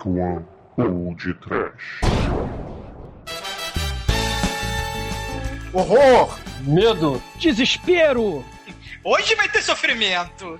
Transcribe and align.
Dark 0.00 0.06
One 0.06 0.44
ou 0.76 1.14
de 1.14 1.34
Trash. 1.34 2.00
Horror! 5.72 6.38
Medo! 6.62 7.22
Desespero! 7.36 8.44
Hoje 9.04 9.34
vai 9.34 9.48
ter 9.48 9.62
sofrimento! 9.62 10.58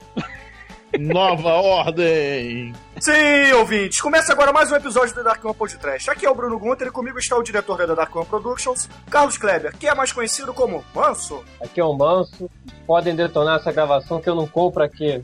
Nova 0.98 1.52
Ordem! 1.54 2.74
Sim, 2.98 3.52
ouvintes, 3.54 4.00
começa 4.00 4.32
agora 4.32 4.52
mais 4.52 4.70
um 4.70 4.76
episódio 4.76 5.14
do 5.14 5.24
Dark 5.24 5.42
One 5.44 5.54
Podcast. 5.54 6.10
Aqui 6.10 6.26
é 6.26 6.30
o 6.30 6.34
Bruno 6.34 6.58
Gunter 6.58 6.88
e 6.88 6.90
comigo 6.90 7.18
está 7.18 7.36
o 7.36 7.42
diretor 7.42 7.86
da 7.86 7.94
Dark 7.94 8.14
One 8.14 8.26
Productions, 8.26 8.88
Carlos 9.08 9.38
Kleber, 9.38 9.74
que 9.76 9.88
é 9.88 9.94
mais 9.94 10.12
conhecido 10.12 10.52
como 10.52 10.84
Manso. 10.94 11.42
Aqui 11.62 11.80
é 11.80 11.84
o 11.84 11.94
Manso. 11.94 12.50
Podem 12.86 13.14
detonar 13.16 13.60
essa 13.60 13.72
gravação 13.72 14.20
que 14.20 14.28
eu 14.28 14.34
não 14.34 14.46
compro 14.46 14.82
aqui. 14.82 15.22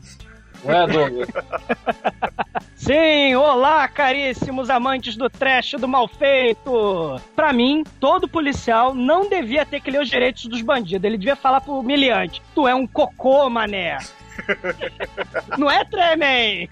Não 0.67 0.73
é, 0.73 0.87
Douglas? 0.87 1.29
Sim, 2.75 3.35
olá, 3.35 3.87
caríssimos 3.87 4.69
amantes 4.69 5.15
do 5.15 5.29
trash 5.29 5.71
do 5.79 5.87
mal 5.87 6.07
feito. 6.07 7.19
Pra 7.35 7.53
mim, 7.53 7.83
todo 7.99 8.27
policial 8.27 8.93
não 8.93 9.29
devia 9.29 9.65
ter 9.65 9.81
que 9.81 9.89
ler 9.89 10.01
os 10.01 10.09
direitos 10.09 10.45
dos 10.45 10.61
bandidos. 10.61 11.03
Ele 11.03 11.17
devia 11.17 11.35
falar 11.35 11.61
pro 11.61 11.79
humilhante: 11.79 12.41
Tu 12.53 12.67
é 12.67 12.75
um 12.75 12.85
cocô, 12.85 13.49
mané. 13.49 13.97
Não 15.57 15.69
é, 15.69 15.83
Tremen? 15.83 16.69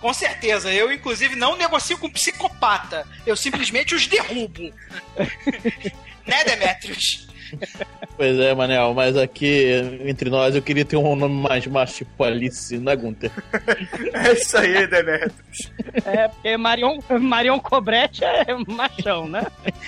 Com 0.00 0.14
certeza. 0.14 0.72
Eu, 0.72 0.92
inclusive, 0.92 1.34
não 1.34 1.56
negocio 1.56 1.98
com 1.98 2.08
psicopata. 2.08 3.04
Eu 3.26 3.34
simplesmente 3.34 3.92
os 3.92 4.06
derrubo. 4.06 4.72
né, 6.24 6.44
Demetrius? 6.44 7.26
Pois 8.16 8.38
é, 8.38 8.54
Manel, 8.54 8.92
mas 8.94 9.16
aqui 9.16 10.00
entre 10.04 10.28
nós 10.28 10.54
eu 10.54 10.62
queria 10.62 10.84
ter 10.84 10.96
um 10.96 11.16
nome 11.16 11.34
mais 11.34 11.66
macho, 11.66 12.04
tipo 12.04 12.22
Alice, 12.22 12.76
não 12.78 12.92
é, 12.92 12.96
Gunter? 12.96 13.30
É 14.12 14.32
isso 14.32 14.56
aí, 14.56 14.86
Demetrius. 14.86 15.72
É, 16.04 16.28
porque 16.28 16.56
Marion, 16.56 16.98
Marion 17.20 17.58
Cobrete 17.58 18.24
é 18.24 18.54
machão, 18.68 19.28
né? 19.28 19.46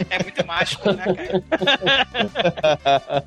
É 0.09 0.23
muito 0.23 0.47
macho, 0.47 0.79
né, 0.93 1.05
cara? 1.05 3.25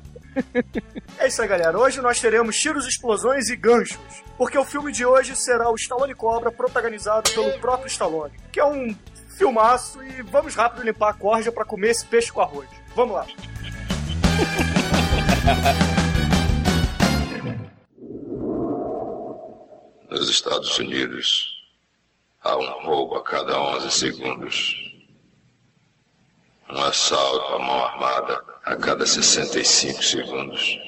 É 1.18 1.26
isso 1.26 1.42
aí, 1.42 1.48
galera. 1.48 1.78
Hoje 1.78 2.00
nós 2.00 2.20
teremos 2.20 2.56
tiros, 2.56 2.86
explosões 2.86 3.48
e 3.48 3.56
ganchos. 3.56 3.98
Porque 4.36 4.58
o 4.58 4.64
filme 4.64 4.92
de 4.92 5.04
hoje 5.04 5.34
será 5.34 5.70
o 5.70 5.74
Stallone 5.74 6.14
Cobra, 6.14 6.52
protagonizado 6.52 7.30
pelo 7.32 7.58
próprio 7.58 7.88
Stallone. 7.88 8.34
Que 8.52 8.60
é 8.60 8.64
um 8.64 8.94
filmaço 9.36 10.02
e 10.02 10.22
vamos 10.22 10.54
rápido 10.54 10.84
limpar 10.84 11.10
a 11.10 11.14
corja 11.14 11.50
para 11.50 11.64
comer 11.64 11.90
esse 11.90 12.06
peixe 12.06 12.32
com 12.32 12.40
arroz. 12.40 12.68
Vamos 12.94 13.14
lá. 13.14 13.26
Nos 20.08 20.30
Estados 20.30 20.78
Unidos, 20.78 21.48
há 22.44 22.56
um 22.56 22.86
roubo 22.86 23.16
a 23.16 23.24
cada 23.24 23.60
11 23.60 23.90
segundos. 23.90 24.76
Um 26.70 26.80
assalto 26.82 27.54
à 27.54 27.58
mão 27.58 27.84
armada 27.84 28.44
a 28.64 28.76
cada 28.76 29.04
65 29.04 30.04
segundos. 30.04 30.78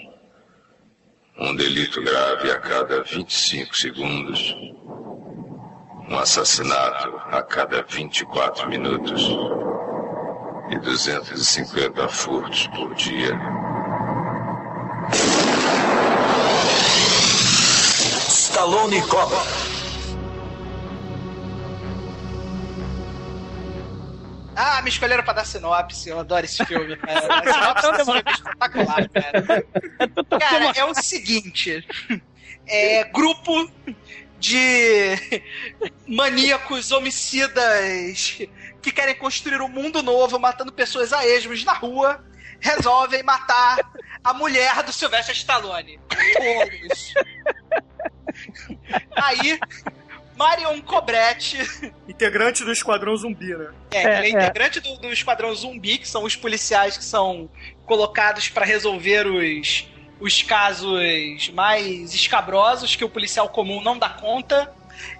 Um 1.36 1.56
delito 1.56 2.00
grave 2.02 2.52
a 2.52 2.60
cada 2.60 3.02
25 3.02 3.76
segundos. 3.76 4.54
Um 6.08 6.18
assassinato 6.18 7.16
a 7.32 7.42
cada 7.42 7.82
24 7.82 8.68
minutos. 8.68 9.28
E 10.70 10.78
250 10.78 12.08
furtos 12.08 12.68
por 12.68 12.94
dia. 12.94 13.36
Stallone 18.28 19.02
Cobra. 19.02 19.38
Ah, 24.54 24.82
me 24.82 24.90
escolheram 24.90 25.24
pra 25.24 25.32
dar 25.32 25.44
sinopse. 25.44 26.08
Eu 26.08 26.20
adoro 26.20 26.44
esse 26.44 26.64
filme, 26.66 26.96
cara. 26.96 27.26
A 27.34 27.52
sinopse 27.52 27.92
desse 27.92 28.04
filme 28.04 28.22
é 28.26 28.32
espetacular, 28.32 29.08
cara. 29.08 29.66
Cara, 30.38 30.72
é 30.76 30.84
o 30.84 30.94
seguinte: 30.94 31.86
é 32.66 33.04
grupo 33.04 33.70
de 34.38 35.16
maníacos 36.06 36.92
homicidas 36.92 38.38
que 38.80 38.92
querem 38.92 39.14
construir 39.14 39.60
um 39.60 39.68
mundo 39.68 40.02
novo, 40.02 40.38
matando 40.38 40.72
pessoas 40.72 41.12
a 41.12 41.26
esmos 41.26 41.64
na 41.64 41.72
rua, 41.72 42.24
resolvem 42.60 43.22
matar 43.22 43.78
a 44.22 44.34
mulher 44.34 44.82
do 44.82 44.92
Sylvester 44.92 45.34
Stallone. 45.34 45.98
Todos. 46.08 47.14
Aí, 49.16 49.58
Marion 50.36 50.80
Cobretti 50.80 51.58
Integrante 52.08 52.64
do 52.64 52.72
Esquadrão 52.72 53.14
Zumbi, 53.16 53.54
né? 53.54 53.70
É, 53.90 54.02
É, 54.02 54.18
ele 54.18 54.26
é 54.28 54.30
integrante 54.30 54.80
do, 54.80 54.96
do 54.96 55.12
Esquadrão 55.12 55.54
Zumbi, 55.54 55.98
que 55.98 56.08
são 56.08 56.24
os 56.24 56.34
policiais 56.34 56.96
que 56.96 57.04
são 57.04 57.50
colocados 57.84 58.48
pra 58.48 58.64
resolver 58.64 59.26
os, 59.26 59.86
os 60.18 60.42
casos 60.42 61.50
mais 61.52 62.14
escabrosos 62.14 62.96
que 62.96 63.04
o 63.04 63.08
policial 63.08 63.48
comum 63.48 63.82
não 63.82 63.98
dá 63.98 64.08
conta. 64.08 64.72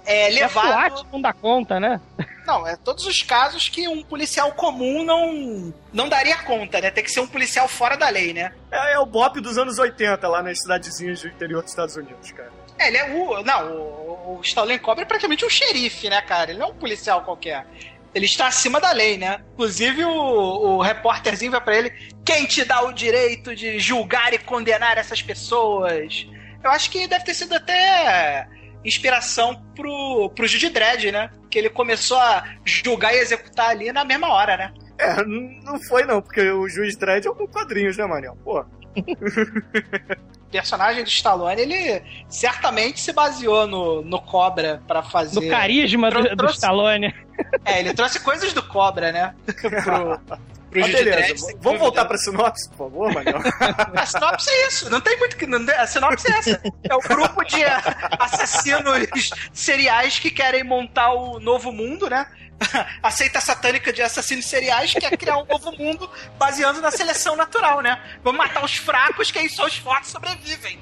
É 0.04 0.26
É 0.26 0.30
levado. 0.30 0.66
SWAT 0.66 1.06
não 1.12 1.20
dá 1.20 1.32
conta, 1.32 1.78
né? 1.78 2.00
Não, 2.46 2.66
é 2.66 2.76
todos 2.76 3.06
os 3.06 3.22
casos 3.22 3.68
que 3.68 3.86
um 3.86 4.02
policial 4.02 4.52
comum 4.52 5.04
não, 5.04 5.72
não 5.92 6.08
daria 6.08 6.38
conta, 6.38 6.80
né? 6.80 6.90
Tem 6.90 7.04
que 7.04 7.10
ser 7.10 7.20
um 7.20 7.26
policial 7.26 7.68
fora 7.68 7.96
da 7.96 8.08
lei, 8.08 8.32
né? 8.32 8.52
É, 8.70 8.94
é 8.94 8.98
o 8.98 9.06
Bop 9.06 9.40
dos 9.40 9.56
anos 9.56 9.78
80, 9.78 10.26
lá 10.26 10.42
nas 10.42 10.60
cidadezinhas 10.60 11.20
do 11.22 11.28
interior 11.28 11.62
dos 11.62 11.70
Estados 11.70 11.96
Unidos, 11.96 12.32
cara. 12.32 12.50
É, 12.78 12.88
ele 12.88 12.96
é 12.96 13.04
o. 13.14 13.42
Não, 13.42 13.72
o, 13.72 14.38
o 14.38 14.40
Stallone 14.42 14.78
Cobra 14.78 15.02
é 15.02 15.06
praticamente 15.06 15.44
um 15.44 15.50
xerife, 15.50 16.08
né, 16.08 16.20
cara? 16.22 16.50
Ele 16.50 16.58
não 16.58 16.68
é 16.68 16.70
um 16.70 16.74
policial 16.74 17.22
qualquer. 17.22 17.66
Ele 18.12 18.26
está 18.26 18.48
acima 18.48 18.80
da 18.80 18.90
lei, 18.90 19.16
né? 19.16 19.40
Inclusive, 19.52 20.04
o, 20.04 20.10
o 20.10 20.80
repórterzinho 20.80 21.52
vai 21.52 21.60
pra 21.60 21.76
ele: 21.76 21.92
quem 22.24 22.46
te 22.46 22.64
dá 22.64 22.82
o 22.82 22.92
direito 22.92 23.54
de 23.54 23.78
julgar 23.78 24.32
e 24.32 24.38
condenar 24.38 24.98
essas 24.98 25.22
pessoas? 25.22 26.26
Eu 26.64 26.70
acho 26.70 26.90
que 26.90 27.06
deve 27.06 27.24
ter 27.24 27.34
sido 27.34 27.54
até 27.54 28.48
inspiração 28.84 29.62
pro, 29.74 30.30
pro 30.34 30.46
Judy 30.46 30.70
Dredd, 30.70 31.10
né? 31.10 31.30
Que 31.50 31.58
ele 31.58 31.70
começou 31.70 32.18
a 32.18 32.44
julgar 32.64 33.14
e 33.14 33.18
executar 33.18 33.70
ali 33.70 33.92
na 33.92 34.04
mesma 34.04 34.28
hora, 34.28 34.56
né? 34.56 34.74
É, 34.98 35.24
não 35.24 35.80
foi 35.82 36.04
não, 36.04 36.20
porque 36.20 36.50
o 36.50 36.68
Juiz 36.68 36.96
Dredd 36.96 37.26
é 37.26 37.30
um 37.30 37.46
quadrinhos, 37.46 37.96
né, 37.96 38.04
Manel? 38.04 38.36
Pô. 38.44 38.60
O 38.60 38.64
personagem 40.50 41.02
do 41.02 41.08
Stallone, 41.08 41.62
ele 41.62 42.02
certamente 42.28 43.00
se 43.00 43.12
baseou 43.12 43.66
no, 43.66 44.02
no 44.02 44.20
Cobra 44.20 44.82
pra 44.86 45.02
fazer. 45.02 45.40
Do 45.40 45.48
carisma 45.48 46.10
do, 46.10 46.36
do 46.36 46.46
Stallone. 46.46 47.14
É, 47.64 47.80
ele 47.80 47.94
trouxe 47.94 48.20
coisas 48.20 48.52
do 48.52 48.62
Cobra, 48.62 49.10
né? 49.10 49.34
pro, 49.56 50.20
pro 50.70 50.80
beleza, 50.82 51.46
vamos 51.46 51.62
dúvida. 51.62 51.78
voltar 51.78 52.04
pra 52.04 52.16
sinopse, 52.16 52.68
por 52.70 52.78
favor, 52.78 53.12
Manel? 53.12 53.38
A 53.94 54.06
sinopse 54.06 54.48
é 54.48 54.66
isso, 54.68 54.90
não 54.90 55.00
tem 55.00 55.18
muito 55.18 55.36
que. 55.36 55.46
não 55.46 55.60
A 55.74 55.86
sinopse 55.86 56.30
é 56.30 56.38
essa. 56.38 56.62
É 56.88 56.94
o 56.94 57.00
grupo 57.00 57.44
de 57.44 57.62
assassinos 58.18 59.30
seriais 59.52 60.18
que 60.18 60.30
querem 60.30 60.64
montar 60.64 61.12
o 61.12 61.40
novo 61.40 61.72
mundo, 61.72 62.08
né? 62.08 62.26
A 63.02 63.10
seita 63.10 63.40
satânica 63.40 63.92
de 63.92 64.02
assassinos 64.02 64.44
seriais 64.46 64.92
quer 64.92 65.16
criar 65.16 65.38
um 65.38 65.46
novo 65.46 65.72
mundo 65.72 66.08
baseando 66.38 66.80
na 66.80 66.90
seleção 66.90 67.36
natural, 67.36 67.80
né? 67.80 68.00
Vamos 68.22 68.38
matar 68.38 68.64
os 68.64 68.76
fracos, 68.76 69.30
que 69.30 69.38
aí 69.38 69.48
só 69.48 69.66
os 69.66 69.76
fortes 69.76 70.10
sobrevivem. 70.10 70.78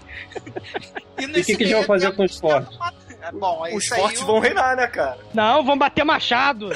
E 1.19 1.26
o 1.26 1.32
que, 1.32 1.56
que 1.56 1.62
eles 1.62 1.72
vão 1.72 1.84
fazer 1.84 2.12
com 2.12 2.25
os 2.25 2.38
fortes? 2.38 2.76
É 3.28 3.33
bom, 3.33 3.66
é 3.66 3.75
Os 3.75 3.87
fortes 3.89 4.22
o- 4.22 4.27
vão 4.27 4.39
reinar, 4.41 4.75
né, 4.77 4.87
cara? 4.87 5.19
Não, 5.34 5.62
vão 5.65 5.77
bater 5.77 6.05
machado. 6.05 6.71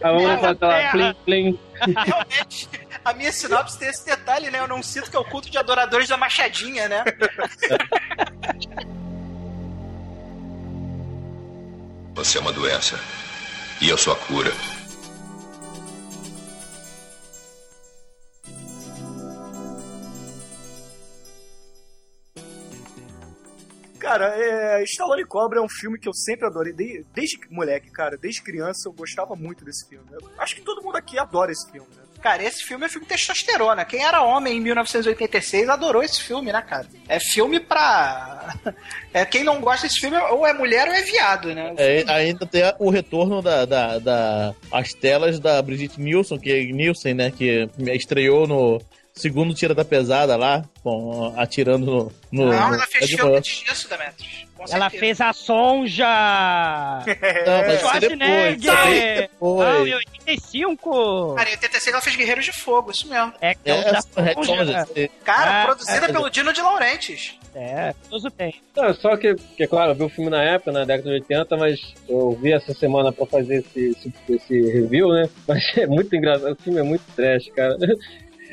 Ah, 0.00 0.12
vamos 0.12 0.26
Casa 0.26 0.48
botar 0.54 0.66
lá, 0.68 0.74
terra. 0.74 0.92
plim, 0.92 1.14
plim. 1.24 1.58
Realmente, 2.06 2.68
a 3.04 3.12
minha 3.14 3.32
sinopse 3.32 3.78
tem 3.78 3.88
esse 3.88 4.04
detalhe, 4.06 4.50
né? 4.50 4.60
Eu 4.60 4.68
não 4.68 4.82
sinto 4.82 5.10
que 5.10 5.16
é 5.16 5.18
o 5.20 5.24
culto 5.24 5.50
de 5.50 5.58
adoradores 5.58 6.08
da 6.08 6.16
machadinha, 6.16 6.88
né? 6.88 7.04
Você 12.14 12.38
é 12.38 12.40
uma 12.40 12.52
doença. 12.52 12.98
E 13.80 13.88
eu 13.88 13.96
sou 13.98 14.12
a 14.12 14.16
cura. 14.16 14.52
Cara, 24.08 24.34
é, 24.38 24.82
Stallone 24.84 25.24
Cobra 25.26 25.58
é 25.58 25.62
um 25.62 25.68
filme 25.68 25.98
que 25.98 26.08
eu 26.08 26.14
sempre 26.14 26.46
adorei, 26.46 26.72
de- 26.72 27.04
desde 27.14 27.38
moleque, 27.50 27.90
cara, 27.90 28.16
desde 28.16 28.40
criança 28.42 28.88
eu 28.88 28.92
gostava 28.94 29.36
muito 29.36 29.64
desse 29.66 29.86
filme. 29.86 30.06
Eu 30.10 30.20
acho 30.38 30.54
que 30.54 30.62
todo 30.62 30.82
mundo 30.82 30.96
aqui 30.96 31.18
adora 31.18 31.52
esse 31.52 31.70
filme, 31.70 31.86
né? 31.94 32.02
Cara, 32.22 32.42
esse 32.42 32.64
filme 32.64 32.84
é 32.86 32.88
filme 32.88 33.06
testosterona. 33.06 33.84
Quem 33.84 34.02
era 34.04 34.22
homem 34.22 34.56
em 34.56 34.60
1986 34.60 35.68
adorou 35.68 36.02
esse 36.02 36.20
filme, 36.22 36.50
né, 36.50 36.60
cara? 36.62 36.86
É 37.06 37.20
filme 37.20 37.60
pra. 37.60 38.54
É, 39.12 39.24
quem 39.24 39.42
não 39.42 39.60
gosta 39.60 39.86
desse 39.86 40.00
filme 40.00 40.16
ou 40.16 40.46
é 40.46 40.52
mulher 40.52 40.86
ou 40.86 40.94
é 40.94 41.02
viado, 41.02 41.54
né? 41.54 41.74
É, 41.78 42.04
ainda 42.08 42.46
tem 42.46 42.62
o 42.78 42.90
retorno 42.90 43.40
da, 43.42 43.64
da, 43.64 43.98
da- 43.98 44.54
as 44.70 44.92
telas 44.92 45.38
da 45.40 45.60
Brigitte 45.62 45.98
Nielsen, 46.00 46.38
que 46.38 46.72
Nielsen, 46.72 47.14
né, 47.14 47.30
que 47.30 47.68
estreou 47.94 48.46
no 48.46 48.80
segundo 49.18 49.54
Tira 49.54 49.74
da 49.74 49.84
Pesada 49.84 50.36
lá, 50.36 50.64
com, 50.82 51.34
atirando 51.36 52.12
no, 52.30 52.44
no, 52.46 52.52
Não, 52.52 52.74
ela 52.74 52.86
fez 52.86 53.10
filme 53.10 53.36
antes 53.36 53.64
disso, 53.64 53.88
Demetrius. 53.88 54.46
Com 54.56 54.64
Ela 54.72 54.90
fez 54.90 55.20
a 55.20 55.32
Sonja! 55.32 56.04
Não, 57.06 57.58
mas 57.66 57.76
isso 57.76 57.96
é 57.96 58.00
depois. 58.00 58.60
Schwarzenegger! 58.60 59.30
Foi. 59.38 59.64
Não, 59.64 59.86
em 59.86 59.94
85! 59.94 61.34
Cara, 61.36 61.48
em 61.48 61.52
86 61.52 61.92
ela 61.94 62.02
fez 62.02 62.16
Guerreiros 62.16 62.44
de 62.44 62.52
Fogo, 62.52 62.90
isso 62.90 63.08
mesmo. 63.08 63.32
É, 63.40 63.54
que 63.54 63.70
É, 63.70 63.78
é 63.78 63.92
da 63.92 64.22
Red 64.22 64.34
Sonja. 64.34 64.56
Sonja, 64.56 64.86
é- 64.96 65.08
Cara, 65.24 65.62
Ah, 65.62 65.64
produzida 65.66 66.06
é. 66.06 66.12
pelo 66.12 66.28
Dino 66.28 66.52
de 66.52 66.60
Laurentiis. 66.60 67.34
É, 67.54 67.94
tudo 68.10 68.30
bem. 68.36 68.54
Não, 68.76 68.94
só 68.94 69.16
que, 69.16 69.34
que, 69.56 69.66
claro, 69.66 69.92
eu 69.92 69.94
vi 69.94 70.02
o 70.04 70.08
filme 70.08 70.30
na 70.30 70.42
época, 70.42 70.70
na 70.72 70.84
década 70.84 71.08
de 71.10 71.14
80, 71.22 71.56
mas 71.56 71.80
eu 72.08 72.32
vi 72.40 72.52
essa 72.52 72.74
semana 72.74 73.12
pra 73.12 73.26
fazer 73.26 73.60
esse, 73.60 73.90
esse, 73.90 74.12
esse 74.28 74.60
review, 74.72 75.08
né? 75.12 75.28
Mas 75.46 75.62
é 75.76 75.86
muito 75.86 76.14
engraçado, 76.14 76.52
o 76.52 76.62
filme 76.62 76.78
é 76.80 76.82
muito 76.82 77.02
trash, 77.16 77.48
cara. 77.56 77.76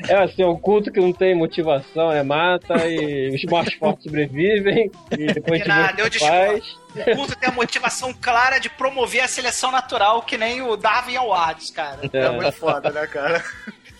É 0.08 0.14
assim, 0.14 0.42
é 0.42 0.46
um 0.46 0.58
culto 0.58 0.92
que 0.92 1.00
não 1.00 1.12
tem 1.12 1.34
motivação, 1.34 2.12
é 2.12 2.22
mata 2.22 2.86
e 2.86 3.34
os 3.34 3.44
mais 3.44 3.72
fortes 3.74 4.04
sobrevivem 4.04 4.90
e 5.12 5.26
depois 5.32 5.58
gente 5.60 5.68
nada, 5.68 6.02
eu 6.02 6.10
faz. 6.12 6.64
O 6.94 7.16
culto 7.16 7.36
tem 7.36 7.48
a 7.48 7.52
motivação 7.52 8.12
clara 8.20 8.58
de 8.58 8.68
promover 8.68 9.22
a 9.22 9.28
seleção 9.28 9.70
natural, 9.70 10.22
que 10.22 10.36
nem 10.36 10.60
o 10.62 10.76
Darwin 10.76 11.16
Awards, 11.16 11.70
cara. 11.70 12.00
É 12.12 12.18
É. 12.18 12.30
muito 12.30 12.52
foda, 12.52 12.90
né, 12.90 13.06
cara? 13.06 13.42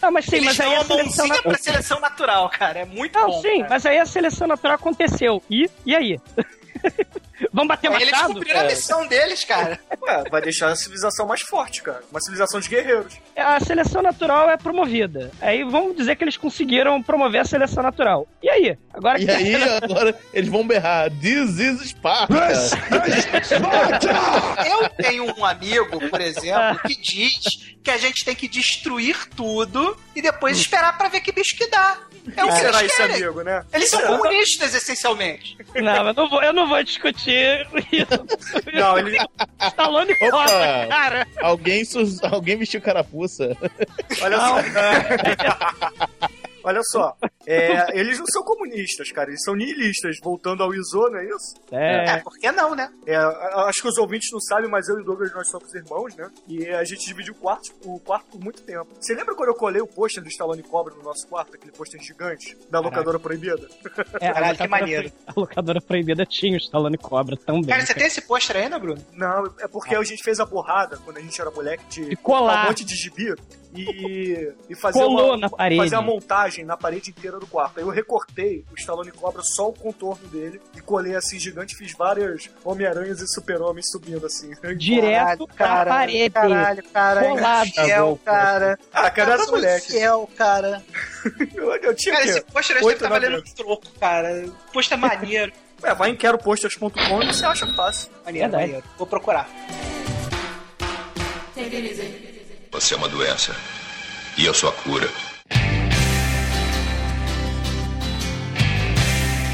Não, 0.03 0.11
mas 0.13 0.27
sim, 0.27 0.37
Eles 0.37 0.49
mas 0.49 0.61
aí 0.61 0.75
a 0.75 0.85
seleção 0.85 0.97
mãozinha 1.07 1.29
natural. 1.29 1.53
pra 1.55 1.63
seleção 1.63 2.01
natural, 2.01 2.51
cara. 2.51 2.79
É 2.81 2.85
muito 2.85 3.19
Não, 3.19 3.29
bom. 3.31 3.41
sim, 3.41 3.59
cara. 3.61 3.67
mas 3.71 3.87
aí 3.87 3.99
a 3.99 4.05
seleção 4.07 4.47
natural 4.47 4.75
aconteceu. 4.77 5.43
E, 5.51 5.71
e 5.87 5.95
aí? 5.97 6.21
Vamos 7.53 7.69
bater 7.69 7.93
Eles 7.93 8.11
machado? 8.11 8.33
cumpriram 8.35 8.61
a 8.61 8.65
missão 8.65 9.07
deles, 9.07 9.45
cara. 9.45 9.79
Ué, 10.03 10.25
vai 10.31 10.41
deixar 10.41 10.69
a 10.69 10.77
civilização 10.77 11.27
mais 11.27 11.43
forte, 11.43 11.83
cara. 11.83 12.03
Uma 12.11 12.21
civilização 12.21 12.61
de 12.61 12.69
guerreiros. 12.69 13.15
A 13.37 13.61
seleção 13.61 14.01
natural 14.01 14.49
é 14.49 14.57
promovida. 14.57 15.31
Aí 15.41 15.63
vamos 15.63 15.97
dizer 15.97 16.17
que 16.17 16.25
eles 16.25 16.37
conseguiram 16.39 17.03
promover 17.03 17.43
a 17.43 17.45
seleção 17.45 17.83
natural. 17.83 18.27
E 18.43 18.49
aí? 18.49 18.79
Agora 18.93 19.21
E 19.21 19.27
que 19.27 19.31
aí, 19.31 19.55
agora, 19.83 20.19
eles 20.33 20.49
vão 20.49 20.67
berrar: 20.67 21.11
This 21.21 21.59
is 21.59 21.91
Sparta! 21.91 22.35
Eu 24.67 24.89
tenho 24.91 25.35
um 25.39 25.45
amigo, 25.45 26.09
por 26.09 26.21
exemplo, 26.21 26.79
que 26.87 26.97
diz 27.01 27.35
que 27.83 27.91
a 27.91 27.99
gente 27.99 28.25
tem 28.25 28.35
que 28.35 28.49
destruir 28.49 29.29
tudo 29.37 29.97
e 30.15 30.23
depois 30.23 30.57
esperar 30.57 30.97
pra 30.97 31.09
ver 31.09 31.21
que 31.21 31.33
bicho 31.33 31.57
que 31.57 31.67
dá. 31.69 31.99
É 32.37 32.45
o 32.45 32.47
Quem 32.47 32.55
que 32.55 32.61
será 32.61 32.85
esse 32.85 32.97
querem. 32.97 33.17
amigo, 33.17 33.43
né? 33.43 33.65
Eles 33.73 33.89
são 33.91 34.01
comunistas, 34.03 34.75
essencialmente. 34.75 35.57
Não, 35.77 36.09
eu 36.09 36.15
não 36.15 36.29
vou, 36.29 36.43
eu 36.43 36.53
não 36.53 36.69
vou 36.69 36.83
discutir 36.83 37.67
isso. 37.93 38.27
Não, 38.73 38.99
ele. 38.99 39.17
Stallone 39.61 40.13
Opa! 40.23 40.87
cara. 40.89 41.27
Alguém, 41.41 41.85
sus- 41.85 42.23
alguém 42.25 42.57
vestiu 42.57 42.81
carapuça. 42.81 43.57
Olha 44.21 44.39
só. 44.39 44.57
Olha 46.67 46.81
só. 46.83 47.17
É, 47.47 47.97
eles 47.97 48.19
não 48.19 48.27
são 48.27 48.43
comunistas, 48.43 49.13
cara. 49.13 49.31
Eles 49.31 49.41
são 49.45 49.55
nihilistas. 49.55 50.17
Voltando 50.21 50.65
ao 50.65 50.75
ISO, 50.75 51.09
não 51.11 51.19
é 51.21 51.25
isso? 51.27 51.55
É, 51.71 52.11
É, 52.11 52.17
por 52.19 52.37
que 52.37 52.51
não, 52.51 52.75
né? 52.75 52.91
É, 53.07 53.15
acho 53.15 53.83
que 53.83 53.89
os 53.89 53.97
ouvintes 53.99 54.29
não 54.33 54.41
sabem, 54.41 54.69
mas 54.69 54.89
eu 54.89 54.99
e 54.99 55.03
o 55.03 55.05
Douglas 55.05 55.33
nós 55.33 55.49
somos 55.49 55.73
irmãos, 55.73 56.15
né? 56.17 56.29
E 56.49 56.69
a 56.69 56.83
gente 56.83 57.07
dividiu 57.07 57.35
o 57.35 57.37
quarto, 57.37 57.71
o 57.85 58.01
quarto 58.01 58.27
por 58.33 58.41
muito 58.43 58.63
tempo. 58.63 58.89
Você 59.01 59.15
lembra 59.15 59.37
quando 59.37 59.51
eu 59.51 59.55
colei 59.55 59.81
o 59.81 59.87
pôster 59.87 60.21
do 60.21 60.29
Stallone 60.29 60.65
Cobra 60.65 60.93
no 60.97 61.05
nosso 61.05 61.25
quarto? 61.29 61.55
Aquele 61.55 61.71
pôster 61.71 62.03
gigante 62.03 62.57
da 62.69 62.81
locadora 62.81 63.21
proibida? 63.21 63.69
é, 64.21 64.33
Caralho, 64.33 64.59
que 64.59 64.67
maneiro. 64.69 65.13
A 65.25 65.33
locadora 65.37 65.81
proibida 65.81 66.27
tinha 66.27 66.55
o 66.55 66.61
Stallone 66.61 66.99
cobra 66.99 67.37
também. 67.37 67.67
Cara, 67.67 67.87
você 67.87 67.95
tem 67.95 68.09
esse 68.09 68.21
pôster 68.23 68.57
ainda, 68.57 68.77
Bruno? 68.79 69.01
Não, 69.13 69.45
é 69.61 69.69
porque 69.69 69.95
a 69.95 70.03
gente 70.03 70.23
fez 70.25 70.41
a 70.41 70.45
borrada 70.45 70.99
quando 71.05 71.19
a 71.19 71.21
gente 71.21 71.41
era 71.41 71.51
moleque 71.53 71.85
de 71.89 72.09
De 72.09 72.17
colar. 72.17 72.65
um 72.65 72.69
monte 72.71 72.85
de 72.85 72.97
gibi 72.97 73.35
e, 73.75 74.53
e 74.71 74.75
fazer, 74.75 74.99
Colou 74.99 75.29
uma, 75.29 75.37
na 75.37 75.51
parede. 75.51 75.81
fazer 75.83 75.97
a 75.97 76.03
montagem 76.03 76.56
na 76.65 76.77
parede 76.77 77.11
inteira 77.11 77.39
do 77.39 77.47
quarto. 77.47 77.79
Aí 77.79 77.85
eu 77.85 77.91
recortei 77.91 78.65
o 78.73 78.75
Stallone 78.77 79.11
Cobra 79.11 79.43
só 79.43 79.69
o 79.69 79.73
contorno 79.73 80.27
dele 80.29 80.61
e 80.75 80.81
colei 80.81 81.15
assim 81.15 81.39
gigante, 81.39 81.77
fiz 81.77 81.93
várias 81.93 82.51
Homem-Aranhas 82.65 83.21
e 83.21 83.27
Super-Homens 83.27 83.91
subindo 83.91 84.27
assim. 84.27 84.51
Direto 84.77 85.47
pra 85.49 85.85
parede. 85.85 86.31
Caralho, 86.31 86.83
cara. 86.93 87.21
Colado. 87.23 87.71
Fiel, 87.71 88.21
cara. 88.25 88.79
Ah, 88.93 89.11
cara, 89.11 89.33
era 89.33 89.39
Cara, 89.39 89.51
moleque. 89.51 89.87
Fiel, 89.93 90.31
cara. 90.37 90.83
Eu, 91.55 91.75
eu 91.75 91.95
tinha 91.95 92.15
Cara, 92.15 92.27
esse 92.29 92.41
pôster 92.43 92.77
Oito, 92.85 93.05
estar 93.05 93.09
nove 93.09 93.27
valendo 93.27 93.55
troco, 93.55 93.87
cara. 93.99 94.49
Pôster 94.73 94.97
maneiro. 94.97 95.53
É, 95.83 95.95
vai 95.95 96.09
em 96.11 96.17
queroposters.com 96.17 97.23
e 97.23 97.27
você 97.27 97.45
acha 97.45 97.67
fácil. 97.75 98.11
Maneiro, 98.25 98.49
Verdade. 98.49 98.73
maneiro. 98.73 98.87
Vou 98.97 99.07
procurar. 99.07 99.47
Você 102.73 102.95
é 102.95 102.97
uma 102.97 103.09
doença. 103.09 103.55
E 104.39 104.45
eu 104.45 104.55
sou 104.55 104.69
a 104.69 104.73
cura. 104.73 105.09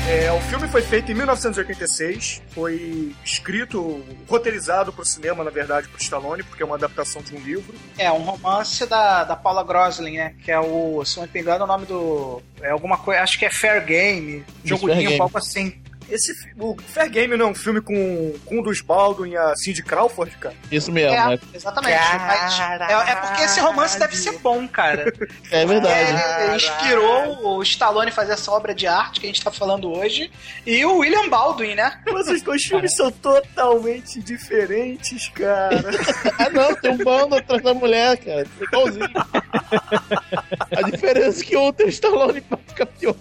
É, 0.08 0.32
o 0.32 0.40
filme 0.40 0.66
foi 0.66 0.82
feito 0.82 1.12
em 1.12 1.14
1986, 1.14 2.42
foi 2.50 3.14
escrito, 3.24 4.04
roteirizado 4.28 4.92
pro 4.92 5.04
cinema, 5.04 5.44
na 5.44 5.50
verdade, 5.50 5.86
pro 5.88 6.00
Stallone, 6.00 6.42
porque 6.42 6.62
é 6.62 6.66
uma 6.66 6.74
adaptação 6.74 7.22
de 7.22 7.34
um 7.36 7.38
livro. 7.38 7.72
É, 7.96 8.10
um 8.10 8.18
romance 8.18 8.84
da, 8.84 9.22
da 9.22 9.36
Paula 9.36 9.62
Groslin, 9.62 10.16
né? 10.16 10.34
Que 10.44 10.50
é 10.50 10.58
o, 10.58 11.04
se 11.04 11.18
não 11.18 11.28
me 11.32 11.40
engano, 11.40 11.64
o 11.64 11.68
nome 11.68 11.86
do. 11.86 12.42
É 12.60 12.70
alguma 12.70 12.98
coisa. 12.98 13.22
Acho 13.22 13.38
que 13.38 13.44
é 13.44 13.50
Fair 13.50 13.84
Game. 13.84 14.44
Jogo 14.64 14.88
limpo, 14.88 15.22
algo 15.22 15.38
assim. 15.38 15.81
Esse, 16.10 16.32
o 16.58 16.76
Fair 16.88 17.10
Game 17.10 17.36
não 17.36 17.46
é 17.46 17.50
um 17.50 17.54
filme 17.54 17.80
com, 17.80 18.34
com 18.44 18.58
o 18.60 18.62
dos 18.62 18.80
Baldwin 18.80 19.30
e 19.30 19.36
a 19.36 19.54
Cindy 19.56 19.82
Crawford, 19.82 20.36
cara? 20.36 20.54
Isso 20.70 20.90
mesmo, 20.92 21.14
É, 21.14 21.28
né? 21.28 21.38
exatamente. 21.54 21.92
É, 21.94 22.92
é 23.12 23.14
porque 23.16 23.42
esse 23.42 23.60
romance 23.60 23.98
deve 23.98 24.16
ser 24.16 24.38
bom, 24.38 24.66
cara. 24.68 25.12
É 25.50 25.66
verdade. 25.66 25.94
É, 25.94 26.44
ele 26.46 26.56
inspirou 26.56 27.56
o 27.56 27.62
Stallone 27.62 28.10
a 28.10 28.12
fazer 28.14 28.32
essa 28.32 28.50
obra 28.50 28.74
de 28.74 28.86
arte 28.86 29.20
que 29.20 29.26
a 29.26 29.28
gente 29.28 29.42
tá 29.42 29.50
falando 29.50 29.90
hoje. 29.92 30.30
E 30.66 30.84
o 30.84 30.98
William 30.98 31.28
Baldwin, 31.28 31.74
né? 31.74 32.00
Mas 32.10 32.28
os 32.28 32.42
dois 32.42 32.62
filmes 32.62 32.94
são 32.96 33.10
totalmente 33.10 34.20
diferentes, 34.22 35.28
cara. 35.28 35.82
Ah, 36.38 36.48
não, 36.50 36.74
tem 36.74 36.90
um 36.92 36.96
bando 36.98 37.36
atrás 37.36 37.62
da 37.62 37.74
mulher, 37.74 38.16
cara. 38.16 38.46
É 38.60 38.64
igualzinho. 38.64 39.08
A 40.76 40.82
diferença 40.90 41.40
é 41.42 41.44
que 41.44 41.56
outro 41.56 41.88
Stallone 41.88 42.42
fica 42.68 42.86
pior. 42.86 43.14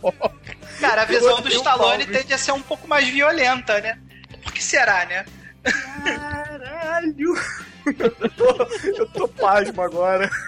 Cara, 0.81 1.03
a 1.03 1.05
visão 1.05 1.39
do 1.41 1.47
um 1.47 1.51
Stallone 1.51 1.97
Baldwin. 2.05 2.17
tende 2.19 2.33
a 2.33 2.37
ser 2.37 2.51
um 2.51 2.61
pouco 2.61 2.87
mais 2.87 3.07
violenta, 3.07 3.79
né? 3.79 3.97
Por 4.43 4.51
que 4.51 4.63
será, 4.63 5.05
né? 5.05 5.25
Caralho! 6.03 7.35
Eu 7.85 8.29
tô, 8.31 8.67
eu 8.85 9.07
tô 9.09 9.27
pasmo 9.27 9.81
agora. 9.81 10.29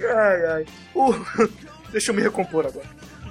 Ai, 0.00 0.46
ai. 0.46 0.66
O- 0.94 1.12
Deixa 1.90 2.10
eu 2.10 2.14
me 2.14 2.22
recompor 2.22 2.66
agora. 2.66 2.86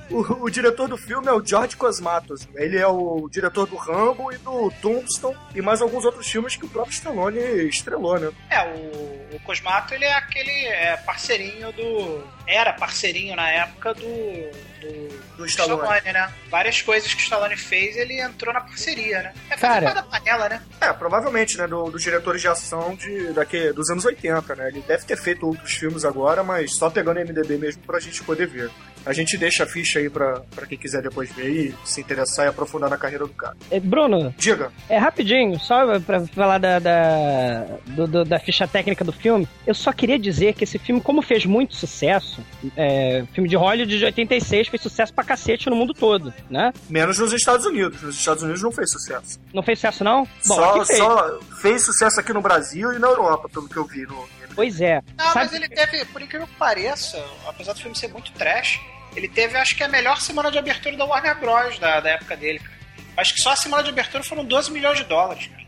O, 0.10 0.44
o 0.46 0.50
diretor 0.50 0.88
do 0.88 0.98
filme 0.98 1.28
é 1.28 1.32
o 1.32 1.46
George 1.46 1.76
Cosmatos. 1.76 2.48
Ele 2.56 2.78
é 2.78 2.88
o 2.88 3.28
diretor 3.32 3.68
do 3.68 3.76
Rambo 3.76 4.32
e 4.34 4.38
do 4.38 4.72
Tombstone 4.82 5.38
e 5.54 5.62
mais 5.62 5.82
alguns 5.82 6.04
outros 6.06 6.28
filmes 6.28 6.56
que 6.56 6.66
o 6.66 6.70
próprio 6.70 6.94
Stallone 6.94 7.40
estrelou, 7.68 8.20
né? 8.20 8.32
É, 8.50 8.62
o, 8.66 9.36
o 9.36 9.40
Cosmato, 9.46 9.94
ele 9.94 10.06
é 10.06 10.14
aquele 10.14 10.66
é, 10.66 10.98
parceirinho 10.98 11.72
do... 11.74 12.24
Era 12.48 12.74
parceirinho 12.74 13.36
na 13.36 13.48
época 13.50 13.94
do... 13.94 14.02
do 14.02 15.20
Do 15.38 15.46
Stallone. 15.46 16.02
né? 16.12 16.34
Várias 16.50 16.82
coisas 16.82 17.14
que 17.14 17.20
o 17.22 17.24
Stallone 17.24 17.56
fez, 17.56 17.96
ele 17.96 18.20
entrou 18.20 18.52
na 18.54 18.62
parceria, 18.62 19.22
né? 19.22 19.34
É 19.52 19.56
Cara. 19.56 19.94
da 19.94 20.04
panela, 20.04 20.50
né? 20.50 20.62
É, 20.82 20.92
provavelmente, 20.92 21.58
né? 21.60 21.68
Do- 21.68 21.92
dos 21.92 22.02
diretores 22.02 22.42
de 22.42 22.48
ação 22.48 22.96
de, 22.96 23.32
daqui, 23.34 23.72
dos 23.72 23.90
anos 23.92 24.04
80, 24.06 24.56
né? 24.56 24.70
Ele 24.70 24.82
deve 24.82 25.06
ter 25.06 25.18
feito 25.18 25.46
outros 25.46 25.72
filmes 25.74 26.04
agora, 26.04 26.44
mas 26.44 26.76
só 26.76 26.90
pegando 26.90 27.20
MDB 27.20 27.58
mesmo 27.58 27.84
pra 27.84 28.00
gente 28.00 28.24
poder 28.24 28.48
ver. 28.48 28.72
A 29.06 29.14
gente 29.14 29.38
deixa 29.38 29.64
a 29.64 29.68
ficha 29.68 30.00
aí 30.00 30.10
pra, 30.10 30.42
pra 30.54 30.66
quem 30.66 30.78
quiser 30.78 31.02
depois 31.02 31.32
ver 31.32 31.50
e 31.50 31.76
se 31.86 32.02
interessar 32.02 32.46
e 32.46 32.50
aprofundar 32.50 32.90
na 32.90 32.98
carreira 32.98 33.26
do 33.26 33.34
cara. 33.34 33.56
É, 33.72 33.80
Bruno, 33.80 34.34
Diga. 34.38 34.72
é 34.90 34.98
rapidinho, 34.98 35.60
só 35.60 36.00
pra 36.00 36.22
falar 36.28 36.58
da, 36.58 36.80
da, 36.80 37.66
do- 37.88 38.08
do- 38.08 38.26
da 38.26 38.40
ficha 38.40 38.68
técnica 38.68 39.04
do 39.04 39.12
filme. 39.12 39.48
Eu 39.66 39.74
só 39.74 39.92
queria 39.94 40.20
dizer 40.20 40.54
que 40.54 40.64
esse 40.64 40.78
filme, 40.78 41.02
como 41.02 41.22
fez 41.22 41.46
muito 41.46 41.76
sucesso, 41.76 42.42
é, 42.76 43.24
filme 43.34 43.50
de 43.50 43.56
Hollywood 43.56 43.98
de 43.98 44.06
86 44.06 44.68
fez 44.68 44.82
sucesso 44.82 45.14
pra 45.14 45.24
cacete 45.24 45.70
no 45.70 45.76
mundo 45.76 45.94
todo, 45.94 46.34
né? 46.50 46.72
Menos 46.90 47.18
nos 47.20 47.34
Estados 47.34 47.66
Unidos. 47.66 48.02
Nos 48.02 48.16
Estados 48.16 48.44
Unidos 48.44 48.62
não 48.62 48.72
fez 48.72 48.92
sucesso. 48.92 49.40
Não 49.54 49.64
fez 49.64 49.80
sucesso, 49.80 50.04
não? 50.04 50.28
Bom, 50.46 50.56
só, 50.56 50.86
fez. 50.86 50.98
só 51.00 51.40
fez 51.62 51.84
sucesso 51.84 52.20
aqui 52.20 52.34
no 52.34 52.42
Brasil 52.42 52.94
e 52.94 53.00
na 53.00 53.08
Europa, 53.08 53.48
pelo 53.50 53.68
que 53.68 53.78
eu 53.78 53.86
vi 53.86 54.02
no. 54.04 54.39
Pois 54.60 54.82
é. 54.82 55.02
Não, 55.18 55.26
Sabe- 55.32 55.46
mas 55.46 55.54
ele 55.54 55.70
teve, 55.70 56.04
por 56.06 56.22
incrível 56.22 56.46
que 56.46 56.56
pareça, 56.56 57.24
apesar 57.48 57.72
do 57.72 57.80
filme 57.80 57.98
ser 57.98 58.10
muito 58.10 58.32
trash, 58.34 58.78
ele 59.16 59.30
teve, 59.30 59.58
acho 59.58 59.74
que, 59.76 59.84
a 59.84 59.88
melhor 59.88 60.20
semana 60.20 60.52
de 60.52 60.58
abertura 60.58 60.98
da 60.98 61.06
Warner 61.06 61.40
Bros. 61.40 61.80
da, 61.80 62.02
da 62.02 62.10
época 62.10 62.36
dele, 62.36 62.60
cara. 62.60 62.78
Acho 63.16 63.34
que 63.34 63.42
só 63.42 63.52
a 63.52 63.56
semana 63.56 63.84
de 63.84 63.90
abertura 63.90 64.22
foram 64.24 64.44
12 64.44 64.70
milhões 64.72 64.98
de 64.98 65.06
dólares, 65.06 65.48
cara. 65.48 65.60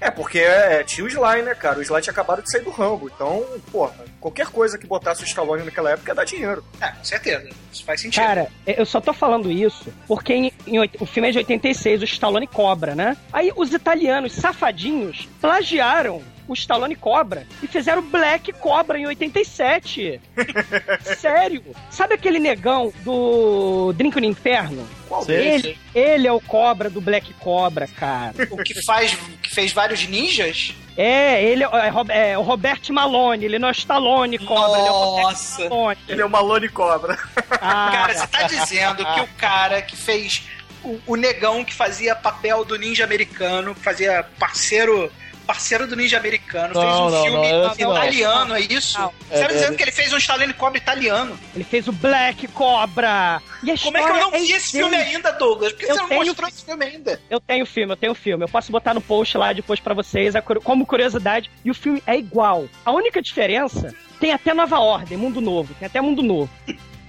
É, 0.00 0.10
porque 0.10 0.38
é, 0.38 0.82
tinha 0.82 1.04
o 1.04 1.08
Sly, 1.08 1.42
né, 1.42 1.54
cara? 1.54 1.78
O 1.78 1.82
Sly 1.82 2.00
tinha 2.00 2.12
acabado 2.12 2.40
de 2.42 2.50
sair 2.50 2.62
do 2.62 2.70
Rambo. 2.70 3.10
Então, 3.14 3.44
porra, 3.70 3.92
qualquer 4.18 4.46
coisa 4.46 4.78
que 4.78 4.86
botasse 4.86 5.22
o 5.22 5.26
Stallone 5.26 5.62
naquela 5.62 5.90
época 5.90 6.10
ia 6.10 6.14
dar 6.14 6.24
dinheiro. 6.24 6.64
É, 6.80 6.88
com 6.88 7.04
certeza. 7.04 7.50
Isso 7.70 7.84
faz 7.84 8.00
sentido. 8.00 8.22
Cara, 8.24 8.48
eu 8.66 8.86
só 8.86 8.98
tô 8.98 9.12
falando 9.12 9.50
isso 9.52 9.92
porque 10.06 10.32
em, 10.32 10.52
em 10.66 10.78
o 10.98 11.04
filme 11.04 11.28
é 11.28 11.32
de 11.32 11.38
86, 11.38 12.00
o 12.00 12.04
Stallone 12.04 12.46
cobra, 12.46 12.94
né? 12.94 13.14
Aí 13.30 13.52
os 13.54 13.74
italianos 13.74 14.32
safadinhos 14.32 15.28
plagiaram 15.38 16.22
o 16.52 16.54
Stallone 16.54 16.96
Cobra 16.96 17.46
e 17.62 17.66
fizeram 17.66 18.02
Black 18.02 18.52
Cobra 18.52 18.98
em 18.98 19.06
87. 19.06 20.20
Sério. 21.18 21.62
Sabe 21.90 22.14
aquele 22.14 22.38
negão 22.38 22.92
do 23.04 23.92
Drink 23.92 24.20
no 24.20 24.26
Inferno? 24.26 24.86
Qual 25.08 25.24
Sei? 25.24 25.48
Ele, 25.48 25.78
ele 25.94 26.26
é 26.26 26.32
o 26.32 26.40
Cobra 26.40 26.90
do 26.90 27.00
Black 27.00 27.32
Cobra, 27.34 27.86
cara. 27.86 28.34
O 28.50 28.56
que 28.58 28.82
faz, 28.82 29.16
que 29.42 29.50
fez 29.50 29.72
vários 29.72 30.06
ninjas? 30.06 30.74
É, 30.96 31.42
ele 31.42 31.64
é, 31.64 31.68
é 31.68 32.30
é 32.32 32.38
o 32.38 32.42
Robert 32.42 32.82
Malone, 32.90 33.44
ele 33.44 33.58
não 33.58 33.68
é 33.68 33.70
o 33.70 33.72
Stallone 33.72 34.38
Cobra, 34.38 34.78
ele 34.78 34.88
é 34.88 34.90
o 34.90 34.94
Robert 34.94 35.24
Nossa. 35.24 35.68
Malone. 35.68 35.98
Ele 36.08 36.20
é 36.20 36.24
uma 36.24 36.38
Malone 36.38 36.68
Cobra. 36.68 37.18
Ah, 37.62 37.90
Cara, 37.92 38.14
você 38.14 38.26
tá 38.26 38.42
dizendo 38.44 39.04
que 39.04 39.20
o 39.20 39.28
cara 39.38 39.82
que 39.82 39.96
fez 39.96 40.48
o, 40.84 40.98
o 41.06 41.16
negão 41.16 41.64
que 41.64 41.74
fazia 41.74 42.14
papel 42.14 42.64
do 42.64 42.76
ninja 42.76 43.04
americano, 43.04 43.74
que 43.74 43.80
fazia 43.80 44.24
parceiro 44.38 45.10
parceiro 45.50 45.84
do 45.88 45.96
ninja 45.96 46.16
americano, 46.16 46.72
Não, 46.74 46.80
fez 46.80 46.94
um 46.94 47.10
não, 47.10 47.22
filme 47.24 47.52
não, 47.52 47.92
italiano, 47.96 48.54
é 48.54 48.60
isso? 48.60 48.98
Você 49.28 49.40
tá 49.40 49.44
É, 49.44 49.48
dizendo 49.48 49.72
é. 49.72 49.76
que 49.76 49.82
ele 49.82 49.90
fez 49.90 50.12
um 50.12 50.16
Stallone 50.16 50.52
Cobra 50.52 50.78
italiano. 50.78 51.36
ele 51.54 51.64
fez 51.64 51.88
o 51.88 51.92
Black 51.92 52.46
Cobra. 52.48 53.42
E 53.64 53.70
a 53.72 53.76
Como 53.76 53.96
é 53.98 54.02
que 54.02 54.08
eu 54.08 54.14
não 54.14 54.20
história 54.26 54.46
vi 54.46 54.52
esse 54.52 54.70
filme 54.78 54.96
ainda, 54.96 55.32
Douglas? 55.32 55.72
Por 55.72 55.78
que 55.80 55.86
Eu 55.86 55.94
você 55.96 56.00
não 56.02 56.08
tenho- 56.08 56.24
mostrou 56.26 56.48
esse 56.48 56.64
filme 56.64 56.84
ainda? 56.84 57.20
Eu 57.28 57.40
tenho 57.40 57.66
filme, 57.66 57.92
eu 57.92 57.96
tenho 57.96 58.14
filme. 58.14 58.44
Eu 58.44 58.48
posso 58.48 58.70
botar 58.70 58.94
no 58.94 59.00
post 59.00 59.36
lá 59.36 59.52
depois 59.52 59.80
pra 59.80 59.92
vocês, 59.92 60.34
como 60.62 60.86
curiosidade. 60.86 61.50
E 61.64 61.70
o 61.70 61.74
filme 61.74 62.00
é 62.06 62.16
igual. 62.16 62.66
A 62.84 62.92
única 62.92 63.20
diferença 63.20 63.92
tem 64.20 64.32
até 64.32 64.54
Nova 64.54 64.78
Ordem, 64.78 65.18
Mundo 65.18 65.40
Novo. 65.40 65.74
Tem 65.74 65.86
até 65.86 66.00
Mundo 66.00 66.22
Novo. 66.22 66.50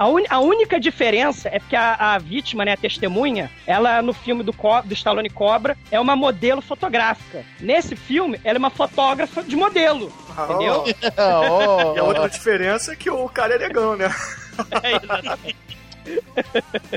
A, 0.01 0.07
uni- 0.07 0.25
a 0.31 0.39
única 0.39 0.79
diferença 0.79 1.47
é 1.49 1.59
porque 1.59 1.75
a, 1.75 1.93
a 2.15 2.17
vítima, 2.17 2.65
né, 2.65 2.71
a 2.73 2.77
testemunha, 2.77 3.51
ela 3.67 4.01
no 4.01 4.13
filme 4.13 4.41
do, 4.41 4.51
Co- 4.51 4.81
do 4.81 4.95
Stallone 4.95 5.29
Cobra 5.29 5.77
é 5.91 5.99
uma 5.99 6.15
modelo 6.15 6.59
fotográfica. 6.59 7.45
Nesse 7.59 7.95
filme, 7.95 8.41
ela 8.43 8.57
é 8.57 8.57
uma 8.57 8.71
fotógrafa 8.71 9.43
de 9.43 9.55
modelo. 9.55 10.11
Entendeu? 10.43 10.85
Oh, 11.21 11.95
E 11.95 11.99
a 11.99 12.03
outra 12.03 12.27
diferença 12.27 12.93
é 12.93 12.95
que 12.95 13.11
o 13.11 13.29
cara 13.29 13.53
é 13.53 13.59
negão, 13.59 13.95
né? 13.95 14.09
É, 14.81 14.95
exatamente. 14.95 15.55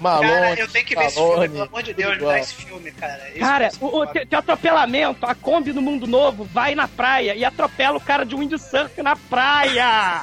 Malone, 0.01 0.29
Cara, 0.29 0.61
eu 0.61 0.69
tenho 0.69 0.85
que 0.87 0.95
ver 0.95 1.05
esse 1.07 1.15
filme, 1.17 1.49
pelo 1.49 1.63
amor 1.63 1.83
de 1.83 1.93
Deus, 1.95 2.17
me 2.17 2.25
dá 2.25 2.39
esse 2.39 2.55
filme, 2.55 2.91
cara. 2.93 3.29
Esse 3.31 3.39
Cara, 3.39 3.59
vai 3.59 3.71
ser 3.71 3.85
o, 3.85 3.99
o 3.99 4.07
te- 4.07 4.27
tem 4.27 4.39
atropelamento, 4.39 5.27
a 5.27 5.35
Kombi 5.35 5.73
do 5.73 5.83
Mundo 5.83 6.07
Novo 6.07 6.45
vai 6.45 6.75
na 6.75 6.87
praia 6.89 7.35
e 7.35 7.45
atropela 7.45 7.97
o 7.97 8.01
cara 8.01 8.25
de 8.25 8.35
windsurf 8.35 9.01
na 9.03 9.17
praia. 9.17 10.21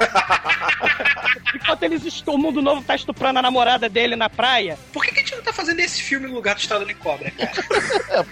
Enquanto 1.54 1.84
eles 1.84 2.04
estão, 2.06 2.36
o 2.36 2.38
Mundo 2.38 2.62
Novo 2.62 2.82
tá 2.82 2.96
estuprando 2.96 3.40
a 3.40 3.42
namorada 3.42 3.90
dele 3.90 4.16
na 4.16 4.30
praia. 4.30 4.78
Por 4.94 5.04
que, 5.04 5.12
que 5.12 5.20
a 5.20 5.24
gente 5.24 5.36
não 5.36 5.44
tá 5.44 5.52
fazendo 5.54 5.80
esse 5.82 6.02
filme 6.02 6.28
no 6.28 6.34
lugar 6.34 6.56
do 6.56 6.62
Stallone 6.62 6.94
Cobra, 6.96 7.30
cara? 7.32 7.52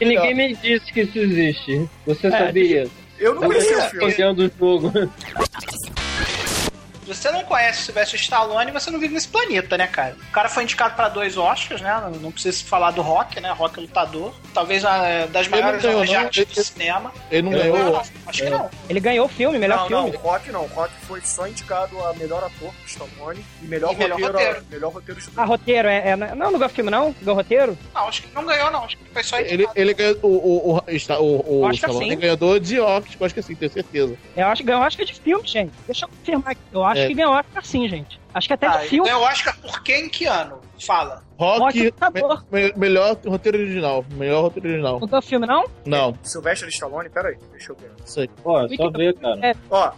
É 0.00 0.04
E 0.04 0.04
ninguém 0.04 0.34
me 0.34 0.54
disse 0.56 0.92
que 0.92 1.02
isso 1.02 1.18
existe. 1.18 1.88
Você 2.06 2.26
É, 2.28 2.30
sabia? 2.30 2.88
Eu 3.18 3.34
não 3.34 3.42
Eu 3.44 3.48
conheci 3.48 3.74
o 3.74 3.82
filme. 3.90 4.06
campeão 4.10 4.34
do 4.34 4.52
jogo. 4.58 4.92
Se 7.04 7.14
você 7.14 7.30
não 7.30 7.44
conhece 7.44 7.80
o 7.80 7.84
Sylvester 7.84 8.18
Stallone, 8.18 8.70
você 8.72 8.90
não 8.90 8.98
vive 8.98 9.12
nesse 9.12 9.28
planeta, 9.28 9.76
né, 9.76 9.86
cara? 9.86 10.16
O 10.28 10.32
cara 10.32 10.48
foi 10.48 10.62
indicado 10.62 10.94
pra 10.96 11.08
dois 11.10 11.36
Oscars, 11.36 11.82
né? 11.82 11.92
Não, 12.02 12.10
não 12.12 12.32
precisa 12.32 12.64
falar 12.64 12.92
do 12.92 13.02
Rock, 13.02 13.38
né? 13.40 13.50
Rock 13.52 13.78
é 13.78 13.82
lutador. 13.82 14.34
Talvez 14.54 14.84
a, 14.86 15.26
das 15.26 15.46
Ele 15.46 15.56
maiores 15.60 15.82
ganhou, 15.82 15.96
obras 15.98 16.10
de 16.10 16.16
arte 16.16 16.40
Ele- 16.40 16.46
do 16.54 16.64
cinema. 16.64 17.12
Ele 17.30 17.42
não 17.42 17.50
ganhou. 17.52 17.78
não, 17.78 17.96
acho 18.26 18.42
que 18.42 18.48
não. 18.48 18.70
Ele 18.88 19.00
ganhou 19.00 19.26
o 19.26 19.28
filme, 19.28 19.58
melhor 19.58 19.80
Não, 19.80 19.86
filme. 19.88 20.10
não, 20.12 20.18
Rock 20.20 20.50
não. 20.50 20.66
Rock 20.68 20.92
foi 21.02 21.20
só 21.20 21.46
indicado 21.46 22.02
a 22.04 22.14
melhor 22.14 22.38
ator 22.42 22.70
do 22.72 22.86
Stallone 22.86 23.44
e 23.62 23.66
melhor, 23.66 23.92
E 23.92 23.96
melhor 23.96 24.18
roteiro, 24.18 24.32
roteiro. 24.38 24.66
melhor 24.70 24.92
roteiro 24.92 25.20
de 25.20 25.28
Ah, 25.36 25.44
roteiro, 25.44 25.88
é, 25.88 26.08
é- 26.10 26.16
Não, 26.16 26.34
não 26.50 26.52
ganhou 26.58 26.68
filme, 26.70 26.90
não? 26.90 27.12
Ganhou 27.20 27.36
roteiro? 27.36 27.78
Não, 27.94 28.08
acho 28.08 28.22
que 28.22 28.34
não 28.34 28.46
ganhou, 28.46 28.70
não. 28.70 28.84
Acho 28.84 28.96
que 28.96 29.04
foi 29.12 29.22
só 29.22 29.38
Ele, 29.38 29.54
indicado. 29.54 29.72
ele 29.78 29.92
ganhou 29.94 30.18
o, 30.22 30.28
o, 30.28 30.30
o, 30.30 30.72
o, 30.74 30.76
o 30.78 30.82
que 31.70 31.76
Stallone 31.76 32.10
sim. 32.10 32.16
ganhador 32.16 32.58
de 32.60 32.80
Oscar, 32.80 33.16
acho 33.26 33.34
que 33.34 33.42
sim, 33.42 33.54
tenho 33.54 33.70
certeza. 33.70 34.16
Eu 34.34 34.46
acho 34.46 34.62
que 34.62 34.66
ganhou 34.68 34.82
Oscar 34.82 35.04
de 35.04 35.12
filme, 35.14 35.46
gente. 35.46 35.72
Deixa 35.86 36.06
eu 36.06 36.08
confirmar 36.08 36.52
aqui. 36.52 36.60
Eu 36.72 36.82
acho 36.84 36.93
É. 36.96 37.06
que 37.08 37.14
ganhou 37.14 37.32
Oscar 37.32 37.64
sim, 37.64 37.88
gente. 37.88 38.20
Acho 38.32 38.48
que 38.48 38.54
até 38.54 38.66
Ah, 38.66 38.78
filme. 38.80 39.08
ganhou 39.08 39.22
Oscar 39.24 39.56
por 39.60 39.82
quem? 39.82 40.06
Em 40.06 40.08
que 40.08 40.26
ano? 40.26 40.60
Fala. 40.84 41.22
Rock 41.38 41.92
me- 42.52 42.62
me- 42.62 42.72
melhor 42.76 43.16
roteiro 43.26 43.58
original. 43.58 44.04
Melhor 44.12 44.42
roteiro 44.42 44.68
original. 44.68 44.98
Não 45.00 45.06
ganhou 45.06 45.22
filme, 45.22 45.46
não? 45.46 45.64
Não, 45.86 46.18
Sylvester 46.22 46.68
Stallone, 46.68 47.08
peraí, 47.10 47.36
deixa 47.52 47.72
eu 47.72 47.76
ver. 47.76 47.90
isso 48.04 48.20
aí. 48.20 48.30
Ó, 48.44 48.66
só 48.68 48.90
ver, 48.90 49.14
cara. 49.14 49.56
Ó, 49.70 49.92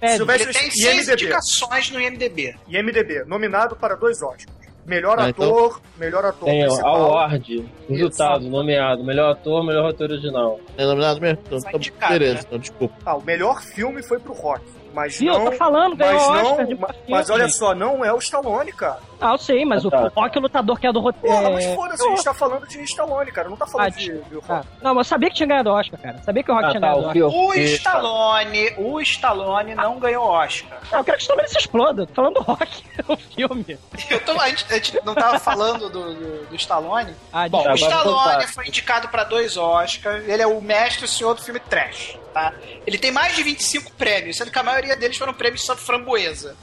É, 0.00 0.16
Sylvester 0.16 0.48
Ele 0.50 0.58
tem 0.58 0.70
seis 0.70 1.08
IMDb. 1.08 1.12
indicações 1.24 1.90
no 1.90 2.00
IMDB. 2.00 2.54
IMDB, 2.68 3.24
nominado 3.26 3.74
para 3.76 3.94
dois 3.94 4.20
Oscars. 4.22 4.46
Melhor 4.84 5.18
Ah, 5.18 5.30
então- 5.30 5.48
ator, 5.48 5.80
melhor 5.96 6.24
ator 6.24 6.44
Tem 6.48 6.60
principal. 6.60 6.96
award, 6.96 7.64
resultado, 7.88 8.48
nomeado, 8.48 9.02
melhor 9.02 9.32
ator, 9.32 9.64
melhor 9.64 9.84
roteiro 9.86 10.12
original. 10.12 10.60
É 10.76 10.84
nominado 10.84 11.20
mesmo? 11.20 11.40
Então, 11.44 11.58
indicado, 11.74 12.12
beleza, 12.12 12.34
né? 12.34 12.40
então 12.46 12.58
desculpa. 12.58 12.94
Ah, 13.04 13.16
o 13.16 13.22
melhor 13.22 13.60
filme 13.62 14.00
foi 14.02 14.20
pro 14.20 14.32
Rock. 14.32 14.62
Mas 14.96 15.18
Viu? 15.18 15.32
Eu 15.34 15.38
não. 15.40 15.50
tô 15.50 15.52
falando, 15.52 15.94
ganhou 15.94 16.28
Mas 16.30 16.42
Oscar 16.46 16.58
não. 16.60 16.64
de 16.66 16.74
ma- 16.74 16.88
filme, 16.88 17.02
Mas 17.10 17.28
olha 17.30 17.44
gente. 17.44 17.56
só, 17.58 17.74
não 17.74 18.02
é 18.02 18.12
o 18.12 18.18
Stallone, 18.18 18.72
cara. 18.72 18.98
Ah, 19.20 19.32
eu 19.32 19.38
sei, 19.38 19.64
mas 19.64 19.84
o, 19.84 19.90
Tá. 19.90 20.02
o 20.04 20.08
Rock 20.20 20.38
lutador 20.38 20.78
que 20.80 20.86
é 20.86 20.92
do 20.92 21.00
roteiro. 21.00 21.36
Porra, 21.36 21.50
mas 21.50 21.64
foda-se, 21.74 22.06
a 22.06 22.10
gente 22.10 22.24
tá 22.24 22.34
falando 22.34 22.66
de 22.66 22.82
Stallone, 22.84 23.30
cara. 23.32 23.48
Não 23.48 23.56
tá 23.56 23.66
falando 23.66 23.86
Ah, 23.86 23.90
de, 23.90 24.18
de 24.22 24.34
Rock. 24.34 24.46
Ah, 24.50 24.62
não, 24.82 24.94
mas 24.94 25.06
eu 25.06 25.10
sabia 25.10 25.28
que 25.30 25.36
tinha 25.36 25.46
ganhado 25.46 25.70
Oscar, 25.70 26.00
cara. 26.00 26.18
Sabia 26.22 26.42
que 26.42 26.50
o 26.50 26.54
Rock 26.54 26.66
Ah, 26.66 26.70
tinha 26.70 26.80
tá, 26.80 26.86
ganhado 26.88 27.06
o 27.06 27.08
Oscar. 27.28 27.40
O 27.46 27.54
Stallone, 27.54 28.72
o 28.78 29.00
Stallone 29.00 29.74
não 29.74 29.98
ganhou 29.98 30.24
Oscar. 30.26 30.78
Não, 30.90 30.98
eu 30.98 31.04
quero 31.04 31.16
que 31.18 31.22
o 31.22 31.24
Stallone 31.24 31.48
se 31.48 31.58
exploda. 31.58 32.06
Tô 32.06 32.14
falando 32.14 32.34
do 32.34 32.42
Rock, 32.42 32.84
o 33.08 33.16
filme. 33.16 33.78
Eu 34.10 34.20
tô- 34.24 34.32
a, 34.40 34.48
gente, 34.48 34.64
a 34.70 34.74
gente 34.74 35.00
não 35.04 35.14
tava 35.14 35.38
falando 35.38 35.88
do, 35.90 36.14
do, 36.14 36.46
do 36.46 36.56
Stallone? 36.56 37.14
Ah, 37.32 37.48
Bom, 37.48 37.62
Tá, 37.62 37.72
o 37.72 37.74
Stallone 37.74 38.34
contar. 38.34 38.48
foi 38.48 38.66
indicado 38.66 39.08
pra 39.08 39.24
dois 39.24 39.56
Oscars. 39.56 40.26
Ele 40.28 40.42
é 40.42 40.46
o 40.46 40.60
mestre 40.60 41.02
e 41.02 41.04
o 41.06 41.08
senhor 41.08 41.34
do 41.34 41.42
filme 41.42 41.60
trash, 41.60 42.18
tá? 42.36 42.52
Ele 42.86 42.98
tem 42.98 43.10
mais 43.10 43.34
de 43.34 43.42
25 43.42 43.92
prêmios, 43.92 44.36
sendo 44.36 44.50
que 44.50 44.58
a 44.58 44.62
maioria 44.62 44.94
deles 44.94 45.16
foram 45.16 45.32
prêmios 45.32 45.64
sobre 45.64 45.82
framboesa. 45.82 46.54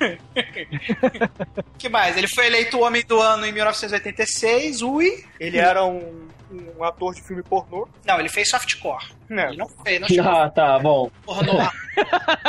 que 1.76 1.88
mais? 1.90 2.16
Ele 2.16 2.28
foi 2.28 2.46
eleito 2.46 2.78
o 2.78 2.80
Homem 2.80 3.04
do 3.04 3.20
Ano 3.20 3.44
em 3.44 3.52
1986. 3.52 4.80
Ui. 4.80 5.22
Ele 5.38 5.58
era 5.58 5.84
um, 5.84 6.28
um 6.50 6.82
ator 6.84 7.14
de 7.14 7.22
filme 7.22 7.42
pornô. 7.42 7.88
Não, 8.06 8.18
ele 8.20 8.28
fez 8.28 8.48
softcore. 8.50 9.16
Né? 9.28 9.48
Ele 9.48 9.58
não 9.58 9.68
fez, 9.68 10.00
não 10.00 10.08
chegou 10.08 10.30
Ah, 10.32 10.48
tá, 10.50 10.78
bom. 10.78 11.10
pornô. 11.24 11.52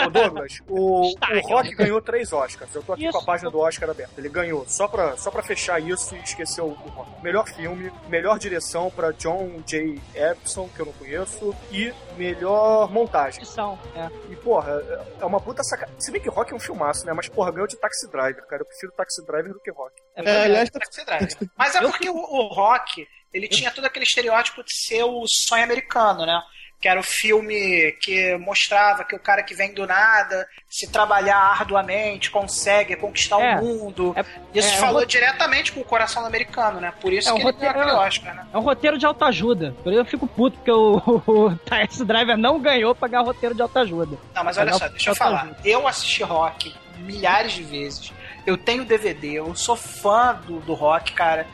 Ô, 0.05 0.09
Douglas, 0.09 0.59
o, 0.67 1.09
o 1.35 1.39
Rock 1.47 1.75
ganhou 1.75 2.01
três 2.01 2.31
Oscars. 2.31 2.73
Eu 2.73 2.81
tô 2.83 2.93
aqui 2.93 3.03
Isso. 3.05 3.11
com 3.17 3.23
a 3.23 3.25
página 3.25 3.49
do 3.51 3.59
Oscar 3.59 3.89
aberta. 3.89 4.13
Ele 4.17 4.29
ganhou, 4.29 4.65
só 4.67 4.87
pra, 4.87 5.17
só 5.17 5.29
pra 5.29 5.43
fechar 5.43 5.81
isso 5.81 6.15
e 6.15 6.19
esquecer 6.19 6.61
o, 6.61 6.67
o 6.67 6.71
Rock. 6.73 7.21
Melhor 7.23 7.45
filme, 7.47 7.91
melhor 8.07 8.39
direção 8.39 8.89
pra 8.89 9.11
John 9.11 9.61
J. 9.65 9.99
Epson, 10.15 10.69
que 10.69 10.79
eu 10.79 10.85
não 10.85 10.93
conheço, 10.93 11.53
e 11.71 11.93
melhor 12.15 12.89
montagem. 12.91 13.41
Edição, 13.41 13.77
é. 13.95 14.07
E, 14.31 14.35
porra, 14.37 14.71
é- 14.71 15.21
é 15.21 15.25
uma 15.25 15.41
puta 15.41 15.63
sacanagem. 15.63 15.99
Se 15.99 16.11
bem 16.11 16.21
que 16.21 16.29
Rock 16.29 16.53
é 16.53 16.55
um 16.55 16.59
filmaço, 16.59 17.05
né? 17.05 17.11
Mas, 17.13 17.27
porra, 17.27 17.51
ganhou 17.51 17.67
de 17.67 17.75
Taxi 17.77 18.09
Driver, 18.09 18.45
cara. 18.47 18.61
Eu 18.61 18.65
prefiro 18.65 18.93
Taxi 18.93 19.25
Driver 19.25 19.51
do 19.53 19.59
que 19.59 19.71
Rock. 19.71 19.93
É, 20.15 20.23
É, 20.23 20.43
aliás, 20.45 20.69
tá- 20.69 20.79
Taxi 20.79 21.05
Driver. 21.05 21.27
Mas 21.57 21.75
é 21.75 21.81
porque 21.81 22.09
o, 22.09 22.15
o 22.15 22.47
Rock, 22.53 23.05
ele 23.33 23.47
tinha 23.47 23.71
todo 23.71 23.85
aquele 23.85 24.05
estereótipo 24.05 24.63
de 24.63 24.73
ser 24.73 25.03
o 25.03 25.23
sonho 25.27 25.63
americano, 25.63 26.25
né? 26.25 26.41
Que 26.81 26.87
era 26.87 26.97
o 26.97 27.03
filme 27.03 27.91
que 28.01 28.37
mostrava 28.37 29.03
que 29.03 29.13
o 29.13 29.19
cara 29.19 29.43
que 29.43 29.53
vem 29.53 29.73
do 29.73 29.85
nada, 29.85 30.47
se 30.69 30.89
trabalhar 30.89 31.35
arduamente, 31.37 32.31
consegue 32.31 32.95
conquistar 32.95 33.37
É. 33.41 33.55
o 33.59 33.65
mundo. 33.65 34.13
É- 34.15 34.23
Isso 34.57 34.73
é, 34.75 34.77
falou 34.77 35.01
o 35.01 35.05
diretamente 35.05 35.73
com 35.73 35.81
o 35.81 35.83
coração 35.83 36.21
do 36.21 36.27
americano, 36.29 36.79
né? 36.79 36.93
Por 37.01 37.11
isso 37.11 37.27
É, 37.27 37.33
o 37.33 37.35
que 37.35 37.41
ele 37.41 37.51
roteiro- 37.51 37.79
aquele 37.81 37.91
Oscar, 37.97 38.33
né? 38.33 38.47
É 38.53 38.57
um 38.57 38.61
roteiro 38.61 38.97
de 38.97 39.05
autoajuda. 39.05 39.75
Por 39.83 39.91
isso 39.91 39.99
eu 40.01 40.05
fico 40.05 40.25
puto, 40.25 40.55
porque 40.57 40.71
o, 40.71 41.01
o 41.27 41.55
Taxi 41.65 42.05
Driver 42.05 42.37
não 42.37 42.59
ganhou 42.61 42.95
pra 42.95 43.09
ganhar 43.09 43.23
roteiro 43.23 43.53
de 43.53 43.61
autoajuda. 43.61 44.17
Não, 44.33 44.43
mas 44.45 44.57
olha 44.57 44.71
só, 44.73 44.87
deixa 44.87 45.09
eu 45.09 45.15
falar. 45.15 45.49
Eu 45.65 45.85
assisti 45.85 46.23
rock 46.23 46.73
milhares 46.99 47.51
de 47.51 47.63
vezes. 47.63 48.13
Eu 48.47 48.57
tenho 48.57 48.85
DVD, 48.85 49.33
eu 49.33 49.53
sou 49.53 49.75
fã 49.75 50.33
do, 50.47 50.61
do 50.61 50.73
rock, 50.73 51.11
cara. 51.11 51.45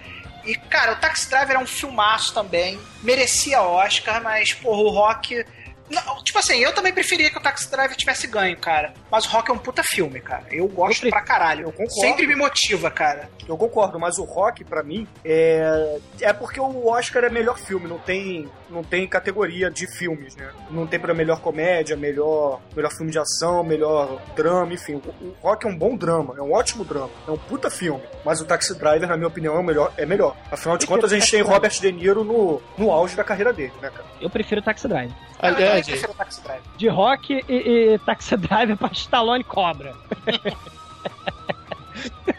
E, 0.45 0.55
cara, 0.55 0.93
o 0.93 0.95
Taxi 0.97 1.29
Driver 1.29 1.55
é 1.55 1.59
um 1.59 1.65
filmaço 1.65 2.33
também. 2.33 2.79
Merecia 3.01 3.61
Oscar, 3.61 4.21
mas, 4.21 4.53
porra, 4.53 4.81
o 4.81 4.89
rock. 4.89 5.45
Não, 5.89 6.23
tipo 6.23 6.39
assim, 6.39 6.57
eu 6.57 6.73
também 6.73 6.93
preferia 6.93 7.29
que 7.29 7.37
o 7.37 7.41
Taxi 7.41 7.69
Driver 7.69 7.95
tivesse 7.95 8.27
ganho, 8.27 8.57
cara. 8.57 8.93
Mas 9.11 9.25
o 9.25 9.29
rock 9.29 9.51
é 9.51 9.53
um 9.53 9.57
puta 9.57 9.83
filme, 9.83 10.19
cara. 10.19 10.45
Eu 10.51 10.67
gosto 10.67 11.05
Eu 11.05 11.09
pra 11.11 11.21
caralho. 11.21 11.63
Eu 11.67 11.71
concordo. 11.71 12.01
Sempre 12.01 12.27
me 12.27 12.35
motiva, 12.35 12.89
cara. 12.89 13.29
Eu 13.47 13.57
concordo, 13.57 13.99
mas 13.99 14.17
o 14.17 14.23
Rock, 14.23 14.63
pra 14.63 14.81
mim, 14.81 15.07
é. 15.23 15.99
É 16.21 16.33
porque 16.33 16.59
o 16.59 16.87
Oscar 16.87 17.23
é 17.25 17.29
melhor 17.29 17.59
filme, 17.59 17.87
não 17.87 17.99
tem, 17.99 18.49
não 18.69 18.83
tem 18.83 19.07
categoria 19.07 19.69
de 19.69 19.85
filmes, 19.85 20.35
né? 20.35 20.49
Não 20.71 20.87
tem 20.87 20.99
pra 20.99 21.13
melhor 21.13 21.39
comédia, 21.39 21.95
melhor, 21.95 22.59
melhor 22.75 22.91
filme 22.91 23.11
de 23.11 23.19
ação, 23.19 23.63
melhor 23.63 24.19
drama, 24.35 24.73
enfim. 24.73 24.95
O, 24.95 25.25
o 25.25 25.35
Rock 25.41 25.67
é 25.67 25.69
um 25.69 25.77
bom 25.77 25.95
drama, 25.95 26.35
é 26.37 26.41
um 26.41 26.53
ótimo 26.53 26.83
drama, 26.83 27.11
é 27.27 27.31
um 27.31 27.37
puta 27.37 27.69
filme. 27.69 28.01
Mas 28.23 28.41
o 28.41 28.45
Taxi 28.45 28.73
Driver, 28.77 29.07
na 29.07 29.15
minha 29.15 29.27
opinião, 29.27 29.55
é, 29.55 29.59
o 29.59 29.63
melhor, 29.63 29.93
é 29.95 30.05
melhor. 30.05 30.35
Afinal 30.51 30.77
de 30.77 30.87
contas, 30.87 31.13
a 31.13 31.19
gente 31.19 31.29
tem 31.29 31.41
Robert 31.41 31.79
De 31.79 31.91
Niro 31.91 32.23
no, 32.23 32.61
no 32.77 32.91
auge 32.91 33.15
da 33.15 33.23
carreira 33.23 33.53
dele, 33.53 33.73
né, 33.81 33.91
cara? 33.91 34.05
Eu 34.19 34.29
prefiro 34.29 34.61
Taxi 34.61 34.87
Driver. 34.87 35.15
eu 35.43 35.74
também 35.75 35.83
aliás, 35.83 35.87
prefiro 35.87 36.13
Taxi 36.13 36.41
Driver. 36.41 36.63
De 36.77 36.87
rock 36.87 37.43
e, 37.47 37.53
e 37.53 37.99
Taxi 37.99 38.37
Driver 38.37 38.77
pra 38.77 38.89
Stallone 38.91 39.43
Cobra. 39.43 39.95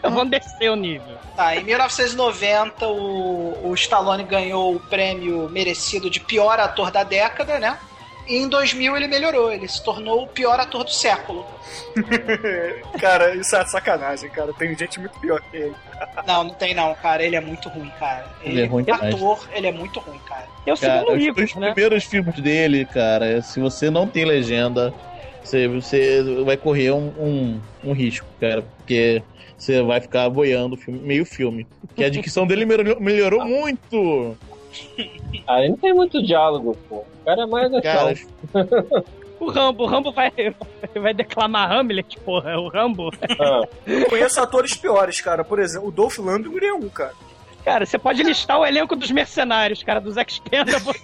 Vamos 0.01 0.29
descer 0.29 0.69
o 0.69 0.75
nível. 0.75 1.17
Tá, 1.35 1.55
em 1.55 1.63
1990 1.63 2.87
o, 2.87 3.69
o 3.69 3.73
Stallone 3.73 4.23
ganhou 4.23 4.75
o 4.75 4.79
prêmio 4.79 5.49
merecido 5.49 6.09
de 6.09 6.19
pior 6.19 6.59
ator 6.59 6.91
da 6.91 7.03
década, 7.03 7.59
né? 7.59 7.77
E 8.27 8.37
em 8.37 8.49
2000 8.49 8.95
ele 8.97 9.07
melhorou, 9.07 9.51
ele 9.51 9.67
se 9.67 9.81
tornou 9.83 10.23
o 10.23 10.27
pior 10.27 10.59
ator 10.59 10.83
do 10.83 10.91
século. 10.91 11.45
cara, 12.99 13.35
isso 13.35 13.55
é 13.55 13.65
sacanagem, 13.65 14.29
cara. 14.29 14.53
Tem 14.53 14.75
gente 14.77 14.99
muito 14.99 15.17
pior 15.19 15.41
que 15.49 15.57
ele. 15.57 15.75
Não, 16.25 16.43
não 16.45 16.53
tem 16.53 16.73
não, 16.73 16.93
cara. 16.95 17.23
Ele 17.23 17.35
é 17.35 17.41
muito 17.41 17.69
ruim, 17.69 17.91
cara. 17.99 18.25
Ele, 18.43 18.53
Ele 18.55 18.61
é 18.61 18.65
ruim 18.65 18.83
demais. 18.83 19.13
ator, 19.15 19.47
ele 19.53 19.67
é 19.67 19.71
muito 19.71 19.99
ruim, 19.99 20.19
cara. 20.27 20.45
É 20.65 20.73
o 20.73 20.77
Cara, 20.77 20.99
segundo 20.99 21.17
os 21.17 21.23
Igor, 21.23 21.35
dois 21.35 21.55
né? 21.55 21.71
primeiros 21.73 22.03
filmes 22.03 22.35
dele, 22.35 22.85
cara, 22.85 23.41
se 23.41 23.59
você 23.59 23.89
não 23.89 24.05
tem 24.07 24.25
legenda, 24.25 24.93
você, 25.43 25.67
você 25.67 26.21
vai 26.43 26.57
correr 26.57 26.91
um, 26.91 27.07
um, 27.17 27.61
um 27.85 27.93
risco, 27.93 28.25
cara, 28.39 28.61
porque 28.61 29.23
você 29.57 29.81
vai 29.81 30.01
ficar 30.01 30.29
boiando 30.29 30.75
o 30.75 30.77
filme- 30.77 30.99
meio 30.99 31.25
filme. 31.25 31.65
Que 31.95 32.03
a 32.03 32.09
dicção 32.09 32.45
dele 32.45 32.65
melhorou, 32.65 32.99
melhorou 32.99 33.45
muito. 33.45 34.37
Aí 35.47 35.69
não 35.69 35.77
tem 35.77 35.93
muito 35.93 36.21
diálogo, 36.21 36.77
pô. 36.89 36.97
O 36.97 37.25
cara 37.25 37.43
é 37.43 37.45
mais 37.45 37.71
Cara, 37.81 38.11
ação. 38.11 39.03
O 39.39 39.51
Rambo, 39.51 39.83
o 39.83 39.85
Rambo 39.85 40.11
vai, 40.11 40.31
vai 40.99 41.13
declamar 41.13 41.71
Hamlet, 41.71 42.17
porra, 42.21 42.51
é 42.53 42.57
o 42.57 42.67
Rambo. 42.69 43.11
Ah, 43.39 43.61
Eu 43.85 44.05
conheço 44.09 44.41
atores 44.41 44.75
piores, 44.75 45.21
cara. 45.21 45.43
Por 45.43 45.59
exemplo, 45.59 45.89
o 45.89 45.91
Dolph 45.91 46.17
Lundgren 46.17 46.69
é 46.69 46.73
um, 46.73 46.89
cara. 46.89 47.13
Cara, 47.63 47.85
você 47.85 47.99
pode 47.99 48.23
listar 48.23 48.57
o 48.59 48.65
elenco 48.65 48.95
dos 48.95 49.11
mercenários, 49.11 49.83
cara, 49.83 49.99
dos 49.99 50.17
Expendables. 50.17 51.03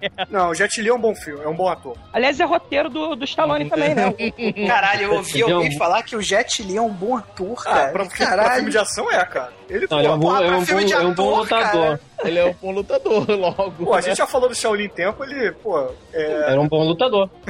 É. 0.00 0.26
Não, 0.30 0.50
o 0.50 0.54
Jet 0.54 0.80
Li 0.80 0.88
é 0.88 0.94
um 0.94 0.98
bom 1.00 1.14
filme, 1.14 1.42
é 1.44 1.48
um 1.48 1.54
bom 1.54 1.68
ator. 1.68 1.96
Aliás, 2.12 2.38
é 2.40 2.44
roteiro 2.44 2.88
do, 2.88 3.14
do 3.16 3.24
Stallone 3.24 3.68
também, 3.68 3.94
né? 3.94 4.12
Caralho, 4.66 5.02
eu 5.04 5.14
ouvi 5.14 5.38
Entendeu? 5.38 5.56
alguém 5.58 5.76
falar 5.78 6.02
que 6.02 6.14
o 6.16 6.22
Jet 6.22 6.62
Li 6.62 6.76
é 6.76 6.80
um 6.82 6.92
bom 6.92 7.16
ator, 7.16 7.54
Ah, 7.60 7.62
cara. 7.74 7.92
pra, 7.92 8.06
pra 8.06 8.16
Caralho. 8.16 8.54
filme 8.56 8.70
de 8.70 8.78
ação 8.78 9.10
é, 9.12 9.24
cara. 9.24 9.52
Ele, 9.68 9.86
não, 9.90 9.98
ele 9.98 10.08
é 10.08 10.10
um 10.12 10.18
bom, 10.18 10.36
é 10.36 10.46
pra 10.46 10.56
um 10.58 10.66
filme 10.66 10.82
bom, 10.82 10.86
de 10.88 10.92
é 10.94 10.98
um 11.00 11.14
bom 11.14 11.34
ator, 11.42 11.48
cara. 11.48 11.64
lutador. 11.66 12.00
Ele 12.24 12.38
é 12.38 12.44
um 12.46 12.54
bom 12.54 12.70
lutador, 12.72 13.30
logo. 13.30 13.84
pô, 13.84 13.92
a 13.92 13.96
né? 13.96 14.02
gente 14.02 14.16
já 14.18 14.26
falou 14.26 14.48
do 14.48 14.54
Shaolin 14.54 14.88
Tempo, 14.88 15.24
ele, 15.24 15.52
pô, 15.52 15.90
é, 16.12 16.50
Era 16.52 16.60
um 16.60 16.68
bom 16.68 16.84
lutador. 16.84 17.28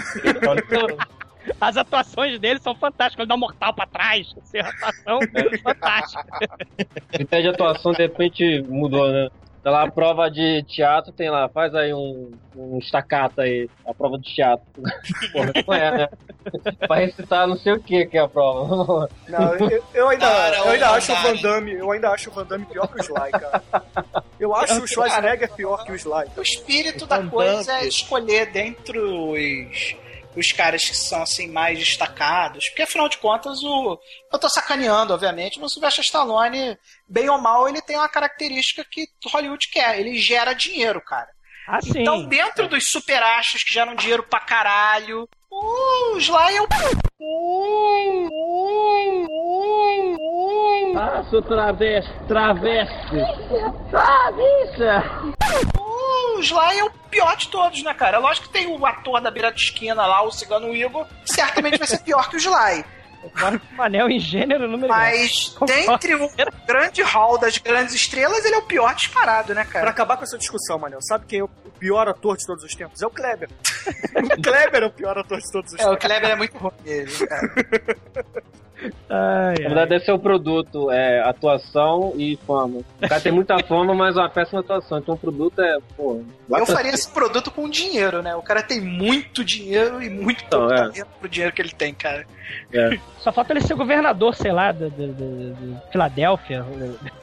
As 1.61 1.77
atuações 1.77 2.41
dele 2.41 2.59
são 2.61 2.75
fantásticas. 2.75 3.21
Ele 3.23 3.29
dá 3.29 3.37
um 3.37 3.39
mortal 3.39 3.73
pra 3.73 3.87
trás. 3.87 4.35
Assim, 4.43 4.59
a 4.59 4.69
atuação 4.69 5.21
é 5.33 5.59
fantástica. 5.59 6.25
critério 7.13 7.45
de 7.45 7.51
atuação 7.51 7.93
de 7.93 7.99
repente 8.03 8.65
mudou, 8.69 9.09
né? 9.13 9.29
Tá 9.67 9.73
lá 9.73 9.83
a 9.83 9.91
prova 9.91 10.31
de 10.31 10.63
teatro, 10.63 11.11
tem 11.11 11.29
lá, 11.29 11.49
faz 11.49 11.75
aí 11.75 11.93
um, 11.93 12.31
um 12.57 12.79
estacato 12.79 13.41
aí, 13.41 13.69
a 13.85 13.93
prova 13.93 14.17
de 14.17 14.33
teatro. 14.33 14.65
Porra, 15.33 15.53
não 15.67 15.75
é, 15.75 15.99
né? 15.99 16.09
Pra 16.87 16.99
recitar 16.99 17.49
não 17.49 17.57
sei 17.57 17.73
o 17.73 17.81
que 17.81 18.07
que 18.07 18.17
é 18.17 18.21
a 18.21 18.29
prova. 18.29 19.11
Não, 19.29 19.55
eu, 19.69 19.83
eu 19.93 20.09
ainda, 20.09 20.25
Cara, 20.25 20.57
eu 20.59 20.69
ainda 20.69 20.91
acho 20.91 21.13
o 21.13 21.17
Van 21.17 21.35
Damme. 21.35 21.73
Eu 21.73 21.91
ainda 21.91 22.11
acho 22.11 22.31
o 22.31 22.33
Van 22.33 22.45
Damme 22.45 22.65
pior 22.67 22.87
que 22.87 23.01
o 23.01 23.03
Sly, 23.03 23.31
cara. 23.33 23.63
Eu 24.39 24.55
acho 24.55 24.85
o 24.85 24.87
Schwarzenegger 24.87 25.53
pior 25.55 25.85
que 25.85 25.91
o 25.91 25.97
Sly. 25.97 26.27
O 26.37 26.43
espírito 26.43 27.05
da 27.05 27.27
coisa 27.27 27.73
é 27.81 27.89
escolher 27.89 28.53
dentre 28.53 29.01
os, 29.01 29.97
os 30.37 30.53
caras 30.53 30.85
que 30.85 30.95
são 30.95 31.23
assim 31.23 31.49
mais 31.49 31.79
destacados. 31.79 32.69
Porque 32.69 32.83
afinal 32.83 33.09
de 33.09 33.19
contas, 33.19 33.63
o. 33.63 33.99
Eu 34.33 34.39
tô 34.39 34.49
sacaneando, 34.49 35.15
obviamente, 35.15 35.59
mas 35.59 35.71
o 35.71 35.75
Sylvester 35.75 36.05
Stallone, 36.05 36.79
bem 37.09 37.29
ou 37.29 37.41
mal, 37.41 37.69
ele 37.69 37.81
tem 37.81 37.97
uma 37.97 38.09
característica 38.09 38.85
que 38.91 39.07
Hollywood 39.27 39.69
quer. 39.71 39.99
Ele 39.99 40.19
gera 40.19 40.53
dinheiro, 40.53 41.01
cara. 41.01 41.29
Ah. 41.67 41.79
Então, 41.85 42.27
dentro 42.27 42.69
dos 42.69 42.91
super 42.91 43.23
astros 43.23 43.65
que 43.65 43.75
geram 43.75 43.95
dinheiro 43.95 44.23
pra 44.23 44.41
caralho, 44.41 45.29
o 45.57 46.19
Sly 46.19 46.57
é 46.57 46.63
o. 46.63 46.67
Ah, 50.99 51.25
sou 51.31 51.43
travesti, 51.43 52.11
travesti. 52.29 53.17
O 55.79 56.41
Sly 56.41 56.79
é 56.79 56.85
o 56.85 56.91
pior 57.11 57.37
de 57.37 57.49
todos, 57.49 57.83
né, 57.83 57.95
cara? 57.95 58.19
Lógico 58.19 58.47
que 58.47 58.53
tem 58.53 58.67
o 58.67 58.85
ator 58.85 59.21
da 59.21 59.31
beira 59.31 59.51
de 59.51 59.61
esquina 59.61 60.07
lá, 60.07 60.23
o 60.23 60.31
Cigano 60.31 60.75
Igor, 60.75 61.07
certamente 61.25 61.79
vai 61.79 61.87
ser 61.87 61.99
pior 61.99 62.29
que 62.29 62.37
o 62.37 62.39
Sly. 62.41 62.85
Manel 63.73 64.09
em 64.09 64.19
gênero 64.19 64.69
número 64.69 64.89
Mas 64.89 65.57
dentre 65.67 66.15
o 66.15 66.31
grande 66.67 67.03
hall 67.03 67.39
das 67.39 67.59
grandes 67.59 67.95
estrelas, 67.95 68.45
ele 68.45 68.55
é 68.55 68.59
o 68.59 68.63
pior 68.63 68.95
disparado, 68.95 69.55
né, 69.55 69.63
Pra 69.65 69.73
cara? 69.73 69.91
acabar 69.91 70.17
com 70.17 70.25
essa 70.25 70.39
discussão, 70.39 70.79
Manel, 70.79 71.01
sabe 71.03 71.27
quem 71.27 71.41
é 71.41 71.45
o 71.45 71.49
pior 71.79 72.09
ator 72.09 72.37
de 72.37 72.47
todos 72.47 72.65
os 72.65 72.75
tempos? 72.75 73.03
É 73.03 73.07
o 73.07 73.11
Kleber. 73.11 73.49
o 74.39 74.43
Kleber 74.43 74.83
é 74.83 74.87
o 74.87 74.91
pior 74.93 75.19
ator 75.19 75.39
de 75.39 75.53
todos 75.53 75.73
os 75.73 75.79
É, 75.81 75.85
o 75.85 75.91
tempos. 75.91 76.05
Kleber 76.07 76.31
é 76.31 76.37
muito 76.37 76.57
ruim 76.59 76.73
mesmo, 76.85 77.27
cara. 77.29 77.53
Ai, 79.09 79.55
Na 79.63 79.69
verdade, 79.69 79.95
esse 79.95 80.11
é 80.11 80.13
o 80.13 80.19
produto, 80.19 80.91
é 80.91 81.21
atuação 81.21 82.13
e 82.17 82.37
fama. 82.47 82.81
O 83.03 83.09
cara 83.09 83.21
tem 83.21 83.33
muita 83.33 83.59
fama, 83.65 83.95
mas 83.95 84.17
uma 84.17 84.29
péssima 84.29 84.61
atuação. 84.61 84.99
Então 84.99 85.15
o 85.15 85.19
produto 85.19 85.61
é, 85.63 85.79
pô. 85.97 86.23
Eu 86.51 86.67
faria 86.67 86.91
esse 86.93 87.11
produto 87.11 87.51
com 87.51 87.69
dinheiro, 87.69 88.23
né? 88.23 88.35
O 88.37 88.43
cara 88.43 88.63
tem 88.63 88.81
muito 88.81 89.43
dinheiro 89.45 90.03
e 90.03 90.11
muito 90.11 90.45
Então, 90.45 90.61
pouco 90.61 90.75
é. 90.75 90.79
talento 90.79 91.07
pro 91.19 91.29
dinheiro 91.29 91.55
que 91.55 91.63
ele 91.63 91.73
tem, 91.73 91.95
cara. 91.95 92.27
É. 92.73 92.99
Só 93.19 93.33
falta 93.33 93.53
ele 93.53 93.61
ser 93.63 93.75
governador, 93.75 94.35
sei 94.35 94.53
lá, 94.53 94.73
de, 94.73 94.91
de, 94.91 95.13
de- 95.13 95.53
de 95.55 95.77
Filadélfia. 95.91 96.65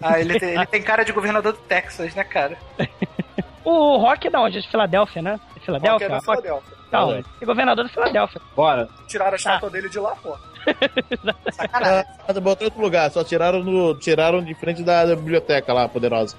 Ah, 0.01 0.19
ele 0.19 0.39
tem, 0.39 0.55
ele 0.55 0.65
tem 0.65 0.81
cara 0.81 1.03
de 1.03 1.11
governador 1.11 1.53
do 1.53 1.59
Texas, 1.59 2.13
né, 2.15 2.23
cara? 2.23 2.57
O 3.65 3.95
Rock 3.95 4.29
da 4.29 4.41
onde? 4.41 4.57
É 4.57 4.61
de 4.61 4.67
Filadélfia, 4.69 5.21
né? 5.21 5.39
De 5.39 5.39
Rock 5.39 5.59
é 5.61 5.63
Filadélfia? 5.65 6.09
da 6.09 6.19
Filadélfia. 6.19 6.82
Não, 6.93 7.11
É. 7.13 7.23
é 7.41 7.45
governador 7.45 7.85
de 7.85 7.93
Filadélfia. 7.93 8.41
Bora. 8.55 8.87
Tiraram 9.07 9.33
a 9.33 9.35
estátua 9.35 9.69
dele 9.69 9.89
de 9.89 9.99
lá, 9.99 10.15
pô. 10.15 10.37
Sacanagem. 11.51 12.05
Botou 12.41 12.61
em 12.61 12.65
outro 12.65 12.81
lugar, 12.81 13.11
só 13.11 13.23
tiraram, 13.23 13.63
no, 13.63 13.95
tiraram 13.97 14.41
de 14.43 14.53
frente 14.55 14.83
da, 14.83 15.05
da 15.05 15.15
biblioteca 15.15 15.73
lá, 15.73 15.87
poderosa. 15.89 16.37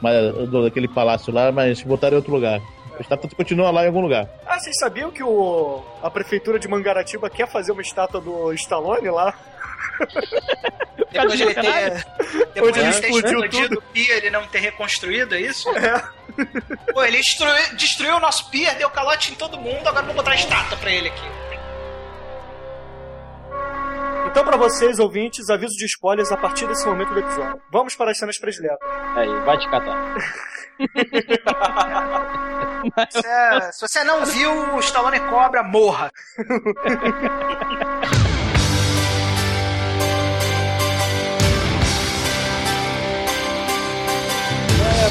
Mas, 0.00 0.32
do, 0.48 0.62
daquele 0.64 0.88
palácio 0.88 1.32
lá, 1.32 1.50
mas 1.52 1.82
botaram 1.82 2.14
em 2.14 2.16
outro 2.18 2.32
lugar. 2.32 2.60
A 2.96 3.00
estátua 3.00 3.30
continua 3.36 3.70
lá 3.70 3.84
em 3.84 3.86
algum 3.88 4.00
lugar. 4.00 4.28
Ah, 4.46 4.58
vocês 4.58 4.76
sabiam 4.78 5.10
que 5.10 5.22
o, 5.22 5.82
a 6.02 6.10
prefeitura 6.10 6.58
de 6.58 6.66
Mangaratiba 6.66 7.28
quer 7.30 7.48
fazer 7.48 7.72
uma 7.72 7.82
estátua 7.82 8.20
do 8.20 8.52
Stallone 8.54 9.10
lá? 9.10 9.34
Depois 11.10 11.36
de 11.36 11.42
ele 11.42 11.54
ter, 11.54 12.06
depois 12.54 12.76
ele 12.76 12.92
ter 12.92 13.06
explodiu 13.06 13.44
explodido 13.44 13.78
o 13.78 13.82
pier, 13.92 14.18
ele 14.18 14.30
não 14.30 14.46
ter 14.46 14.58
reconstruído, 14.58 15.34
é 15.34 15.40
isso? 15.40 15.68
É. 15.70 16.02
Pô, 16.92 17.04
ele 17.04 17.18
destruiu, 17.18 17.76
destruiu 17.76 18.16
o 18.16 18.20
nosso 18.20 18.50
pier, 18.50 18.76
deu 18.76 18.90
calote 18.90 19.32
em 19.32 19.34
todo 19.34 19.58
mundo, 19.58 19.86
agora 19.86 20.06
vou 20.06 20.14
botar 20.14 20.32
a 20.32 20.36
estátua 20.36 20.78
pra 20.78 20.90
ele 20.90 21.08
aqui. 21.08 21.28
Então, 24.30 24.44
pra 24.44 24.56
vocês, 24.58 24.98
ouvintes, 24.98 25.48
aviso 25.48 25.74
de 25.76 25.86
spoilers 25.86 26.30
a 26.30 26.36
partir 26.36 26.66
desse 26.68 26.86
momento 26.86 27.12
do 27.14 27.18
episódio. 27.18 27.60
Vamos 27.72 27.96
para 27.96 28.10
as 28.10 28.18
cenas 28.18 28.38
prediletas. 28.38 28.78
Aí, 29.16 29.28
vai 29.44 29.56
te 29.58 29.68
catar. 29.70 29.96
Se, 33.10 33.26
é- 33.26 33.72
se 33.72 33.80
você 33.80 34.04
não 34.04 34.26
viu 34.26 34.74
o 34.74 34.80
Stallone 34.80 35.18
Cobra, 35.20 35.62
morra. 35.62 36.12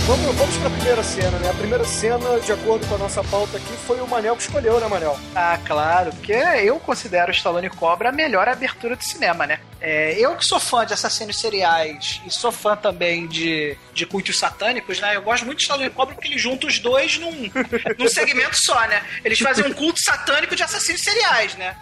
vamos, 0.08 0.36
vamos 0.36 0.58
pra 0.58 0.70
primeira 0.70 1.04
cena, 1.04 1.38
né? 1.38 1.50
A 1.50 1.54
primeira 1.54 1.84
cena, 1.84 2.39
de 2.39 2.52
acordo 2.54 2.88
com 2.88 2.96
a 2.96 2.98
nossa 2.98 3.22
pauta 3.26 3.58
aqui, 3.58 3.74
foi 3.86 4.00
o 4.00 4.08
Manel 4.08 4.38
que 4.38 4.43
escolheu, 4.43 4.80
né, 4.80 4.88
Manel? 4.88 5.20
Ah, 5.36 5.60
claro, 5.65 6.12
porque 6.12 6.32
eu 6.32 6.80
considero 6.80 7.30
o 7.30 7.36
Stallone 7.36 7.70
Cobra 7.70 8.08
a 8.08 8.12
melhor 8.12 8.48
abertura 8.48 8.96
do 8.96 9.04
cinema, 9.04 9.46
né? 9.46 9.60
É, 9.82 10.17
eu 10.17 10.36
que 10.38 10.46
sou 10.46 10.60
fã 10.62 10.86
de 10.86 10.93
assassinos 10.93 11.39
seriais 11.39 12.22
e 12.26 12.32
sou 12.32 12.54
fã 12.54 12.76
também 12.76 13.28
de, 13.28 13.78
de 13.93 14.06
cultos 14.06 14.39
satânicos, 14.39 15.02
né? 15.02 15.13
Eu 15.15 15.22
gosto 15.22 15.46
muito 15.46 15.58
de 15.58 15.63
Stallone 15.63 15.89
Cobra 15.89 16.15
porque 16.15 16.30
ele 16.30 16.38
junta 16.38 16.67
os 16.67 16.80
dois 16.80 17.17
num, 17.20 17.52
num 18.00 18.08
segmento 18.08 18.56
só, 18.56 18.88
né? 18.88 19.04
Eles 19.26 19.39
fazem 19.39 19.65
um 19.65 19.74
culto 19.74 20.00
satânico 20.02 20.56
de 20.56 20.63
assassinos 20.63 21.02
seriais, 21.02 21.56
né? 21.56 21.76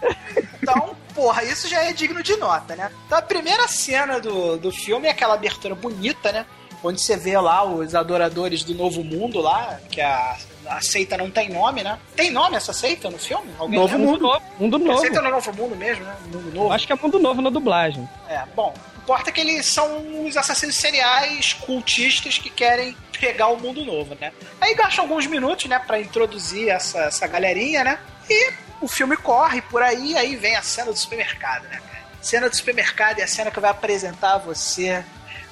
Então, 0.60 0.96
porra, 1.14 1.44
isso 1.44 1.68
já 1.68 1.84
é 1.84 1.92
digno 1.92 2.24
de 2.24 2.36
nota, 2.36 2.74
né? 2.74 2.90
Então 3.06 3.16
a 3.16 3.22
primeira 3.22 3.68
cena 3.68 4.18
do, 4.18 4.56
do 4.56 4.72
filme 4.72 5.06
é 5.06 5.12
aquela 5.12 5.34
abertura 5.34 5.76
bonita, 5.76 6.32
né? 6.32 6.44
Onde 6.82 7.00
você 7.00 7.16
vê 7.16 7.38
lá 7.38 7.64
os 7.64 7.94
adoradores 7.94 8.62
do 8.62 8.74
Novo 8.74 9.02
Mundo 9.02 9.40
lá, 9.40 9.78
que 9.90 10.00
a, 10.00 10.36
a 10.68 10.80
seita 10.80 11.16
não 11.16 11.30
tem 11.30 11.48
nome, 11.48 11.82
né? 11.82 11.98
Tem 12.14 12.30
nome 12.30 12.56
essa 12.56 12.72
seita 12.72 13.10
no 13.10 13.18
filme? 13.18 13.50
Alguém 13.58 13.78
Novo? 13.78 13.98
Mundo 13.98 14.20
novo. 14.20 14.42
Mundo 14.58 14.76
A 14.76 14.78
novo. 14.78 15.00
seita 15.00 15.22
no 15.22 15.30
Novo 15.30 15.52
Mundo 15.52 15.76
mesmo, 15.76 16.04
né? 16.04 16.16
Mundo 16.32 16.52
Novo. 16.54 16.72
Acho 16.72 16.86
que 16.86 16.92
é 16.92 16.96
Mundo 16.96 17.18
Novo 17.18 17.42
na 17.42 17.50
dublagem. 17.50 18.08
É, 18.28 18.42
bom, 18.54 18.74
importa 18.98 19.32
que 19.32 19.40
eles 19.40 19.66
são 19.66 20.24
os 20.26 20.36
assassinos 20.36 20.76
seriais 20.76 21.52
cultistas 21.54 22.38
que 22.38 22.50
querem 22.50 22.96
pegar 23.18 23.48
o 23.48 23.58
mundo 23.58 23.84
novo, 23.84 24.16
né? 24.20 24.32
Aí 24.60 24.74
gasta 24.74 25.00
alguns 25.00 25.26
minutos, 25.26 25.64
né, 25.66 25.78
pra 25.78 25.98
introduzir 26.00 26.68
essa, 26.68 27.04
essa 27.04 27.26
galerinha, 27.26 27.82
né? 27.82 27.98
E 28.28 28.52
o 28.80 28.88
filme 28.88 29.16
corre 29.16 29.62
por 29.62 29.82
aí, 29.82 30.16
aí 30.16 30.36
vem 30.36 30.54
a 30.56 30.62
cena 30.62 30.92
do 30.92 30.98
supermercado, 30.98 31.62
né, 31.64 31.80
cara? 31.88 32.04
Cena 32.20 32.50
do 32.50 32.56
supermercado 32.56 33.20
é 33.20 33.22
a 33.22 33.26
cena 33.28 33.50
que 33.50 33.60
vai 33.60 33.70
apresentar 33.70 34.34
a 34.34 34.38
você 34.38 35.04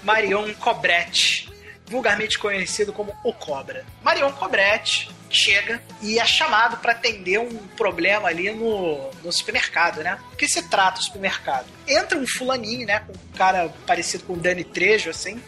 Marion 0.04 0.52
Cobretti, 0.54 1.50
vulgarmente 1.86 2.38
conhecido 2.38 2.92
como 2.92 3.12
o 3.24 3.32
Cobra. 3.32 3.84
Marion 4.02 4.30
Cobretti 4.32 5.10
chega 5.30 5.82
e 6.00 6.18
é 6.18 6.24
chamado 6.24 6.76
para 6.76 6.92
atender 6.92 7.38
um 7.40 7.56
problema 7.76 8.28
ali 8.28 8.52
no, 8.52 9.10
no 9.22 9.32
supermercado, 9.32 10.02
né? 10.02 10.18
O 10.32 10.36
que 10.36 10.46
se 10.46 10.62
trata 10.68 11.00
o 11.00 11.02
supermercado? 11.02 11.66
Entra 11.88 12.16
um 12.16 12.26
fulaninho, 12.26 12.86
né? 12.86 13.00
Com 13.00 13.12
um 13.12 13.36
cara 13.36 13.68
parecido 13.86 14.24
com 14.24 14.34
o 14.34 14.36
Dani 14.36 14.62
Trejo, 14.62 15.10
assim, 15.10 15.42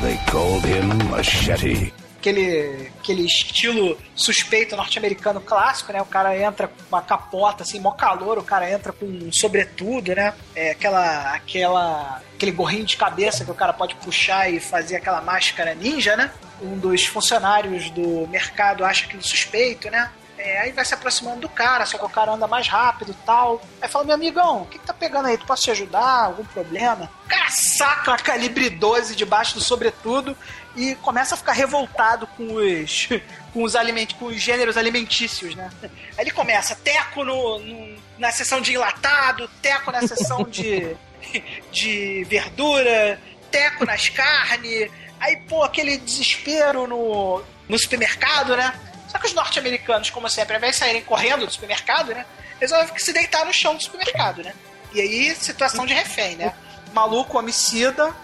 They 0.00 0.16
called 0.30 0.64
him 0.64 1.10
Machete. 1.10 1.92
Que 2.28 2.38
aquele, 2.38 2.92
aquele 3.00 3.24
estilo 3.24 3.98
suspeito 4.14 4.76
norte-americano 4.76 5.40
clássico, 5.40 5.92
né? 5.92 6.00
O 6.00 6.06
cara 6.06 6.36
entra 6.36 6.68
com 6.68 6.74
uma 6.88 7.02
capota, 7.02 7.62
assim, 7.62 7.80
mó 7.80 7.92
calor, 7.92 8.38
o 8.38 8.42
cara 8.42 8.70
entra 8.70 8.92
com 8.92 9.06
um 9.06 9.32
sobretudo, 9.32 10.14
né? 10.14 10.34
É 10.54 10.70
aquela, 10.72 11.32
aquela, 11.34 12.20
aquele 12.34 12.52
gorrinho 12.52 12.84
de 12.84 12.96
cabeça 12.96 13.44
que 13.44 13.50
o 13.50 13.54
cara 13.54 13.72
pode 13.72 13.94
puxar 13.96 14.50
e 14.52 14.60
fazer 14.60 14.96
aquela 14.96 15.20
máscara 15.20 15.74
ninja, 15.74 16.16
né? 16.16 16.30
Um 16.60 16.78
dos 16.78 17.06
funcionários 17.06 17.90
do 17.90 18.26
mercado 18.28 18.84
acha 18.84 19.06
aquilo 19.06 19.22
suspeito, 19.22 19.90
né? 19.90 20.10
É, 20.36 20.60
aí 20.60 20.72
vai 20.72 20.84
se 20.84 20.94
aproximando 20.94 21.40
do 21.40 21.48
cara, 21.48 21.84
só 21.84 21.98
que 21.98 22.04
o 22.04 22.08
cara 22.08 22.32
anda 22.32 22.46
mais 22.46 22.68
rápido 22.68 23.10
e 23.10 23.26
tal. 23.26 23.60
Aí 23.82 23.88
fala, 23.88 24.04
meu 24.04 24.14
amigão, 24.14 24.62
o 24.62 24.66
que, 24.66 24.78
que 24.78 24.86
tá 24.86 24.94
pegando 24.94 25.26
aí? 25.26 25.36
Tu 25.36 25.44
posso 25.44 25.64
te 25.64 25.72
ajudar? 25.72 26.26
Algum 26.26 26.44
problema? 26.44 27.10
O 27.26 27.28
cara 27.28 27.50
saca 27.50 28.14
a 28.14 28.18
calibre 28.18 28.70
12 28.70 29.16
debaixo 29.16 29.54
do 29.54 29.60
sobretudo 29.60 30.36
e 30.78 30.94
começa 30.96 31.34
a 31.34 31.38
ficar 31.38 31.52
revoltado 31.52 32.26
com 32.28 32.54
os 32.54 33.08
com 33.52 33.64
os 33.64 33.74
alimentos, 33.74 34.14
com 34.16 34.26
os 34.26 34.40
gêneros 34.40 34.76
alimentícios, 34.76 35.54
né? 35.56 35.68
Aí 35.82 35.90
ele 36.24 36.30
começa 36.30 36.76
teco 36.76 37.24
no, 37.24 37.58
no 37.58 37.98
na 38.16 38.30
seção 38.30 38.60
de 38.60 38.74
enlatado, 38.74 39.48
teco 39.60 39.90
na 39.90 40.06
seção 40.06 40.44
de 40.44 40.96
de 41.72 42.24
verdura, 42.24 43.20
teco 43.50 43.84
nas 43.84 44.08
carnes. 44.08 44.90
Aí, 45.20 45.36
pô, 45.48 45.64
aquele 45.64 45.96
desespero 45.98 46.86
no, 46.86 47.42
no 47.68 47.78
supermercado, 47.78 48.56
né? 48.56 48.72
Só 49.08 49.18
que 49.18 49.26
os 49.26 49.32
norte-americanos, 49.32 50.10
como 50.10 50.28
sempre, 50.28 50.54
ao 50.54 50.58
invés 50.58 50.74
de 50.74 50.78
saírem 50.78 51.02
correndo 51.02 51.44
do 51.44 51.52
supermercado, 51.52 52.14
né? 52.14 52.24
Resolvem 52.60 52.96
se 52.98 53.12
deitar 53.12 53.44
no 53.44 53.52
chão 53.52 53.74
do 53.74 53.82
supermercado, 53.82 54.44
né? 54.44 54.54
E 54.92 55.00
aí, 55.00 55.34
situação 55.34 55.84
de 55.84 55.92
refém, 55.92 56.36
né? 56.36 56.54
Maluco 56.92 57.36
homicida 57.36 58.14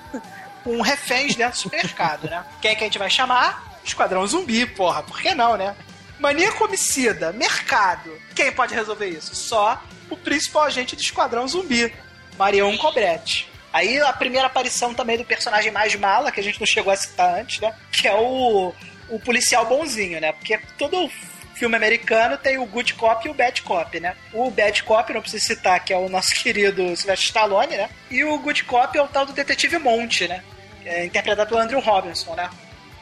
com 0.64 0.81
reféns 0.81 1.37
dentro 1.37 1.53
do 1.53 1.62
supermercado, 1.62 2.29
né? 2.29 2.44
Quem 2.61 2.72
é 2.72 2.74
que 2.74 2.83
a 2.83 2.87
gente 2.87 2.98
vai 2.98 3.11
chamar? 3.11 3.79
Esquadrão 3.85 4.27
zumbi, 4.27 4.66
porra. 4.66 5.03
Por 5.03 5.20
que 5.20 5.35
não, 5.35 5.57
né? 5.57 5.77
Maníaco 6.18 6.64
homicida, 6.64 7.33
mercado. 7.33 8.11
Quem 8.35 8.50
pode 8.50 8.74
resolver 8.74 9.09
isso? 9.09 9.35
Só 9.35 9.81
o 10.09 10.16
principal 10.16 10.64
agente 10.64 10.96
do 10.96 11.03
Esquadrão 11.03 11.46
Zumbi, 11.46 11.92
Marion 12.38 12.77
Cobretti. 12.79 13.50
Aí 13.72 14.00
a 14.00 14.12
primeira 14.12 14.46
aparição 14.46 14.94
também 14.94 15.18
do 15.18 15.24
personagem 15.24 15.70
mais 15.70 15.94
mala, 15.96 16.31
que 16.31 16.40
a 16.40 16.42
gente 16.42 16.61
não 16.61 16.66
chegou 16.66 16.92
a 16.92 16.96
citar 16.96 17.40
antes, 17.40 17.61
né? 17.61 17.74
Que 17.92 18.09
é 18.09 18.14
o 18.14 18.72
o 19.09 19.18
policial 19.18 19.66
bonzinho, 19.66 20.20
né? 20.20 20.33
Porque 20.33 20.59
todo 20.79 21.11
filme 21.55 21.77
americano 21.77 22.37
tem 22.37 22.59
o 22.59 22.66
good 22.66 22.94
cop 22.94 23.27
e 23.27 23.31
o 23.31 23.35
bad 23.35 23.62
cop, 23.62 24.00
né? 24.00 24.16
O 24.33 24.50
bad 24.50 24.83
cop, 24.83 25.12
não 25.12 25.20
preciso 25.20 25.44
citar, 25.44 25.85
que 25.85 25.92
é 25.92 25.96
o 25.96 26.09
nosso 26.09 26.35
querido 26.42 26.83
Sylvester 26.96 27.27
Stallone, 27.27 27.77
né? 27.77 27.90
E 28.11 28.24
o 28.24 28.38
good 28.38 28.64
cop 28.64 28.96
é 28.96 29.03
o 29.03 29.09
tal 29.09 29.27
do 29.27 29.33
detetive 29.33 29.79
Monte, 29.79 30.27
né? 30.27 30.42
É 30.85 31.05
interpretado 31.05 31.49
pelo 31.49 31.61
Andrew 31.61 31.81
Robinson, 31.81 32.35
né? 32.35 32.51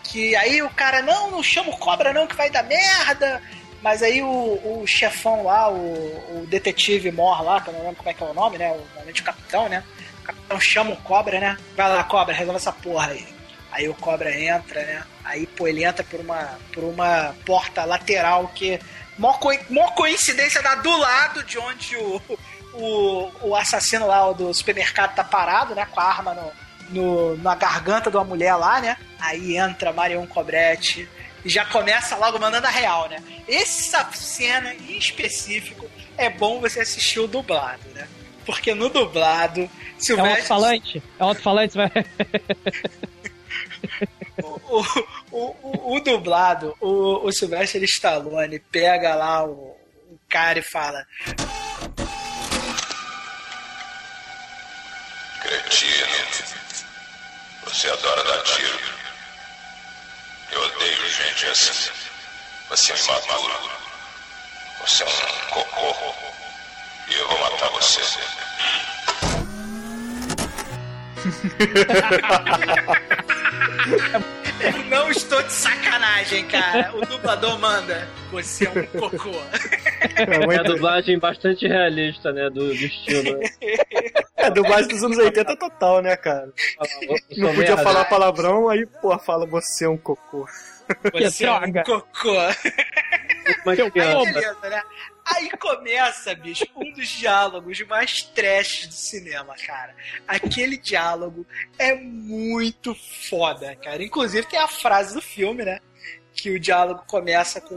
Que 0.05 0.37
aí 0.37 0.63
o 0.63 0.71
cara, 0.71 1.03
não, 1.03 1.31
não 1.31 1.43
chama 1.43 1.71
o 1.71 1.79
cobra 1.79 2.13
não, 2.13 2.27
que 2.27 2.37
vai 2.37 2.51
dar 2.51 2.63
merda. 2.63 3.43
Mas 3.83 4.03
aí 4.03 4.23
o, 4.23 4.29
o 4.29 4.85
chefão 4.87 5.43
lá, 5.45 5.69
o, 5.69 5.75
o 5.75 6.47
detetive 6.47 7.11
mor 7.11 7.43
lá, 7.43 7.61
que 7.61 7.69
eu 7.69 7.75
não 7.75 7.81
lembro 7.81 7.97
como 7.97 8.11
é 8.11 8.15
que 8.15 8.23
é 8.23 8.27
o 8.27 8.35
nome, 8.35 8.57
né? 8.59 8.71
O, 8.71 9.11
o 9.11 9.25
capitão, 9.25 9.69
né? 9.69 9.83
O 10.21 10.25
capitão 10.25 10.61
chama 10.61 10.93
o 10.93 10.97
cobra, 10.99 11.41
né? 11.41 11.59
Vai 11.77 11.89
lá, 11.89 12.05
cobra, 12.05 12.33
resolve 12.33 12.59
essa 12.59 12.73
porra 12.73 13.09
aí. 13.09 13.27
Aí 13.73 13.89
o 13.89 13.95
cobra 13.95 14.39
entra, 14.39 14.85
né? 14.85 15.03
Aí, 15.25 15.47
pô, 15.47 15.67
ele 15.67 15.85
entra 15.85 16.05
por 16.05 16.21
uma, 16.21 16.59
por 16.73 16.85
uma 16.85 17.35
porta 17.45 17.85
lateral 17.85 18.49
que. 18.55 18.79
Mó, 19.19 19.33
co 19.35 19.51
mó 19.69 19.89
coincidência 19.91 20.63
dá 20.63 20.77
do 20.77 20.97
lado 20.97 21.43
de 21.45 21.59
onde 21.59 21.97
o, 21.97 22.23
o, 22.75 23.33
o 23.49 23.57
assassino 23.57 24.07
lá 24.07 24.31
do 24.33 24.55
supermercado 24.55 25.15
tá 25.15 25.25
parado, 25.25 25.75
né? 25.75 25.87
Com 25.91 26.01
a 26.01 26.05
arma 26.05 26.35
no, 26.35 26.53
no, 26.93 27.37
na 27.39 27.55
garganta 27.55 28.11
de 28.11 28.17
uma 28.17 28.25
mulher 28.25 28.55
lá, 28.57 28.81
né? 28.81 28.97
Aí 29.19 29.57
entra 29.57 29.93
Marion 29.93 30.27
Cobretti 30.27 31.09
e 31.45 31.49
já 31.49 31.65
começa 31.65 32.17
logo 32.17 32.39
mandando 32.39 32.67
a 32.67 32.71
real, 32.71 33.09
né? 33.09 33.23
Essa 33.49 34.09
cena 34.13 34.75
em 34.75 34.97
específico 34.97 35.89
é 36.17 36.31
bom 36.31 36.61
você 36.61 36.81
assistir 36.81 37.21
o 37.21 37.27
dublado, 37.27 37.83
né? 37.95 38.09
Porque 38.45 38.75
no 38.75 38.89
dublado. 38.89 39.71
É 40.09 40.15
um 40.15 40.25
alto-falante? 40.25 41.03
É 41.19 41.25
um 41.25 41.29
alto-falante, 41.29 41.77
vai. 41.77 41.91
o, 44.43 44.57
o, 45.31 45.31
o, 45.31 45.97
o, 45.97 46.01
dublado, 46.01 46.77
o, 46.81 47.27
o 47.27 47.33
Sylvester 47.33 47.83
Stallone 47.85 48.59
pega 48.59 49.15
lá 49.15 49.45
o, 49.45 49.77
o 50.11 50.19
cara 50.29 50.59
e 50.59 50.63
fala. 50.63 51.07
Cretino, 55.41 56.07
você 57.73 57.89
adora 57.89 58.23
dar 58.25 58.43
tiro. 58.43 58.79
Eu 60.51 60.63
odeio 60.63 61.09
gente 61.09 61.47
assim. 61.47 61.91
Você 62.69 62.93
é 62.93 62.97
imaturo. 62.97 63.71
Você 64.81 65.05
é 65.05 65.07
um 65.07 65.11
cocô. 65.49 66.15
E 67.09 67.15
eu 67.15 67.29
vou 67.29 67.39
matar 67.41 67.71
você. 67.71 68.03
Eu 74.63 74.85
não 74.91 75.11
estou 75.11 75.43
de 75.43 75.53
sacanagem, 75.53 76.47
cara. 76.47 76.95
O 76.97 77.05
dublador 77.05 77.59
manda. 77.59 78.09
Você 78.31 78.67
é 78.67 78.71
um 78.71 78.87
cocô. 78.87 79.31
É 80.51 80.57
a 80.59 80.63
dublagem 80.63 81.19
bastante 81.19 81.67
realista, 81.67 82.33
né? 82.33 82.49
Do, 82.49 82.69
do 82.69 82.75
estilo. 82.75 83.41
É, 84.37 84.47
a 84.47 84.49
dublagem 84.49 84.89
dos 84.89 85.03
anos 85.03 85.19
80 85.19 85.57
total, 85.57 86.03
né, 86.03 86.17
cara? 86.17 86.53
Não 87.37 87.55
podia 87.55 87.77
falar 87.77 88.05
palavrão, 88.07 88.69
aí, 88.69 88.87
pô, 89.01 89.17
fala 89.19 89.47
você 89.47 89.85
é 89.85 89.89
um 89.89 89.97
cocô. 89.97 90.47
Você 91.13 91.45
é 91.45 91.53
um 91.53 91.73
cocô. 91.85 92.35
Mas 93.65 93.81
aí, 93.81 93.91
beleza, 93.91 94.69
né? 94.69 94.83
Aí 95.25 95.51
começa, 95.57 96.35
bicho, 96.35 96.67
um 96.75 96.93
dos 96.93 97.09
diálogos 97.09 97.81
mais 97.87 98.23
trash 98.23 98.87
do 98.87 98.95
cinema, 98.95 99.55
cara. 99.67 99.95
Aquele 100.27 100.77
diálogo 100.77 101.47
é 101.79 101.95
muito 101.95 102.95
foda, 103.29 103.75
cara. 103.77 104.03
Inclusive 104.03 104.47
tem 104.47 104.59
a 104.59 104.69
frase 104.69 105.15
do 105.15 105.23
filme, 105.23 105.65
né? 105.65 105.81
Que 106.35 106.51
o 106.51 106.61
diálogo 106.61 107.05
começa 107.07 107.61
com. 107.61 107.77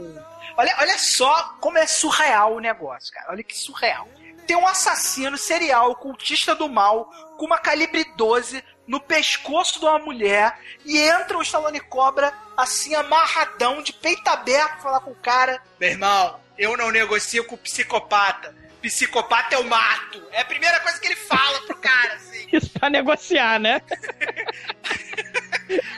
Olha, 0.56 0.74
olha 0.80 0.98
só 0.98 1.56
como 1.60 1.78
é 1.78 1.86
surreal 1.86 2.56
o 2.56 2.60
negócio, 2.60 3.12
cara. 3.12 3.30
Olha 3.30 3.44
que 3.44 3.56
surreal. 3.56 4.08
Tem 4.46 4.56
um 4.56 4.66
assassino 4.66 5.36
serial, 5.36 5.94
cultista 5.96 6.54
do 6.54 6.68
mal, 6.68 7.10
com 7.36 7.46
uma 7.46 7.58
calibre 7.58 8.04
12 8.16 8.62
no 8.86 9.00
pescoço 9.00 9.80
de 9.80 9.84
uma 9.84 9.98
mulher 9.98 10.58
e 10.84 10.98
entra 10.98 11.36
o 11.36 11.42
Stallone 11.42 11.80
Cobra 11.80 12.32
assim 12.56 12.94
amarradão, 12.94 13.82
de 13.82 13.92
peito 13.92 14.28
aberto, 14.28 14.82
falar 14.82 15.00
com 15.00 15.10
o 15.10 15.16
cara: 15.16 15.60
Meu 15.78 15.90
irmão, 15.90 16.40
eu 16.58 16.76
não 16.76 16.90
negocio 16.90 17.44
com 17.44 17.56
psicopata. 17.56 18.54
Psicopata 18.82 19.54
eu 19.54 19.64
mato. 19.64 20.22
É 20.30 20.40
a 20.42 20.44
primeira 20.44 20.78
coisa 20.80 20.98
que 21.00 21.08
ele 21.08 21.16
fala 21.16 21.60
pro 21.62 21.76
cara, 21.76 22.14
assim. 22.14 22.46
Isso 22.52 22.70
pra 22.70 22.88
negociar, 22.88 23.58
né? 23.58 23.82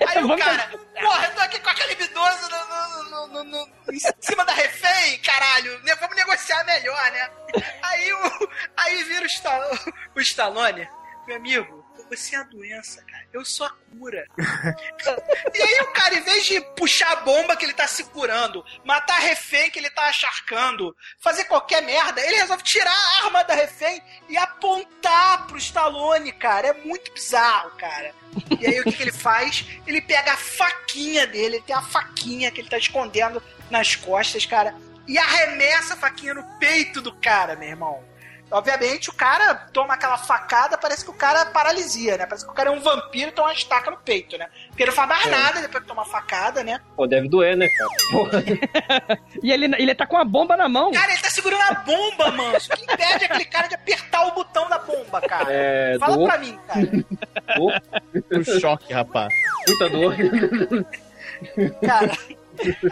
Aí 0.08 0.24
o 0.24 0.36
cara, 0.36 0.70
porra, 0.98 1.26
eu 1.26 1.34
tô 1.34 1.40
aqui 1.40 1.60
com 1.60 1.68
aquele 1.68 1.94
bidoso 1.94 2.48
no, 2.48 3.26
no, 3.28 3.44
no, 3.44 3.68
em 3.92 3.98
cima 4.20 4.44
da 4.44 4.52
refém, 4.54 5.18
caralho. 5.18 5.78
Vamos 6.00 6.16
negociar 6.16 6.64
melhor, 6.64 7.10
né? 7.12 7.30
Aí, 7.82 8.12
o, 8.12 8.48
aí 8.76 9.02
vira 9.04 9.22
o, 9.22 9.26
Stallone, 9.26 9.78
o 10.14 10.20
Stallone, 10.20 10.88
meu 11.26 11.36
amigo, 11.36 11.77
você 12.08 12.36
é 12.36 12.38
a 12.38 12.42
doença, 12.44 13.02
cara. 13.02 13.24
Eu 13.32 13.44
sou 13.44 13.66
a 13.66 13.70
cura. 13.70 14.26
e 15.54 15.62
aí 15.62 15.80
o 15.80 15.92
cara, 15.92 16.14
em 16.14 16.22
vez 16.22 16.46
de 16.46 16.60
puxar 16.76 17.12
a 17.12 17.16
bomba 17.16 17.56
que 17.56 17.64
ele 17.64 17.72
tá 17.74 17.86
segurando, 17.86 18.64
matar 18.84 19.16
a 19.16 19.20
refém 19.20 19.70
que 19.70 19.78
ele 19.78 19.90
tá 19.90 20.06
acharcando, 20.06 20.94
fazer 21.20 21.44
qualquer 21.44 21.82
merda, 21.82 22.20
ele 22.20 22.36
resolve 22.36 22.62
tirar 22.62 22.90
a 22.90 23.24
arma 23.24 23.44
da 23.44 23.54
refém 23.54 24.02
e 24.28 24.36
apontar 24.36 25.46
pro 25.46 25.58
Stallone, 25.58 26.32
cara. 26.32 26.68
É 26.68 26.72
muito 26.72 27.12
bizarro, 27.12 27.70
cara. 27.72 28.14
E 28.60 28.66
aí 28.66 28.80
o 28.80 28.84
que, 28.84 28.92
que 28.92 29.02
ele 29.02 29.12
faz? 29.12 29.64
Ele 29.86 30.00
pega 30.00 30.32
a 30.32 30.36
faquinha 30.36 31.26
dele, 31.26 31.56
ele 31.56 31.62
tem 31.62 31.74
a 31.74 31.82
faquinha 31.82 32.50
que 32.50 32.60
ele 32.60 32.68
tá 32.68 32.78
escondendo 32.78 33.42
nas 33.70 33.96
costas, 33.96 34.46
cara, 34.46 34.74
e 35.06 35.18
arremessa 35.18 35.94
a 35.94 35.96
faquinha 35.96 36.34
no 36.34 36.44
peito 36.58 37.00
do 37.00 37.14
cara, 37.14 37.56
meu 37.56 37.68
irmão. 37.68 38.07
Obviamente, 38.50 39.10
o 39.10 39.12
cara 39.12 39.54
toma 39.72 39.94
aquela 39.94 40.16
facada, 40.16 40.78
parece 40.78 41.04
que 41.04 41.10
o 41.10 41.14
cara 41.14 41.46
paralisia, 41.46 42.16
né? 42.16 42.24
Parece 42.24 42.46
que 42.46 42.50
o 42.50 42.54
cara 42.54 42.70
é 42.70 42.72
um 42.72 42.80
vampiro 42.80 43.28
e 43.28 43.32
toma 43.32 43.48
uma 43.48 43.54
estaca 43.54 43.90
no 43.90 43.98
peito, 43.98 44.38
né? 44.38 44.48
Porque 44.68 44.84
ele 44.84 44.90
não 44.90 44.96
faz 44.96 45.08
mais 45.08 45.26
é. 45.26 45.30
nada 45.30 45.60
depois 45.60 45.82
que 45.82 45.88
toma 45.88 46.04
facada, 46.06 46.64
né? 46.64 46.80
Pô, 46.96 47.06
deve 47.06 47.28
doer, 47.28 47.56
né, 47.56 47.68
cara? 47.68 49.20
e 49.42 49.52
ele, 49.52 49.66
ele 49.76 49.94
tá 49.94 50.06
com 50.06 50.16
a 50.16 50.24
bomba 50.24 50.56
na 50.56 50.66
mão. 50.66 50.92
Cara, 50.92 51.12
ele 51.12 51.20
tá 51.20 51.30
segurando 51.30 51.60
a 51.60 51.74
bomba, 51.74 52.30
mano. 52.30 52.56
Isso 52.56 52.70
que 52.70 52.82
impede 52.84 53.24
aquele 53.26 53.44
cara 53.44 53.66
de 53.68 53.74
apertar 53.74 54.26
o 54.26 54.32
botão 54.32 54.66
da 54.68 54.78
bomba, 54.78 55.20
cara. 55.20 55.46
É, 55.50 55.98
Fala 55.98 56.16
do... 56.16 56.24
pra 56.24 56.38
mim, 56.38 56.58
cara. 56.66 56.80
o 58.40 58.60
choque, 58.60 58.94
rapaz. 58.94 59.32
Puta 59.66 59.90
dor. 59.90 60.16
cara, 61.86 62.18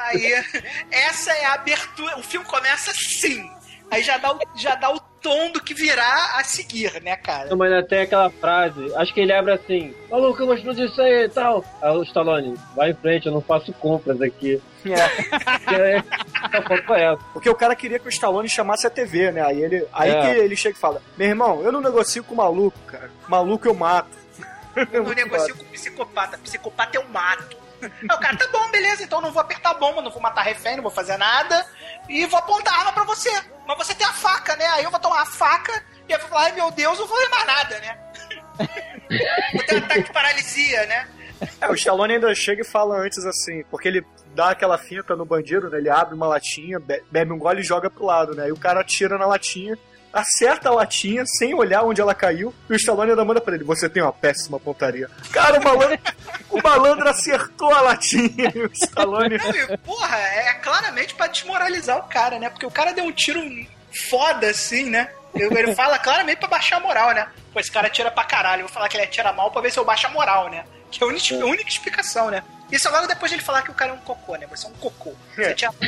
aí, 0.01 0.45
essa 0.91 1.33
é 1.33 1.47
a 1.47 1.55
abertura. 1.55 2.19
O 2.19 2.23
filme 2.23 2.47
começa 2.47 2.91
assim. 2.91 3.51
Aí 3.91 4.03
já 4.03 4.19
dá 4.19 4.35
o, 4.35 4.39
já 4.57 4.75
dá 4.75 4.91
o 4.91 5.01
tom 5.27 5.51
do 5.51 5.61
que 5.61 5.75
virá 5.75 6.37
a 6.39 6.45
seguir, 6.45 7.03
né, 7.03 7.17
cara? 7.17 7.51
Não, 7.51 7.57
mas 7.57 7.73
até 7.73 8.03
aquela 8.03 8.31
frase, 8.31 8.95
acho 8.95 9.13
que 9.13 9.21
ele 9.21 9.33
abre 9.33 9.53
assim, 9.53 9.93
maluco, 10.09 10.41
eu 10.41 10.47
vou 10.47 10.55
explodir 10.55 10.85
isso 10.87 11.01
aí 11.03 11.25
e 11.25 11.29
tal. 11.29 11.65
Aí 11.83 11.97
o 11.97 12.03
Stallone, 12.05 12.55
vai 12.77 12.91
em 12.91 12.95
frente, 12.95 13.27
eu 13.27 13.33
não 13.33 13.41
faço 13.41 13.73
compras 13.73 14.21
aqui. 14.23 14.63
É. 14.85 14.97
É, 15.77 15.97
essa. 17.03 17.17
Porque 17.33 17.51
o 17.51 17.55
cara 17.55 17.75
queria 17.75 17.99
que 17.99 18.07
o 18.07 18.09
Stallone 18.09 18.49
chamasse 18.49 18.87
a 18.87 18.91
TV, 18.91 19.33
né? 19.33 19.43
Aí 19.45 19.61
ele, 19.61 19.85
aí 19.93 20.11
É. 20.11 20.21
que 20.21 20.29
ele 20.39 20.55
chega 20.55 20.77
e 20.77 20.81
fala: 20.81 21.03
Meu 21.19 21.29
irmão, 21.29 21.61
eu 21.63 21.73
não 21.73 21.81
negocio 21.81 22.23
com 22.23 22.37
maluco, 22.37 22.79
cara. 22.87 23.11
Maluco 23.29 23.67
eu 23.67 23.75
mato. 23.75 24.17
Eu 24.93 25.03
não 25.03 25.13
negocio 25.13 25.57
com 25.57 25.65
psicopata. 25.65 26.39
Psicopata 26.39 26.97
eu 26.97 27.05
mato. 27.09 27.57
Aí 28.09 28.17
o 28.17 28.21
cara, 28.21 28.37
tá 28.37 28.47
bom, 28.49 28.71
beleza, 28.71 29.03
então 29.03 29.21
não 29.21 29.33
vou 29.33 29.41
apertar 29.41 29.71
a 29.71 29.75
bomba, 29.75 30.03
não 30.03 30.11
vou 30.11 30.21
matar 30.23 30.43
refém, 30.43 30.77
não 30.77 30.83
vou 30.83 30.91
fazer 30.93 31.17
nada. 31.17 31.65
E 32.09 32.25
vou 32.27 32.39
apontar 32.39 32.75
a 32.75 32.79
arma 32.81 32.93
pra 32.93 33.05
você. 33.05 33.31
Mas 33.67 33.77
você 33.79 33.95
tem 33.95 34.07
a 34.07 34.13
faca, 34.13 34.55
né? 34.57 34.67
Aí 34.69 34.85
eu 34.85 34.91
vou 34.91 35.01
tomar 35.01 35.23
a 35.23 35.27
faca 35.27 35.73
e 36.09 36.13
aí 36.13 36.19
eu 36.19 36.21
vou 36.21 36.29
falar, 36.29 36.43
ai 36.45 36.53
meu 36.53 36.71
Deus, 36.71 36.99
eu 36.99 37.07
não 37.07 37.09
vou 37.09 37.19
ver 37.19 37.29
mais 37.31 37.47
nada, 37.47 37.79
né? 37.81 37.99
vou 39.55 39.63
ter 39.65 39.75
um 39.75 39.79
ataque 39.85 40.03
de 40.05 40.13
paralisia, 40.13 40.87
né? 40.87 41.09
É, 41.61 41.69
o 41.69 41.75
Stallone 41.75 42.15
ainda 42.15 42.35
chega 42.35 42.63
e 42.63 42.65
fala 42.65 42.97
antes 42.97 43.25
assim, 43.27 43.63
porque 43.71 43.89
ele 43.89 44.07
dá 44.35 44.51
aquela 44.51 44.79
finta 44.79 45.15
no 45.15 45.25
bandido, 45.27 45.69
né? 45.69 45.79
Ele 45.79 45.91
abre 45.91 46.15
uma 46.15 46.27
latinha, 46.27 46.79
be- 46.81 47.03
bebe 47.11 47.33
um 47.33 47.39
gole 47.39 47.61
e 47.61 47.65
joga 47.65 47.91
pro 47.91 48.07
lado, 48.07 48.35
né? 48.35 48.45
Aí 48.45 48.53
o 48.53 48.57
cara 48.59 48.81
atira 48.81 49.19
na 49.19 49.27
latinha, 49.27 49.77
acerta 50.21 50.69
a 50.69 50.73
latinha 50.75 51.25
sem 51.27 51.55
olhar 51.55 51.83
onde 51.83 52.01
ela 52.01 52.15
caiu, 52.15 52.55
e 52.69 52.73
o 52.73 52.77
Stallone 52.77 53.11
ainda 53.11 53.25
manda 53.25 53.41
pra 53.41 53.55
ele: 53.55 53.65
Você 53.65 53.89
tem 53.89 54.03
uma 54.03 54.13
péssima 54.13 54.59
pontaria. 54.61 55.09
Cara, 55.33 55.59
o 55.61 55.65
malandro, 55.65 55.99
o 56.51 56.63
malandro 56.63 57.09
acertou 57.09 57.73
a 57.73 57.81
latinha 57.81 58.53
e 58.55 58.63
o 58.63 58.71
Stallone. 58.73 59.39
Não, 59.39 59.79
porra, 59.79 60.17
é 60.19 60.55
claramente 60.55 61.15
pra 61.15 61.27
desmoralizar 61.27 61.99
o 61.99 62.05
cara, 62.05 62.39
né? 62.39 62.51
Porque 62.51 62.67
o 62.67 62.71
cara 62.71 62.93
deu 62.93 63.05
um 63.05 63.13
tiro 63.13 63.41
foda 64.11 64.49
assim, 64.51 64.89
né? 64.91 65.11
Ele 65.35 65.75
fala 65.75 65.99
claramente 65.99 66.39
pra 66.39 66.49
baixar 66.49 66.77
a 66.77 66.81
moral, 66.81 67.13
né? 67.13 67.29
Pô, 67.53 67.61
esse 67.61 67.71
cara 67.71 67.89
atira 67.89 68.11
pra 68.11 68.25
caralho. 68.25 68.63
Eu 68.63 68.67
vou 68.67 68.75
falar 68.75 68.89
que 68.89 68.97
ele 68.97 69.05
atira 69.05 69.33
mal 69.33 69.51
pra 69.51 69.61
ver 69.61 69.71
se 69.71 69.79
eu 69.79 69.85
baixo 69.85 70.07
a 70.07 70.11
moral, 70.11 70.49
né? 70.49 70.65
Que 70.91 71.03
é 71.03 71.07
a 71.07 71.11
única, 71.11 71.35
a 71.35 71.47
única 71.47 71.69
explicação, 71.69 72.31
né? 72.31 72.43
Isso 72.73 72.91
logo 72.91 73.07
depois 73.07 73.31
de 73.31 73.37
ele 73.37 73.45
falar 73.45 73.63
que 73.63 73.71
o 73.71 73.75
cara 73.75 73.93
é 73.93 73.95
um 73.95 73.99
cocô, 73.99 74.35
né? 74.37 74.47
Você 74.51 74.67
é 74.67 74.71
um 74.71 74.73
cocô. 74.75 75.15
Você 75.35 75.43
É. 75.43 75.51
atira... 75.51 75.73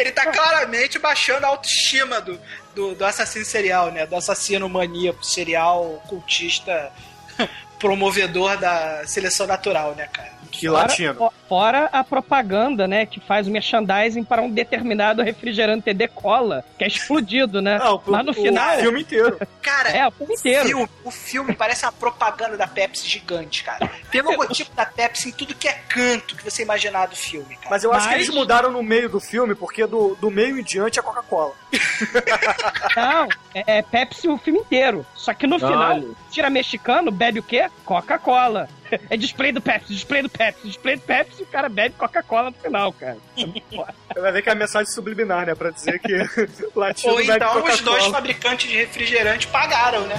ele 0.00 0.12
tá 0.12 0.26
claramente 0.26 0.98
baixando 0.98 1.46
a 1.46 1.48
autoestima 1.50 2.20
do, 2.20 2.40
do, 2.74 2.94
do 2.94 3.04
assassino 3.04 3.44
serial, 3.44 3.90
né? 3.90 4.06
Do 4.06 4.16
assassino 4.16 4.68
maníaco, 4.68 5.24
serial, 5.24 6.02
cultista, 6.08 6.92
promovedor 7.78 8.56
da 8.56 9.06
seleção 9.06 9.46
natural, 9.46 9.94
né, 9.94 10.08
cara? 10.12 10.39
Que 10.60 10.68
Fora, 10.68 10.82
latino. 10.82 11.14
fo- 11.14 11.32
fora 11.48 11.88
a 11.90 12.04
propaganda, 12.04 12.86
né, 12.86 13.06
que 13.06 13.18
faz 13.18 13.48
o 13.48 13.50
merchandising 13.50 14.22
para 14.24 14.42
um 14.42 14.50
determinado 14.50 15.22
refrigerante 15.22 15.84
TD 15.84 16.08
Cola, 16.08 16.62
que 16.76 16.84
é 16.84 16.86
explodido, 16.86 17.62
né? 17.62 17.78
Não, 17.78 17.96
o- 17.96 18.02
Mas 18.06 18.24
no 18.26 18.32
o 18.32 18.34
final. 18.34 18.76
filme 18.78 19.00
inteiro. 19.00 19.38
Cara, 19.62 19.88
É, 19.88 20.06
o 20.06 20.10
filme 20.10 20.34
inteiro. 20.34 20.66
filme- 20.66 20.88
o 21.04 21.10
filme 21.10 21.54
parece 21.54 21.84
uma 21.86 21.92
propaganda 21.92 22.56
da 22.58 22.66
Pepsi 22.66 23.08
gigante, 23.08 23.64
cara. 23.64 23.90
Tem 24.10 24.20
o 24.20 24.24
logotipo 24.24 24.70
da 24.76 24.84
Pepsi 24.84 25.30
em 25.30 25.32
tudo 25.32 25.54
que 25.54 25.66
é 25.66 25.72
canto 25.88 26.36
que 26.36 26.44
você 26.44 26.62
imaginar 26.62 27.06
do 27.06 27.16
filme, 27.16 27.56
cara. 27.56 27.70
Mas 27.70 27.82
eu 27.84 27.92
acho 27.92 28.06
que 28.08 28.14
Mas- 28.16 28.24
eles 28.26 28.34
mudaram 28.34 28.70
no 28.70 28.82
meio 28.82 29.08
do 29.08 29.18
filme, 29.18 29.54
porque 29.54 29.86
do, 29.86 30.14
do 30.20 30.30
meio 30.30 30.58
em 30.58 30.62
diante 30.62 30.98
é 30.98 31.02
Coca-Cola. 31.02 31.54
Não, 32.96 33.28
é, 33.54 33.78
é 33.78 33.82
Pepsi 33.82 34.28
o 34.28 34.36
filme 34.38 34.60
inteiro. 34.60 35.04
Só 35.14 35.32
que 35.32 35.46
no 35.46 35.56
Olha. 35.56 35.66
final, 35.66 36.14
tira 36.30 36.50
mexicano, 36.50 37.10
bebe 37.10 37.38
o 37.38 37.42
quê? 37.42 37.70
Coca-Cola. 37.84 38.68
É 39.08 39.16
display 39.16 39.52
do 39.52 39.60
Pepsi, 39.60 39.94
display 39.94 40.20
do 40.20 40.28
Pepsi, 40.28 40.49
display 40.62 40.96
do 40.96 41.02
Pepsi 41.02 41.40
e 41.40 41.42
o 41.42 41.46
cara 41.46 41.68
bebe 41.68 41.94
Coca-Cola 41.98 42.50
no 42.50 42.56
final, 42.56 42.92
cara. 42.92 43.16
Você 43.36 44.20
vai 44.20 44.32
ver 44.32 44.42
que 44.42 44.48
é 44.48 44.52
a 44.52 44.56
mensagem 44.56 44.92
subliminar, 44.92 45.46
né? 45.46 45.54
Pra 45.54 45.70
dizer 45.70 45.98
que 45.98 46.12
latino 46.74 47.12
Ou 47.12 47.18
bebe 47.18 47.32
então 47.32 47.64
os 47.64 47.80
dois 47.80 48.06
fabricantes 48.06 48.68
de 48.68 48.76
refrigerante 48.76 49.46
pagaram, 49.48 50.06
né? 50.06 50.16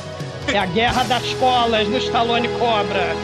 É 0.54 0.58
a 0.58 0.66
guerra 0.66 1.04
das 1.04 1.34
colas 1.36 1.88
no 1.88 1.98
Stallone 1.98 2.50
Cobra. 2.58 3.16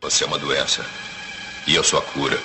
Você 0.00 0.24
é 0.24 0.26
uma 0.26 0.38
doença. 0.38 0.84
E 1.66 1.74
eu 1.74 1.84
sou 1.84 1.98
a 1.98 2.02
cura. 2.02 2.38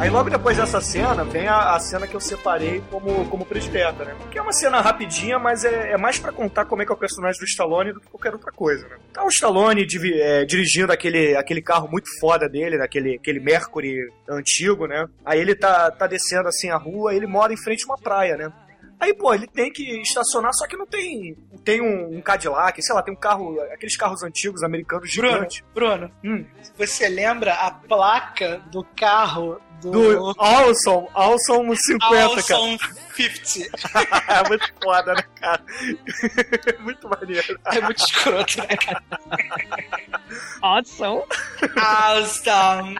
Aí 0.00 0.08
logo 0.08 0.30
depois 0.30 0.56
dessa 0.56 0.80
cena, 0.80 1.22
vem 1.24 1.46
a, 1.46 1.74
a 1.74 1.78
cena 1.78 2.06
que 2.06 2.14
eu 2.14 2.20
separei 2.20 2.82
como, 2.90 3.28
como 3.28 3.44
predileta, 3.44 4.02
né? 4.02 4.16
Que 4.30 4.38
é 4.38 4.42
uma 4.42 4.50
cena 4.50 4.80
rapidinha, 4.80 5.38
mas 5.38 5.62
é, 5.62 5.92
é 5.92 5.98
mais 5.98 6.18
pra 6.18 6.32
contar 6.32 6.64
como 6.64 6.80
é 6.80 6.86
que 6.86 6.90
é 6.90 6.94
o 6.94 6.98
personagem 6.98 7.38
do 7.38 7.44
Stallone 7.44 7.92
do 7.92 8.00
que 8.00 8.08
qualquer 8.08 8.32
outra 8.32 8.50
coisa, 8.50 8.88
né? 8.88 8.96
Tá 9.12 9.22
o 9.22 9.28
Stallone 9.28 9.86
é, 10.14 10.46
dirigindo 10.46 10.90
aquele, 10.90 11.36
aquele 11.36 11.60
carro 11.60 11.86
muito 11.86 12.08
foda 12.18 12.48
dele, 12.48 12.78
né? 12.78 12.84
aquele, 12.84 13.16
aquele 13.16 13.40
Mercury 13.40 14.10
antigo, 14.26 14.86
né? 14.86 15.06
Aí 15.22 15.38
ele 15.38 15.54
tá, 15.54 15.90
tá 15.90 16.06
descendo 16.06 16.48
assim 16.48 16.70
a 16.70 16.78
rua, 16.78 17.14
ele 17.14 17.26
mora 17.26 17.52
em 17.52 17.62
frente 17.62 17.84
a 17.84 17.92
uma 17.92 17.98
praia, 17.98 18.38
né? 18.38 18.50
Aí, 19.00 19.14
pô, 19.14 19.32
ele 19.32 19.46
tem 19.46 19.72
que 19.72 19.82
estacionar, 20.02 20.52
só 20.54 20.66
que 20.66 20.76
não 20.76 20.86
tem, 20.86 21.34
tem 21.64 21.80
um, 21.80 22.18
um 22.18 22.20
Cadillac, 22.20 22.80
sei 22.82 22.94
lá, 22.94 23.02
tem 23.02 23.14
um 23.14 23.16
carro, 23.16 23.58
aqueles 23.72 23.96
carros 23.96 24.22
antigos 24.22 24.62
americanos 24.62 25.14
Bruno, 25.16 25.32
gigantes. 25.34 25.64
Bruno, 25.74 26.10
Hum. 26.22 26.44
você 26.76 27.08
lembra 27.08 27.54
a 27.54 27.70
placa 27.70 28.58
do 28.70 28.84
carro 28.84 29.58
do, 29.80 29.90
Do 29.90 30.34
Awesome, 30.38 31.08
Awesome 31.14 31.74
50, 31.74 32.08
cara. 32.10 32.26
Awesome 32.26 32.78
50? 33.16 33.70
é 34.28 34.48
muito 34.48 34.72
foda, 34.84 35.14
né, 35.14 35.22
cara? 35.40 35.64
muito 36.80 37.08
maneiro. 37.08 37.58
É 37.64 37.80
muito 37.80 37.98
escroto, 38.04 38.58
né, 38.58 38.66
cara? 38.76 39.02
Awesome. 40.60 41.22
Awesome. 41.80 42.98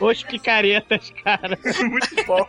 Os 0.00 0.22
picaretas, 0.22 1.12
cara. 1.22 1.58
muito 1.84 2.24
bom. 2.26 2.48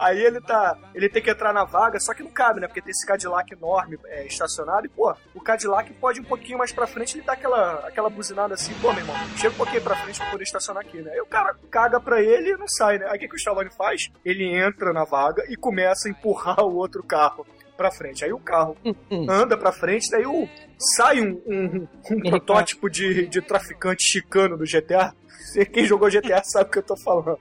Aí 0.00 0.18
ele 0.18 0.40
tá. 0.40 0.78
Ele 0.94 1.10
tem 1.10 1.22
que 1.22 1.30
entrar 1.30 1.52
na 1.52 1.62
vaga, 1.64 2.00
só 2.00 2.14
que 2.14 2.22
não 2.22 2.30
cabe, 2.30 2.58
né? 2.58 2.66
Porque 2.66 2.80
tem 2.80 2.90
esse 2.90 3.06
Cadillac 3.06 3.52
enorme 3.52 3.98
é, 4.06 4.26
estacionado. 4.26 4.86
E, 4.86 4.88
pô, 4.88 5.14
o 5.34 5.40
Cadillac 5.42 5.92
pode 5.94 6.22
um 6.22 6.24
pouquinho 6.24 6.56
mais 6.56 6.72
pra 6.72 6.86
frente 6.86 7.18
ele 7.18 7.24
dá 7.24 7.34
aquela, 7.34 7.86
aquela 7.86 8.08
buzinada 8.08 8.54
assim, 8.54 8.72
pô, 8.80 8.90
meu 8.92 9.02
irmão, 9.02 9.14
chega 9.36 9.52
um 9.52 9.58
pouquinho 9.58 9.82
pra 9.82 9.94
frente 9.96 10.18
pra 10.18 10.30
poder 10.30 10.44
estacionar 10.44 10.82
aqui, 10.82 11.02
né? 11.02 11.12
Aí 11.12 11.20
o 11.20 11.26
cara 11.26 11.54
caga 11.70 12.00
pra 12.00 12.22
ele 12.22 12.52
e 12.52 12.56
não 12.56 12.66
sai, 12.66 12.98
né? 12.98 13.06
Aí 13.10 13.18
o 13.18 13.20
que, 13.20 13.28
que 13.28 13.34
o 13.34 13.36
Stallone 13.36 13.70
faz? 13.76 14.08
Ele 14.24 14.56
entra 14.56 14.94
na 14.94 15.04
vaga 15.04 15.44
e 15.50 15.56
começa 15.56 16.08
a 16.08 16.10
empurrar 16.10 16.60
o 16.60 16.74
outro 16.76 17.02
carro 17.04 17.46
pra 17.76 17.90
frente. 17.90 18.24
Aí 18.24 18.32
o 18.32 18.38
carro 18.38 18.78
anda 19.28 19.56
pra 19.56 19.70
frente, 19.70 20.10
daí 20.10 20.24
o, 20.24 20.48
sai 20.96 21.20
um, 21.20 21.42
um, 21.46 21.88
um 22.10 22.20
protótipo 22.30 22.88
de, 22.88 23.26
de 23.26 23.42
traficante 23.42 24.02
chicano 24.02 24.56
do 24.56 24.64
GTA. 24.64 25.14
Quem 25.72 25.84
jogou 25.84 26.10
GTA 26.10 26.42
sabe 26.42 26.70
o 26.70 26.72
que 26.72 26.78
eu 26.78 26.82
tô 26.82 26.96
falando. 26.96 27.38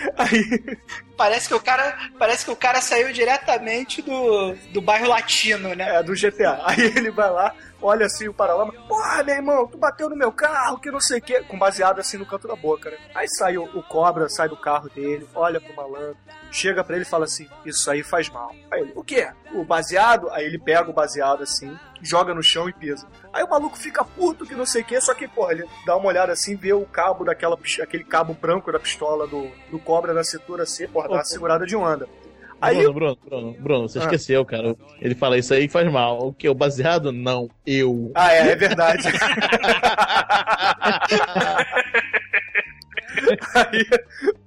Aí, 0.16 0.78
Parece 1.20 1.48
que 1.48 1.54
o 1.54 1.60
cara, 1.60 1.98
parece 2.18 2.46
que 2.46 2.50
o 2.50 2.56
cara 2.56 2.80
saiu 2.80 3.12
diretamente 3.12 4.00
do, 4.00 4.54
do 4.72 4.80
bairro 4.80 5.06
latino, 5.06 5.74
né? 5.74 5.96
é, 5.96 6.02
do 6.02 6.14
GTA. 6.14 6.62
Aí 6.64 6.80
ele 6.80 7.10
vai 7.10 7.30
lá, 7.30 7.54
olha 7.82 8.06
assim 8.06 8.26
o 8.26 8.32
paralama. 8.32 8.72
Porra, 8.88 9.22
meu 9.22 9.34
irmão, 9.34 9.66
tu 9.66 9.76
bateu 9.76 10.08
no 10.08 10.16
meu 10.16 10.32
carro, 10.32 10.80
que 10.80 10.90
não 10.90 10.98
sei 10.98 11.18
o 11.18 11.22
quê. 11.22 11.42
Com 11.46 11.58
baseado 11.58 12.00
assim 12.00 12.16
no 12.16 12.24
canto 12.24 12.48
da 12.48 12.56
boca, 12.56 12.90
né? 12.90 12.96
Aí 13.14 13.28
sai 13.28 13.58
o, 13.58 13.64
o 13.64 13.82
cobra, 13.82 14.30
sai 14.30 14.48
do 14.48 14.56
carro 14.56 14.88
dele, 14.88 15.28
olha 15.34 15.60
pro 15.60 15.76
malandro, 15.76 16.16
chega 16.50 16.82
pra 16.84 16.96
ele 16.96 17.04
e 17.04 17.08
fala 17.08 17.24
assim: 17.24 17.46
Isso 17.64 17.90
aí 17.90 18.02
faz 18.02 18.28
mal. 18.28 18.50
Aí 18.70 18.80
ele, 18.82 18.92
o 18.94 19.02
quê? 19.04 19.28
O 19.54 19.64
baseado? 19.64 20.28
Aí 20.30 20.44
ele 20.44 20.58
pega 20.58 20.88
o 20.90 20.92
baseado 20.92 21.42
assim, 21.42 21.76
joga 22.02 22.34
no 22.34 22.42
chão 22.42 22.68
e 22.68 22.72
pisa. 22.72 23.06
Aí 23.32 23.42
o 23.44 23.48
maluco 23.50 23.76
fica 23.78 24.04
puto 24.04 24.44
que 24.46 24.54
não 24.54 24.66
sei 24.66 24.82
o 24.82 24.84
quê, 24.84 25.00
só 25.00 25.14
que, 25.14 25.26
porra, 25.28 25.52
ele 25.52 25.64
dá 25.86 25.96
uma 25.96 26.06
olhada 26.08 26.32
assim, 26.32 26.56
vê 26.56 26.72
o 26.72 26.84
cabo 26.84 27.24
daquela, 27.24 27.58
aquele 27.82 28.04
cabo 28.04 28.34
branco 28.34 28.70
da 28.72 28.78
pistola 28.80 29.26
do, 29.26 29.50
do 29.70 29.78
cobra 29.78 30.12
na 30.14 30.24
cintura 30.24 30.62
assim, 30.64 30.86
porra, 30.88 31.08
dá 31.08 31.14
uma 31.14 31.24
segurada 31.24 31.64
de 31.66 31.76
onda. 31.76 32.08
Aí 32.62 32.76
Bruno, 32.76 32.92
Bruno, 32.92 33.16
Bruno, 33.24 33.52
Bruno, 33.58 33.88
você 33.88 33.98
Ah. 33.98 34.02
esqueceu, 34.02 34.44
cara. 34.44 34.76
Ele 35.00 35.14
fala 35.14 35.38
isso 35.38 35.54
aí 35.54 35.66
faz 35.66 35.90
mal. 35.90 36.26
O 36.28 36.32
que? 36.34 36.46
O 36.46 36.54
baseado? 36.54 37.10
Não, 37.10 37.48
eu. 37.66 38.12
Ah, 38.14 38.34
é, 38.34 38.50
é 38.50 38.54
verdade. 38.56 39.04
aí 43.54 43.86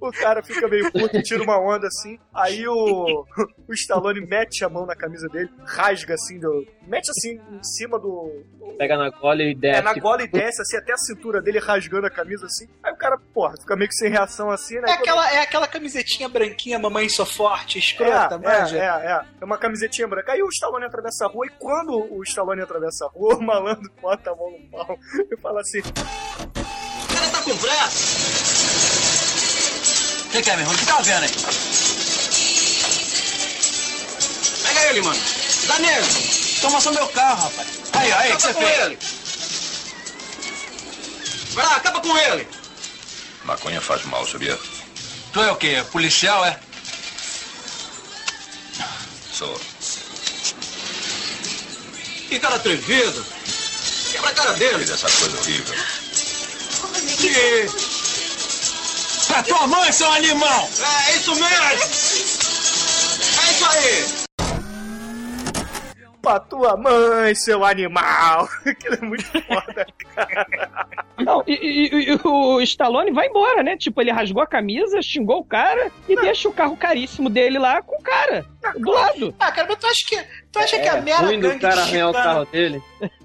o 0.00 0.10
cara 0.12 0.42
fica 0.42 0.68
meio 0.68 0.90
puto, 0.90 1.22
tira 1.22 1.42
uma 1.42 1.58
onda 1.58 1.86
assim. 1.86 2.18
Aí 2.32 2.66
o, 2.66 3.26
o 3.68 3.72
Stallone 3.72 4.20
mete 4.20 4.64
a 4.64 4.68
mão 4.68 4.86
na 4.86 4.94
camisa 4.94 5.28
dele, 5.28 5.50
rasga 5.64 6.14
assim, 6.14 6.38
do, 6.38 6.66
mete 6.86 7.10
assim 7.10 7.40
em 7.50 7.62
cima 7.62 7.98
do. 7.98 8.30
Pega 8.78 8.96
na 8.96 9.10
cola 9.12 9.42
e 9.42 9.54
desce. 9.54 9.80
É, 9.80 9.82
na 9.82 9.94
gola 9.94 10.22
e 10.22 10.28
desce, 10.28 10.60
assim, 10.62 10.76
até 10.76 10.92
a 10.92 10.96
cintura 10.96 11.40
dele 11.40 11.58
rasgando 11.58 12.06
a 12.06 12.10
camisa 12.10 12.46
assim. 12.46 12.66
Aí 12.82 12.92
o 12.92 12.96
cara, 12.96 13.18
porra, 13.32 13.54
fica 13.60 13.76
meio 13.76 13.88
que 13.88 13.94
sem 13.94 14.10
reação 14.10 14.50
assim, 14.50 14.74
né? 14.80 14.88
É 14.88 14.92
aquela, 14.92 15.32
é 15.32 15.40
aquela 15.40 15.68
camisetinha 15.68 16.28
branquinha, 16.28 16.78
mamãe 16.78 17.08
sou 17.08 17.26
forte, 17.26 17.78
escrota, 17.78 18.34
é, 18.34 18.38
manja. 18.38 18.76
é, 18.76 18.80
é, 18.80 19.12
é. 19.12 19.24
É 19.40 19.44
uma 19.44 19.58
camisetinha 19.58 20.08
branca. 20.08 20.32
Aí 20.32 20.42
o 20.42 20.48
Stallone 20.48 20.86
atravessa 20.86 21.26
a 21.26 21.28
rua 21.28 21.46
e 21.46 21.50
quando 21.50 22.12
o 22.12 22.22
Stallone 22.22 22.62
atravessa 22.62 23.04
a 23.06 23.08
rua, 23.08 23.36
o 23.36 23.42
malandro 23.42 23.90
bota 24.00 24.30
a 24.30 24.34
mão 24.34 24.50
no 24.50 24.70
pau 24.70 24.98
e 25.30 25.36
fala 25.40 25.60
assim: 25.60 25.80
O 25.80 27.14
cara 27.14 27.30
tá 27.30 27.42
com 27.42 27.56
pressa. 27.56 28.23
Que, 30.34 30.42
que 30.42 30.50
é, 30.50 30.56
meu 30.56 30.62
irmão? 30.62 30.74
O 30.74 30.78
que 30.78 30.86
tá 30.86 31.00
vendo 31.00 31.22
aí? 31.22 31.30
Pega 34.64 34.90
ele, 34.90 35.02
mano. 35.02 35.20
Dá 35.66 35.78
nele. 35.78 36.06
Toma 36.60 36.80
só 36.80 36.90
meu 36.90 37.06
carro, 37.08 37.42
rapaz. 37.42 37.68
Aí, 37.92 38.12
aí, 38.12 38.32
o 38.32 38.36
que 38.36 38.42
você 38.42 38.54
fez? 38.54 38.80
Ele. 38.80 38.98
Vai 41.52 41.64
lá, 41.66 41.76
acaba 41.76 42.00
com 42.00 42.18
ele. 42.18 42.48
Maconha 43.44 43.80
faz 43.80 44.04
mal, 44.06 44.26
sabia? 44.26 44.58
Tu 45.32 45.40
é 45.40 45.52
o 45.52 45.56
quê? 45.56 45.84
Policial, 45.92 46.44
é? 46.44 46.58
Sou. 49.32 49.60
Que 52.28 52.40
cara 52.40 52.56
atrevido. 52.56 53.24
Quebra 54.10 54.30
a 54.30 54.34
cara 54.34 54.52
dele. 54.54 54.78
Fiz 54.78 54.90
essa 54.90 55.10
coisa 55.10 55.38
horrível. 55.38 55.74
Que... 57.18 57.93
Pra 59.34 59.42
tua 59.42 59.66
mãe, 59.66 59.90
seu 59.90 60.08
animal! 60.12 60.68
É 61.08 61.16
isso 61.16 61.34
mesmo! 61.34 61.64
É 61.66 63.50
isso 63.50 63.66
aí! 63.68 64.04
Pra 66.22 66.38
tua 66.38 66.76
mãe, 66.76 67.34
seu 67.34 67.64
animal! 67.64 68.48
Aquilo 68.64 68.94
é 68.94 69.00
muito 69.04 69.24
foda, 69.42 69.86
cara. 70.14 70.46
Não, 71.18 71.42
e, 71.48 71.52
e- 71.52 72.10
e 72.12 72.20
o 72.24 72.60
Stallone 72.60 73.10
vai 73.10 73.26
embora, 73.26 73.64
né? 73.64 73.76
Tipo, 73.76 74.00
ele 74.00 74.12
rasgou 74.12 74.40
a 74.42 74.46
camisa, 74.46 75.02
xingou 75.02 75.40
o 75.40 75.44
cara 75.44 75.90
e 76.08 76.14
deixa 76.14 76.48
o 76.48 76.52
carro 76.52 76.76
caríssimo 76.76 77.28
dele 77.28 77.58
lá 77.58 77.82
com 77.82 77.96
o 77.96 78.02
cara, 78.02 78.46
do 78.78 78.90
lado. 78.92 79.34
Ah, 79.40 79.50
cara, 79.50 79.66
mas 79.68 79.78
tu 79.78 79.86
acha 79.88 80.06
que, 80.06 80.24
tu 80.54 80.58
acha 80.60 80.78
que 80.78 80.88
a 80.88 80.96
É 80.96 81.00
mera 81.00 81.18
ruim 81.26 81.40
do 81.40 81.58
cara 81.58 81.82
arranhar 81.82 82.08
o 82.10 82.12
carro 82.12 82.44
dele. 82.46 82.82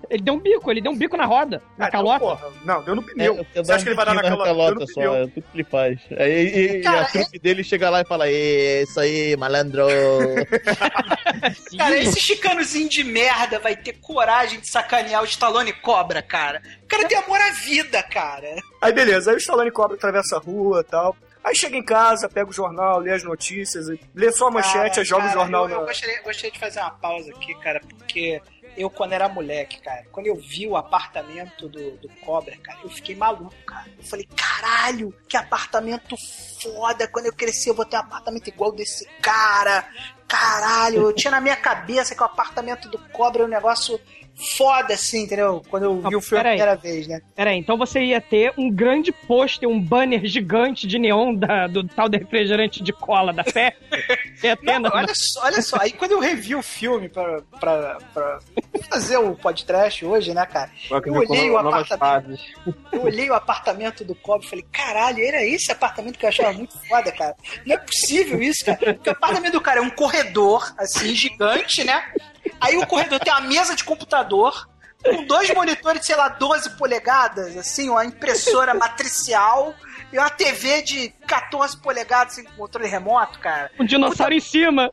Ele 0.10 0.24
deu 0.24 0.34
um 0.34 0.39
bico, 0.39 0.72
ele 0.72 0.82
deu 0.82 0.92
um 0.92 0.98
bico 0.98 1.15
na 1.15 1.26
roda, 1.26 1.62
na 1.78 1.86
Ah, 1.86 1.92
calota. 1.92 2.20
porra, 2.20 2.48
não, 2.65 2.82
deu 2.84 2.96
no 2.96 3.02
É, 3.04 3.06
pneu. 3.06 3.46
eu 3.54 3.63
Você 3.63 3.72
acha 3.72 3.84
que 3.84 3.89
ele 3.89 3.96
vai 3.96 4.06
dar 4.08 4.15
na 4.15 4.22
biquinho 4.24 4.38
calota? 4.44 4.54
Deu 4.54 4.56
no 4.72 4.86
calota 4.86 4.94
só, 4.94 5.00
pneu. 5.02 5.15
é 5.15 5.28
tudo 5.28 5.34
que 5.44 5.48
ele 5.54 5.63
faz. 5.63 6.00
Aí, 6.18 6.48
e, 6.48 6.65
e 6.78 6.82
Cara, 6.82 7.02
a 7.02 7.06
trupe 7.06 7.38
dele 7.39 7.63
chega 7.63 7.89
lá 7.92 8.02
e 8.02 8.06
fala: 8.06 8.28
"Ê, 8.28 8.82
Isso 8.84 9.00
aí, 9.00 9.38
malandro. 9.38 9.86
Cara, 11.78 11.98
esse 11.98 12.20
chicanozinho 12.20 12.89
de 12.89 13.04
merda 13.04 13.60
vai 13.60 13.76
ter 13.76 13.94
coragem 14.00 14.60
de 14.60 14.68
sacanear 14.70 15.22
o 15.22 15.26
Stallone 15.26 15.74
Cobra, 15.74 16.22
cara. 16.22 16.62
O 16.84 16.88
cara 16.88 17.08
tem 17.08 17.18
amor 17.18 17.39
à 17.39 17.52
vida, 17.52 18.02
cara. 18.04 18.48
Aí 18.82 18.92
beleza, 18.92 19.30
aí 19.32 19.36
o 19.38 19.39
Stallone 19.39 19.72
Cobra 19.72 19.96
atravessa 19.96 20.38
a 20.38 20.39
rua 20.39 20.82
e 20.82 20.84
tal. 20.89 21.15
Aí 21.49 21.55
chega 21.55 21.75
em 21.75 21.83
casa, 21.83 22.29
pega 22.29 22.47
o 22.47 22.53
jornal, 22.53 22.99
lê 22.99 23.12
as 23.12 23.23
notícias, 23.23 23.88
lê 24.13 24.31
só 24.31 24.49
a 24.49 24.51
manchete, 24.51 24.95
Cara, 24.95 25.03
joga 25.03 25.23
o 25.23 25.27
cara, 25.27 25.39
jornal 25.39 25.67
Eu, 25.67 25.79
eu 25.79 25.85
gostaria, 25.85 26.21
gostaria 26.21 26.51
de 26.51 26.59
fazer 26.59 26.79
uma 26.79 26.91
pausa 26.91 27.31
aqui, 27.31 27.55
cara, 27.55 27.81
porque 27.97 28.39
eu, 28.77 28.88
quando 28.88 29.13
era 29.13 29.27
moleque, 29.27 29.81
cara, 29.81 30.05
quando 30.12 30.27
eu 30.27 30.35
vi 30.35 30.67
o 30.67 30.77
apartamento 30.77 31.67
do, 31.67 31.97
do 31.97 32.07
Cobra, 32.23 32.55
cara, 32.57 32.77
eu 32.83 32.89
fiquei 32.91 33.15
maluco, 33.15 33.55
cara. 33.65 33.88
Eu 33.97 34.03
falei, 34.03 34.27
caralho, 34.35 35.12
que 35.27 35.35
apartamento 35.35 36.15
foda. 36.62 37.07
Quando 37.07 37.25
eu 37.25 37.33
crescer, 37.33 37.71
eu 37.71 37.75
vou 37.75 37.85
ter 37.85 37.97
um 37.97 38.01
apartamento 38.01 38.47
igual 38.47 38.71
desse 38.71 39.07
cara. 39.19 39.89
Caralho, 40.27 41.01
eu 41.01 41.13
tinha 41.13 41.31
na 41.31 41.41
minha 41.41 41.55
cabeça 41.55 42.13
que 42.13 42.21
o 42.21 42.25
apartamento 42.25 42.88
do 42.89 42.99
Cobra 43.09 43.41
é 43.41 43.45
um 43.45 43.49
negócio 43.49 43.99
foda, 44.58 44.93
assim, 44.93 45.23
entendeu? 45.23 45.62
Quando 45.69 45.84
eu 45.84 45.95
vi 45.97 46.10
Não, 46.12 46.17
o 46.19 46.21
filme 46.21 46.39
a 46.39 46.43
peraí. 46.43 46.58
primeira 46.58 46.75
vez, 46.75 47.08
né? 47.08 47.21
Peraí, 47.36 47.58
então 47.58 47.78
você 47.78 47.99
ia 48.02 48.21
ter 48.21 48.54
um 48.58 48.69
grande 48.71 49.12
pôster, 49.12 49.67
um 49.67 49.80
banner 49.80 50.25
gigante 50.25 50.88
de 50.88 50.97
neon 50.97 51.34
da- 51.36 51.67
do 51.67 51.84
tal 51.88 52.08
de 52.08 52.17
refrigerante 52.17 52.82
de 52.82 52.93
cola 52.93 53.34
da 53.34 53.43
fé. 53.43 53.75
Não, 54.63 54.80
na- 54.80 54.91
olha 54.93 55.13
só, 55.13 55.43
olha 55.43 55.62
só. 55.62 55.78
Aí 55.82 55.91
quando 55.91 56.12
eu 56.13 56.19
revi 56.19 56.56
o 56.56 56.62
filme 56.62 57.10
pra, 57.10 57.41
pra, 57.60 57.97
pra 58.13 58.39
fazer 58.89 59.17
o 59.17 59.36
podcast 59.36 60.06
hoje, 60.06 60.34
né, 60.34 60.45
cara? 60.45 60.71
Eu 60.89 61.02
com 61.02 61.12
olhei 61.12 61.49
o 61.49 61.58
apartamento. 61.58 62.39
Eu 62.91 63.02
olhei 63.04 63.30
o 63.30 63.34
apartamento 63.34 64.04
do 64.06 64.15
Cobb 64.15 64.45
e 64.45 64.49
falei, 64.49 64.65
caralho, 64.71 65.23
era 65.23 65.43
esse 65.45 65.71
apartamento 65.71 66.17
que 66.17 66.25
eu 66.25 66.30
achava 66.30 66.54
muito 66.54 66.78
foda, 66.88 67.12
cara. 67.12 67.36
Não 67.65 67.75
é 67.75 67.78
possível 67.78 68.41
isso, 68.41 68.65
cara. 68.65 68.93
Porque 68.93 69.10
o 69.10 69.13
apartamento 69.13 69.54
do 69.54 69.62
cara 69.62 69.80
é 69.80 69.84
um 69.84 69.89
corredor, 69.89 70.73
assim, 70.78 71.13
gigante, 71.13 71.84
né? 71.84 72.02
Aí 72.60 72.78
o 72.78 72.86
corredor 72.88 73.19
tem 73.19 73.32
uma 73.34 73.41
mesa 73.41 73.75
de 73.75 73.84
computador, 73.84 74.67
com 75.04 75.23
dois 75.25 75.49
monitores 75.54 76.06
sei 76.06 76.15
lá, 76.15 76.30
12 76.30 76.71
polegadas, 76.78 77.56
assim, 77.58 77.89
uma 77.89 78.04
impressora 78.06 78.73
matricial 78.73 79.73
e 80.12 80.17
uma 80.17 80.30
TV 80.30 80.82
de 80.82 81.10
14 81.28 81.78
polegadas, 81.78 82.34
assim, 82.34 82.43
com 82.43 82.52
controle 82.54 82.88
remoto, 82.88 83.39
cara. 83.39 83.71
um 83.80 83.86
dinossauro 83.86 84.34
em 84.34 84.39
cima. 84.39 84.91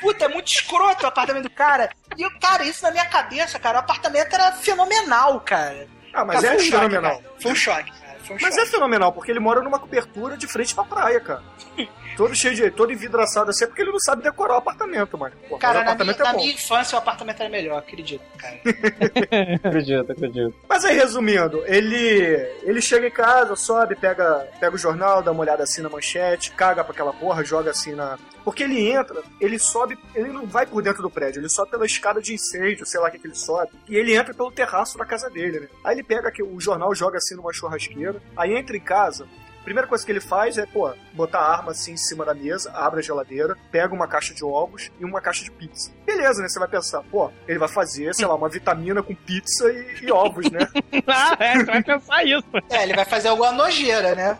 Puta, 0.00 0.26
é 0.26 0.28
muito 0.28 0.46
escroto 0.48 1.04
o 1.04 1.08
apartamento 1.08 1.44
do 1.44 1.50
cara. 1.50 1.90
E, 2.16 2.22
eu, 2.22 2.30
cara, 2.40 2.64
isso 2.64 2.82
na 2.84 2.90
minha 2.92 3.06
cabeça, 3.06 3.58
cara, 3.58 3.78
o 3.78 3.80
apartamento 3.80 4.32
era 4.32 4.52
fenomenal, 4.52 5.40
cara. 5.40 5.88
Ah, 6.14 6.24
mas 6.24 6.40
Cara, 6.40 6.54
é 6.54 6.58
foi 6.58 6.66
um 6.66 6.70
choque, 6.70 6.86
fenomenal. 6.88 7.18
cara. 7.20 7.34
Foi 7.42 7.52
um 7.52 7.54
choque, 7.54 7.90
cara. 7.90 8.07
Mas 8.40 8.56
é 8.56 8.66
fenomenal, 8.66 9.12
porque 9.12 9.30
ele 9.30 9.40
mora 9.40 9.62
numa 9.62 9.78
cobertura 9.78 10.36
de 10.36 10.46
frente 10.46 10.74
pra 10.74 10.84
praia, 10.84 11.20
cara. 11.20 11.42
Todo 12.18 12.34
cheio 12.34 12.52
de. 12.52 12.68
todo 12.72 12.92
envidraçado 12.92 13.50
assim, 13.50 13.62
é 13.62 13.68
porque 13.68 13.80
ele 13.80 13.92
não 13.92 14.00
sabe 14.00 14.24
decorar 14.24 14.54
o 14.54 14.56
apartamento, 14.56 15.16
mano. 15.16 15.36
Pô, 15.48 15.56
Cara, 15.56 15.74
na, 15.74 15.80
minha, 15.80 15.92
apartamento 15.92 16.20
é 16.20 16.24
na 16.24 16.32
minha 16.32 16.52
infância 16.52 16.96
o 16.96 16.98
apartamento 16.98 17.40
era 17.40 17.48
melhor, 17.48 17.78
acredito, 17.78 18.24
cara. 18.36 18.58
Acredito, 19.62 20.10
acredito. 20.10 20.54
Mas 20.68 20.84
aí, 20.84 20.96
resumindo, 20.96 21.62
ele 21.64 22.58
ele 22.64 22.82
chega 22.82 23.06
em 23.06 23.10
casa, 23.10 23.54
sobe, 23.54 23.94
pega, 23.94 24.48
pega 24.58 24.74
o 24.74 24.78
jornal, 24.78 25.22
dá 25.22 25.30
uma 25.30 25.42
olhada 25.42 25.62
assim 25.62 25.80
na 25.80 25.88
manchete, 25.88 26.50
caga 26.50 26.82
pra 26.82 26.92
aquela 26.92 27.12
porra, 27.12 27.44
joga 27.44 27.70
assim 27.70 27.94
na. 27.94 28.18
Porque 28.44 28.64
ele 28.64 28.90
entra, 28.90 29.22
ele 29.40 29.58
sobe, 29.58 29.96
ele 30.14 30.30
não 30.30 30.46
vai 30.46 30.66
por 30.66 30.82
dentro 30.82 31.02
do 31.02 31.10
prédio, 31.10 31.38
ele 31.40 31.48
sobe 31.48 31.70
pela 31.70 31.86
escada 31.86 32.20
de 32.20 32.34
incêndio, 32.34 32.86
sei 32.86 32.98
lá 32.98 33.08
o 33.08 33.10
que, 33.10 33.18
que 33.18 33.26
ele 33.26 33.34
sobe, 33.34 33.70
e 33.88 33.94
ele 33.94 34.16
entra 34.16 34.32
pelo 34.32 34.50
terraço 34.50 34.96
da 34.96 35.04
casa 35.04 35.28
dele, 35.28 35.60
né? 35.60 35.68
Aí 35.84 35.94
ele 35.94 36.02
pega 36.02 36.28
aqui, 36.28 36.42
o 36.42 36.58
jornal, 36.58 36.94
joga 36.94 37.18
assim 37.18 37.34
numa 37.36 37.52
churrasqueira, 37.52 38.17
aí 38.36 38.56
entra 38.56 38.76
em 38.76 38.80
casa. 38.80 39.26
a 39.60 39.64
Primeira 39.64 39.86
coisa 39.86 40.04
que 40.04 40.10
ele 40.10 40.20
faz 40.20 40.56
é, 40.56 40.64
pô, 40.64 40.90
botar 41.12 41.40
a 41.40 41.52
arma 41.56 41.72
assim 41.72 41.92
em 41.92 41.96
cima 41.96 42.24
da 42.24 42.32
mesa, 42.32 42.70
abre 42.72 43.00
a 43.00 43.02
geladeira, 43.02 43.54
pega 43.70 43.94
uma 43.94 44.06
caixa 44.08 44.32
de 44.32 44.42
ovos 44.44 44.90
e 44.98 45.04
uma 45.04 45.20
caixa 45.20 45.44
de 45.44 45.50
pizza. 45.50 45.92
Beleza, 46.06 46.40
né? 46.40 46.48
Você 46.48 46.58
vai 46.58 46.68
pensar, 46.68 47.02
pô, 47.10 47.30
ele 47.46 47.58
vai 47.58 47.68
fazer, 47.68 48.14
sei 48.14 48.24
lá, 48.26 48.34
uma 48.34 48.48
vitamina 48.48 49.02
com 49.02 49.14
pizza 49.14 49.70
e, 49.70 50.04
e 50.06 50.10
ovos, 50.12 50.50
né? 50.50 50.60
ah, 51.06 51.36
é, 51.38 51.56
você 51.58 51.64
vai 51.64 51.82
pensar 51.82 52.24
isso. 52.24 52.48
É, 52.70 52.82
ele 52.84 52.94
vai 52.94 53.04
fazer 53.04 53.28
alguma 53.28 53.52
nojeira, 53.52 54.14
né? 54.14 54.38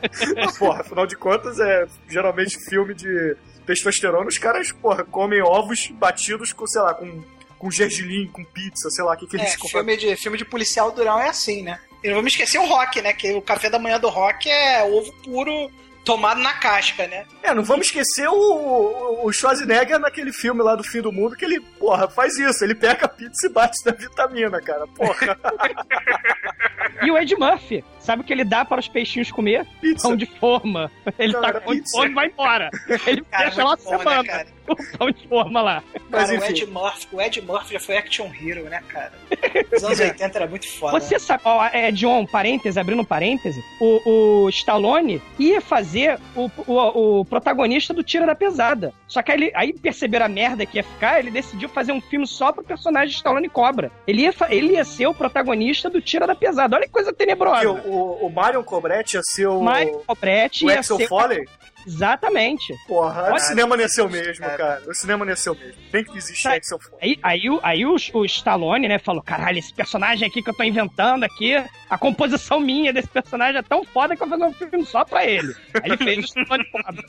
Porra, 0.59 0.81
afinal 0.81 1.07
de 1.07 1.17
contas, 1.17 1.61
é 1.61 1.87
geralmente 2.09 2.59
filme 2.59 2.95
de 2.95 3.37
testosterona, 3.67 4.27
os 4.27 4.38
caras, 4.38 4.73
porra, 4.73 5.05
comem 5.05 5.43
ovos 5.43 5.88
batidos 5.93 6.55
com, 6.55 6.67
sei 6.67 6.81
lá, 6.81 6.95
com, 6.95 7.23
com 7.59 7.71
gergelim, 7.71 8.27
com 8.29 8.43
pizza, 8.43 8.88
sei 8.88 9.05
lá, 9.05 9.12
o 9.12 9.17
que, 9.19 9.27
que 9.27 9.37
É, 9.37 9.41
eles 9.41 9.57
comem. 9.57 9.71
filme 9.71 9.97
de, 9.99 10.17
filme 10.17 10.38
de 10.38 10.45
policial 10.47 10.91
durão 10.91 11.21
é 11.21 11.29
assim, 11.29 11.62
né? 11.62 11.79
E 12.03 12.09
não 12.09 12.17
vamos 12.17 12.33
esquecer 12.33 12.59
o 12.59 12.67
rock, 12.67 13.01
né? 13.03 13.13
Que 13.13 13.33
o 13.33 13.43
café 13.43 13.69
da 13.69 13.79
manhã 13.79 13.99
do 13.99 14.09
rock 14.09 14.49
é 14.51 14.83
ovo 14.85 15.13
puro 15.25 15.71
tomado 16.05 16.41
na 16.41 16.55
casca, 16.55 17.07
né? 17.07 17.27
É, 17.43 17.53
não 17.53 17.63
vamos 17.63 17.87
esquecer 17.87 18.27
o, 18.29 19.27
o, 19.27 19.33
Schwarzenegger 19.33 19.99
naquele 19.99 20.33
filme 20.33 20.63
lá 20.63 20.75
do 20.75 20.83
fim 20.83 21.03
do 21.03 21.13
mundo, 21.13 21.37
que 21.37 21.45
ele, 21.45 21.61
porra, 21.61 22.09
faz 22.09 22.39
isso, 22.39 22.65
ele 22.65 22.75
pega 22.75 23.05
a 23.05 23.09
pizza 23.09 23.47
e 23.47 23.51
bate 23.51 23.77
na 23.85 23.93
vitamina, 23.93 24.59
cara, 24.59 24.87
porra, 24.87 25.37
E 27.03 27.11
o 27.11 27.19
Ed 27.19 27.37
Murphy, 27.37 27.85
sabe 28.01 28.23
o 28.23 28.25
que 28.25 28.33
ele 28.33 28.45
dá 28.45 28.65
para 28.65 28.81
os 28.81 28.89
peixinhos 28.89 29.31
comer? 29.31 29.67
pizza. 29.81 30.09
Pão 30.09 30.17
de 30.17 30.25
forma. 30.27 30.91
Ele 31.19 31.35
Não, 31.35 31.43
tá 31.43 31.61
com 31.61 31.73
pizza. 31.73 31.97
fome 31.97 32.11
e 32.11 32.15
vai 32.15 32.27
embora. 32.29 32.71
Ele 33.07 33.23
Cara, 33.25 33.45
deixa 33.45 33.65
lá 33.65 33.77
né, 33.77 33.83
semana. 33.83 34.25
cara? 34.25 34.47
o 35.00 35.11
de 35.11 35.28
forma 35.28 35.62
lá. 35.62 35.83
Mas 36.11 36.28
Cara, 36.28 36.33
o 36.33 36.37
enfim. 36.44 36.52
Ed, 36.52 36.66
Murphy, 36.66 37.07
o 37.12 37.20
Ed 37.20 37.40
Murphy 37.42 37.72
já 37.74 37.81
foi 37.81 37.96
action 37.96 38.26
hero, 38.40 38.64
né, 38.64 38.83
cara? 38.88 39.12
Os 39.76 39.85
anos 39.85 40.00
80 40.00 40.38
era 40.38 40.46
muito 40.46 40.68
foda. 40.68 40.98
Você 41.00 41.18
sabe, 41.18 41.42
ó, 41.44 41.64
é, 41.66 41.90
John, 41.92 42.26
parêntese, 42.26 42.78
abrindo 42.78 43.02
um 43.02 43.04
parêntese, 43.04 43.62
o, 43.81 44.44
o 44.44 44.48
Stallone 44.48 45.22
ia 45.38 45.61
fazer 45.61 46.18
o, 46.35 46.50
o, 46.66 47.20
o 47.20 47.24
protagonista 47.24 47.92
do 47.94 48.02
Tira 48.02 48.26
da 48.26 48.35
Pesada. 48.35 48.92
Só 49.07 49.22
que 49.22 49.33
aí, 49.33 49.38
ele- 49.38 49.52
aí 49.54 49.72
perceberam 49.72 50.26
a 50.26 50.28
merda 50.28 50.66
que 50.66 50.78
ia 50.78 50.85
ficar, 50.85 51.18
ele 51.18 51.31
decidiu 51.31 51.68
fazer 51.68 51.92
um 51.92 52.00
filme 52.00 52.26
só 52.26 52.52
pro 52.52 52.62
personagem 52.64 53.14
Stallone 53.14 53.48
Cobra. 53.48 53.90
Ele 54.07 54.22
ia, 54.22 54.35
ele 54.50 54.72
ia 54.74 54.85
ser 54.85 55.07
o 55.07 55.14
protagonista 55.14 55.88
do 55.90 56.00
Tira 56.00 56.26
da 56.26 56.35
Pesada. 56.35 56.76
Olha 56.76 56.87
que 56.87 56.92
coisa 56.92 57.12
tenebrosa. 57.12 57.70
o, 57.70 57.88
o, 58.22 58.26
o 58.26 58.31
Marion 58.31 58.62
Cobretti 58.62 59.16
ia 59.16 59.22
ser 59.22 59.46
o, 59.46 59.61
Michael 59.61 60.02
Cobretti 60.07 60.64
o 60.66 60.70
ia 60.70 60.81
Axel 60.81 60.96
ser... 60.96 61.09
Foley. 61.09 61.48
Exatamente. 61.87 62.75
Porra, 62.87 63.23
o 63.23 63.27
Cara, 63.27 63.38
cinema 63.41 63.77
nasceu 63.77 64.09
mesmo, 64.09 64.45
cara. 64.45 64.57
cara. 64.57 64.83
O 64.91 64.95
cinema 64.95 65.25
nasceu 65.25 65.55
mesmo. 65.55 65.75
Tem 65.91 66.05
que 66.05 66.17
existir 66.17 66.43
Sai. 66.43 66.59
Axel 66.59 66.79
Foley. 66.79 66.99
Aí, 67.03 67.19
aí, 67.23 67.51
o, 67.51 67.61
aí 67.62 67.87
o, 67.87 67.97
o 68.14 68.25
Stallone, 68.25 68.88
né, 68.88 68.98
falou: 68.98 69.23
caralho, 69.23 69.59
esse 69.59 69.73
personagem 69.73 70.29
aqui 70.29 70.42
que 70.42 70.50
eu 70.50 70.55
tô 70.55 70.63
inventando 70.63 71.25
aqui, 71.25 71.55
a 71.88 71.98
composição 71.98 72.61
minha 72.61 72.92
desse 72.92 73.09
personagem 73.09 73.59
é 73.59 73.63
tão 73.63 73.85
foda 73.85 74.17
que 74.17 74.23
eu 74.23 74.29
vou 74.29 74.38
fazer 74.38 74.50
um 74.50 74.55
filme 74.71 74.87
só 74.87 75.05
pra 75.05 75.25
ele. 75.25 75.55
Aí 75.75 75.90
ele 75.90 75.96
fez 75.96 76.19
o 76.19 76.21
Stallone 76.27 76.65
Cobra. 76.71 77.05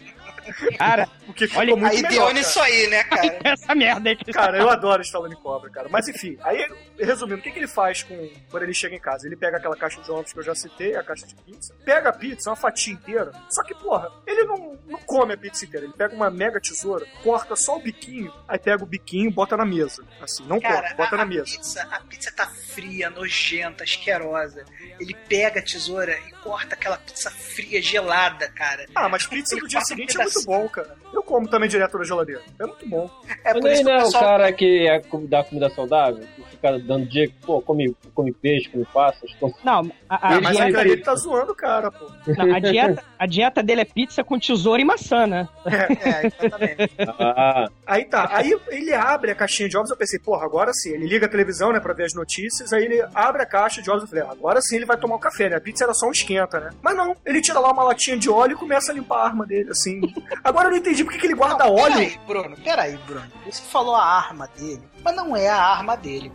Cara, 0.78 1.08
Porque 1.26 1.48
ficou 1.48 1.62
Olha, 1.62 1.76
muito 1.76 1.92
Aí 1.96 2.02
melhor, 2.02 2.10
deu 2.10 2.22
cara. 2.22 2.34
nisso 2.34 2.60
aí, 2.60 2.88
né, 2.88 3.04
cara? 3.04 3.40
essa 3.44 3.76
merda 3.76 4.10
aí 4.10 4.16
que 4.16 4.32
Cara, 4.32 4.58
eu 4.58 4.70
adoro 4.70 5.02
Stallone 5.02 5.36
Cobra, 5.36 5.70
cara. 5.70 5.88
Mas 5.92 6.08
enfim, 6.08 6.38
aí, 6.42 6.68
resumindo, 6.98 7.40
o 7.40 7.42
que, 7.42 7.52
que 7.52 7.60
ele 7.60 7.68
faz 7.68 8.02
com 8.04 8.30
quando 8.50 8.64
ele 8.64 8.74
chega 8.74 8.96
em 8.96 9.00
casa? 9.00 9.28
Ele 9.28 9.36
pega 9.36 9.58
aquela 9.58 9.76
caixa 9.76 10.02
de 10.02 10.10
ovos 10.12 10.34
que 10.34 10.40
eu 10.40 10.44
já 10.44 10.56
citei, 10.56 10.96
a 10.96 11.04
caixa 11.04 11.28
de 11.28 11.36
pizza, 11.36 11.74
pega 11.86 12.10
a 12.10 12.14
pizza, 12.14 12.50
uma 12.50 12.56
fatia 12.56 12.94
inteira. 12.94 13.32
Só 13.50 13.64
que, 13.64 13.76
porra, 13.76 14.10
ele 14.26 14.44
não, 14.46 14.69
não 14.88 15.00
come 15.00 15.34
a 15.34 15.38
pizza 15.38 15.66
inteira. 15.66 15.86
Ele 15.86 15.94
pega 15.94 16.14
uma 16.16 16.30
mega 16.30 16.60
tesoura, 16.60 17.06
corta 17.24 17.56
só 17.56 17.78
o 17.78 17.82
biquinho, 17.82 18.34
aí 18.48 18.60
pega 18.60 18.84
o 18.84 18.88
biquinho 18.88 19.30
e 19.30 19.34
bota 19.34 19.56
na 19.58 19.66
mesa. 19.66 20.04
Assim, 20.22 20.44
não 20.46 20.60
Cara, 20.60 20.82
corta, 20.82 20.96
bota 20.96 21.16
a, 21.16 21.18
na 21.18 21.24
a 21.24 21.26
mesa. 21.26 21.46
pizza, 21.46 21.82
a 21.84 22.00
pizza 22.02 22.32
tá 22.32 22.48
fria, 22.48 23.10
nojenta, 23.10 23.84
asquerosa. 23.84 24.66
Ele 25.00 25.16
pega 25.28 25.60
a 25.60 25.64
tesoura 25.64 26.18
e 26.28 26.32
corta 26.44 26.76
aquela 26.76 26.98
pizza 26.98 27.30
fria, 27.32 27.82
gelada, 27.82 28.50
cara. 28.50 28.86
Ah, 28.96 29.10
mas 29.10 29.26
pizza 29.26 29.56
do 29.56 29.68
dia 29.68 29.80
um 29.80 29.86
seguinte 29.86 30.16
é 30.20 30.24
muito 30.24 30.44
bom, 30.46 30.68
cara. 30.70 30.98
Eu 31.14 31.24
como 31.24 31.48
também 31.48 31.68
direto 31.70 31.98
na 31.98 32.04
geladeira. 32.04 32.42
É 32.60 32.66
muito 32.66 32.88
bom. 32.88 33.10
É 33.44 33.54
Mas 33.54 33.62
por 33.62 33.68
aí 33.68 33.74
isso 33.74 33.84
que 33.84 33.90
não 33.90 33.96
o 33.96 34.00
é 34.00 34.02
o 34.02 34.06
pessoal... 34.06 34.24
cara 34.24 34.54
que 34.54 34.88
é 34.88 35.02
dá 35.28 35.44
comida 35.44 35.70
saudável, 35.70 36.28
que 36.60 36.68
fica 36.68 36.80
dando 36.80 37.06
dia, 37.06 37.30
pô, 37.46 37.62
come, 37.62 37.96
come 38.14 38.32
peixe, 38.34 38.70
come 38.70 38.86
pássaro, 38.94 39.28
come... 39.40 39.54
Não, 39.64 39.92
a, 40.10 40.30
a 40.30 40.34
Ele 40.34 40.42
Mas 40.42 40.58
dieta, 40.58 40.82
ele 40.82 40.98
tá 40.98 41.16
zoando 41.16 41.52
o 41.52 41.56
cara, 41.56 41.92
pô. 41.92 42.06
não, 42.38 42.56
a, 42.56 42.60
dieta, 42.60 43.04
a 43.18 43.26
dieta 43.26 43.64
dele 43.64 43.82
é 43.82 43.86
pizza 43.86 44.24
com 44.24 44.38
tesoura 44.40 44.82
e 44.82 44.86
maçã, 44.86 45.26
né? 45.26 45.48
É, 45.66 46.28
exatamente. 46.28 46.92
Ah, 47.20 47.68
Aí 47.86 48.06
tá, 48.06 48.30
aí 48.32 48.56
ele 48.70 48.94
abre 48.94 49.32
a 49.32 49.36
caixinha 49.36 49.68
de 49.68 49.78
ovos, 49.78 49.90
eu 49.90 49.98
pensei, 49.98 50.20
porra, 50.20 50.46
agora 50.46 50.72
sim. 50.74 50.92
Ele 50.94 51.08
liga 51.08 51.26
a 51.26 51.30
televisão, 51.30 51.72
né, 51.72 51.80
pra 51.80 51.94
ver 51.94 52.06
as 52.06 52.14
notícias, 52.14 52.72
aí 52.72 52.86
ele 52.86 53.04
abre 53.16 53.42
a 53.42 53.46
caixa 53.46 53.82
de 53.82 53.90
ovos, 53.90 54.04
eu 54.04 54.08
falei, 54.10 54.24
ah, 54.24 54.32
agora 54.32 54.62
sim 54.62 54.76
ele 54.76 54.86
vai 54.86 54.98
tomar 54.98 55.16
o 55.16 55.20
café, 55.20 55.50
né? 55.50 55.56
A 55.56 55.62
pizza 55.62 55.84
era 55.84 55.94
só 55.94 56.08
um 56.08 56.12
esquenta, 56.12 56.60
né? 56.60 56.70
Mas 56.82 56.96
não, 56.96 57.16
ele 57.26 57.42
tira 57.42 57.60
lá 57.60 57.72
uma 57.72 57.84
latinha 57.84 58.18
de 58.18 58.30
óleo 58.30 58.54
e 58.54 58.56
começa 58.56 58.92
a 58.92 58.96
limpar 58.96 59.18
a 59.18 59.26
arma 59.26 59.46
dele, 59.46 59.72
assim. 59.72 60.02
Agora 60.44 60.68
eu 60.68 60.72
não 60.72 60.78
entendi 60.78 61.04
por 61.04 61.14
que 61.14 61.20
que 61.20 61.28
ele 61.28 61.36
guarda 61.36 61.66
Não, 61.66 61.74
óleo. 61.76 61.94
Peraí, 61.96 62.20
Bruno, 62.28 62.58
peraí, 62.64 62.98
Bruno. 63.06 63.26
Você 63.46 63.62
falou 63.64 63.96
a 63.96 64.04
arma 64.06 64.48
dele, 64.58 64.82
mas 65.04 65.16
não 65.16 65.36
é 65.36 65.48
a 65.48 65.62
arma 65.62 65.96
dele. 65.96 66.32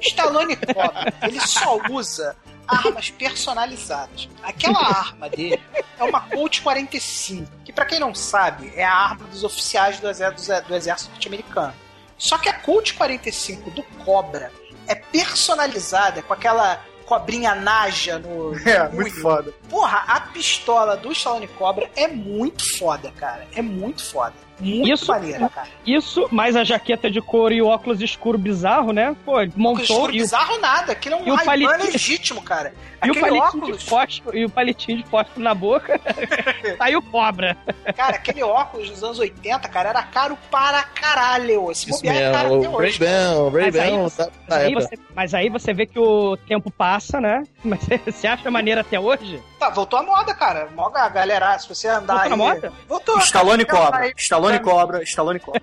Stallone 0.00 0.56
Cobra, 0.56 1.12
ele 1.22 1.40
só 1.40 1.78
usa 1.90 2.36
armas 2.66 3.10
personalizadas. 3.10 4.28
Aquela 4.42 4.78
arma 4.78 5.28
dele 5.28 5.60
é 5.98 6.04
uma 6.04 6.20
Colt 6.20 6.60
45, 6.62 7.50
que 7.64 7.72
pra 7.72 7.84
quem 7.84 7.98
não 7.98 8.14
sabe, 8.14 8.72
é 8.76 8.84
a 8.84 8.94
arma 8.94 9.26
dos 9.26 9.44
oficiais 9.44 9.98
do 9.98 10.08
exército, 10.08 10.68
do 10.68 10.74
exército 10.74 11.10
norte-americano. 11.10 11.74
Só 12.18 12.38
que 12.38 12.48
a 12.48 12.54
Colt 12.54 12.94
45 12.94 13.70
do 13.70 13.82
Cobra 14.04 14.52
é 14.86 14.94
personalizada 14.94 16.22
com 16.22 16.32
aquela 16.32 16.84
cobrinha 17.04 17.54
naja 17.54 18.18
no, 18.18 18.52
no 18.52 18.68
É, 18.68 18.88
muito 18.88 19.20
foda. 19.20 19.52
Porra, 19.68 20.04
a 20.06 20.20
pistola 20.20 20.96
do 20.96 21.12
Stallone 21.12 21.48
Cobra 21.48 21.90
é 21.96 22.06
muito 22.08 22.64
foda, 22.78 23.10
cara. 23.12 23.46
É 23.54 23.60
muito 23.60 24.04
foda. 24.04 24.34
Muito 24.60 24.92
Isso- 24.92 25.10
maneira, 25.10 25.48
cara. 25.48 25.66
Isso, 25.86 26.28
mais 26.30 26.54
a 26.56 26.62
jaqueta 26.62 27.10
de 27.10 27.20
couro 27.20 27.52
e 27.52 27.60
o 27.60 27.66
óculos 27.66 28.00
escuro 28.00 28.38
bizarro, 28.38 28.92
né? 28.92 29.16
Pô, 29.24 29.34
montou 29.56 29.82
Escuro 29.82 30.12
e 30.14 30.18
o, 30.20 30.22
bizarro 30.22 30.58
nada. 30.58 30.92
Aquilo 30.92 31.16
é 31.16 31.18
um 31.18 31.32
o 31.32 31.34
ray 31.34 31.44
palitinho- 31.46 31.78
legítimo, 31.92 32.42
cara. 32.42 32.72
e 33.04 33.10
o 33.10 33.14
palitinho 33.14 33.42
óculos, 33.42 33.78
de 33.78 33.84
fósforo 33.84 34.36
e 34.38 34.44
o 34.44 34.50
palitinho 34.50 34.98
de 34.98 35.04
fósforo 35.08 35.40
na 35.40 35.54
boca. 35.54 36.00
Saiu 36.78 37.02
cobra. 37.02 37.56
cara, 37.96 38.16
aquele 38.16 38.42
óculos 38.44 38.90
dos 38.90 39.02
anos 39.02 39.18
80, 39.18 39.68
cara, 39.68 39.88
era 39.88 40.02
caro 40.04 40.38
para 40.50 40.82
caralho. 40.84 41.70
Esse 41.70 41.90
Isso 41.90 41.98
bobear 41.98 42.16
é 42.16 42.30
caro 42.32 42.58
até 42.58 42.68
o 42.68 42.76
Ray 42.76 42.88
hoje. 42.90 42.98
Ban, 42.98 43.34
o 43.38 43.48
Ray 43.50 43.64
Mas 43.66 43.76
aí 43.76 43.90
Ban 43.90 44.02
você- 44.02 44.24
tá, 44.24 44.30
tá 44.30 44.32
Mas 44.48 44.58
aí, 44.58 44.72
época. 44.72 44.80
você, 44.86 44.98
mas 45.16 45.34
aí 45.34 45.48
você 45.48 45.72
vê 45.74 45.86
que 45.86 45.98
o 45.98 46.36
tempo 46.36 46.70
passa, 46.70 47.20
né? 47.20 47.42
Mas 47.64 47.80
você 48.06 48.26
acha 48.28 48.50
maneiro 48.50 48.80
até 48.80 49.00
hoje? 49.00 49.42
Tá, 49.58 49.70
voltou 49.70 49.98
à 49.98 50.02
moda, 50.02 50.34
cara. 50.34 50.68
Moda, 50.74 51.00
a 51.00 51.08
galera, 51.08 51.58
se 51.58 51.68
você 51.68 51.88
andar 51.88 52.14
Voltou 52.14 52.22
aí... 52.22 52.30
na 52.30 52.36
moda? 52.36 52.72
Voltou. 52.88 53.18
Stallone 53.18 53.64
cara. 53.64 53.84
cobra, 53.84 54.00
Aí, 54.02 54.12
Stallone 54.42 54.58
tá- 54.58 54.64
cobra, 54.64 55.02
Stallone 55.02 55.40
cobra. 55.40 55.62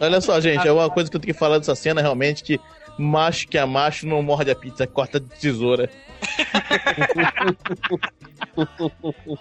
Olha 0.00 0.20
só, 0.20 0.40
gente, 0.40 0.66
é 0.66 0.72
uma 0.72 0.90
coisa 0.90 1.10
que 1.10 1.16
eu 1.16 1.20
tenho 1.20 1.32
que 1.32 1.38
falar 1.38 1.58
dessa 1.58 1.74
cena 1.74 2.00
realmente 2.00 2.42
que 2.42 2.58
macho 3.02 3.46
que 3.48 3.58
é 3.58 3.64
macho 3.64 4.06
não 4.06 4.22
morde 4.22 4.50
a 4.50 4.56
pizza, 4.56 4.86
corta 4.86 5.20
de 5.20 5.28
tesoura. 5.28 5.90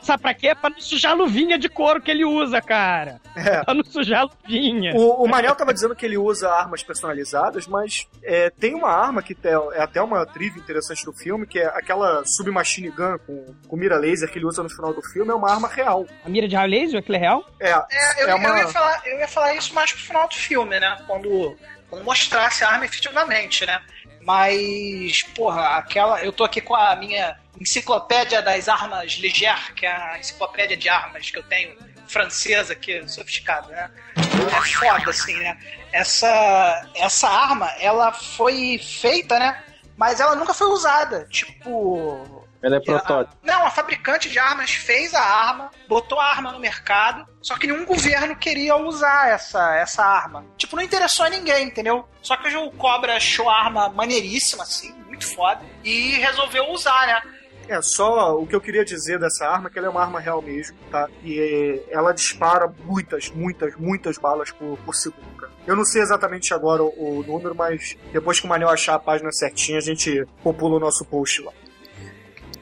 Sabe 0.02 0.22
pra 0.22 0.34
quê? 0.34 0.56
Pra 0.56 0.70
não 0.70 0.80
sujar 0.80 1.12
a 1.12 1.16
luvinha 1.16 1.58
de 1.58 1.70
couro 1.70 2.02
que 2.02 2.10
ele 2.10 2.26
usa, 2.26 2.62
cara. 2.62 3.20
É. 3.36 3.64
Pra 3.64 3.74
não 3.74 3.84
sujar 3.84 4.22
a 4.22 4.24
luvinha. 4.24 4.94
O, 4.96 5.24
o 5.24 5.28
Manel 5.28 5.56
tava 5.56 5.74
dizendo 5.74 5.96
que 5.96 6.06
ele 6.06 6.18
usa 6.18 6.50
armas 6.50 6.84
personalizadas, 6.84 7.68
mas 7.68 8.08
é, 8.24 8.50
tem 8.50 8.74
uma 8.74 8.90
arma 8.90 9.22
que 9.22 9.36
é 9.44 9.82
até 9.82 10.02
uma 10.02 10.26
trivia 10.26 10.62
interessante 10.62 11.06
do 11.06 11.14
filme, 11.14 11.46
que 11.46 11.60
é 11.60 11.66
aquela 11.68 12.24
submachine 12.26 12.90
gun 12.90 13.18
com, 13.26 13.46
com 13.68 13.76
mira 13.76 13.98
laser 13.98 14.30
que 14.32 14.38
ele 14.38 14.46
usa 14.46 14.64
no 14.64 14.70
final 14.70 14.94
do 14.94 15.02
filme, 15.02 15.32
é 15.32 15.36
uma 15.36 15.52
arma 15.52 15.68
real. 15.68 16.06
A 16.26 16.30
mira 16.30 16.48
de 16.48 16.56
raio 16.56 16.70
laser, 16.72 17.00
aquilo 17.00 17.18
é 17.18 17.20
real? 17.20 17.46
É, 17.60 17.72
É, 17.72 18.24
eu, 18.24 18.30
É 18.30 18.36
uma- 18.36 18.50
eu, 18.50 18.58
ia 18.58 18.68
falar, 18.68 19.02
eu 19.06 19.20
ia 19.20 19.28
falar 19.28 19.54
isso 19.56 19.74
mais 19.74 19.92
pro 19.92 20.02
final 20.02 20.28
do 20.28 20.36
filme, 20.36 20.80
né? 20.80 20.98
Quando, 21.08 21.56
quando 21.92 22.06
mostrasse 22.06 22.64
a 22.64 22.70
arma 22.70 22.86
efetivamente, 22.86 23.66
né? 23.66 23.82
Mas, 24.22 25.24
porra, 25.36 25.78
aquela. 25.78 26.24
Eu 26.24 26.32
tô 26.32 26.46
aqui 26.46 26.62
com 26.62 26.74
a 26.74 26.96
minha 26.96 27.38
enciclopédia 27.60 28.42
das 28.42 28.70
armas 28.70 29.20
Leger, 29.20 29.74
que 29.76 29.86
é 29.86 29.92
a 29.92 30.18
enciclopédia 30.18 30.78
de 30.78 30.88
armas 30.88 31.30
que 31.30 31.38
eu 31.38 31.44
tenho, 31.44 31.76
francesa, 32.08 32.74
que 32.74 33.08
sofisticada, 33.08 33.68
né? 33.68 33.92
É 34.16 34.62
foda, 34.62 35.10
assim, 35.10 35.36
né? 35.36 35.58
Essa, 35.92 36.90
essa 36.96 37.28
arma, 37.28 37.68
ela 37.80 38.14
foi 38.14 38.80
feita, 38.80 39.38
né? 39.38 39.62
Mas 39.98 40.20
ela 40.20 40.36
nunca 40.36 40.54
foi 40.54 40.68
usada. 40.68 41.28
Tipo, 41.30 42.41
ela 42.62 42.78
é 42.78 42.80
protótipo. 42.80 43.38
não, 43.44 43.66
a 43.66 43.72
fabricante 43.72 44.30
de 44.30 44.38
armas 44.38 44.72
fez 44.72 45.14
a 45.14 45.22
arma, 45.22 45.72
botou 45.88 46.20
a 46.20 46.26
arma 46.26 46.52
no 46.52 46.60
mercado, 46.60 47.28
só 47.42 47.58
que 47.58 47.68
nenhum 47.68 47.86
governo 47.86 48.36
queria 48.36 48.76
usar 48.76 49.30
essa, 49.30 49.76
essa 49.76 50.04
arma. 50.04 50.46
Tipo, 50.58 50.76
não 50.76 50.84
interessou 50.84 51.26
a 51.26 51.30
ninguém, 51.30 51.68
entendeu? 51.68 52.08
Só 52.22 52.38
que 52.38 52.56
o 52.56 52.72
Cobra 52.72 53.16
achou 53.16 53.50
a 53.50 53.58
arma 53.58 53.90
maneiríssima, 53.90 54.64
assim, 54.64 54.94
muito 55.08 55.28
foda, 55.28 55.62
e 55.84 56.12
resolveu 56.18 56.70
usar, 56.72 57.08
né? 57.08 57.22
É, 57.68 57.82
só 57.82 58.38
o 58.38 58.46
que 58.46 58.56
eu 58.56 58.60
queria 58.60 58.84
dizer 58.84 59.18
dessa 59.18 59.48
arma 59.48 59.70
é 59.70 59.72
que 59.72 59.78
ela 59.78 59.88
é 59.88 59.90
uma 59.90 60.02
arma 60.02 60.20
real 60.20 60.42
mesmo, 60.42 60.78
tá? 60.92 61.08
E 61.24 61.40
é, 61.40 61.94
ela 61.96 62.12
dispara 62.12 62.72
muitas, 62.84 63.30
muitas, 63.30 63.76
muitas 63.78 64.18
balas 64.18 64.52
por, 64.52 64.78
por 64.80 64.94
segundo, 64.94 65.38
cara. 65.38 65.52
Eu 65.66 65.76
não 65.76 65.86
sei 65.86 66.02
exatamente 66.02 66.54
agora 66.54 66.84
o, 66.84 67.20
o 67.20 67.24
número, 67.24 67.56
mas 67.56 67.96
depois 68.12 68.40
que 68.40 68.46
o 68.46 68.50
Manel 68.50 68.70
achar 68.70 68.96
a 68.96 69.00
página 69.00 69.32
certinha, 69.32 69.78
a 69.78 69.82
gente 69.82 70.26
popula 70.44 70.78
o 70.78 70.80
nosso 70.80 71.06
post 71.06 71.42
lá. 71.42 71.54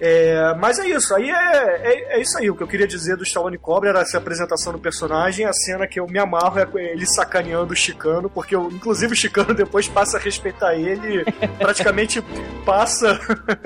É, 0.01 0.55
mas 0.55 0.79
é 0.79 0.87
isso, 0.87 1.13
aí 1.13 1.29
é, 1.29 1.35
é, 1.35 2.17
é 2.17 2.21
isso 2.21 2.37
aí. 2.37 2.49
O 2.49 2.55
que 2.55 2.63
eu 2.63 2.67
queria 2.67 2.87
dizer 2.87 3.17
do 3.17 3.23
Stallone 3.23 3.57
Cobra 3.57 3.89
era 3.89 4.01
essa 4.01 4.17
apresentação 4.17 4.71
do 4.71 4.79
personagem. 4.79 5.45
A 5.45 5.53
cena 5.53 5.85
que 5.87 5.99
eu 5.99 6.07
me 6.07 6.17
amarro 6.17 6.59
é 6.59 6.91
ele 6.91 7.05
sacaneando 7.05 7.73
o 7.73 7.75
Chicano, 7.75 8.29
porque 8.29 8.55
eu, 8.55 8.69
inclusive 8.71 9.13
o 9.13 9.15
Chicano 9.15 9.53
depois 9.55 9.87
passa 9.87 10.17
a 10.17 10.19
respeitar 10.19 10.73
ele, 10.75 11.25
praticamente 11.57 12.23
passa 12.65 13.19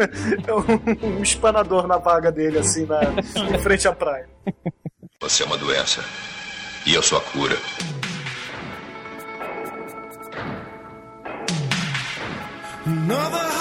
um, 1.03 1.19
um 1.19 1.23
espanador 1.23 1.87
na 1.87 1.97
vaga 1.97 2.31
dele, 2.31 2.57
assim, 2.57 2.85
na, 2.85 3.01
em 3.55 3.59
frente 3.59 3.87
à 3.87 3.93
praia. 3.93 4.27
Você 5.19 5.43
é 5.43 5.45
uma 5.45 5.57
doença. 5.57 6.03
E 6.85 6.93
eu 6.93 7.03
sou 7.03 7.17
a 7.17 7.21
cura. 7.21 7.57
Another 12.85 13.52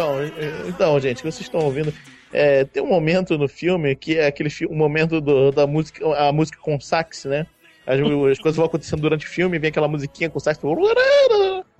Então, 0.00 0.68
então, 0.68 1.00
gente, 1.00 1.22
vocês 1.22 1.40
estão 1.40 1.60
ouvindo. 1.60 1.92
é, 2.32 2.64
tem 2.64 2.82
um 2.82 2.86
momento 2.88 3.36
no 3.36 3.48
filme 3.48 3.94
que 3.94 4.16
é 4.18 4.26
aquele 4.26 4.48
um 4.70 4.74
momento 4.76 5.20
do- 5.20 5.50
da 5.50 5.66
música, 5.66 6.06
a 6.16 6.32
música 6.32 6.58
com 6.60 6.80
sax, 6.80 7.24
né? 7.26 7.46
As, 7.86 7.98
as 7.98 8.38
coisas 8.38 8.56
vão 8.56 8.66
acontecendo 8.66 9.00
durante 9.00 9.26
o 9.26 9.28
filme, 9.28 9.58
vem 9.58 9.68
aquela 9.68 9.88
musiquinha 9.88 10.30
com 10.30 10.38
sax. 10.38 10.58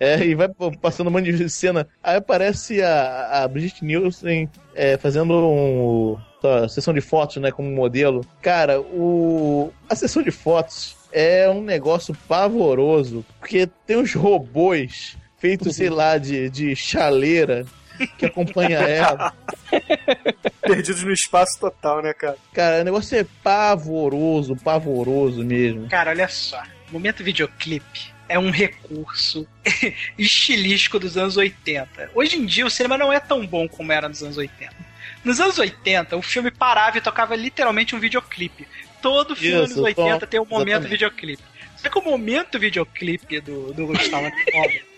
É, 0.01 0.19
e 0.25 0.35
vai 0.35 0.49
passando 0.81 1.07
um 1.09 1.11
monte 1.11 1.31
de 1.33 1.49
cena. 1.49 1.87
Aí 2.03 2.17
aparece 2.17 2.83
a, 2.83 3.43
a 3.45 3.49
Brigitte 3.49 3.85
Nielsen 3.85 4.49
é, 4.75 4.97
fazendo 4.97 5.33
um, 5.39 6.17
a 6.43 6.69
sessão 6.69 6.93
de 6.93 7.01
fotos, 7.01 7.37
né, 7.37 7.51
como 7.53 7.71
modelo. 7.71 8.25
Cara, 8.43 8.81
o, 8.81 9.71
a 9.89 9.95
sessão 9.95 10.23
de 10.23 10.31
fotos 10.31 10.97
é 11.13 11.49
um 11.49 11.63
negócio 11.63 12.15
pavoroso, 12.27 13.25
porque 13.39 13.69
tem 13.87 13.97
uns 13.99 14.15
robôs 14.15 15.17
feitos, 15.39 15.77
sei 15.77 15.91
lá, 15.91 16.19
de, 16.19 16.49
de 16.51 16.75
chaleira 16.75 17.65
que 18.07 18.27
acompanha 18.27 18.79
ela. 18.79 19.35
Perdidos 20.63 21.03
no 21.03 21.13
espaço 21.13 21.59
total, 21.59 22.03
né, 22.03 22.13
cara? 22.13 22.37
Cara, 22.53 22.81
o 22.81 22.85
negócio 22.85 23.19
é 23.19 23.27
pavoroso, 23.43 24.57
pavoroso 24.57 25.45
mesmo. 25.45 25.89
Cara, 25.89 26.11
olha 26.11 26.29
só. 26.29 26.63
Momento 26.91 27.23
videoclipe 27.23 28.13
é 28.29 28.39
um 28.39 28.51
recurso 28.51 29.47
estilístico 30.17 30.99
dos 30.99 31.17
anos 31.17 31.37
80. 31.37 32.13
Hoje 32.15 32.37
em 32.37 32.47
dia 32.47 32.65
o 32.65 32.71
cinema 32.71 32.97
não 32.97 33.13
é 33.13 33.19
tão 33.19 33.47
bom 33.47 33.69
como 33.69 33.93
era 33.93 34.09
nos 34.09 34.23
anos 34.23 34.39
80. 34.39 34.91
Nos 35.25 35.41
anos 35.41 35.59
80, 35.59 36.17
o 36.17 36.23
filme 36.23 36.51
parava 36.51 36.97
e 36.97 37.01
tocava 37.01 37.37
literalmente 37.37 37.95
um 37.95 38.01
videoclipe. 38.01 38.67
Todo 39.03 39.37
filme 39.37 39.65
Isso, 39.65 39.75
dos 39.75 39.85
80 39.85 40.27
tem 40.27 40.41
um 40.41 40.47
momento 40.47 40.69
exatamente. 40.69 40.91
videoclipe. 40.91 41.43
Só 41.83 41.89
que 41.89 41.99
o 41.99 42.03
momento 42.03 42.59
videoclipe 42.59 43.41
do, 43.41 43.73
do 43.73 43.87
Cobra 43.87 44.33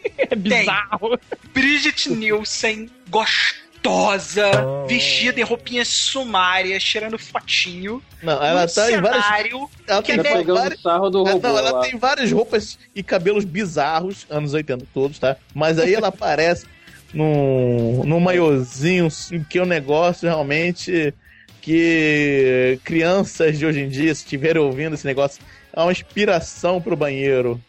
É 0.19 0.35
bizarro. 0.35 1.19
Bridget 1.55 2.11
Nielsen, 2.11 2.91
gostosa, 3.09 4.51
vestida 4.89 5.41
em 5.41 5.45
roupinhas 5.45 5.87
sumárias, 5.89 6.83
tirando 6.83 7.19
fotinho. 7.19 8.03
Não, 8.23 8.43
ela 8.43 8.67
tá 8.67 8.91
em 8.91 9.01
várias. 9.01 9.25
cenário 9.25 9.71
Ela 9.87 10.03
que 10.03 10.13
tem 10.13 10.21
é 10.21 10.23
Pegando 10.23 10.55
várias. 10.55 10.79
o 10.81 10.83
sarro 10.83 11.11
do 11.11 11.27
Ah, 11.27 11.33
robô. 11.33 11.49
Não, 11.49 11.59
ela 11.59 11.71
lá. 11.73 11.81
tem 11.83 11.97
várias 11.97 12.33
roupas 12.33 12.79
e 12.95 13.03
cabelos 13.03 13.45
bizarros, 13.45 14.27
anos 14.29 14.53
80 14.55 14.87
todos, 14.93 15.19
tá? 15.19 15.37
Mas 15.55 15.79
aí 15.79 15.95
ela 15.95 16.09
aparece 16.09 16.67
num, 17.15 18.03
num 18.05 18.19
maiozinho 18.21 19.09
que 19.49 19.59
é 19.59 19.63
um 19.63 19.67
negócio 19.67 20.29
realmente 20.29 21.15
que 21.61 22.79
crianças 22.83 23.57
de 23.57 23.65
hoje 23.65 23.81
em 23.81 23.89
dia, 23.89 24.13
se 24.15 24.23
estiverem 24.25 24.61
ouvindo 24.61 24.95
esse 24.95 25.07
negócio, 25.07 25.41
é 25.73 25.81
uma 25.81 25.93
inspiração 25.93 26.81
pro 26.81 26.97
banheiro. 26.97 27.61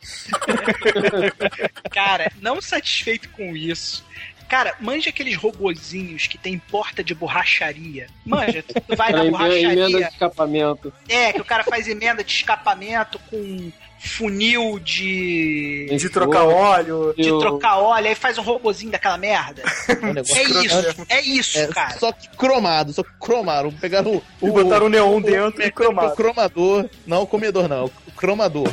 Cara, 1.92 2.32
não 2.42 2.62
satisfeito 2.62 3.30
com 3.30 3.56
isso. 3.56 4.06
Cara, 4.50 4.76
manja 4.80 5.10
aqueles 5.10 5.36
robozinhos 5.36 6.28
que 6.28 6.38
tem 6.38 6.60
porta 6.60 7.04
de 7.04 7.16
borracharia. 7.16 8.08
Manja, 8.26 8.62
tu 8.62 8.96
vai 8.96 9.12
na 9.12 9.26
Emenda 9.26 9.32
borracharia. 9.32 9.88
de 9.88 10.04
escapamento. 10.04 10.94
É, 11.10 11.34
que 11.34 11.42
o 11.42 11.46
cara 11.46 11.64
faz 11.64 11.88
emenda 11.88 12.24
de 12.24 12.32
escapamento 12.32 13.18
com 13.32 13.72
funil 14.04 14.80
de. 14.80 15.88
De 15.98 16.10
trocar 16.10 16.44
óleo. 16.44 17.14
De 17.18 17.30
trocar 17.40 17.78
óleo, 17.78 18.08
aí 18.08 18.16
faz 18.16 18.38
um 18.38 18.42
robozinho 18.42 18.92
daquela 18.92 19.18
merda. 19.18 19.64
É 19.88 20.06
um 20.06 20.38
É 20.38 20.44
isso, 20.44 21.06
é 21.10 21.22
isso, 21.22 21.58
É, 21.60 21.68
cara. 21.68 21.98
só 21.98 22.12
que 22.12 22.28
cromado, 22.38 22.92
só 22.94 23.04
que 23.04 23.10
cromaram. 23.20 23.72
Pegaram 23.72 24.22
o, 24.42 24.48
E 24.48 24.52
botaram 24.52 24.86
o 24.88 24.90
neon 24.90 25.22
dentro 25.22 25.64
e 25.64 25.68
o 25.68 25.72
cromaram. 25.74 26.16
cromador, 26.16 26.90
não 27.08 27.22
o 27.24 27.28
comedor, 27.28 27.68
não, 27.70 27.86
o 27.86 28.12
cromador. 28.16 28.68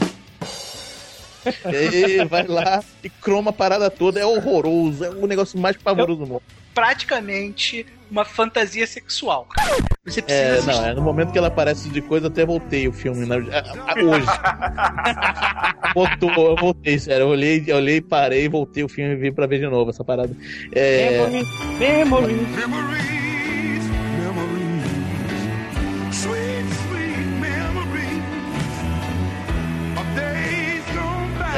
E 1.73 2.25
vai 2.27 2.47
lá 2.47 2.83
e 3.03 3.09
croma 3.09 3.51
a 3.51 3.53
parada 3.53 3.91
toda, 3.91 4.21
é 4.21 4.27
horroroso, 4.27 5.05
é 5.05 5.09
o 5.11 5.27
negócio 5.27 5.59
mais 5.59 5.77
pavoroso 5.77 6.21
do 6.21 6.27
mundo. 6.27 6.43
Praticamente 6.75 7.87
uma 8.11 8.25
fantasia 8.25 8.87
sexual. 8.87 9.47
Você 10.05 10.21
precisa 10.23 10.45
É, 10.45 10.53
assistir. 10.59 10.73
não, 10.81 10.87
é 10.89 10.95
no 10.95 11.03
momento 11.03 11.31
que 11.33 11.39
ela 11.39 11.49
aparece 11.49 11.89
de 11.89 12.01
coisa, 12.01 12.27
até 12.29 12.45
voltei 12.45 12.89
o 12.89 12.93
filme, 12.93 13.27
né? 13.27 13.37
A- 13.37 13.93
a- 13.93 14.03
hoje. 14.03 14.27
Voltou, 15.95 16.31
eu 16.51 16.57
voltei, 16.57 16.99
sério, 16.99 17.23
eu 17.25 17.29
olhei, 17.29 17.65
eu 17.67 17.77
olhei, 17.77 18.01
parei, 18.01 18.49
voltei 18.49 18.85
o 18.85 18.89
filme 18.89 19.13
e 19.15 19.17
vim 19.17 19.33
pra 19.33 19.47
ver 19.47 19.59
de 19.59 19.67
novo 19.67 19.91
essa 19.91 20.05
parada. 20.05 20.35
É, 20.73 21.19
Memory, 21.27 21.47
memory. 21.79 22.35
Memories, 22.35 23.30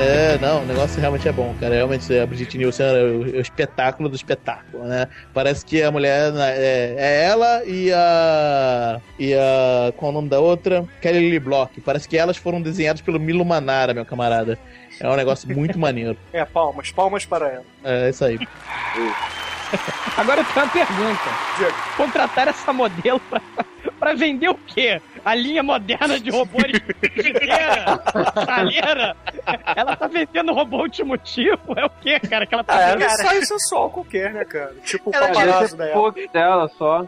É, 0.03 0.36
não, 0.38 0.62
o 0.62 0.66
negócio 0.66 1.00
realmente 1.00 1.28
é 1.28 1.32
bom, 1.32 1.55
cara. 1.61 1.76
Realmente, 1.76 2.18
a 2.18 2.26
Brigitte 2.26 2.59
Nielsen 2.59 2.86
é 2.86 2.90
o, 2.90 3.36
é 3.36 3.38
o 3.38 3.40
espetáculo 3.40 4.09
do 4.09 4.16
espetáculo, 4.16 4.84
né? 4.84 5.07
Parece 5.32 5.64
que 5.64 5.80
a 5.80 5.92
mulher 5.92 6.32
né, 6.32 6.55
é, 6.57 6.94
é 6.98 7.24
ela 7.26 7.64
e 7.64 7.92
a. 7.92 9.00
E 9.16 9.32
a. 9.32 9.92
Qual 9.96 10.11
é 10.11 10.12
o 10.12 10.14
nome 10.14 10.28
da 10.28 10.40
outra? 10.40 10.84
Kelly 11.00 11.30
Lee 11.30 11.38
Block. 11.38 11.80
Parece 11.80 12.09
que 12.09 12.18
elas 12.18 12.36
foram 12.36 12.61
desenhadas 12.61 13.00
pelo 13.00 13.20
Milo 13.20 13.44
Manara, 13.44 13.94
meu 13.94 14.05
camarada. 14.05 14.59
É 14.98 15.09
um 15.09 15.14
negócio 15.14 15.48
muito 15.48 15.78
maneiro. 15.78 16.16
É, 16.32 16.44
palmas, 16.44 16.90
palmas 16.90 17.24
para 17.24 17.48
ela. 17.48 17.64
É 17.84 18.09
isso 18.09 18.24
aí. 18.24 18.38
Agora 20.16 20.40
eu 20.40 20.44
tenho 20.46 20.66
uma 20.66 20.72
pergunta. 20.72 21.30
Diego. 21.59 21.76
Contratar 21.96 22.48
essa 22.48 22.72
modelo 22.72 23.20
pra, 23.30 23.40
pra 24.03 24.14
vender 24.14 24.48
o 24.48 24.55
quê? 24.57 25.00
A 25.24 25.32
linha 25.32 25.62
moderna 25.62 26.18
de 26.18 26.28
robô 26.28 26.59
chaleira? 28.44 29.16
Ela 29.76 29.94
tá 29.96 30.09
vendendo 30.09 30.53
robô 30.53 30.78
último 30.78 31.16
tipo? 31.16 31.78
É 31.78 31.84
o 31.84 31.90
quê, 31.90 32.18
cara? 32.18 32.44
Que 32.44 32.53
ela 32.55 32.64
tá 32.64 32.74
Ah, 32.74 32.86
vendendo? 32.94 33.09
um 33.09 33.12
ensaio 33.14 33.46
sensual 33.46 33.90
qualquer, 33.90 34.32
né, 34.32 34.44
cara? 34.44 34.74
Tipo 34.84 35.11
o 35.11 35.14
Ela 35.14 35.26
Devia 35.28 35.40
paparazzo 35.46 35.68
ser 35.70 35.76
da 35.76 35.84
época. 35.84 36.00
pouco 36.00 36.32
dela 36.32 36.68
só. 36.76 37.05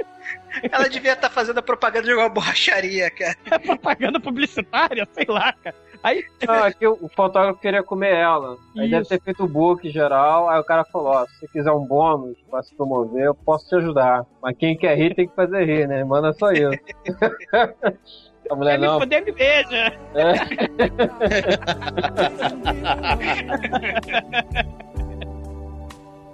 Ela 0.70 0.88
devia 0.88 1.12
estar 1.14 1.28
fazendo 1.30 1.58
a 1.58 1.62
propaganda 1.62 2.06
de 2.06 2.14
uma 2.14 2.28
borracharia, 2.28 3.10
cara. 3.10 3.36
É 3.50 3.58
propaganda 3.58 4.20
publicitária, 4.20 5.06
sei 5.12 5.26
lá, 5.28 5.52
cara. 5.52 5.74
Aí, 6.04 6.22
aqui 6.46 6.86
o 6.86 6.98
o 7.00 7.08
fotógrafo 7.08 7.58
queria 7.58 7.82
comer 7.82 8.14
ela. 8.14 8.58
Aí 8.76 8.90
deve 8.90 9.02
Isso. 9.02 9.08
ter 9.08 9.22
feito 9.22 9.42
o 9.42 9.48
book 9.48 9.88
geral. 9.90 10.50
Aí 10.50 10.60
o 10.60 10.64
cara 10.64 10.84
falou: 10.84 11.14
ó, 11.14 11.24
se 11.26 11.40
você 11.40 11.48
quiser 11.48 11.72
um 11.72 11.86
bônus 11.86 12.36
pra 12.50 12.62
se 12.62 12.74
promover, 12.74 13.24
eu 13.24 13.34
posso 13.34 13.66
te 13.66 13.76
ajudar. 13.76 14.26
Mas 14.42 14.54
quem 14.58 14.76
quer 14.76 14.98
rir 14.98 15.14
tem 15.14 15.26
que 15.26 15.34
fazer 15.34 15.64
rir, 15.64 15.88
né? 15.88 16.04
Manda 16.04 16.34
só 16.34 16.52
isso. 16.52 16.68
A 18.50 18.54
mulher 18.54 18.78
não. 18.78 19.00
foder, 19.00 19.24
me 19.24 19.32
beija. 19.32 19.98
É. 20.14 20.34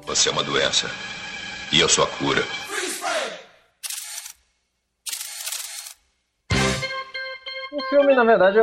Você 0.07 0.29
é 0.29 0.33
uma 0.33 0.43
doença. 0.43 0.91
E 1.73 1.79
eu 1.79 1.89
sou 1.89 2.03
a 2.03 2.09
cura. 2.09 2.43
O 7.73 7.83
filme, 7.89 8.15
na 8.17 8.25
verdade, 8.25 8.59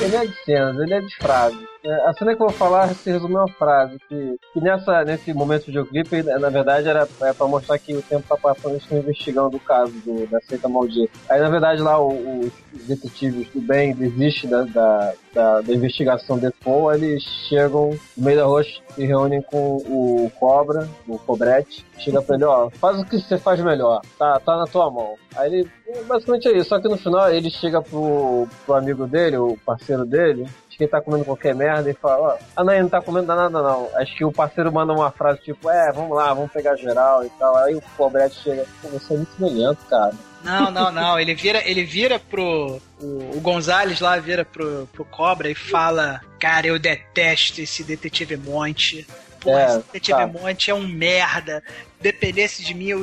ele 0.00 0.16
é 0.16 0.20
de 0.26 0.44
cenas, 0.44 0.78
ele 0.78 0.94
é 0.94 1.00
de 1.00 1.16
frases. 1.20 1.58
É, 1.84 2.08
A 2.08 2.12
cena 2.14 2.36
que 2.36 2.42
eu 2.42 2.46
vou 2.48 2.56
falar 2.56 2.94
se 2.94 3.10
resume 3.10 3.34
em 3.34 3.38
uma 3.38 3.48
frase, 3.54 3.96
que, 4.08 4.36
que 4.52 4.60
nessa, 4.60 5.04
nesse 5.04 5.34
momento 5.34 5.62
do 5.62 5.66
videoclipe, 5.66 6.22
na 6.22 6.50
verdade, 6.50 6.88
era 6.88 7.08
é, 7.24 7.34
pra 7.34 7.48
mostrar 7.48 7.78
que 7.80 7.96
o 7.96 8.02
tempo 8.04 8.24
tá 8.28 8.36
passando, 8.40 8.72
eles 8.72 8.82
estão 8.84 8.98
investigando 8.98 9.56
o 9.56 9.60
caso 9.60 9.92
do, 10.04 10.28
da 10.28 10.40
seita 10.42 10.68
maldita. 10.68 11.12
Aí, 11.30 11.40
na 11.40 11.50
verdade, 11.50 11.82
lá 11.82 12.00
o- 12.00 12.46
os 12.46 12.86
detetives 12.86 13.50
do 13.52 13.60
bem 13.60 13.92
desistem 13.96 14.48
da, 14.48 14.62
da, 14.64 15.12
da, 15.34 15.60
da 15.60 15.72
investigação 15.72 16.38
de 16.38 16.50
Paul, 16.64 16.92
eles 16.92 17.22
chegam 17.48 17.90
no 18.16 18.24
meio 18.24 18.38
da 18.38 18.44
rua 18.44 18.62
e 18.96 19.04
reúnem 19.04 19.42
com 19.42 19.76
o 19.76 20.30
Cobra, 20.38 20.88
o 21.08 21.18
Cobrete, 21.18 21.84
chega 21.98 22.22
pra 22.22 22.36
ele, 22.36 22.44
ó, 22.44 22.70
faz 22.70 22.98
o 23.00 23.04
que 23.04 23.18
você 23.18 23.36
faz 23.36 23.60
melhor, 23.60 24.00
tá, 24.18 24.38
tá 24.40 24.56
na 24.56 24.66
tua 24.66 24.90
mão. 24.90 25.14
Aí 25.36 25.52
ele, 25.52 25.70
basicamente 26.06 26.48
é 26.48 26.56
isso, 26.56 26.68
só 26.68 26.80
que 26.80 26.88
no 26.88 26.96
final 26.96 27.30
ele 27.30 27.50
chega 27.50 27.82
pro, 27.82 28.48
pro 28.64 28.74
amigo 28.74 29.06
dele, 29.06 29.36
o 29.36 29.58
parceiro 29.66 30.04
dele, 30.04 30.46
acho 30.74 30.78
que 30.78 30.84
ele 30.84 30.90
tá 30.90 31.00
comendo 31.00 31.24
qualquer 31.24 31.54
merda 31.54 31.90
e 31.90 31.94
fala, 31.94 32.34
ó, 32.34 32.38
ah 32.56 32.64
não, 32.64 32.72
ele 32.72 32.82
não 32.82 32.88
tá 32.88 33.00
comendo 33.00 33.26
nada 33.26 33.48
não. 33.48 33.88
Acho 33.94 34.16
que 34.16 34.24
o 34.24 34.32
parceiro 34.32 34.72
manda 34.72 34.92
uma 34.92 35.10
frase 35.10 35.40
tipo, 35.40 35.70
é, 35.70 35.92
vamos 35.92 36.16
lá, 36.16 36.34
vamos 36.34 36.50
pegar 36.52 36.76
geral 36.76 37.24
e 37.24 37.30
tal. 37.30 37.56
Aí 37.56 37.74
o 37.74 37.82
Cobrete 37.96 38.36
chega, 38.36 38.64
pô, 38.82 38.88
você 38.88 39.14
é 39.14 39.16
muito 39.16 39.40
nojento, 39.40 39.84
cara. 39.88 40.12
Não, 40.44 40.70
não, 40.70 40.92
não. 40.92 41.18
Ele 41.18 41.34
vira, 41.34 41.62
ele 41.66 41.82
vira 41.84 42.20
pro. 42.20 42.80
O, 43.00 43.36
o 43.36 43.40
Gonzalez 43.40 43.98
lá 43.98 44.18
vira 44.18 44.44
pro, 44.44 44.86
pro 44.92 45.04
Cobra 45.06 45.50
e 45.50 45.54
fala: 45.54 46.20
Cara, 46.38 46.66
eu 46.66 46.78
detesto 46.78 47.62
esse 47.62 47.82
detetive 47.82 48.36
Monte. 48.36 49.06
Porra, 49.40 49.60
É, 49.60 49.66
esse 49.66 49.78
detetive 49.78 50.18
tá. 50.18 50.26
Monte 50.26 50.70
é 50.70 50.74
um 50.74 50.86
merda. 50.86 51.62
Dependesse 51.98 52.62
de 52.62 52.74
mim, 52.74 52.88
eu, 52.88 53.02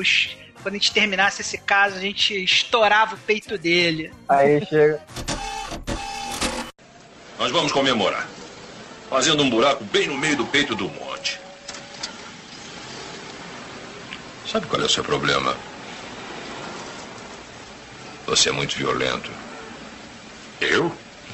quando 0.61 0.75
a 0.75 0.77
gente 0.77 0.93
terminasse 0.93 1.41
esse 1.41 1.57
caso, 1.57 1.97
a 1.97 1.99
gente 1.99 2.43
estourava 2.43 3.15
o 3.15 3.17
peito 3.17 3.57
dele. 3.57 4.13
Aí 4.29 4.63
chega, 4.67 5.01
Nós 7.39 7.51
vamos 7.51 7.71
comemorar. 7.71 8.27
Fazendo 9.09 9.43
um 9.43 9.49
buraco 9.49 9.83
bem 9.85 10.07
no 10.07 10.17
meio 10.17 10.37
do 10.37 10.45
peito 10.45 10.75
do 10.75 10.87
monte. 10.87 11.39
Sabe 14.49 14.67
qual 14.67 14.81
é 14.81 14.85
o 14.85 14.89
seu 14.89 15.03
problema? 15.03 15.57
Você 18.31 18.47
é 18.47 18.51
muito 18.53 18.77
violento. 18.77 19.29
Eu? 20.61 20.85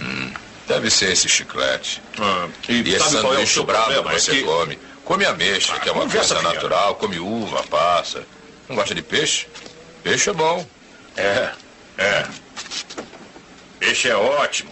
Hum, 0.02 0.34
deve 0.68 0.90
ser 0.90 1.12
esse 1.12 1.30
chiclete. 1.30 2.02
e 2.68 2.74
e 2.82 2.96
esse 2.96 2.96
é 2.96 3.10
sanduíche 3.22 3.54
seu 3.54 3.64
brabo 3.64 3.86
que 3.86 3.94
problema? 3.94 4.16
É 4.16 4.20
você 4.20 4.32
que- 4.32 4.44
come. 4.44 4.80
Come 5.06 5.24
ameixa, 5.26 5.76
Ah, 5.76 5.80
que 5.80 5.90
é 5.90 5.92
uma 5.92 6.10
coisa 6.10 6.40
fiada. 6.40 6.56
natural. 6.56 6.96
Come 6.96 7.20
uva, 7.20 7.62
passa. 7.70 8.24
Não 8.68 8.76
gosta 8.76 8.96
de 8.96 9.04
peixe? 9.04 9.46
Peixe 10.02 10.32
é 10.32 10.34
bom. 10.34 10.66
É, 11.16 11.52
é. 12.00 12.26
Peixe 13.80 14.10
é 14.10 14.16
ótimo. 14.16 14.72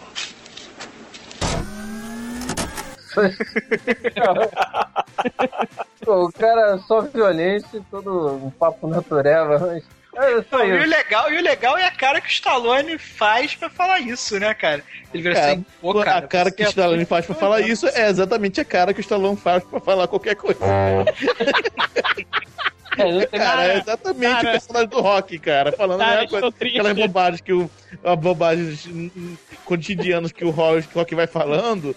O 6.08 6.32
cara 6.34 6.76
é 6.76 6.80
só 6.88 7.02
violência 7.02 7.78
e 7.78 7.82
todo 7.90 8.36
um 8.36 8.52
papo 8.52 8.88
natureba, 8.88 9.58
mas. 9.60 9.84
É 10.16 10.44
só 10.50 10.64
E 10.64 10.72
o 10.72 10.86
legal, 10.86 11.32
e 11.32 11.38
o 11.38 11.42
legal 11.42 11.78
é 11.78 11.86
a 11.86 11.92
cara 11.92 12.22
que 12.22 12.28
o 12.28 12.32
Stallone 12.32 12.98
faz 12.98 13.56
pra 13.56 13.70
falar 13.70 14.00
isso, 14.00 14.40
né, 14.40 14.54
cara? 14.54 14.84
Ele 15.14 15.24
vira 15.24 15.36
Cara, 15.36 15.52
assim, 15.52 15.66
pô, 15.82 16.00
a 16.00 16.22
cara 16.22 16.52
que 16.52 16.64
o 16.64 16.68
Stallone 16.68 17.06
faz 17.06 17.26
pra 17.26 17.36
falar 17.36 17.62
isso 17.62 17.88
é 17.88 18.10
exatamente 18.10 18.62
a 18.62 18.66
cara 18.66 18.94
que 18.94 19.00
o 19.00 19.02
Stallone 19.02 19.38
faz 19.38 19.64
pra 19.64 19.80
falar 19.80 20.08
qualquer 20.08 20.36
coisa. 20.36 20.60
É, 22.98 23.12
não 23.12 23.20
tem 23.26 23.40
Cara, 23.40 23.64
é 23.68 23.78
exatamente 23.78 24.32
Cara. 24.32 24.48
o 24.48 24.52
personagem 24.52 24.90
do 24.90 25.02
Rock, 25.02 25.40
cara. 25.40 25.72
Falando 25.72 26.02
a 26.02 26.06
Cara, 26.06 26.22
mesma 26.22 26.40
coisa. 26.42 26.52
triste. 26.58 26.80
Aquelas 26.80 26.98
bobagens 26.98 27.42
que 27.42 27.54
o. 27.54 27.72
a 28.04 28.16
bobagens 28.16 28.86
hum, 28.88 29.12
hum, 29.16 29.38
cotidianas 29.66 30.32
que 30.32 30.46
o 30.46 30.50
Rock, 30.50 30.88
que 30.88 30.96
o 30.96 31.00
Rock 31.00 31.16
vai 31.16 31.28
falando. 31.28 31.96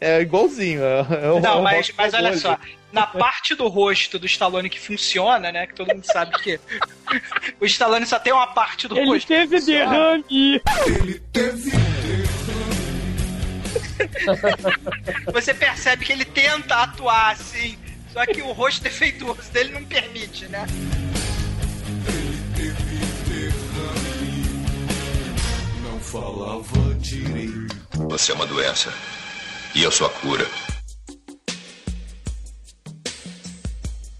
É 0.00 0.20
igualzinho. 0.20 0.82
É, 0.82 0.98
é 1.26 1.30
o- 1.30 1.38
é 1.38 1.40
Não, 1.40 1.60
o 1.60 1.62
mas, 1.62 1.92
mas 1.96 2.14
olha 2.14 2.36
só, 2.36 2.58
na 2.92 3.06
parte 3.06 3.54
do 3.54 3.68
rosto 3.68 4.18
do 4.18 4.26
Stallone 4.26 4.68
que 4.68 4.80
funciona, 4.80 5.50
né? 5.52 5.66
Que 5.66 5.74
todo 5.74 5.88
mundo 5.88 6.04
sabe 6.04 6.32
que 6.42 6.58
o 7.60 7.64
Stallone 7.66 8.06
só 8.06 8.18
tem 8.18 8.32
uma 8.32 8.46
parte 8.48 8.88
do 8.88 8.96
Ele 8.98 9.06
rosto. 9.06 9.28
teve 9.28 9.56
que 9.56 9.60
funciona. 9.60 9.90
derrame. 9.90 10.62
Ele 10.98 11.20
teve 11.32 11.70
Você 15.32 15.54
percebe 15.54 16.04
que 16.04 16.12
ele 16.12 16.24
tenta 16.24 16.76
atuar 16.76 17.32
assim, 17.32 17.76
só 18.16 18.24
que 18.24 18.40
o 18.40 18.52
rosto 18.52 18.80
defeituoso 18.82 19.52
dele 19.52 19.72
não 19.72 19.84
permite, 19.84 20.46
né? 20.46 20.66
não 25.82 26.00
falava 26.00 26.94
direito. 26.94 27.76
Você 28.08 28.32
é 28.32 28.34
uma 28.34 28.46
doença. 28.46 28.90
E 29.74 29.82
eu 29.82 29.92
sou 29.92 30.06
a 30.06 30.10
cura. 30.10 30.46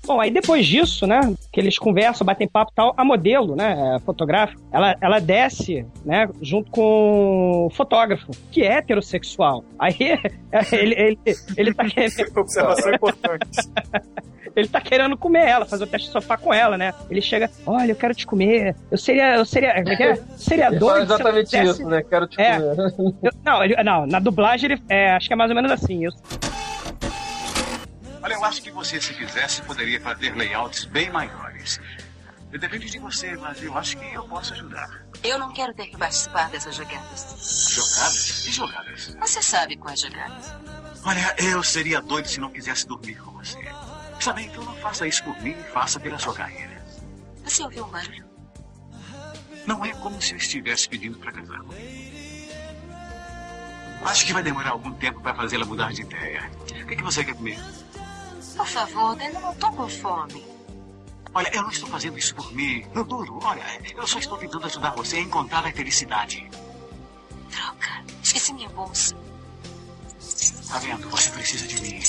Bom, 0.04 0.20
aí 0.20 0.30
depois 0.30 0.66
disso, 0.66 1.06
né? 1.06 1.20
Que 1.56 1.60
eles 1.60 1.78
conversam, 1.78 2.22
batem 2.22 2.46
papo 2.46 2.70
e 2.70 2.74
tal, 2.74 2.92
a 2.98 3.02
modelo, 3.02 3.56
né, 3.56 3.98
fotográfica, 4.04 4.60
ela, 4.70 4.94
ela 5.00 5.18
desce, 5.18 5.86
né, 6.04 6.28
junto 6.42 6.70
com 6.70 7.64
o 7.66 7.70
fotógrafo, 7.70 8.26
que 8.52 8.62
é 8.62 8.74
heterossexual. 8.74 9.64
Aí 9.78 9.96
ele, 10.70 10.94
ele, 10.94 11.18
ele 11.56 11.72
tá 11.72 11.86
querendo... 11.86 12.12
Observação 12.36 12.92
importante. 12.92 13.48
ele 14.54 14.68
tá 14.68 14.82
querendo 14.82 15.16
comer 15.16 15.46
ela, 15.48 15.64
fazer 15.64 15.84
o 15.84 15.86
teste 15.86 16.08
de 16.08 16.12
sofá 16.12 16.36
com 16.36 16.52
ela, 16.52 16.76
né? 16.76 16.92
Ele 17.10 17.22
chega, 17.22 17.50
olha, 17.66 17.92
eu 17.92 17.96
quero 17.96 18.14
te 18.14 18.26
comer. 18.26 18.76
Eu 18.90 18.98
seria, 18.98 19.36
eu 19.36 19.46
seria, 19.46 19.72
como 19.76 19.88
é 19.88 19.96
que 19.96 20.02
é? 20.02 20.16
Seria 20.36 20.66
Ele 20.66 20.78
doido. 20.78 21.06
se 21.06 21.12
eu 21.12 21.16
exatamente 21.16 21.50
fizesse- 21.50 21.80
isso, 21.80 21.88
né? 21.88 22.02
Quero 22.02 22.26
te 22.26 22.38
É. 22.38 22.60
comer. 22.60 23.14
Eu- 23.22 23.32
não, 23.42 23.64
ele- 23.64 23.82
não, 23.82 24.06
na 24.06 24.18
dublagem 24.18 24.72
ele, 24.72 24.82
é, 24.90 25.12
acho 25.12 25.26
que 25.26 25.32
é 25.32 25.36
mais 25.36 25.50
ou 25.50 25.56
menos 25.56 25.72
assim. 25.72 26.04
Eu, 26.04 26.12
Olha, 28.26 28.34
eu 28.34 28.44
acho 28.44 28.60
que 28.60 28.72
você, 28.72 29.00
se 29.00 29.14
quisesse, 29.14 29.62
poderia 29.62 30.00
fazer 30.00 30.34
layouts 30.34 30.84
bem 30.84 31.08
maiores. 31.10 31.80
Depende 32.50 32.90
de 32.90 32.98
você, 32.98 33.36
mas 33.36 33.62
eu 33.62 33.78
acho 33.78 33.96
que 33.96 34.14
eu 34.14 34.24
posso 34.26 34.52
ajudar. 34.52 35.06
Eu 35.22 35.38
não 35.38 35.52
quero 35.52 35.72
ter 35.72 35.86
que 35.86 35.96
participar 35.96 36.50
dessas 36.50 36.74
jogadas. 36.74 37.70
Jogadas? 37.70 38.40
Que 38.40 38.50
jogadas? 38.50 39.16
Você 39.20 39.40
sabe 39.40 39.76
quais 39.76 40.00
jogadas? 40.00 40.52
Olha, 41.04 41.36
eu 41.38 41.62
seria 41.62 42.02
doido 42.02 42.26
se 42.26 42.40
não 42.40 42.50
quisesse 42.50 42.84
dormir 42.84 43.14
com 43.14 43.30
você. 43.30 43.60
Sabe, 44.18 44.42
então 44.42 44.64
não 44.64 44.74
faça 44.74 45.06
isso 45.06 45.22
por 45.22 45.40
mim, 45.40 45.54
faça 45.72 46.00
pela 46.00 46.18
sua 46.18 46.34
carreira. 46.34 46.84
Você 47.44 47.62
ouviu 47.62 47.84
um 47.84 47.90
barulho? 47.90 48.26
Não 49.64 49.84
é 49.84 49.92
como 49.92 50.20
se 50.20 50.32
eu 50.32 50.38
estivesse 50.38 50.88
pedindo 50.88 51.16
para 51.16 51.30
casar 51.30 51.60
comigo. 51.60 52.16
Acho 54.04 54.26
que 54.26 54.32
vai 54.32 54.42
demorar 54.42 54.70
algum 54.70 54.92
tempo 54.94 55.20
para 55.20 55.34
fazê-la 55.34 55.64
mudar 55.64 55.92
de 55.92 56.02
ideia. 56.02 56.50
O 56.82 56.86
que, 56.86 56.96
que 56.96 57.04
você 57.04 57.24
quer 57.24 57.34
comer? 57.34 57.58
Por 58.56 58.66
favor, 58.66 59.20
eu 59.20 59.40
não 59.40 59.54
tô 59.54 59.70
com 59.72 59.88
fome. 59.88 60.44
Olha, 61.34 61.54
eu 61.54 61.62
não 61.62 61.70
estou 61.70 61.88
fazendo 61.90 62.18
isso 62.18 62.34
por 62.34 62.50
mim. 62.52 62.86
Eu 62.94 63.04
duro. 63.04 63.38
Olha, 63.42 63.62
eu 63.94 64.06
só 64.06 64.18
estou 64.18 64.38
tentando 64.38 64.64
ajudar 64.64 64.94
você 64.94 65.16
a 65.16 65.20
encontrar 65.20 65.66
a 65.66 65.72
felicidade. 65.72 66.48
Droga, 67.50 68.04
esqueci 68.22 68.54
minha 68.54 68.70
bolsa. 68.70 69.14
Tá 70.68 70.78
vendo? 70.78 71.08
Você 71.10 71.30
precisa 71.30 71.66
de 71.66 71.80
mim. 71.82 72.00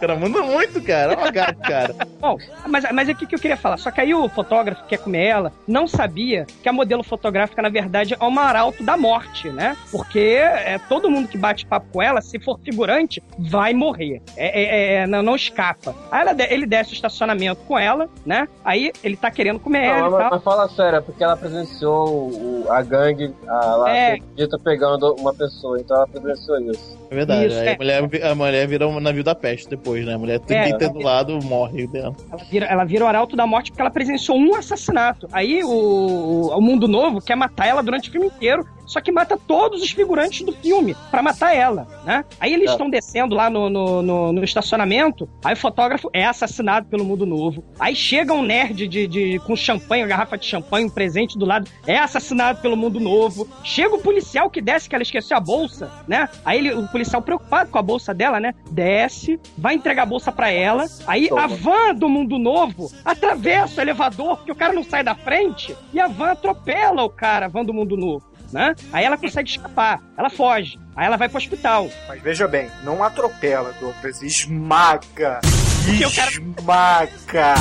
O 0.00 0.06
cara 0.08 0.16
manda 0.16 0.42
muito, 0.42 0.80
cara. 0.82 1.14
Olha 1.18 1.28
o 1.28 1.32
gato, 1.32 1.58
cara. 1.58 1.94
Bom, 2.18 2.38
mas, 2.66 2.84
mas 2.90 3.06
é 3.08 3.12
o 3.12 3.14
que 3.16 3.26
que 3.26 3.34
eu 3.34 3.38
queria 3.38 3.56
falar. 3.56 3.76
Só 3.76 3.90
que 3.90 4.00
aí 4.00 4.14
o 4.14 4.28
fotógrafo 4.30 4.82
que 4.84 4.88
quer 4.90 4.98
comer 4.98 5.26
ela 5.26 5.52
não 5.68 5.86
sabia 5.86 6.46
que 6.62 6.68
a 6.68 6.72
modelo 6.72 7.02
fotográfica, 7.02 7.60
na 7.60 7.68
verdade, 7.68 8.16
é 8.18 8.24
uma 8.24 8.42
arauto 8.42 8.82
da 8.82 8.96
morte, 8.96 9.50
né? 9.50 9.76
Porque 9.92 10.18
é, 10.40 10.78
todo 10.88 11.10
mundo 11.10 11.28
que 11.28 11.36
bate 11.36 11.66
papo 11.66 11.86
com 11.92 12.00
ela, 12.02 12.22
se 12.22 12.38
for 12.38 12.58
figurante, 12.60 13.22
vai 13.38 13.74
morrer. 13.74 14.22
É, 14.38 14.62
é- 14.62 14.94
é- 15.02 15.06
não, 15.06 15.22
não 15.22 15.36
escapa. 15.36 15.94
Aí 16.10 16.22
ela 16.22 16.34
ele 16.50 16.64
desce 16.64 16.92
o 16.92 16.94
estacionamento 16.94 17.60
com 17.68 17.78
ela, 17.78 18.08
né? 18.24 18.48
Aí 18.64 18.92
ele 19.04 19.16
tá 19.18 19.30
querendo 19.30 19.60
comer 19.60 19.84
ela 19.84 20.00
Não, 20.00 20.06
e 20.08 20.10
mas, 20.12 20.20
tal. 20.22 20.30
mas 20.30 20.42
fala 20.42 20.68
sério, 20.70 20.96
é 20.96 21.00
porque 21.02 21.22
ela 21.22 21.36
presenciou 21.36 22.08
o- 22.30 22.66
a 22.70 22.80
gangue, 22.82 23.34
a, 23.46 23.54
lá, 23.76 23.90
É. 23.94 24.18
dita 24.34 24.58
pegando 24.58 25.14
uma 25.16 25.34
pessoa, 25.34 25.78
então 25.78 25.94
ela 25.96 26.06
presenciou 26.06 26.58
isso. 26.70 26.98
É 27.10 27.14
verdade. 27.14 27.46
Isso, 27.48 27.58
aí 27.58 27.68
é. 27.68 27.72
A, 27.74 27.76
mulher, 27.76 28.06
vi- 28.08 28.22
a 28.22 28.34
mulher 28.34 28.66
vira 28.68 28.86
um 28.88 29.00
navio 29.00 29.24
da 29.24 29.34
peste 29.34 29.68
depois, 29.68 29.89
né? 29.98 30.14
A 30.14 30.18
mulher 30.18 30.38
tem 30.40 30.56
É, 30.58 30.72
que 30.72 30.78
ter 30.78 30.84
ela- 30.86 30.92
do 30.94 31.00
lado, 31.00 31.38
morre 31.44 31.86
dela. 31.86 32.14
Ela 32.30 32.44
vira, 32.44 32.66
ela 32.66 32.84
vira 32.84 33.04
o 33.04 33.08
arauto 33.08 33.36
da 33.36 33.46
morte 33.46 33.70
porque 33.70 33.80
ela 33.82 33.90
presenciou 33.90 34.38
um 34.38 34.54
assassinato. 34.54 35.26
Aí 35.32 35.62
o, 35.64 36.48
o 36.56 36.60
Mundo 36.60 36.86
Novo 36.88 37.20
quer 37.20 37.36
matar 37.36 37.66
ela 37.66 37.82
durante 37.82 38.08
o 38.08 38.12
filme 38.12 38.26
inteiro, 38.28 38.64
só 38.86 39.00
que 39.00 39.12
mata 39.12 39.36
todos 39.38 39.82
os 39.82 39.90
figurantes 39.92 40.44
do 40.44 40.52
filme 40.52 40.96
pra 41.10 41.22
matar 41.22 41.54
ela, 41.54 41.86
né? 42.04 42.24
Aí 42.40 42.52
eles 42.52 42.68
É. 42.70 42.72
estão 42.72 42.90
descendo 42.90 43.34
lá 43.36 43.48
no, 43.48 43.70
no, 43.70 44.02
no- 44.02 44.32
no 44.32 44.44
estacionamento, 44.44 45.28
aí 45.44 45.54
o 45.54 45.56
fotógrafo 45.56 46.10
é 46.12 46.24
assassinado 46.24 46.88
pelo 46.88 47.04
Mundo 47.04 47.24
Novo. 47.24 47.62
Aí 47.78 47.94
chega 47.94 48.32
um 48.32 48.42
nerd 48.42 48.88
de, 48.88 49.06
de- 49.06 49.38
com 49.46 49.54
champanhe, 49.54 50.06
garrafa 50.06 50.36
de 50.36 50.44
champanhe, 50.46 50.86
um 50.86 50.90
presente 50.90 51.38
do 51.38 51.46
lado, 51.46 51.70
é 51.86 51.98
assassinado 51.98 52.60
pelo 52.60 52.76
Mundo 52.76 52.98
Novo. 52.98 53.46
Chega 53.62 53.94
o 53.94 53.98
policial 54.00 54.50
que 54.50 54.60
desce, 54.60 54.88
que 54.88 54.94
ela 54.94 55.02
esqueceu 55.02 55.36
a 55.36 55.40
bolsa, 55.40 55.90
né? 56.08 56.28
Aí 56.44 56.58
ele, 56.58 56.72
o 56.74 56.88
policial 56.88 57.22
preocupado 57.22 57.70
com 57.70 57.78
a 57.78 57.82
bolsa 57.82 58.12
dela, 58.12 58.40
né? 58.40 58.54
Desce, 58.72 59.38
vai 59.56 59.76
entregar 59.80 60.02
a 60.02 60.06
bolsa 60.06 60.30
pra 60.30 60.50
ela, 60.50 60.84
aí 61.06 61.28
Toma. 61.28 61.44
a 61.44 61.46
van 61.46 61.94
do 61.94 62.08
Mundo 62.08 62.38
Novo 62.38 62.90
atravessa 63.04 63.80
o 63.80 63.84
elevador, 63.84 64.36
porque 64.36 64.52
o 64.52 64.56
cara 64.56 64.72
não 64.72 64.84
sai 64.84 65.02
da 65.02 65.14
frente, 65.14 65.76
e 65.92 65.98
a 66.00 66.06
van 66.06 66.32
atropela 66.32 67.02
o 67.02 67.10
cara, 67.10 67.46
a 67.46 67.48
van 67.48 67.64
do 67.64 67.74
Mundo 67.74 67.96
Novo, 67.96 68.24
né? 68.52 68.74
Aí 68.92 69.04
ela 69.04 69.16
consegue 69.16 69.50
escapar, 69.50 70.00
ela 70.16 70.30
foge, 70.30 70.78
aí 70.94 71.06
ela 71.06 71.16
vai 71.16 71.28
pro 71.28 71.38
hospital. 71.38 71.88
Mas 72.08 72.22
veja 72.22 72.46
bem, 72.46 72.70
não 72.84 73.02
atropela, 73.02 73.72
Douglas, 73.80 74.22
esmaga. 74.22 75.40
Esmaga. 75.88 77.54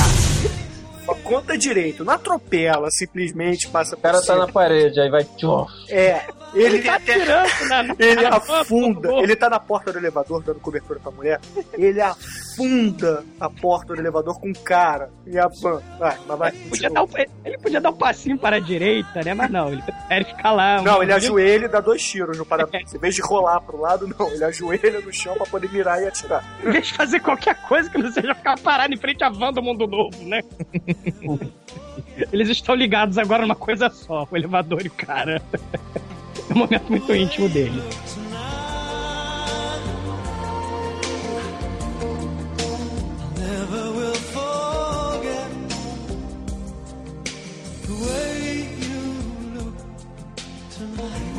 Conta 1.29 1.57
direito, 1.57 2.03
não 2.03 2.13
atropela, 2.13 2.89
simplesmente 2.91 3.67
passa 3.69 3.95
O 3.95 3.99
cara 3.99 4.17
por 4.17 4.25
tá 4.25 4.33
cima. 4.33 4.45
na 4.47 4.51
parede, 4.51 4.99
aí 4.99 5.09
vai. 5.09 5.25
É, 5.89 6.21
ele, 6.53 6.81
tá 6.81 6.99
tirando 6.99 7.47
na, 7.69 7.83
na 7.83 7.95
ele 7.99 8.21
na 8.21 8.29
do 8.39 8.53
afunda, 8.55 9.11
ele 9.21 9.35
tá 9.35 9.49
na 9.49 9.59
porta 9.59 9.91
do 9.91 9.99
elevador 9.99 10.41
dando 10.43 10.59
cobertura 10.59 10.99
pra 10.99 11.11
mulher, 11.11 11.39
ele 11.73 12.01
afunda 12.01 13.23
a 13.39 13.49
porta 13.49 13.93
do 13.93 14.01
elevador 14.01 14.39
com 14.39 14.49
o 14.49 14.59
cara 14.59 15.09
e 15.27 15.37
a 15.37 15.47
van. 15.47 15.81
Vai, 15.99 16.17
mas 16.27 16.37
vai. 16.39 16.51
Podia 16.51 16.89
dar 16.89 17.03
um- 17.03 17.07
ele 17.45 17.57
podia 17.59 17.79
dar 17.81 17.89
um 17.91 17.97
passinho 17.97 18.37
para 18.37 18.57
a 18.57 18.59
direita, 18.59 19.21
né? 19.23 19.33
Mas 19.33 19.49
não, 19.51 19.71
ele 19.71 19.81
prefere 19.81 20.25
ficar 20.25 20.51
lá. 20.51 20.81
Não, 20.81 21.01
ele 21.03 21.13
ajoelha 21.13 21.65
e 21.65 21.69
dá 21.69 21.79
dois 21.79 22.01
tiros 22.03 22.37
no 22.37 22.45
parapeito. 22.45 22.95
Em 22.95 22.99
vez 22.99 23.15
de 23.15 23.21
rolar 23.21 23.61
pro 23.61 23.79
lado, 23.79 24.07
não. 24.17 24.29
Ele 24.31 24.43
ajoelha 24.43 24.99
no 25.01 25.13
chão 25.13 25.35
pra 25.35 25.45
poder 25.45 25.69
mirar 25.71 26.01
e 26.01 26.07
atirar. 26.07 26.43
Em 26.63 26.71
vez 26.71 26.87
de 26.87 26.93
fazer 26.93 27.19
qualquer 27.19 27.55
coisa 27.67 27.89
que 27.89 27.97
não 27.97 28.11
seja 28.11 28.33
ficar 28.35 28.57
parado 28.59 28.93
em 28.93 28.97
frente 28.97 29.23
à 29.23 29.29
van 29.29 29.51
do 29.53 29.61
Mundo 29.61 29.85
Novo, 29.87 30.17
né? 30.23 30.41
Eles 32.31 32.49
estão 32.49 32.75
ligados 32.75 33.17
agora 33.17 33.43
numa 33.43 33.55
coisa 33.55 33.89
só, 33.89 34.27
o 34.29 34.37
elevador 34.37 34.85
e 34.85 34.87
o 34.87 34.91
cara. 34.91 35.41
É 36.49 36.53
um 36.53 36.57
momento 36.57 36.89
muito 36.89 37.13
íntimo 37.13 37.47
dele. 37.49 37.81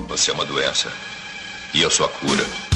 Você 0.08 0.30
é 0.30 0.34
uma 0.34 0.44
doença. 0.44 0.92
E 1.72 1.80
eu 1.80 1.90
sou 1.90 2.04
a 2.04 2.08
cura. 2.08 2.69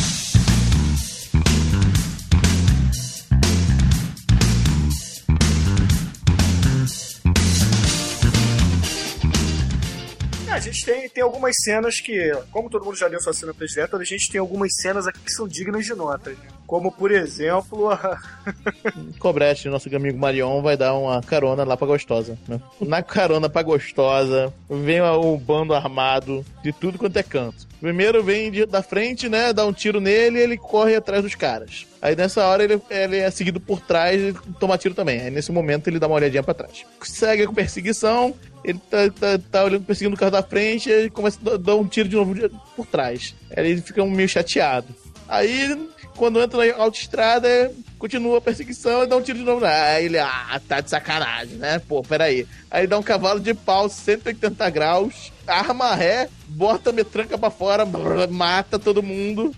A 10.54 10.60
gente 10.60 10.84
tem, 10.84 11.08
tem 11.08 11.22
algumas 11.24 11.52
cenas 11.64 12.00
que, 12.00 12.32
como 12.52 12.70
todo 12.70 12.84
mundo 12.84 12.96
já 12.96 13.08
deu 13.08 13.20
sua 13.20 13.32
cena 13.32 13.52
predileta, 13.52 13.96
a 13.96 14.04
gente 14.04 14.30
tem 14.30 14.40
algumas 14.40 14.70
cenas 14.80 15.06
aqui 15.06 15.18
que 15.18 15.32
são 15.32 15.48
dignas 15.48 15.84
de 15.84 15.94
notas. 15.94 16.38
né? 16.38 16.46
Como, 16.66 16.90
por 16.90 17.10
exemplo, 17.10 17.90
a... 17.90 18.18
Cobrete, 19.18 19.68
nosso 19.68 19.94
amigo 19.94 20.18
Marion, 20.18 20.62
vai 20.62 20.76
dar 20.76 20.94
uma 20.94 21.22
carona 21.22 21.62
lá 21.64 21.76
pra 21.76 21.86
Gostosa. 21.86 22.38
né? 22.48 22.60
Na 22.80 23.02
carona 23.02 23.48
pra 23.48 23.62
Gostosa, 23.62 24.52
vem 24.68 25.00
o 25.00 25.36
bando 25.36 25.74
armado 25.74 26.44
de 26.62 26.72
tudo 26.72 26.98
quanto 26.98 27.16
é 27.18 27.22
canto. 27.22 27.66
Primeiro 27.80 28.22
vem 28.24 28.50
de- 28.50 28.64
da 28.64 28.82
frente, 28.82 29.28
né? 29.28 29.52
Dá 29.52 29.66
um 29.66 29.72
tiro 29.72 30.00
nele 30.00 30.38
e 30.38 30.42
ele 30.42 30.56
corre 30.56 30.96
atrás 30.96 31.22
dos 31.22 31.34
caras. 31.34 31.86
Aí 32.00 32.16
nessa 32.16 32.46
hora 32.46 32.64
ele, 32.64 32.80
ele 32.88 33.18
é 33.18 33.30
seguido 33.30 33.60
por 33.60 33.80
trás 33.80 34.20
e 34.20 34.32
toma 34.58 34.78
tiro 34.78 34.94
também. 34.94 35.20
Aí 35.20 35.30
nesse 35.30 35.52
momento 35.52 35.88
ele 35.88 35.98
dá 35.98 36.06
uma 36.06 36.16
olhadinha 36.16 36.42
pra 36.42 36.54
trás. 36.54 36.84
Segue 37.02 37.46
com 37.46 37.52
perseguição, 37.54 38.34
ele 38.64 38.78
tá, 38.90 39.10
tá, 39.10 39.38
tá 39.50 39.64
olhando, 39.64 39.84
perseguindo 39.84 40.16
o 40.16 40.18
carro 40.18 40.32
da 40.32 40.42
frente 40.42 40.88
e 40.90 41.10
começa 41.10 41.38
a 41.46 41.56
dar- 41.58 41.76
um 41.76 41.86
tiro 41.86 42.08
de 42.08 42.16
novo 42.16 42.34
por 42.74 42.86
trás. 42.86 43.34
Aí 43.54 43.70
ele 43.72 43.82
fica 43.82 44.02
meio 44.06 44.28
chateado. 44.28 44.88
Aí, 45.28 45.88
quando 46.16 46.40
entra 46.40 46.64
na 46.64 46.82
autoestrada, 46.82 47.72
continua 47.98 48.38
a 48.38 48.40
perseguição 48.40 49.02
e 49.02 49.06
dá 49.06 49.16
um 49.16 49.22
tiro 49.22 49.38
de 49.38 49.44
novo. 49.44 49.64
Aí 49.64 50.06
ele, 50.06 50.18
ah, 50.18 50.60
tá 50.68 50.80
de 50.80 50.90
sacanagem, 50.90 51.56
né? 51.56 51.80
Pô, 51.88 52.02
peraí. 52.02 52.46
Aí 52.70 52.86
dá 52.86 52.98
um 52.98 53.02
cavalo 53.02 53.40
de 53.40 53.54
pau, 53.54 53.88
180 53.88 54.70
graus, 54.70 55.32
arma 55.46 55.94
ré, 55.94 56.28
bota 56.48 56.90
a 56.90 56.92
metranca 56.92 57.36
pra 57.38 57.50
fora, 57.50 57.84
brrr, 57.84 58.28
mata 58.30 58.78
todo 58.78 59.02
mundo. 59.02 59.54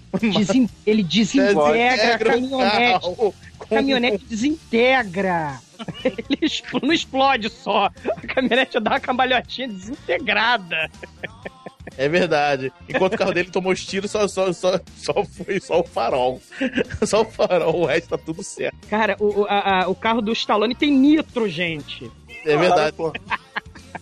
Ele 0.87 1.03
desintegra 1.03 1.67
a 1.67 1.73
Desintegra 1.73 2.33
caminhonete. 2.33 3.01
carro. 3.01 3.35
A 3.61 3.67
caminhonete 3.67 4.25
desintegra. 4.27 5.61
Ele 6.05 6.51
não 6.83 6.93
explode 6.93 7.51
só. 7.51 7.91
A 8.17 8.27
caminhonete 8.27 8.81
dá 8.81 8.93
uma 8.93 9.01
cambalhotinha 9.01 9.69
desintegrada. 9.69 10.91
É 11.97 12.09
verdade. 12.09 12.73
Enquanto 12.89 13.15
o 13.15 13.19
carro 13.19 13.33
dele 13.33 13.51
tomou 13.51 13.73
os 13.73 13.85
tiros, 13.85 14.11
só, 14.11 14.27
só, 14.29 14.53
só, 14.53 14.81
só 14.97 15.25
foi 15.25 15.61
só 15.61 15.81
o 15.81 15.85
farol. 15.85 16.41
Só 17.07 17.23
o 17.23 17.25
farol, 17.25 17.83
o 17.83 17.87
resto 17.87 18.09
tá 18.11 18.19
tudo 18.19 18.43
certo. 18.43 18.77
Cara, 18.89 19.17
o, 19.21 19.43
o- 19.43 19.47
a- 19.47 19.83
a- 19.85 19.89
o 19.89 19.95
carro 19.95 20.21
do 20.21 20.33
Stallone 20.33 20.75
tem 20.75 20.91
nitro, 20.91 21.49
gente. 21.49 22.11
É 22.45 22.57
verdade. 22.57 22.97
Pô. 22.97 23.13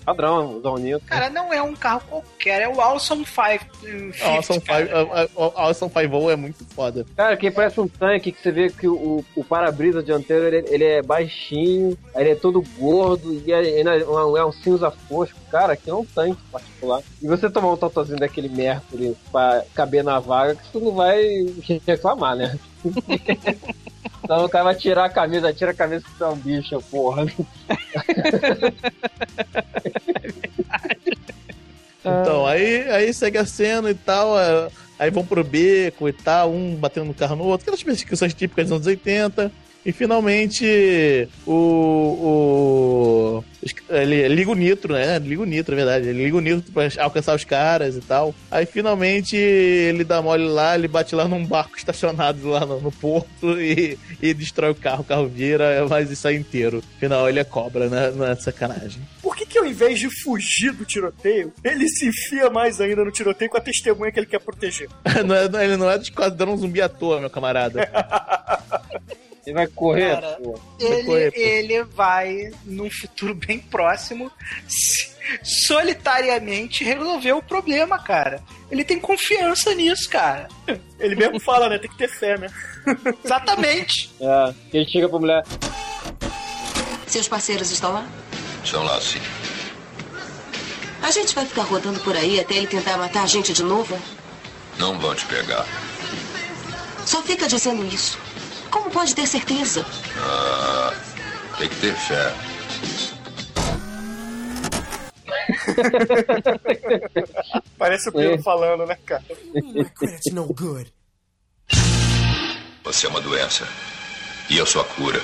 Padrão, 0.05 0.57
usar 0.59 0.71
o 0.71 0.79
nitro. 0.79 1.07
Cara, 1.07 1.31
não 1.31 1.53
é 1.53 1.63
um 1.63 1.75
carro 1.75 2.03
qualquer, 2.09 2.63
é 2.63 2.69
o 2.69 2.81
Awesome 2.81 3.25
5. 3.25 4.23
A 4.23 4.29
Awesome 4.37 4.61
Five- 4.61 4.91
a- 4.93 5.23
a- 5.23 5.63
a 5.63 5.63
Awesome 5.67 5.91
é 6.31 6.37
muito 6.37 6.65
foda. 6.75 7.07
Cara, 7.17 7.37
que 7.37 7.51
parece 7.51 7.81
um 7.81 7.89
tanque 7.89 8.31
que 8.33 8.41
você 8.43 8.53
vê 8.53 8.71
que 8.71 8.87
o, 8.87 9.25
o 9.35 9.45
para-brisa 9.45 10.03
dianteiro 10.03 10.45
ele, 10.47 10.67
ele 10.69 10.85
é 10.85 11.03
baixinho, 11.03 11.97
ele 12.15 12.31
é 12.31 12.35
todo 12.35 12.63
gordo 12.79 13.33
e 13.47 13.53
é, 13.53 13.81
é, 13.81 13.85
um, 14.09 14.37
é 14.37 14.45
um 14.45 14.53
cinza 14.53 14.91
fosco. 14.91 15.39
Cara, 15.51 15.77
que 15.77 15.89
é 15.89 15.95
um 15.95 16.05
tanque 16.05 16.41
particular. 16.53 17.01
E 17.23 17.27
você 17.27 17.49
tomar 17.49 17.73
um 17.73 17.77
totozinho 17.77 18.19
daquele 18.19 18.49
Mercury 18.49 19.17
pra 19.33 19.65
caber 19.75 20.03
na 20.05 20.19
vaga, 20.19 20.55
que 20.57 20.67
você 20.73 20.85
não 20.85 20.93
vai 20.93 21.23
reclamar, 21.87 22.37
né? 22.37 22.59
então 24.25 24.45
o 24.45 24.49
cara 24.49 24.65
vai 24.65 24.75
tirar 24.75 25.05
a 25.05 25.11
camisa, 25.11 25.53
tira 25.53 25.71
a 25.73 25.75
camisa 25.75 26.03
que 26.03 26.11
você 26.17 26.25
é 26.25 26.27
um 26.27 26.37
bicho, 26.37 26.83
porra. 26.91 27.27
Então, 32.01 32.47
aí, 32.47 32.91
aí 32.91 33.15
segue 33.15 33.39
a 33.39 33.47
cena 33.47 33.91
e 33.91 33.95
tal, 33.95 34.39
é, 34.39 34.69
aí 34.99 35.11
vão 35.11 35.25
pro 35.25 35.43
beco 35.43 36.07
e 36.07 36.13
tal, 36.13 36.53
um 36.53 36.75
batendo 36.75 37.07
no 37.07 37.15
carro 37.15 37.37
no 37.37 37.45
outro, 37.45 37.65
aquelas 37.65 37.83
perseguições 37.83 38.35
típicas 38.35 38.69
dos 38.69 38.77
anos 38.77 38.87
80. 38.87 39.51
E 39.85 39.93
finalmente 39.93 41.29
o, 41.47 41.53
o 43.43 43.45
ele 43.89 44.29
liga 44.29 44.51
o 44.51 44.55
nitro, 44.55 44.93
né? 44.95 45.19
Liga 45.19 45.43
o 45.43 45.47
nitro, 45.47 45.75
é 45.75 45.77
verdade. 45.77 46.09
Ele 46.09 46.25
liga 46.25 46.37
o 46.37 46.41
nitro 46.41 46.71
pra 46.73 46.89
alcançar 47.03 47.35
os 47.35 47.45
caras 47.45 47.97
e 47.97 48.01
tal. 48.01 48.35
Aí 48.51 48.67
finalmente 48.67 49.37
ele 49.37 50.05
dá 50.05 50.21
mole 50.21 50.47
lá, 50.47 50.75
ele 50.75 50.89
bate 50.89 51.15
lá 51.15 51.27
num 51.27 51.45
barco 51.45 51.77
estacionado 51.79 52.49
lá 52.49 52.65
no, 52.67 52.81
no 52.81 52.93
porto 52.93 53.61
e, 53.61 53.99
e 54.23 54.35
destrói 54.35 54.71
o 54.71 54.75
carro. 54.75 55.03
O 55.03 55.05
carro 55.05 55.27
vira, 55.29 55.87
mas 55.89 56.11
isso 56.11 56.27
aí 56.29 56.37
inteiro. 56.37 56.83
Afinal, 56.97 57.29
ele 57.29 57.39
é 57.41 57.45
cobra, 57.45 57.89
né? 57.89 58.11
Não 58.15 58.27
é 58.27 58.35
sacanagem. 58.37 59.03
Por 59.23 59.37
que, 59.37 59.47
que 59.47 59.59
ao 59.59 59.67
invés 59.67 59.99
de 59.99 60.09
fugir 60.23 60.73
do 60.73 60.85
tiroteio, 60.85 61.53
ele 61.63 61.89
se 61.89 62.07
enfia 62.09 62.51
mais 62.51 62.81
ainda 62.81 63.05
no 63.05 63.11
tiroteio 63.11 63.51
com 63.51 63.57
a 63.57 63.61
testemunha 63.61 64.13
que 64.13 64.19
ele 64.19 64.27
quer 64.27 64.41
proteger? 64.41 64.89
Não 65.27 65.35
é- 65.35 65.65
ele 65.65 65.77
não 65.77 65.91
é 65.91 65.97
do 65.99 66.03
esquadrão 66.03 66.57
zumbi 66.57 66.81
à 66.83 66.89
toa, 66.89 67.21
meu 67.21 67.31
camarada. 67.31 67.89
Ele 69.47 69.55
vai 69.55 69.67
correr, 69.67 70.15
Cara, 70.15 70.39
pô. 70.43 70.59
Ele, 70.81 71.05
correr, 71.05 71.31
pô. 71.33 71.41
ele 71.41 71.83
vai, 71.85 72.51
num 72.65 72.91
futuro 72.91 73.35
bem 73.35 73.59
próximo, 73.59 74.31
solitariamente 75.43 76.85
resolver 76.85 77.33
o 77.33 77.43
problema, 77.43 77.99
cara. 77.99 78.43
Ele 78.71 78.85
tem 78.85 78.99
confiança 78.99 79.75
nisso, 79.75 80.09
cara. 80.09 80.49
Ele 80.99 81.15
mesmo 81.15 81.39
fala, 81.39 81.69
né? 81.69 81.79
Tem 81.79 81.91
que 81.91 81.99
ter 81.99 82.09
fé, 82.09 82.39
né? 82.39 82.49
Exatamente. 83.25 84.11
É, 84.21 84.55
ele 84.73 84.89
chega 84.89 85.09
pra 85.09 85.19
mulher. 85.19 85.45
Seus 87.07 87.29
parceiros 87.29 87.71
estão 87.71 87.93
lá? 87.93 88.07
Estão 88.65 88.83
lá 88.83 89.01
sim. 89.01 89.21
A 91.03 91.11
gente 91.11 91.35
vai 91.35 91.45
ficar 91.45 91.63
rodando 91.63 92.01
por 92.01 92.17
aí 92.17 92.41
até 92.41 92.55
ele 92.55 92.67
tentar 92.67 92.97
matar 92.97 93.25
a 93.25 93.27
gente 93.27 93.53
de 93.53 93.63
novo? 93.63 93.97
Não 94.79 94.99
vão 94.99 95.15
te 95.15 95.25
pegar. 95.27 95.67
Só 97.05 97.23
fica 97.23 97.47
dizendo 97.47 97.85
isso. 97.87 98.19
Como 98.75 98.91
pode 98.91 99.15
ter 99.15 99.25
certeza? 99.25 99.87
Ah, 100.19 100.93
tem 101.57 101.69
que 101.69 101.77
ter 101.77 101.95
fé. 101.95 102.35
Parece 107.79 108.09
o 108.09 108.13
Pedro 108.13 108.35
É. 108.35 108.43
falando, 108.43 108.85
né, 108.85 108.99
cara? 109.07 109.23
Você 112.83 113.07
é 113.07 113.09
uma 113.11 113.21
doença. 113.21 113.65
E 114.51 114.57
eu 114.57 114.67
sou 114.67 114.83
a 114.83 114.85
cura. 114.85 115.23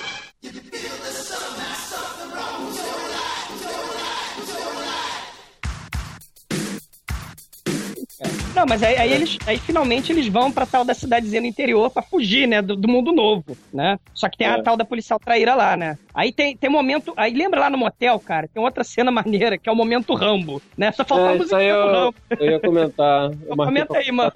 Não, 8.55 8.65
mas 8.69 8.83
aí, 8.83 8.97
aí 8.97 9.13
eles, 9.13 9.39
aí 9.47 9.57
finalmente 9.59 10.11
eles 10.13 10.27
vão 10.29 10.51
pra 10.51 10.67
tal 10.67 10.85
da 10.85 10.93
cidadezinha 10.93 11.41
no 11.41 11.47
interior 11.47 11.89
pra 11.91 12.03
fugir, 12.03 12.47
né, 12.49 12.61
do, 12.61 12.75
do 12.77 12.89
mundo 12.89 13.13
novo, 13.13 13.57
né? 13.73 13.99
Só 14.13 14.29
que 14.29 14.37
tem 14.39 14.47
a 14.47 14.57
É. 14.59 14.63
tal 14.63 14.77
da 14.77 14.85
policial 14.85 15.19
traíra 15.19 15.55
lá, 15.55 15.77
né? 15.77 15.97
Aí 16.13 16.33
tem, 16.33 16.57
tem 16.57 16.69
momento, 16.69 17.13
aí 17.17 17.33
lembra 17.33 17.61
lá 17.61 17.71
no 17.71 17.79
motel, 17.79 18.19
cara, 18.19 18.49
tem 18.53 18.63
outra 18.63 18.83
cena 18.85 19.11
maneira 19.13 19.57
que 19.57 19.69
é 19.69 19.73
o 19.73 19.77
momento 19.77 20.15
Rambo, 20.15 20.61
né? 20.77 20.91
Só 20.93 21.05
faltou 21.05 21.29
É, 21.29 21.33
a 21.33 21.37
música 21.37 21.57
do 21.57 21.63
eu, 21.63 21.87
Rambo. 21.93 22.15
eu 22.39 22.51
ia 22.51 22.61
comentar. 22.61 23.31
Eu 23.47 23.57
Comenta 23.57 23.99
aí, 23.99 24.11
mano. 24.13 24.33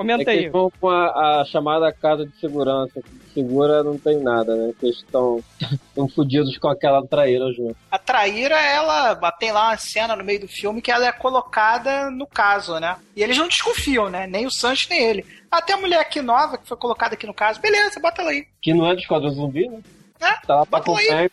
Comenta 0.00 0.30
É 0.30 0.32
aí. 0.32 0.38
eles 0.40 0.52
vão 0.52 0.72
com 0.80 0.88
a, 0.88 1.40
a 1.40 1.44
chamada 1.44 1.92
casa 1.92 2.24
de 2.24 2.34
segurança. 2.40 3.02
Segura 3.34 3.84
não 3.84 3.98
tem 3.98 4.18
nada, 4.18 4.56
né? 4.56 4.72
Eles 4.82 4.96
estão 4.96 5.44
fudidos 6.14 6.56
com 6.56 6.68
aquela 6.68 7.06
traíra 7.06 7.52
junto. 7.52 7.76
A 7.90 7.98
traíra, 7.98 8.58
ela 8.58 9.14
tem 9.32 9.52
lá 9.52 9.68
uma 9.68 9.76
cena 9.76 10.16
no 10.16 10.24
meio 10.24 10.40
do 10.40 10.48
filme 10.48 10.80
que 10.80 10.90
ela 10.90 11.06
é 11.06 11.12
colocada 11.12 12.10
no 12.10 12.26
caso, 12.26 12.78
né? 12.80 12.96
E 13.14 13.22
eles 13.22 13.36
não 13.36 13.46
desconfiam, 13.46 14.08
né? 14.08 14.26
Nem 14.26 14.46
o 14.46 14.50
Sancho, 14.50 14.86
nem 14.88 15.02
ele. 15.04 15.26
Até 15.50 15.74
a 15.74 15.76
mulher 15.76 16.00
aqui 16.00 16.22
nova, 16.22 16.56
que 16.56 16.66
foi 16.66 16.78
colocada 16.78 17.12
aqui 17.14 17.26
no 17.26 17.34
caso, 17.34 17.60
beleza, 17.60 18.00
bota 18.00 18.22
ela 18.22 18.30
aí. 18.30 18.46
Que 18.62 18.72
não 18.72 18.86
é 18.90 18.94
do 18.94 19.00
Esquadrão 19.00 19.30
Zumbi, 19.30 19.68
né? 19.68 19.80
É, 20.22 20.46
Tá 20.46 20.56
lá 20.56 20.66
pra 20.66 20.78
bota 20.80 20.90
ela 21.02 21.20
aí. 21.20 21.30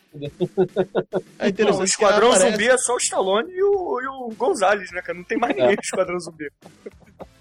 É 1.40 1.44
Não, 1.44 1.48
interessante. 1.48 1.76
o 1.76 1.78
que 1.80 1.84
Esquadrão 1.86 2.32
Zumbi 2.34 2.68
é 2.68 2.78
só 2.78 2.94
o 2.96 2.98
Stallone 2.98 3.50
e 3.50 3.64
o, 3.64 4.02
e 4.02 4.08
o 4.08 4.36
Gonzalez, 4.36 4.92
né, 4.92 5.02
cara? 5.02 5.18
Não 5.18 5.24
tem 5.26 5.38
mais 5.38 5.56
ninguém 5.56 5.76
no 5.76 5.82
Esquadrão 5.82 6.20
Zumbi. 6.20 6.50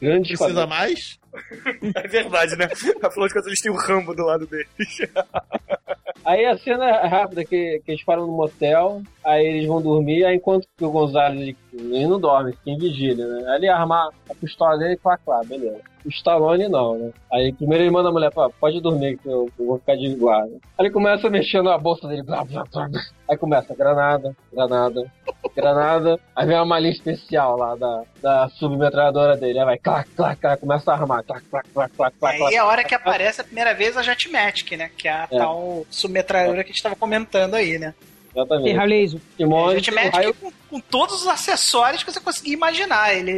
Grande 0.01 0.37
Precisa 0.37 0.67
mais? 0.67 1.19
É 1.95 2.09
verdade, 2.09 2.57
né? 2.57 2.65
Afinal 2.65 3.29
de 3.29 3.35
contas, 3.35 3.47
eles 3.47 3.61
têm 3.61 3.71
o 3.71 3.77
Rambo 3.77 4.15
do 4.15 4.25
lado 4.25 4.47
deles. 4.47 4.67
Aí 6.25 6.45
a 6.45 6.59
cena 6.59 6.85
é 6.89 7.07
rápida, 7.07 7.45
que, 7.45 7.81
que 7.85 7.93
eles 7.93 8.05
param 8.05 8.27
no 8.27 8.33
motel, 8.33 9.01
aí 9.25 9.47
eles 9.47 9.69
vão 9.69 9.81
dormir, 9.81 10.25
aí 10.25 10.35
enquanto 10.37 10.67
que 10.77 10.85
o 10.85 10.91
Gonzalez 10.91 11.41
ele, 11.41 11.57
ele 11.73 12.07
não 12.09 12.19
dorme, 12.19 12.53
fica 12.53 12.71
em 12.71 12.79
vigília, 12.79 13.25
né? 13.25 13.49
Aí 13.51 13.59
ele 13.59 13.69
arma 13.69 14.11
a 14.29 14.35
pistola 14.35 14.77
dele 14.77 14.95
e 14.95 14.99
fala, 14.99 15.19
claro, 15.19 15.47
beleza. 15.47 15.81
O 16.05 16.09
Stallone 16.09 16.69
não, 16.69 16.99
né? 16.99 17.13
Aí 17.33 17.53
primeiro 17.53 17.85
ele 17.85 17.91
manda 17.93 18.09
a 18.09 18.13
mulher, 18.13 18.33
"Pô, 18.33 18.49
pode 18.61 18.81
dormir 18.81 19.19
que 19.19 19.29
eu, 19.29 19.49
eu 19.57 19.67
vou 19.67 19.79
ficar 19.79 19.95
de 19.97 20.13
guarda. 20.17 20.55
Aí 20.79 20.87
ele 20.87 20.91
começa 20.91 21.31
mexendo 21.31 21.67
na 21.67 21.79
bolsa 21.79 22.09
dele, 22.09 22.25
blá, 22.25 22.45
blá, 22.45 22.65
blá, 22.73 22.89
blá. 22.89 23.01
Aí 23.31 23.37
começa 23.37 23.75
granada, 23.77 24.35
granada, 24.53 25.13
granada. 25.55 26.19
Aí 26.35 26.47
vem 26.47 26.57
uma 26.57 26.65
malinha 26.67 26.93
especial 26.93 27.57
lá 27.57 27.77
da, 27.77 28.03
da 28.27 28.49
submetralhadora 28.49 29.37
dele. 29.37 29.61
Aí 29.61 29.65
vai, 29.65 29.79
clac, 29.79 30.11
clac, 30.17 30.41
clac, 30.41 30.61
começa 30.61 30.91
a 30.91 30.95
armar, 30.95 31.23
clac, 31.23 31.45
clac, 31.49 31.69
clac, 31.73 31.95
clac, 31.95 32.19
clac. 32.19 32.43
Aí 32.43 32.55
é 32.55 32.59
a 32.59 32.65
hora 32.65 32.83
que 32.83 32.93
aparece 32.93 33.41
a 33.41 33.45
primeira 33.45 33.73
vez 33.73 33.97
a 33.97 34.03
Jetmatic, 34.03 34.73
né? 34.77 34.91
Que 34.99 35.07
é 35.07 35.13
a 35.13 35.29
É. 35.31 35.39
tal 35.39 35.87
submetralhadora 35.89 36.65
que 36.65 36.71
a 36.71 36.73
gente 36.73 36.83
tava 36.83 36.97
comentando 36.97 37.55
aí, 37.55 37.79
né? 37.79 37.95
Exatamente. 38.35 38.65
Tem 38.65 38.77
raio 38.77 38.89
laser. 38.91 39.21
Que 39.37 39.45
A 39.45 39.47
mostra 39.47 39.79
o 39.81 39.85
Jetmatic 39.85 40.15
raio 40.15 40.35
com, 40.35 40.53
com 40.69 40.81
todos 40.81 41.23
os 41.23 41.29
acessórios 41.29 42.03
que 42.03 42.13
você 42.13 42.19
conseguir 42.21 42.51
imaginar. 42.53 43.15
Ele, 43.15 43.31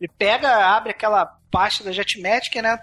ele 0.00 0.10
pega, 0.18 0.56
abre 0.76 0.90
aquela 0.90 1.32
pasta 1.48 1.84
da 1.84 1.92
Jetmatic, 1.92 2.56
né? 2.60 2.80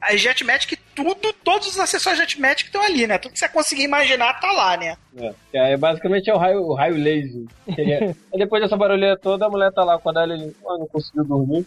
A 0.00 0.14
Jetmatic, 0.14 0.78
tudo, 0.94 1.32
todos 1.42 1.68
os 1.68 1.78
acessórios 1.78 2.20
Jetmatic 2.20 2.66
estão 2.66 2.82
ali, 2.82 3.06
né? 3.06 3.16
Tudo 3.16 3.32
que 3.32 3.38
você 3.38 3.48
conseguir 3.48 3.84
imaginar 3.84 4.38
tá 4.40 4.52
lá, 4.52 4.76
né? 4.76 4.96
É, 5.16 5.32
que 5.50 5.56
aí 5.56 5.76
basicamente 5.76 6.28
é 6.28 6.34
o 6.34 6.38
raio, 6.38 6.62
o 6.62 6.74
raio 6.74 6.96
laser. 6.96 7.44
É- 7.78 8.04
aí 8.32 8.38
depois 8.38 8.62
dessa 8.62 8.76
barulheira 8.76 9.16
toda, 9.16 9.46
a 9.46 9.50
mulher 9.50 9.72
tá 9.72 9.82
lá 9.82 9.94
acordada 9.94 10.34
ele 10.34 10.54
ah, 10.66 10.78
não 10.78 10.86
conseguiu 10.86 11.24
dormir. 11.24 11.66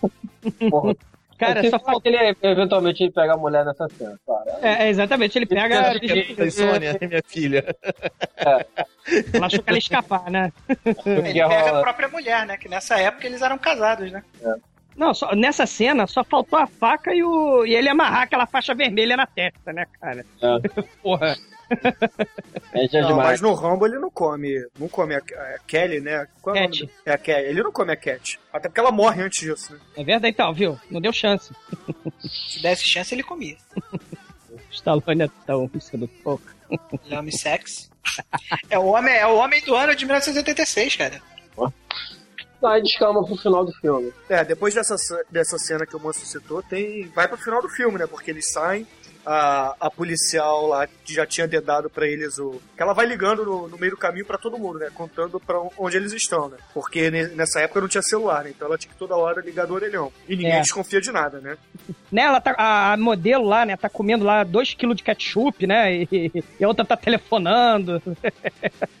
Porra. 0.70 0.96
Cara, 1.38 1.60
Aí 1.60 1.70
só 1.70 1.78
que 1.78 1.84
falta. 1.84 2.08
ele 2.08 2.36
eventualmente 2.42 3.04
ele 3.04 3.12
pega 3.12 3.34
a 3.34 3.36
mulher 3.36 3.64
nessa 3.64 3.86
cena, 3.90 4.18
cara. 4.26 4.58
É, 4.60 4.86
é, 4.86 4.88
exatamente, 4.88 5.38
ele 5.38 5.46
pega. 5.46 5.94
Ele 6.02 6.34
é 6.36 6.50
Sônia, 6.50 6.98
minha 7.00 7.22
filha. 7.24 7.76
Ela 8.36 9.46
achou 9.46 9.62
que 9.62 9.70
ela 9.70 9.76
ia 9.76 9.78
escapar, 9.78 10.28
né? 10.28 10.52
Ele 11.06 11.32
pega 11.32 11.78
a 11.78 11.80
própria 11.80 12.08
mulher, 12.08 12.44
né? 12.44 12.56
Que 12.56 12.68
nessa 12.68 12.98
época 12.98 13.24
eles 13.24 13.40
eram 13.40 13.56
casados, 13.56 14.10
né? 14.10 14.24
Não, 14.98 15.14
só, 15.14 15.32
nessa 15.34 15.64
cena 15.64 16.08
só 16.08 16.24
faltou 16.24 16.58
a 16.58 16.66
faca 16.66 17.14
e, 17.14 17.22
o, 17.22 17.64
e 17.64 17.72
ele 17.72 17.88
amarrar 17.88 18.22
aquela 18.22 18.46
faixa 18.46 18.74
vermelha 18.74 19.16
na 19.16 19.26
testa, 19.26 19.72
né, 19.72 19.86
cara? 20.00 20.26
É. 20.42 20.82
Porra. 21.00 21.36
É 22.72 23.00
Não, 23.02 23.16
mas 23.16 23.40
no 23.40 23.54
Rambo 23.54 23.86
ele 23.86 23.98
não 23.98 24.10
come. 24.10 24.66
Não 24.76 24.88
come 24.88 25.14
a, 25.14 25.18
a 25.18 25.58
Kelly, 25.66 26.00
né? 26.00 26.26
Qual 26.42 26.56
é 26.56 26.62
Cat. 26.62 26.90
É 27.06 27.12
a 27.12 27.18
Kelly. 27.18 27.46
Ele 27.46 27.62
não 27.62 27.70
come 27.70 27.92
a 27.92 27.96
Cat. 27.96 28.40
Até 28.52 28.68
porque 28.68 28.80
ela 28.80 28.90
morre 28.90 29.22
antes 29.22 29.40
disso, 29.40 29.72
né? 29.72 29.78
É 29.96 30.02
verdade, 30.02 30.34
então, 30.34 30.52
viu? 30.52 30.78
Não 30.90 31.00
deu 31.00 31.12
chance. 31.12 31.54
Se 32.50 32.60
desse 32.60 32.84
chance, 32.84 33.14
ele 33.14 33.22
comia. 33.22 33.56
Stallone 34.70 35.22
é 35.22 35.30
tão 35.46 35.70
do 35.94 36.08
pouco. 36.08 36.44
Ele 37.04 37.14
ama 37.14 37.30
sex. 37.30 37.88
É 38.68 38.78
o 38.78 38.86
homem, 38.86 39.14
é 39.14 39.26
o 39.26 39.36
homem 39.36 39.62
do 39.62 39.76
ano 39.76 39.94
de 39.94 40.04
1986, 40.04 40.96
cara. 40.96 41.22
Aí 42.62 42.82
descalma 42.82 43.24
pro 43.24 43.36
final 43.36 43.64
do 43.64 43.72
filme. 43.72 44.12
É, 44.28 44.44
depois 44.44 44.74
dessa, 44.74 44.96
dessa 45.30 45.58
cena 45.58 45.86
que 45.86 45.94
o 45.94 46.00
moço 46.00 46.26
citou, 46.26 46.62
tem. 46.62 47.06
Vai 47.14 47.28
pro 47.28 47.36
final 47.36 47.62
do 47.62 47.68
filme, 47.68 47.98
né? 47.98 48.06
Porque 48.06 48.30
eles 48.30 48.50
saem, 48.50 48.86
a, 49.30 49.74
a 49.78 49.90
policial 49.90 50.66
lá 50.68 50.86
que 50.86 51.12
já 51.14 51.26
tinha 51.26 51.46
dedado 51.46 51.90
pra 51.90 52.06
eles 52.06 52.38
o. 52.38 52.60
que 52.76 52.82
ela 52.82 52.92
vai 52.94 53.04
ligando 53.06 53.44
no, 53.44 53.68
no 53.68 53.76
meio 53.78 53.92
do 53.92 53.98
caminho 53.98 54.24
pra 54.24 54.38
todo 54.38 54.58
mundo, 54.58 54.78
né? 54.78 54.88
Contando 54.94 55.38
pra 55.38 55.60
onde 55.76 55.96
eles 55.96 56.12
estão, 56.12 56.48
né? 56.48 56.56
Porque 56.72 57.10
ne- 57.10 57.28
nessa 57.28 57.60
época 57.60 57.80
não 57.82 57.88
tinha 57.88 58.02
celular, 58.02 58.44
né? 58.44 58.50
Então 58.50 58.66
ela 58.66 58.78
tinha 58.78 58.90
que 58.92 58.98
toda 58.98 59.16
hora 59.16 59.42
ligar 59.42 59.66
do 59.66 59.74
orelhão. 59.74 60.10
E 60.28 60.34
ninguém 60.36 60.52
É. 60.54 60.60
desconfia 60.60 61.00
de 61.00 61.12
nada, 61.12 61.40
né? 61.40 61.56
Né, 62.10 62.22
ela 62.22 62.40
tá, 62.40 62.54
a, 62.56 62.94
a 62.94 62.96
modelo 62.96 63.44
lá, 63.44 63.66
né, 63.66 63.76
tá 63.76 63.86
comendo 63.86 64.24
lá 64.24 64.42
2kg 64.42 64.94
de 64.94 65.02
ketchup, 65.02 65.66
né? 65.66 65.92
E, 66.10 66.32
e 66.58 66.64
a 66.64 66.66
outra 66.68 66.82
tá 66.82 66.96
telefonando. 66.96 68.00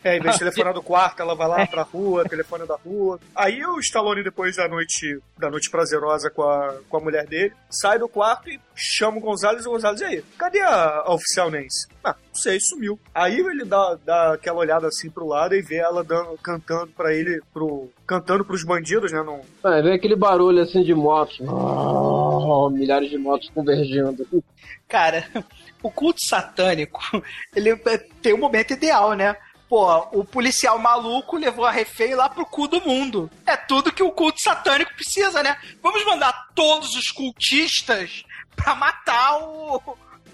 É, 0.04 0.18
em 0.18 0.20
vez 0.20 0.34
de 0.34 0.38
telefonar 0.40 0.74
do 0.74 0.82
quarto, 0.82 1.22
ela 1.22 1.34
vai 1.34 1.48
lá 1.48 1.64
pra 1.66 1.82
rua, 1.82 2.24
telefone 2.28 2.66
da 2.66 2.76
rua. 2.76 3.18
Aí 3.34 3.64
o 3.64 3.78
Stallone, 3.80 4.22
depois 4.22 4.56
da 4.56 4.68
noite, 4.68 5.18
da 5.38 5.48
noite 5.50 5.70
prazerosa 5.70 6.30
com 6.30 6.42
a, 6.42 6.74
com 6.86 6.98
a 6.98 7.00
mulher 7.00 7.26
dele, 7.26 7.54
sai 7.70 7.98
do 7.98 8.08
quarto 8.10 8.50
e 8.50 8.60
chama 8.74 9.16
o 9.16 9.20
Gonzalez 9.20 9.64
e 9.64 9.68
o 9.68 9.72
Gonzalez, 9.72 10.00
e 10.02 10.17
Cadê 10.38 10.60
a, 10.60 11.02
a 11.06 11.14
oficial 11.14 11.50
Nancy? 11.50 11.86
Ah, 12.04 12.14
não 12.26 12.34
sei, 12.34 12.58
sumiu. 12.60 12.98
Aí 13.14 13.38
ele 13.38 13.64
dá, 13.64 13.98
dá 14.04 14.32
aquela 14.34 14.58
olhada 14.58 14.86
assim 14.88 15.10
pro 15.10 15.26
lado 15.26 15.54
e 15.54 15.62
vê 15.62 15.76
ela 15.76 16.02
dando, 16.04 16.36
cantando 16.38 16.88
pra 16.96 17.12
ele, 17.14 17.40
pro, 17.52 17.90
cantando 18.06 18.44
pros 18.44 18.64
bandidos, 18.64 19.12
né? 19.12 19.22
Num, 19.22 19.40
Ah, 19.62 19.80
vem 19.80 19.92
aquele 19.94 20.16
barulho 20.16 20.62
assim 20.62 20.82
de 20.82 20.94
motos. 20.94 21.38
Ah, 21.42 22.70
milhares 22.70 23.10
de 23.10 23.18
motos 23.18 23.50
convergindo. 23.50 24.26
Cara, 24.88 25.24
o 25.82 25.90
culto 25.90 26.20
satânico, 26.26 27.00
ele 27.54 27.70
é- 27.70 27.98
tem 28.22 28.34
um 28.34 28.38
momento 28.38 28.72
ideal, 28.72 29.12
né? 29.14 29.36
Pô, 29.68 29.98
o 30.18 30.24
policial 30.24 30.78
maluco 30.78 31.36
levou 31.36 31.66
a 31.66 31.70
refém 31.70 32.14
lá 32.14 32.26
pro 32.26 32.46
cu 32.46 32.66
do 32.66 32.80
mundo. 32.80 33.30
É 33.44 33.54
tudo 33.54 33.92
que 33.92 34.02
o 34.02 34.10
culto 34.10 34.40
satânico 34.40 34.94
precisa, 34.94 35.42
né? 35.42 35.58
Vamos 35.82 36.02
mandar 36.06 36.32
todos 36.54 36.94
os 36.94 37.10
cultistas 37.10 38.22
pra 38.56 38.74
matar 38.74 39.36
o, 39.42 39.78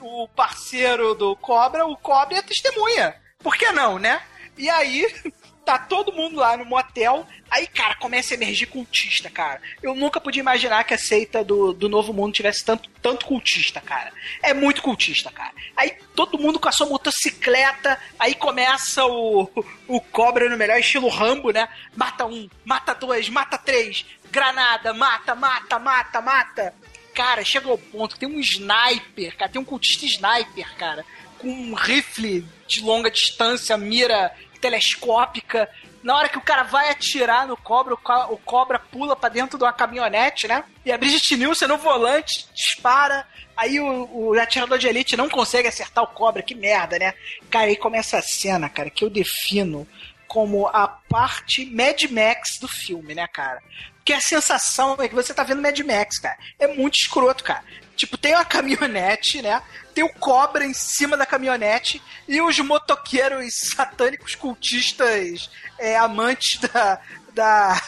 o 0.05 0.29
parceiro 0.29 1.15
do 1.15 1.35
Cobra, 1.37 1.87
o 1.87 1.97
Cobra 1.97 2.39
a 2.39 2.43
testemunha. 2.43 3.15
Por 3.39 3.57
que 3.57 3.73
não, 3.73 3.99
né? 3.99 4.23
E 4.57 4.69
aí, 4.69 5.07
tá 5.65 5.79
todo 5.79 6.13
mundo 6.13 6.37
lá 6.37 6.57
no 6.57 6.65
motel. 6.65 7.27
Aí, 7.51 7.67
cara, 7.67 7.95
começa 7.97 8.35
a 8.35 8.37
emergir 8.37 8.67
cultista, 8.67 9.31
cara. 9.31 9.61
Eu 9.83 9.95
nunca 9.95 10.21
podia 10.21 10.41
imaginar 10.41 10.85
que 10.85 10.93
a 10.93 10.99
seita 10.99 11.43
do, 11.43 11.73
do 11.73 11.89
Novo 11.89 12.13
Mundo 12.13 12.35
tivesse 12.35 12.65
tanto, 12.65 12.89
tanto 13.01 13.27
cultista, 13.27 13.81
cara. 13.81 14.13
É 14.43 14.53
muito 14.53 14.83
cultista, 14.83 15.31
cara. 15.31 15.53
Aí 15.77 15.97
todo 16.15 16.39
mundo 16.39 16.61
com 16.61 16.69
a 16.69 16.73
sua 16.73 16.87
motocicleta. 16.87 17.99
Aí 18.19 18.35
começa 18.35 19.05
o, 19.07 19.49
o 19.89 20.01
Cobra 20.01 20.49
no 20.49 20.57
melhor 20.57 20.79
estilo 20.79 21.09
Rambo, 21.09 21.51
né? 21.51 21.69
Mata 21.97 22.27
um, 22.27 22.49
mata 22.65 22.95
dois, 22.95 23.29
mata 23.29 23.57
três. 23.57 24.05
Granada, 24.31 24.93
mata, 24.93 25.35
mata, 25.35 25.79
mata, 25.79 26.21
mata. 26.21 26.75
Cara, 27.15 27.45
chega 27.45 27.69
ao 27.69 27.79
ponto 27.79 28.15
que 28.15 28.21
tem 28.21 28.29
um 28.29 28.41
sniper, 28.41 29.37
cara. 29.37 29.51
Tem 29.51 29.61
um 29.61 29.65
cultista 29.65 30.05
sniper, 30.05 30.75
cara. 30.77 31.05
Com 31.39 31.49
um 31.49 31.75
rifle 31.75 32.45
de 32.67 32.81
longa 32.83 33.11
distância, 33.11 33.77
mira 33.77 34.35
telescópica. 34.61 35.69
Na 36.03 36.17
hora 36.17 36.29
que 36.29 36.37
o 36.39 36.41
cara 36.43 36.65
vai 36.65 36.91
atirar 36.91 37.47
no 37.47 37.57
cobra, 37.57 37.95
o, 37.95 37.97
co- 37.97 38.33
o 38.33 38.37
cobra 38.39 38.79
pula 38.79 39.17
pra 39.17 39.29
dentro 39.29 39.57
de 39.57 39.65
uma 39.65 39.73
caminhonete, 39.73 40.47
né? 40.49 40.65
E 40.85 40.93
a 40.93 40.99
Brigitte 40.99 41.37
Nielsen 41.37 41.69
no 41.69 41.79
volante 41.79 42.47
dispara. 42.55 43.27
Aí 43.57 43.79
o, 43.81 44.09
o 44.13 44.39
atirador 44.39 44.79
de 44.79 44.89
elite 44.89 45.17
não 45.17 45.29
consegue 45.31 45.69
acertar 45.69 46.03
o 46.05 46.09
cobra, 46.09 46.43
que 46.43 46.55
merda, 46.55 46.99
né? 46.99 47.15
Cara, 47.49 47.67
aí 47.67 47.77
começa 47.77 48.19
a 48.19 48.23
cena, 48.23 48.69
cara, 48.69 48.91
que 48.91 49.05
eu 49.05 49.09
defino 49.11 49.87
como 50.27 50.67
a 50.67 50.89
parte 50.89 51.65
Mad 51.67 52.03
Max 52.11 52.59
do 52.61 52.67
filme, 52.67 53.15
né, 53.15 53.27
cara? 53.29 53.63
Porque 54.05 54.13
a 54.13 54.21
sensação 54.21 54.97
é 55.01 55.09
que 55.09 55.15
você 55.15 55.33
tá 55.33 55.43
vendo 55.43 55.63
Mad 55.63 55.81
Max, 55.81 56.19
cara. 56.19 56.37
É 56.59 56.69
muito 56.69 56.99
escroto, 56.99 57.43
cara. 57.43 57.65
Tipo, 57.97 58.19
tem 58.19 58.35
uma 58.35 58.45
caminhonete, 58.45 59.41
né? 59.41 59.63
Tem 59.95 60.05
o 60.05 60.13
cobra 60.13 60.67
em 60.67 60.75
cima 60.75 61.17
da 61.17 61.25
caminhonete 61.25 62.03
e 62.29 62.39
os 62.43 62.59
motoqueiros 62.59 63.55
satânicos 63.75 64.35
cultistas 64.35 65.49
é, 65.79 65.97
amantes 65.97 66.61
da, 66.61 67.01
da, 67.33 67.81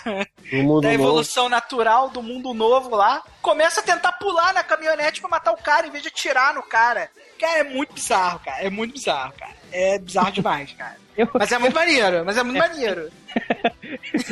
da 0.47 0.63
novo. 0.63 0.89
evolução 0.89 1.51
natural 1.51 2.09
do 2.09 2.23
mundo 2.23 2.55
novo 2.55 2.97
lá, 2.97 3.23
começa 3.43 3.81
a 3.81 3.83
tentar 3.83 4.13
pular 4.13 4.55
na 4.55 4.65
caminhonete 4.65 5.21
pra 5.21 5.29
matar 5.29 5.53
o 5.53 5.63
cara 5.63 5.87
em 5.87 5.91
vez 5.91 6.03
de 6.03 6.09
atirar 6.09 6.55
no 6.55 6.63
cara. 6.63 7.11
Cara, 7.39 7.61
é 7.61 7.65
muito 7.65 7.95
bizarro, 7.95 8.41
cara. 8.41 8.63
É 8.63 8.71
muito 8.71 8.93
bizarro, 8.93 9.33
cara. 9.39 9.55
É 9.73 9.99
bizarro 9.99 10.33
demais, 10.33 10.73
cara. 10.73 10.97
Mas 11.35 11.51
é 11.51 11.59
muito 11.59 11.75
maneiro, 11.75 12.25
mas 12.27 12.37
é 12.37 12.43
muito 12.43 12.59
maneiro. 12.59 13.11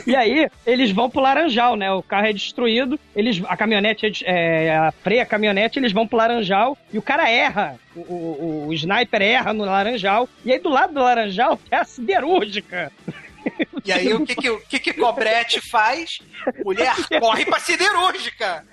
E 0.07 0.17
aí, 0.17 0.49
eles 0.67 0.91
vão 0.91 1.11
pro 1.11 1.21
Laranjal, 1.21 1.77
né? 1.77 1.93
O 1.93 2.03
carro 2.03 2.27
é 2.27 2.33
destruído, 2.33 2.99
eles, 3.15 3.43
a 3.47 3.57
caminhonete, 3.57 4.25
é 4.25 4.67
é, 4.67 4.77
a 4.77 4.93
freia 4.93 5.23
a 5.23 5.27
caminhonete, 5.27 5.79
eles 5.79 5.93
vão 5.93 6.07
pro 6.07 6.17
Laranjal 6.17 6.77
e 6.91 6.99
o 6.99 7.03
cara 7.03 7.31
erra. 7.31 7.79
O, 7.95 8.01
o, 8.01 8.67
o 8.69 8.73
sniper 8.73 9.21
erra 9.21 9.53
no 9.53 9.65
Laranjal. 9.65 10.29
E 10.45 10.53
aí, 10.53 10.59
do 10.59 10.71
lado 10.71 10.95
do 10.95 11.01
Laranjal, 11.01 11.59
tem 11.69 11.77
a 11.79 11.85
siderúrgica. 11.85 12.91
E 13.85 13.93
aí, 13.93 14.13
o 14.15 14.25
que 14.25 14.35
que 14.35 14.51
o 14.51 14.61
que, 14.61 14.79
que 14.79 14.93
Cobrete 14.95 15.61
faz? 15.61 16.21
Mulher 16.65 16.95
corre 17.21 17.45
pra 17.45 17.59
siderúrgica. 17.61 18.65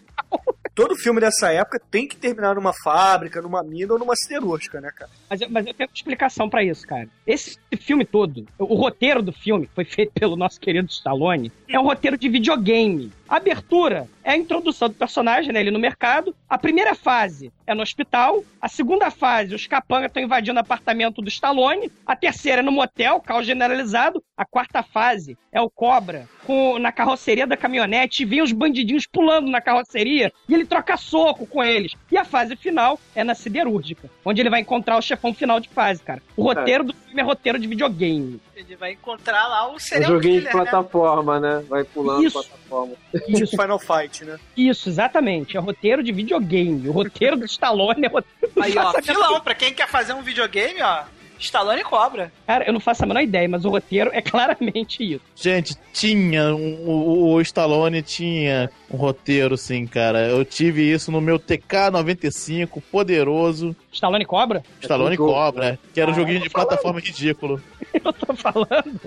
Todo 0.74 0.96
filme 0.96 1.20
dessa 1.20 1.52
época 1.52 1.82
tem 1.92 2.08
que 2.08 2.16
terminar 2.16 2.56
numa 2.56 2.74
fábrica, 2.74 3.42
numa 3.42 3.62
mina 3.62 3.94
ou 3.94 4.00
numa 4.00 4.16
siderúrgica, 4.16 4.80
né, 4.80 4.90
cara? 4.96 5.12
Mas, 5.30 5.42
mas 5.50 5.68
eu 5.68 5.74
tenho 5.74 5.90
explicação 5.94 6.50
pra 6.50 6.64
isso, 6.64 6.88
cara. 6.88 7.10
Esse 7.28 7.58
filme 7.78 8.06
todo, 8.06 8.48
o 8.58 8.76
roteiro 8.76 9.22
do 9.22 9.34
filme, 9.34 9.68
que 9.68 9.76
foi 9.76 9.84
feito 9.84 10.14
pelo 10.14 10.38
nosso 10.38 10.60
querido 10.60 10.90
Stallone, 10.90 11.52
é 11.68 11.78
um 11.78 11.84
roteiro 11.84 12.18
de 12.18 12.30
videogame. 12.30 13.12
A 13.32 13.38
abertura 13.38 14.10
é 14.26 14.32
a 14.32 14.36
introdução 14.36 14.90
do 14.90 14.96
personagem, 14.96 15.54
né, 15.54 15.62
ele 15.62 15.72
no 15.72 15.80
mercado. 15.80 16.36
A 16.50 16.58
primeira 16.58 16.94
fase 16.94 17.50
é 17.66 17.74
no 17.74 17.82
hospital. 17.82 18.44
A 18.60 18.68
segunda 18.68 19.10
fase, 19.10 19.56
os 19.56 19.66
capangas 19.66 20.08
estão 20.08 20.22
invadindo 20.22 20.58
o 20.58 20.60
apartamento 20.60 21.22
do 21.22 21.30
Stallone. 21.30 21.90
A 22.06 22.14
terceira 22.14 22.60
é 22.60 22.62
no 22.62 22.74
motel, 22.74 23.22
caos 23.22 23.46
generalizado. 23.46 24.22
A 24.36 24.44
quarta 24.44 24.84
fase 24.84 25.38
é 25.50 25.62
o 25.62 25.70
Cobra 25.70 26.28
com, 26.46 26.78
na 26.78 26.92
carroceria 26.92 27.48
da 27.48 27.56
caminhonete 27.56 28.24
e 28.24 28.26
vem 28.26 28.42
os 28.42 28.52
bandidinhos 28.52 29.08
pulando 29.08 29.50
na 29.50 29.62
carroceria 29.62 30.34
e 30.50 30.54
ele 30.54 30.66
troca 30.66 30.98
soco 30.98 31.48
com 31.48 31.64
eles. 31.64 31.94
E 32.12 32.18
a 32.18 32.26
fase 32.26 32.58
final 32.58 33.00
é 33.16 33.24
na 33.24 33.34
siderúrgica, 33.34 34.10
onde 34.26 34.42
ele 34.42 34.50
vai 34.50 34.60
encontrar 34.60 34.98
o 34.98 35.02
chefão 35.02 35.34
final 35.34 35.62
de 35.62 35.70
fase, 35.70 36.04
cara. 36.04 36.22
O 36.36 36.44
roteiro 36.44 36.84
do 36.84 36.94
filme 36.94 37.22
é 37.22 37.24
roteiro 37.24 37.58
de 37.58 37.68
videogame. 37.68 38.42
Ele 38.62 38.76
vai 38.76 38.92
encontrar 38.92 39.48
lá 39.48 39.68
o 39.70 39.76
Um 39.76 39.80
serial 39.80 40.12
joguinho 40.12 40.40
de 40.40 40.46
né? 40.46 40.52
plataforma, 40.52 41.40
né? 41.40 41.64
Vai 41.68 41.84
pulando 41.84 42.24
Isso. 42.24 42.40
plataforma. 42.42 42.94
Isso. 43.28 43.58
Final 43.58 43.80
Fight, 43.80 44.24
né? 44.24 44.40
Isso, 44.56 44.88
exatamente. 44.88 45.58
É 45.58 45.60
roteiro 45.60 46.04
de 46.04 46.12
videogame. 46.12 46.88
O 46.88 46.92
roteiro 46.92 47.38
do 47.38 47.46
Stallone 47.46 48.06
é 48.06 48.10
roteiro 48.10 48.54
Aí, 48.62 48.78
ó, 48.78 48.94
filão, 49.02 49.42
pra 49.42 49.56
quem 49.56 49.74
quer 49.74 49.88
fazer 49.88 50.14
um 50.14 50.22
videogame, 50.22 50.82
ó, 50.82 51.04
Stallone 51.42 51.84
cobra. 51.84 52.32
Cara, 52.48 52.66
eu 52.66 52.72
não 52.74 52.80
faço 52.80 53.04
a 53.04 53.08
menor 53.08 53.22
ideia, 53.22 53.50
mas 53.50 53.66
o 53.66 53.70
roteiro 53.70 54.12
é 54.14 54.22
claramente 54.22 55.04
isso. 55.04 55.22
Gente, 55.36 55.76
tinha. 55.92 56.56
um- 56.56 56.88
o, 56.88 57.34
o 57.34 57.42
Stallone 57.42 58.02
tinha 58.02 58.70
um 58.90 58.96
roteiro, 58.98 59.58
sim, 59.58 59.86
cara. 59.88 60.28
Eu 60.28 60.46
tive 60.46 60.84
isso 60.90 61.12
no 61.12 61.20
meu 61.20 61.40
TK95, 61.40 62.82
poderoso. 62.92 63.76
Stallone 63.92 64.26
Cobra? 64.26 64.64
Stallone 64.82 65.16
É 65.16 65.20
um 65.22 65.26
Cobra, 65.26 65.80
que 65.94 66.00
era 66.00 66.10
um 66.10 66.14
Ah, 66.14 66.18
joguinho 66.18 66.38
eu 66.40 66.44
de 66.44 66.50
falando. 66.50 66.68
plataforma 66.68 67.00
ridículo. 67.00 67.62
Eu 67.94 68.14
tô 68.14 68.34
falando. 68.36 69.02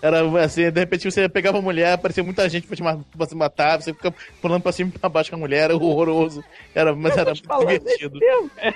Era 0.00 0.20
assim, 0.44 0.70
de 0.70 0.78
repente 0.78 1.10
você 1.10 1.28
pegava 1.28 1.58
a 1.58 1.62
mulher, 1.62 1.92
aparecia 1.94 2.22
muita 2.22 2.48
gente 2.48 2.66
pra 2.66 2.76
te 2.76 2.82
pra 3.16 3.26
se 3.26 3.34
matar, 3.34 3.80
você 3.82 3.92
fica 3.92 4.14
pulando 4.40 4.62
pra 4.62 4.70
cima 4.70 4.92
e 4.94 4.98
pra 4.98 5.08
baixo 5.08 5.30
com 5.30 5.36
a 5.36 5.38
mulher, 5.40 5.64
era 5.64 5.74
horroroso. 5.76 6.44
Era, 6.74 6.94
mas 6.94 7.16
era 7.16 7.32
muito 7.34 7.58
divertido. 7.58 8.20
É, 8.22 8.68
é 8.68 8.74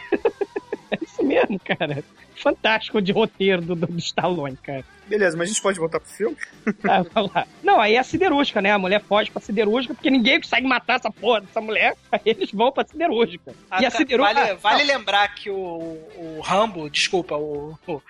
mesmo, 1.41 1.61
cara. 1.61 2.05
Fantástico 2.36 3.03
de 3.03 3.12
roteiro 3.12 3.61
do, 3.62 3.74
do, 3.74 3.86
do 3.86 3.99
Stallone, 3.99 4.57
cara. 4.57 4.84
Beleza, 5.07 5.36
mas 5.36 5.49
a 5.49 5.53
gente 5.53 5.61
pode 5.61 5.78
voltar 5.78 5.99
pro 5.99 6.09
filme? 6.09 6.36
Ah, 6.88 7.03
vamos 7.12 7.32
lá. 7.34 7.47
Não, 7.62 7.80
aí 7.80 7.95
é 7.95 7.99
a 7.99 8.05
siderúrgica, 8.05 8.62
né? 8.62 8.70
A 8.70 8.78
mulher 8.78 9.03
foge 9.03 9.30
pra 9.30 9.41
siderúrgica, 9.41 9.93
porque 9.93 10.11
ninguém 10.11 10.41
consegue 10.41 10.66
matar 10.66 10.97
essa 10.97 11.11
porra 11.11 11.41
dessa 11.41 11.61
mulher. 11.61 11.97
Aí 12.11 12.20
eles 12.24 12.51
vão 12.53 12.72
pra 12.72 12.86
siderúrgica. 12.86 13.53
Ah, 13.70 13.82
e 13.82 13.86
a 13.86 13.91
tá, 13.91 13.99
siderúrgica. 13.99 14.41
Vale, 14.41 14.55
vale 14.57 14.84
lembrar 14.84 15.34
que 15.34 15.51
o, 15.51 15.57
o 15.57 16.41
Rambo, 16.43 16.88
desculpa, 16.88 17.36
o, 17.36 17.76
o, 17.86 18.03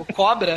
o 0.00 0.12
Cobra, 0.12 0.56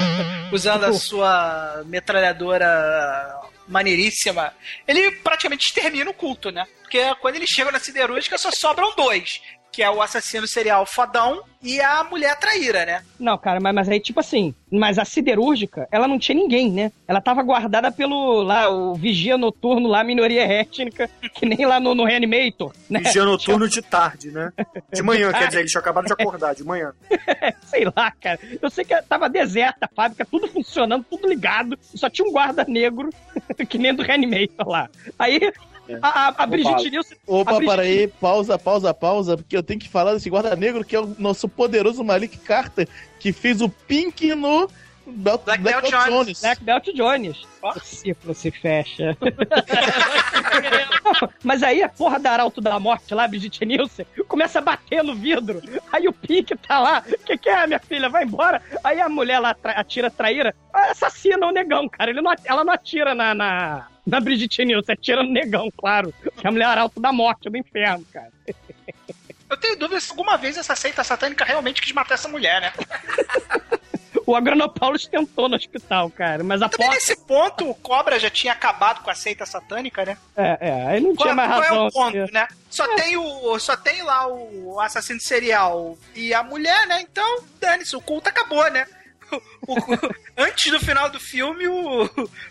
usando 0.51 0.85
a 0.85 0.93
sua 0.93 1.83
metralhadora 1.85 3.39
maneiríssima, 3.67 4.53
ele 4.87 5.11
praticamente 5.17 5.65
extermina 5.65 6.09
o 6.09 6.13
culto, 6.13 6.51
né? 6.51 6.65
Porque 6.81 7.13
quando 7.15 7.35
eles 7.35 7.49
chegam 7.49 7.71
na 7.71 7.79
siderúrgica 7.79 8.37
só 8.37 8.49
sobram 8.51 8.95
dois. 8.95 9.41
Que 9.77 9.83
é 9.83 9.91
o 9.91 10.01
assassino 10.01 10.47
serial 10.47 10.87
fodão 10.87 11.43
e 11.61 11.79
a 11.79 12.03
mulher 12.03 12.35
traíra, 12.39 12.83
né? 12.83 13.03
Não, 13.19 13.37
cara, 13.37 13.59
mas, 13.59 13.75
mas 13.75 13.87
aí, 13.87 13.99
tipo 13.99 14.19
assim, 14.19 14.51
mas 14.71 14.97
a 14.97 15.05
siderúrgica, 15.05 15.87
ela 15.91 16.07
não 16.07 16.17
tinha 16.17 16.35
ninguém, 16.35 16.71
né? 16.71 16.91
Ela 17.07 17.21
tava 17.21 17.43
guardada 17.43 17.91
pelo, 17.91 18.41
lá, 18.41 18.71
o 18.71 18.95
vigia 18.95 19.37
noturno 19.37 19.87
lá, 19.87 20.03
minoria 20.03 20.41
étnica, 20.51 21.07
que 21.35 21.45
nem 21.45 21.63
lá 21.63 21.79
no, 21.79 21.93
no 21.93 22.05
Reanimator, 22.05 22.73
né? 22.89 23.01
Vigia 23.01 23.23
noturno 23.23 23.69
de 23.69 23.83
tarde, 23.83 24.31
né? 24.31 24.51
De 24.91 25.03
manhã, 25.03 25.31
De 25.31 25.37
quer 25.37 25.47
dizer, 25.47 25.59
eles 25.59 25.69
tinham 25.69 25.81
acabado 25.81 26.07
de 26.07 26.13
acordar, 26.13 26.55
de 26.55 26.63
manhã. 26.63 26.91
Sei 27.67 27.85
lá, 27.85 28.09
cara. 28.19 28.39
Eu 28.59 28.71
sei 28.71 28.83
que 28.83 28.99
tava 29.03 29.29
deserta 29.29 29.85
a 29.85 29.95
fábrica, 29.95 30.25
tudo 30.25 30.47
funcionando, 30.47 31.05
tudo 31.07 31.27
ligado, 31.27 31.77
só 31.93 32.09
tinha 32.09 32.27
um 32.27 32.31
guarda 32.31 32.65
negro, 32.67 33.11
que 33.69 33.77
nem 33.77 33.93
do 33.93 34.01
Reanimator 34.01 34.67
lá. 34.67 34.89
Aí 35.19 35.53
A, 36.01 36.27
a, 36.27 36.27
a 36.43 36.45
Brigitte 36.45 36.89
Nielsen. 36.89 37.17
Opa, 37.25 37.51
Brigitte- 37.53 37.65
para 37.67 37.81
aí, 37.81 38.07
pausa, 38.07 38.57
pausa, 38.59 38.93
pausa, 38.93 39.37
porque 39.37 39.55
eu 39.55 39.63
tenho 39.63 39.79
que 39.79 39.89
falar 39.89 40.13
desse 40.13 40.29
guarda 40.29 40.55
negro 40.55 40.83
que 40.83 40.95
é 40.95 40.99
o 40.99 41.15
nosso 41.17 41.47
poderoso 41.47 42.03
Malik 42.03 42.37
Carter, 42.37 42.87
que 43.19 43.31
fez 43.31 43.61
o 43.61 43.69
Pink 43.69 44.33
no 44.35 44.69
Black 45.09 45.43
Black 45.45 45.63
Belt 45.63 45.81
Belt 45.81 45.93
Jones. 45.93 46.05
Jones. 46.25 46.41
Black 46.41 46.63
Belt 46.63 46.85
Jones. 46.93 47.47
O 47.63 47.79
ciclo 47.79 48.33
se 48.33 48.51
fecha. 48.51 49.17
Mas 51.43 51.63
aí 51.63 51.81
a 51.81 51.89
porra 51.89 52.19
da 52.19 52.31
Arauto 52.31 52.59
da 52.59 52.77
Morte 52.79 53.13
lá, 53.13 53.27
Brigitte 53.27 53.65
Nielsen, 53.65 54.05
começa 54.27 54.59
a 54.59 54.61
bater 54.61 55.03
no 55.03 55.15
vidro. 55.15 55.61
Aí 55.91 56.07
o 56.07 56.13
Pink 56.13 56.55
tá 56.57 56.79
lá. 56.79 57.03
O 57.07 57.23
que, 57.23 57.37
que 57.37 57.49
é, 57.49 57.65
minha 57.65 57.79
filha? 57.79 58.09
Vai 58.09 58.25
embora. 58.25 58.61
Aí 58.83 58.99
a 58.99 59.07
mulher 59.07 59.39
lá 59.39 59.55
atira 59.63 60.07
a 60.07 60.11
traíra. 60.11 60.53
Assassina 60.73 61.47
o 61.47 61.51
negão, 61.51 61.87
cara. 61.87 62.11
Ele 62.11 62.21
não, 62.21 62.33
ela 62.43 62.63
não 62.63 62.73
atira 62.73 63.15
na, 63.15 63.33
na, 63.33 63.87
na 64.11 64.19
Brigitte 64.19 64.63
Nielsen, 64.65 64.93
atira 64.93 65.21
no 65.23 65.31
negão, 65.31 65.69
claro. 65.77 66.13
Que 66.37 66.45
é 66.45 66.49
a 66.49 66.51
mulher 66.51 66.65
Arauto 66.65 66.99
da 66.99 67.11
Morte, 67.11 67.49
do 67.49 67.57
inferno, 67.57 68.05
cara. 68.11 68.31
Eu 69.49 69.57
tenho 69.57 69.77
dúvida 69.77 69.99
se 70.01 70.09
alguma 70.11 70.37
vez 70.37 70.57
essa 70.57 70.75
seita 70.75 71.03
satânica 71.03 71.45
realmente 71.45 71.81
quis 71.81 71.91
matar 71.91 72.15
essa 72.15 72.27
mulher, 72.27 72.61
né? 72.61 72.73
O 74.25 74.35
Agronopaulos 74.35 75.07
tentou 75.07 75.47
no 75.47 75.55
hospital, 75.55 76.09
cara. 76.09 76.43
Mas 76.43 76.61
a 76.61 76.67
Também 76.67 76.87
porta. 76.87 76.99
nesse 77.01 77.15
ponto, 77.25 77.69
o 77.69 77.73
Cobra 77.73 78.19
já 78.19 78.29
tinha 78.29 78.51
acabado 78.51 79.01
com 79.01 79.09
a 79.09 79.15
seita 79.15 79.45
satânica, 79.45 80.03
né? 80.03 80.17
É, 80.35 80.57
é, 80.59 80.87
aí 80.87 80.99
não 80.99 81.15
tinha 81.15 81.33
Qual, 81.33 81.35
mais 81.35 81.49
qual 81.49 81.61
razão. 81.61 81.77
é 81.77 81.87
o 81.87 81.91
ponto, 81.91 82.17
assim. 82.23 82.33
né? 82.33 82.47
Só 82.69 82.95
tem 82.95 83.15
o. 83.15 83.57
Só 83.57 83.77
tem 83.77 84.01
lá 84.03 84.27
o 84.27 84.81
assassino 84.81 85.21
serial 85.21 85.97
e 86.13 86.33
a 86.33 86.43
mulher, 86.43 86.85
né? 86.87 86.99
Então, 87.09 87.41
dane-se, 87.61 87.95
o 87.95 88.01
culto 88.01 88.27
acabou, 88.27 88.69
né? 88.69 88.85
O- 89.31 89.73
o- 89.73 90.15
antes 90.37 90.71
do 90.71 90.79
final 90.79 91.09
do 91.09 91.19
filme, 91.19 91.67
o, 91.67 92.09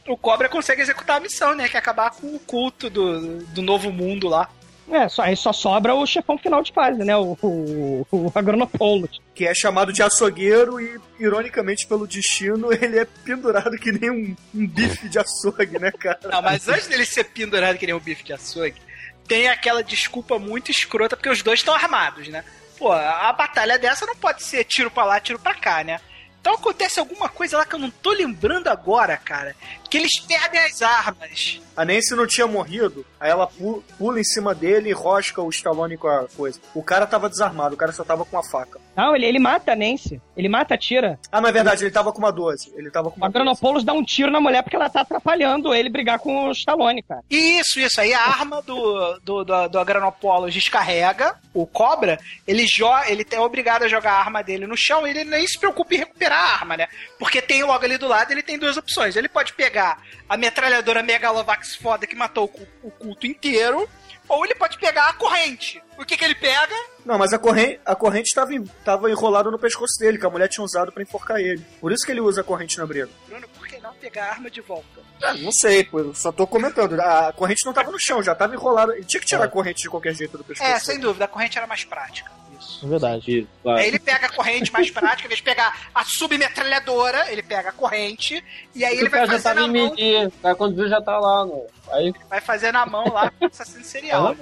o 0.09 0.17
Cobra 0.17 0.49
consegue 0.49 0.83
executar 0.83 1.17
a 1.17 1.21
missão, 1.21 1.55
né? 1.55 1.69
Que 1.69 1.77
é 1.77 1.79
acabar 1.81 2.11
com 2.11 2.35
o 2.35 2.39
culto 2.39 2.91
do, 2.91 3.39
do 3.47 3.63
novo 3.63 3.91
mundo 3.93 4.29
lá. 4.29 4.49
É, 4.89 5.09
só, 5.09 5.23
aí 5.23 5.37
só 5.37 5.53
sobra 5.53 5.95
o 5.95 6.07
chefão 6.07 6.39
final 6.39 6.63
de 6.63 6.73
fase, 6.73 7.03
né? 7.03 7.17
O, 7.17 7.37
o, 7.43 8.07
o 8.13 8.33
Agronopoulos. 8.35 9.21
Que 9.35 9.45
é 9.47 9.53
chamado 9.55 9.93
de 9.93 10.01
açougueiro 10.03 10.81
e, 10.81 11.01
ironicamente, 11.19 11.87
pelo 11.89 12.07
destino, 12.07 12.71
ele 12.81 12.99
é 13.01 13.05
pendurado 13.05 13.77
que 13.79 13.91
nem 13.91 14.11
um, 14.11 14.37
um 14.55 14.67
bife 14.67 15.09
de 15.09 15.19
açougue, 15.19 15.79
né, 15.79 15.91
cara? 15.91 16.21
Não, 16.25 16.41
mas 16.43 16.69
antes 16.69 16.87
dele 16.87 17.05
ser 17.05 17.25
pendurado 17.25 17.79
que 17.79 17.87
nem 17.87 17.95
um 17.97 18.01
bife 18.01 18.23
de 18.23 18.33
açougue, 18.33 18.81
tem 19.27 19.49
aquela 19.49 19.83
desculpa 19.83 20.39
muito 20.39 20.71
escrota, 20.71 21.17
porque 21.17 21.31
os 21.31 21.43
dois 21.43 21.59
estão 21.61 21.75
armados, 21.75 22.29
né? 22.29 22.45
Pô, 22.79 22.93
a 22.93 23.33
batalha 23.33 23.79
dessa 23.79 24.07
não 24.07 24.15
pode 24.15 24.43
ser 24.45 24.63
tiro 24.65 24.91
pra 24.91 25.05
lá, 25.05 25.19
tiro 25.19 25.39
pra 25.39 25.55
cá, 25.55 25.83
né? 25.83 25.99
Então 26.47 26.55
acontece 26.55 27.01
alguma 27.01 27.29
coisa 27.29 27.59
lá 27.59 27.67
que 27.67 27.75
eu 27.75 27.79
não 27.81 27.91
tô 27.91 28.13
lembrando 28.13 28.69
agora, 28.69 29.17
cara. 29.17 29.57
Que 29.91 29.97
eles 29.99 30.21
perdem 30.21 30.61
as 30.61 30.81
armas. 30.81 31.61
A 31.77 31.85
Nancy 31.85 32.15
não 32.15 32.27
tinha 32.27 32.47
morrido, 32.47 33.05
aí 33.21 33.31
ela 33.31 33.47
pu- 33.47 33.85
pula 33.99 34.19
em 34.19 34.25
cima 34.25 34.55
dele 34.55 34.89
e 34.89 34.93
rosca 34.93 35.43
o 35.43 35.51
Stallone 35.51 35.97
com 35.99 36.09
a 36.09 36.27
coisa. 36.37 36.59
O 36.75 36.83
cara 36.83 37.07
tava 37.07 37.29
desarmado, 37.29 37.75
o 37.75 37.79
cara 37.79 37.93
só 37.93 38.03
tava 38.03 38.25
com 38.25 38.39
a 38.39 38.43
faca. 38.43 38.81
Não, 38.97 39.15
ele, 39.15 39.27
ele 39.27 39.39
mata 39.39 39.73
a 39.73 39.77
Nancy. 39.77 40.21
Ele 40.37 40.49
mata, 40.49 40.75
atira. 40.75 41.19
Ah, 41.31 41.41
não 41.41 41.49
é 41.49 41.53
verdade, 41.53 41.85
ele 41.85 41.91
tava 41.91 42.13
com 42.13 42.19
uma 42.19 42.33
12. 42.33 42.73
Ele 42.77 42.91
tava 42.91 43.11
com 43.11 43.17
uma 43.19 43.29
12. 43.29 43.37
Agronopoulos 43.37 43.85
dá 43.85 43.93
um 43.93 44.03
tiro 44.03 44.31
na 44.31 44.41
mulher 44.41 44.63
porque 44.63 44.75
ela 44.77 44.89
tá 44.89 45.03
atrapalhando 45.03 45.75
ele 45.75 45.91
brigar 45.91 46.19
com 46.19 46.49
o 46.49 46.53
Stallone, 46.53 47.03
cara. 47.03 47.23
Isso, 47.29 47.79
isso. 47.79 48.01
Aí 48.01 48.13
a 48.15 48.23
arma 48.23 48.63
do, 48.63 49.19
do, 49.23 49.45
do, 49.45 49.69
do 49.69 49.79
Agranopolo 49.79 50.51
descarrega. 50.51 51.39
O 51.53 51.67
cobra, 51.67 52.19
ele 52.47 52.67
joga, 52.67 53.11
ele 53.11 53.27
é 53.31 53.41
obrigado 53.41 53.83
a 53.85 53.89
jogar 53.89 54.13
a 54.13 54.19
arma 54.21 54.43
dele 54.43 54.67
no 54.67 54.77
chão 54.77 55.07
e 55.07 55.11
ele 55.11 55.25
nem 55.25 55.47
se 55.47 55.59
preocupa 55.59 55.95
em 55.95 55.99
recuperar 55.99 56.36
a 56.37 56.53
arma, 56.55 56.77
né? 56.77 56.89
Porque 57.19 57.41
tem 57.43 57.63
logo 57.65 57.85
ali 57.85 57.97
do 57.99 58.07
lado, 58.09 58.31
ele 58.33 58.43
tem 58.43 58.59
duas 58.59 58.77
opções. 58.77 59.17
Ele 59.17 59.29
pode 59.29 59.53
pegar 59.55 60.03
a 60.29 60.37
metralhadora 60.37 61.03
Megalovax 61.03 61.77
foda 61.77 62.07
que 62.07 62.15
matou 62.17 62.45
o, 62.45 62.49
cu- 62.49 62.67
o 62.83 62.91
culto 62.91 63.27
inteiro, 63.27 63.89
ou 64.29 64.45
ele 64.45 64.55
pode 64.55 64.77
pegar 64.79 65.09
a 65.09 65.13
corrente. 65.13 65.81
O 65.99 66.05
que 66.05 66.17
que 66.17 66.25
ele 66.25 66.35
pega? 66.35 66.75
Não, 67.05 67.17
mas 67.19 67.33
a 67.33 67.39
corrente, 67.39 67.81
a 67.87 67.95
corrente 67.95 68.35
tava, 68.35 68.53
em- 68.55 68.65
tava 68.85 69.11
enrolada 69.11 69.51
no 69.51 69.59
pescoço 69.59 69.99
dele, 70.01 70.19
que 70.19 70.27
a 70.27 70.31
mulher 70.31 70.49
tinha 70.49 70.65
usado 70.65 70.91
pra 70.93 71.03
enforcar 71.03 71.39
ele. 71.41 71.65
Por 71.81 71.93
isso 71.93 72.05
que 72.05 72.11
ele 72.13 72.21
usa 72.21 72.41
a 72.41 72.45
corrente 72.45 72.77
na 72.79 72.85
briga. 72.87 73.09
Bruno, 73.29 73.49
por 73.49 73.67
que 73.69 73.79
não 73.79 73.95
pegar 73.95 74.27
a 74.27 74.31
arma 74.31 74.51
de 74.51 74.61
volta? 74.61 75.07
Ah, 75.23 75.33
não 75.35 75.53
sei, 75.53 75.85
pô, 75.85 76.13
só 76.13 76.31
tô 76.33 76.47
comentando. 76.47 77.01
A 77.01 77.33
corrente 77.33 77.65
não 77.65 77.73
tava 77.73 77.91
no 77.91 77.99
chão, 78.01 78.23
já 78.23 78.35
tava 78.35 78.55
enrolada. 78.55 78.95
Ele 78.97 79.05
tinha 79.05 79.21
que 79.21 79.27
tirar 79.27 79.45
a 79.45 79.49
corrente 79.49 79.83
de 79.83 79.89
qualquer 79.89 80.13
jeito 80.15 80.37
do 80.37 80.45
pescoço. 80.45 80.69
É, 80.71 80.79
sem 80.79 80.99
dúvida, 80.99 81.25
a 81.25 81.29
corrente 81.29 81.57
era 81.57 81.67
mais 81.67 81.85
prática. 81.85 82.31
Isso. 82.67 82.85
É 82.85 82.89
verdade. 82.89 83.39
Isso, 83.39 83.49
claro. 83.63 83.79
Aí 83.79 83.89
ele 83.89 83.99
pega 83.99 84.27
a 84.27 84.33
corrente 84.33 84.73
mais 84.73 84.91
prática, 84.91 85.27
em 85.27 85.29
vez 85.29 85.39
de 85.39 85.45
pegar 85.45 85.89
a 85.95 86.05
submetralhadora, 86.05 87.31
ele 87.31 87.43
pega 87.43 87.71
a 87.71 87.73
corrente 87.73 88.43
e 88.75 88.85
aí 88.85 88.99
ele 88.99 89.09
o 89.09 89.11
cara 89.11 89.27
vai 89.27 89.37
já 89.37 89.43
fazer 89.43 89.61
tava 89.61 89.61
na 89.61 89.79
em 89.79 89.83
mão, 89.83 89.91
medir, 89.91 90.27
o 90.27 90.33
cara 90.43 90.55
quando 90.55 90.77
viu 90.77 90.89
já 90.89 91.01
tá 91.01 91.19
lá, 91.19 91.45
no... 91.45 91.67
Aí 91.91 92.13
vai 92.29 92.41
fazer 92.41 92.73
na 92.73 92.85
mão 92.85 93.13
lá 93.13 93.31
com 93.31 93.45
o 93.45 93.49
assassino 93.49 93.85
serial. 93.85 94.37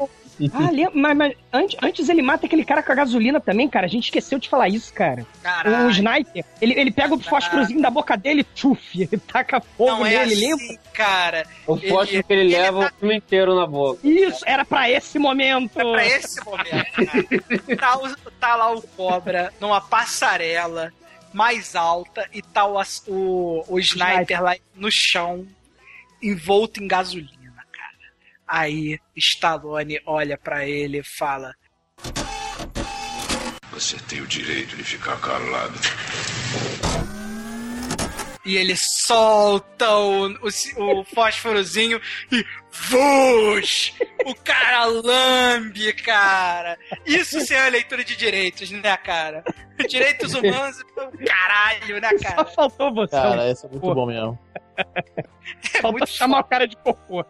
Ah, 0.53 0.70
mas, 0.95 1.16
mas 1.16 1.37
antes, 1.53 1.76
antes 1.82 2.09
ele 2.09 2.22
mata 2.22 2.47
aquele 2.47 2.64
cara 2.64 2.82
com 2.82 2.93
a 2.93 2.95
gasolina 2.95 3.41
também, 3.41 3.68
cara. 3.68 3.87
A 3.87 3.89
gente 3.89 4.05
esqueceu 4.05 4.39
de 4.39 4.49
falar 4.49 4.68
isso, 4.68 4.93
cara. 4.93 5.26
Caralho. 5.43 5.87
O 5.87 5.91
sniper, 5.91 6.45
ele, 6.61 6.78
ele 6.78 6.91
pega 6.91 7.14
o 7.14 7.20
fósforozinho 7.20 7.80
da 7.80 7.91
boca 7.91 8.16
dele, 8.16 8.45
tchuf, 8.55 8.80
ele 9.03 9.18
taca 9.18 9.61
fogo 9.61 9.91
Não 9.99 10.07
é 10.07 10.26
nele, 10.26 10.32
assim, 10.35 10.51
lembra? 10.51 10.80
cara. 10.93 11.47
o 11.66 11.76
fósforo 11.76 12.24
que 12.24 12.32
ele, 12.32 12.51
leva 12.51 12.87
o 12.87 12.99
filme 12.99 13.16
inteiro 13.16 13.55
na 13.55 13.66
boca. 13.66 14.01
Isso, 14.07 14.43
era 14.47 14.64
pra 14.64 14.91
esse 14.91 15.18
momento. 15.18 15.78
É 15.78 15.82
pra 15.82 16.07
esse 16.07 16.45
momento, 16.45 17.07
cara. 17.07 17.76
Tá, 17.76 18.16
tá 18.41 18.57
lá 18.57 18.72
o 18.72 18.82
cobra 18.82 19.53
numa 19.61 19.80
passarela 19.80 20.93
mais 21.32 21.74
alta 21.74 22.28
e 22.32 22.41
tá 22.41 22.64
o, 22.66 22.80
o, 23.09 23.64
o 23.68 23.78
sniper 23.80 24.43
lá 24.43 24.57
no 24.74 24.89
chão, 24.91 25.47
envolto 26.22 26.82
em 26.82 26.87
gasolina. 26.87 27.43
Aí 28.57 29.00
Stallone 29.16 30.00
olha 30.07 30.38
pra 30.38 30.64
ele 30.64 31.00
e 31.00 31.02
fala: 31.02 31.52
Você 33.72 33.96
tem 34.09 34.20
o 34.20 34.28
direito 34.28 34.76
de 34.76 34.84
ficar 34.84 35.20
calado. 35.20 35.76
E 38.46 38.57
ele 38.57 38.76
solta 38.76 39.96
o, 39.96 40.28
o, 40.28 41.00
o 41.00 41.05
fósforozinho 41.05 42.00
e. 42.30 42.44
Vush! 42.70 43.92
O 44.24 44.34
cara 44.36 44.84
lambe, 44.84 45.92
cara! 45.94 46.78
Isso 47.05 47.40
sim 47.40 47.55
é 47.55 47.62
uma 47.62 47.70
leitura 47.70 48.05
de 48.05 48.16
direitos, 48.16 48.70
né, 48.70 48.96
cara? 48.98 49.42
Direitos 49.88 50.32
humanos, 50.32 50.80
caralho, 51.26 52.00
né, 52.00 52.11
Só 52.18 52.22
cara? 52.22 52.44
faltou 52.44 52.94
você. 52.94 53.16
Cara, 53.16 53.50
esse 53.50 53.66
é 53.66 53.68
muito 53.68 53.94
bom 53.94 54.07
mesmo. 54.07 54.38
É 54.77 55.81
Falta 55.81 55.99
muito 55.99 56.07
chamar 56.09 56.41
o 56.41 56.45
cara 56.45 56.66
de 56.66 56.77
cocô. 56.77 57.25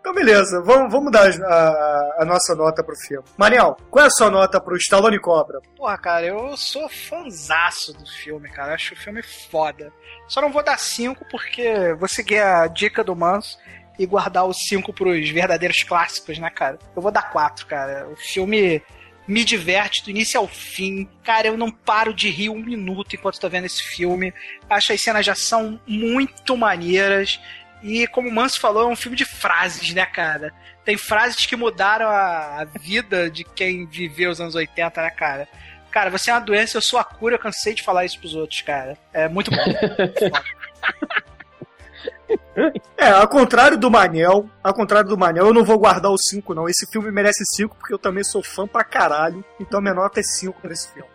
Então, 0.00 0.14
beleza, 0.14 0.62
vamos, 0.62 0.90
vamos 0.90 1.12
dar 1.12 1.28
a, 1.28 2.22
a 2.22 2.24
nossa 2.24 2.54
nota 2.54 2.82
pro 2.82 2.96
filme. 2.96 3.24
Maniel, 3.36 3.76
qual 3.90 4.04
é 4.04 4.08
a 4.08 4.10
sua 4.10 4.30
nota 4.30 4.60
pro 4.60 4.76
Stallone 4.76 5.18
Cobra? 5.18 5.60
Porra, 5.76 5.98
cara, 5.98 6.26
eu 6.26 6.56
sou 6.56 6.88
fanzaço 6.88 7.92
do 7.92 8.06
filme, 8.06 8.48
cara. 8.48 8.74
Acho 8.74 8.94
o 8.94 8.96
filme 8.96 9.22
foda. 9.22 9.92
Só 10.26 10.40
não 10.40 10.52
vou 10.52 10.62
dar 10.62 10.78
5 10.78 11.26
porque 11.30 11.94
vou 11.94 12.08
seguir 12.08 12.40
a 12.40 12.66
dica 12.66 13.04
do 13.04 13.14
Manso 13.14 13.58
e 13.98 14.06
guardar 14.06 14.46
os 14.46 14.56
5 14.68 14.92
pros 14.92 15.28
verdadeiros 15.28 15.82
clássicos, 15.82 16.38
né, 16.38 16.48
cara? 16.50 16.78
Eu 16.94 17.02
vou 17.02 17.10
dar 17.10 17.30
4, 17.30 17.66
cara. 17.66 18.08
O 18.08 18.16
filme 18.16 18.82
me 19.28 19.44
diverte 19.44 20.02
do 20.02 20.10
início 20.10 20.40
ao 20.40 20.48
fim. 20.48 21.06
Cara, 21.22 21.48
eu 21.48 21.56
não 21.56 21.70
paro 21.70 22.14
de 22.14 22.30
rir 22.30 22.48
um 22.48 22.58
minuto 22.58 23.14
enquanto 23.14 23.38
tô 23.38 23.48
vendo 23.48 23.66
esse 23.66 23.82
filme. 23.82 24.32
Acho 24.68 24.94
as 24.94 25.02
cenas 25.02 25.24
já 25.24 25.34
são 25.34 25.78
muito 25.86 26.56
maneiras. 26.56 27.38
E 27.82 28.06
como 28.08 28.28
o 28.28 28.34
Manso 28.34 28.58
falou, 28.58 28.84
é 28.84 28.92
um 28.92 28.96
filme 28.96 29.16
de 29.16 29.26
frases, 29.26 29.92
né, 29.92 30.06
cara? 30.06 30.52
Tem 30.84 30.96
frases 30.96 31.44
que 31.44 31.54
mudaram 31.54 32.08
a, 32.08 32.62
a 32.62 32.64
vida 32.64 33.30
de 33.30 33.44
quem 33.44 33.86
viveu 33.86 34.30
os 34.30 34.40
anos 34.40 34.54
80, 34.54 35.02
né, 35.02 35.10
cara? 35.10 35.46
Cara, 35.90 36.10
você 36.10 36.30
é 36.30 36.34
uma 36.34 36.40
doença, 36.40 36.76
eu 36.76 36.82
sou 36.82 36.98
a 36.98 37.04
cura, 37.04 37.34
eu 37.34 37.38
cansei 37.38 37.74
de 37.74 37.82
falar 37.82 38.04
isso 38.04 38.18
pros 38.18 38.34
outros, 38.34 38.62
cara. 38.62 38.96
É 39.12 39.28
muito 39.28 39.50
bom. 39.50 39.58
É, 42.96 43.10
ao 43.10 43.28
contrário 43.28 43.78
do 43.78 43.90
Manel, 43.90 44.48
ao 44.62 44.74
contrário 44.74 45.08
do 45.08 45.16
Manel, 45.16 45.46
eu 45.46 45.54
não 45.54 45.64
vou 45.64 45.78
guardar 45.78 46.10
o 46.10 46.18
5, 46.18 46.54
não. 46.54 46.68
Esse 46.68 46.86
filme 46.90 47.10
merece 47.10 47.44
5 47.56 47.76
porque 47.76 47.94
eu 47.94 47.98
também 47.98 48.24
sou 48.24 48.42
fã 48.42 48.66
pra 48.66 48.84
caralho. 48.84 49.44
Então 49.60 49.80
minha 49.80 49.94
nota 49.94 50.20
é 50.20 50.22
5 50.22 50.60
pra 50.60 50.72
esse 50.72 50.92
filme. 50.92 51.08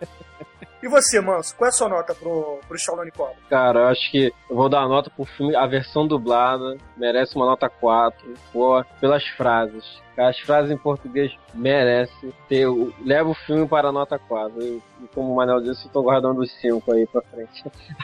E 0.84 0.88
você, 0.90 1.22
Manso, 1.22 1.56
qual 1.56 1.68
é 1.68 1.70
a 1.70 1.72
sua 1.72 1.88
nota 1.88 2.14
pro, 2.14 2.60
pro 2.68 2.76
Stallone 2.76 3.10
Cobra? 3.10 3.36
Cara, 3.50 3.80
eu 3.80 3.88
acho 3.88 4.12
que 4.12 4.34
eu 4.50 4.56
vou 4.56 4.68
dar 4.68 4.82
uma 4.82 4.90
nota 4.90 5.10
pro 5.10 5.24
filme, 5.24 5.56
a 5.56 5.66
versão 5.66 6.06
dublada 6.06 6.78
merece 6.98 7.38
uma 7.38 7.46
nota 7.46 7.70
4, 7.70 8.34
por, 8.52 8.86
pelas 9.00 9.26
frases. 9.26 10.02
As 10.18 10.38
frases 10.40 10.72
em 10.72 10.78
português 10.78 11.34
merece 11.54 12.34
ter, 12.50 12.68
leva 13.02 13.30
o 13.30 13.34
filme 13.34 13.66
para 13.66 13.88
a 13.88 13.92
nota 13.94 14.20
4. 14.20 14.62
E, 14.62 14.84
e 15.02 15.08
como 15.16 15.32
o 15.32 15.36
Manel 15.38 15.62
disse, 15.62 15.86
eu 15.86 15.92
tô 15.92 16.04
guardando 16.04 16.42
os 16.42 16.52
5 16.60 16.92
aí 16.92 17.08
pra 17.08 17.22
frente. 17.22 17.64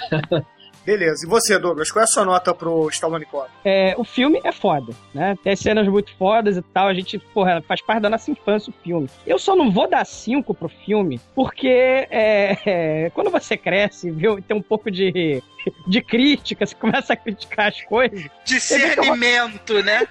Beleza, 0.85 1.25
e 1.25 1.29
você, 1.29 1.57
Douglas, 1.59 1.91
qual 1.91 2.01
é 2.01 2.03
a 2.03 2.07
sua 2.07 2.25
nota 2.25 2.53
pro 2.53 2.89
Stallone 2.89 3.25
Cobra? 3.25 3.49
É, 3.63 3.93
o 3.97 4.03
filme 4.03 4.39
é 4.43 4.51
foda, 4.51 4.93
né? 5.13 5.37
Tem 5.43 5.55
cenas 5.55 5.87
muito 5.87 6.11
fodas 6.15 6.57
e 6.57 6.61
tal. 6.61 6.87
A 6.87 6.93
gente, 6.93 7.19
porra, 7.19 7.61
faz 7.67 7.81
parte 7.81 8.01
da 8.01 8.09
nossa 8.09 8.31
infância 8.31 8.71
o 8.71 8.83
filme. 8.83 9.09
Eu 9.25 9.37
só 9.37 9.55
não 9.55 9.71
vou 9.71 9.87
dar 9.89 10.05
cinco 10.05 10.53
pro 10.53 10.69
filme, 10.69 11.19
porque 11.35 11.67
é, 11.67 12.57
é, 12.65 13.09
quando 13.11 13.29
você 13.29 13.55
cresce, 13.57 14.09
viu, 14.09 14.41
tem 14.41 14.55
um 14.55 14.61
pouco 14.61 14.89
de, 14.89 15.43
de 15.87 16.01
crítica, 16.01 16.65
você 16.65 16.75
começa 16.75 17.13
a 17.13 17.15
criticar 17.15 17.67
as 17.67 17.81
coisas. 17.83 18.25
Discernimento, 18.45 19.83
né? 19.83 20.07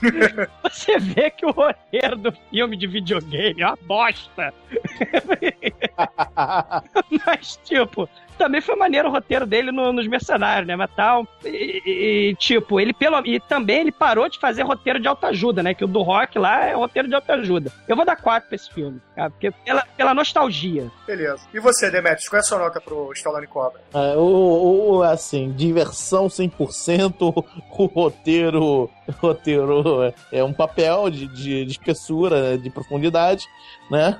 Você 0.62 0.98
vê 0.98 1.30
que 1.30 1.44
o 1.44 1.50
roteiro 1.50 2.16
do 2.16 2.32
filme 2.48 2.76
de 2.76 2.86
videogame 2.86 3.60
é 3.60 3.66
uma 3.66 3.78
bosta. 3.82 4.54
Mas, 7.26 7.58
tipo, 7.64 8.08
também 8.40 8.60
foi 8.62 8.74
maneiro 8.74 9.08
o 9.08 9.12
roteiro 9.12 9.44
dele 9.46 9.70
no- 9.70 9.92
nos 9.92 10.06
Mercenários, 10.06 10.66
né? 10.66 10.74
Mas 10.74 10.90
tal. 10.96 11.26
E, 11.44 12.30
e, 12.30 12.34
tipo, 12.36 12.80
ele 12.80 12.92
pelo. 12.94 13.24
E 13.26 13.38
também 13.38 13.80
ele 13.80 13.92
parou 13.92 14.28
de 14.30 14.38
fazer 14.38 14.62
roteiro 14.62 14.98
de 14.98 15.06
autoajuda, 15.06 15.62
né? 15.62 15.74
Que 15.74 15.84
o 15.84 15.86
do 15.86 16.00
rock 16.02 16.38
lá 16.38 16.64
é 16.66 16.74
roteiro 16.74 17.06
de 17.06 17.14
autoajuda. 17.14 17.70
Eu 17.86 17.94
vou 17.94 18.04
dar 18.04 18.16
quatro 18.16 18.48
pra 18.48 18.56
esse 18.56 18.72
filme, 18.72 19.00
cara, 19.14 19.28
porque 19.30 19.50
pela, 19.50 19.82
pela 19.96 20.14
nostalgia. 20.14 20.90
Beleza. 21.06 21.46
E 21.52 21.60
você, 21.60 21.90
Demetrius, 21.90 22.28
qual 22.28 22.38
é 22.38 22.40
a 22.40 22.42
sua 22.42 22.58
nota 22.58 22.80
pro 22.80 23.12
Stallone 23.12 23.46
Cobra? 23.46 23.80
É, 23.92 24.16
o, 24.16 24.96
o- 24.98 25.02
assim, 25.02 25.52
diversão 25.52 26.26
100%, 26.28 27.14
o 27.78 27.84
roteiro, 27.86 28.62
o 28.64 28.90
roteiro 29.20 30.02
é- 30.02 30.14
é 30.32 30.42
um 30.44 30.52
papel 30.52 31.10
de, 31.10 31.26
de, 31.28 31.64
de 31.66 31.70
espessura, 31.72 32.50
né, 32.52 32.56
de 32.56 32.70
profundidade, 32.70 33.44
né? 33.90 34.18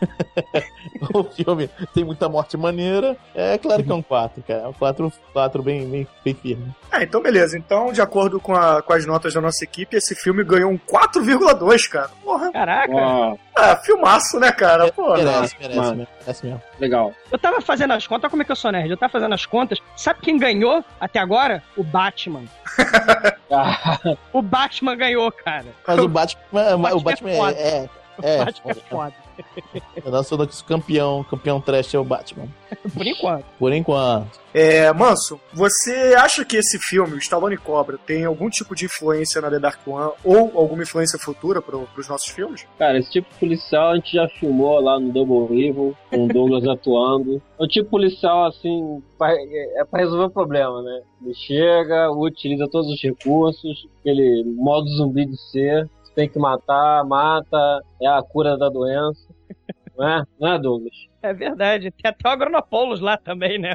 o 1.20 1.24
filme 1.24 1.68
tem 1.94 2.04
muita 2.04 2.28
morte 2.28 2.56
maneira. 2.56 3.16
É 3.34 3.58
claro 3.58 3.82
que 3.84 3.90
é 3.90 3.94
um 3.94 4.02
4, 4.02 4.42
cara. 4.42 4.60
É 4.62 4.68
um 4.68 4.72
4, 4.72 5.12
4 5.32 5.62
bem, 5.62 5.88
bem, 5.88 6.08
bem 6.24 6.34
firme. 6.34 6.74
Ah, 6.90 7.02
então 7.02 7.22
beleza. 7.22 7.56
Então, 7.58 7.92
de 7.92 8.00
acordo 8.02 8.38
com, 8.40 8.54
a- 8.54 8.82
com 8.82 8.92
as 8.92 9.06
notas 9.06 9.32
da 9.34 9.40
nossa 9.40 9.64
equipe, 9.64 9.96
esse 9.96 10.14
filme 10.14 10.42
ganhou 10.44 10.70
um 10.70 10.78
4,2, 10.78 11.88
cara. 11.88 12.10
Porra. 12.22 12.50
Caraca. 12.52 12.92
Ó, 12.94 13.36
Ah, 13.56 13.76
filmaço, 13.76 14.38
né, 14.40 14.50
cara? 14.52 14.90
Porra. 14.92 15.18
Merece, 15.22 15.56
merece, 15.60 15.78
mano. 15.78 15.96
mesmo, 15.96 16.08
merece 16.20 16.46
mesmo. 16.46 16.62
legal. 16.80 17.12
Eu 17.30 17.38
tava 17.38 17.60
fazendo 17.60 17.92
as 17.92 18.06
contas, 18.06 18.24
olha 18.24 18.30
como 18.30 18.42
é 18.42 18.44
que 18.44 18.52
eu 18.52 18.56
sou 18.56 18.72
nerd? 18.72 18.90
Eu 18.90 18.96
tava 18.96 19.12
fazendo 19.12 19.34
as 19.34 19.44
contas. 19.46 19.78
Sabe 19.96 20.20
quem 20.22 20.38
ganhou 20.38 20.84
até 21.00 21.18
agora? 21.18 21.62
O 21.76 21.82
Batman. 21.84 22.44
Ah, 23.54 23.98
O 24.32 24.40
Batman 24.40 24.96
ganhou, 24.96 25.30
cara. 25.30 25.66
Mas 25.86 25.98
o 25.98 26.08
Batman, 26.08 26.74
o 26.74 26.78
Batman 26.78 27.02
Batman 27.02 27.30
é 27.30 27.36
foda. 27.36 27.52
é. 27.58 27.68
é, 27.68 27.88
O 28.18 28.24
é, 28.26 28.44
Batman 28.46 28.70
é 28.70 28.74
foda. 28.74 29.14
nosso 30.10 30.36
nosso 30.36 30.64
campeão, 30.64 31.24
campeão 31.24 31.60
trash 31.60 31.94
é 31.94 31.98
o 31.98 32.04
Batman. 32.04 32.46
Por 32.94 33.06
enquanto. 33.06 33.44
Por 33.58 33.72
enquanto. 33.72 34.40
É, 34.54 34.92
Manso, 34.92 35.40
você 35.54 36.14
acha 36.18 36.44
que 36.44 36.56
esse 36.58 36.78
filme, 36.78 37.14
o 37.14 37.18
Stallone 37.18 37.56
Cobra, 37.56 37.96
tem 37.98 38.24
algum 38.24 38.50
tipo 38.50 38.74
de 38.74 38.84
influência 38.84 39.40
na 39.40 39.50
The 39.50 39.58
Dark 39.58 39.80
One 39.86 40.12
ou 40.22 40.52
alguma 40.54 40.82
influência 40.82 41.18
futura 41.18 41.62
pro, 41.62 41.86
pros 41.94 42.06
nossos 42.08 42.28
filmes? 42.28 42.66
Cara, 42.78 42.98
esse 42.98 43.10
tipo 43.10 43.28
de 43.32 43.38
policial 43.40 43.92
a 43.92 43.96
gente 43.96 44.12
já 44.12 44.28
filmou 44.38 44.78
lá 44.80 45.00
no 45.00 45.10
Double 45.12 45.58
Evil, 45.66 45.96
com 46.10 46.24
o 46.26 46.28
Douglas 46.28 46.64
atuando. 46.68 47.40
É 47.58 47.64
o 47.64 47.66
tipo 47.66 47.84
de 47.84 47.90
policial, 47.90 48.46
assim, 48.46 49.02
pra- 49.18 49.32
é 49.32 49.80
é 49.80 49.84
pra 49.84 50.00
resolver 50.00 50.24
o 50.24 50.30
problema, 50.30 50.82
né? 50.82 51.00
Ele 51.24 51.34
chega, 51.34 52.10
utiliza 52.10 52.68
todos 52.68 52.90
os 52.92 53.02
recursos, 53.02 53.86
aquele 54.00 54.44
modo 54.56 54.86
zumbi 54.90 55.24
de 55.24 55.36
ser, 55.50 55.88
tem 56.14 56.28
que 56.28 56.38
matar, 56.38 57.04
mata, 57.04 57.80
é 58.00 58.06
a 58.08 58.22
cura 58.22 58.56
da 58.56 58.68
doença. 58.68 59.32
Não 59.96 60.08
é? 60.08 60.22
Não 60.40 60.52
é, 60.54 60.58
Douglas? 60.58 60.94
É 61.22 61.34
verdade. 61.34 61.90
Tem 61.90 62.10
até 62.10 62.26
o 62.26 62.32
Agronopoulos 62.32 63.00
lá 63.00 63.18
também, 63.18 63.58
né? 63.58 63.74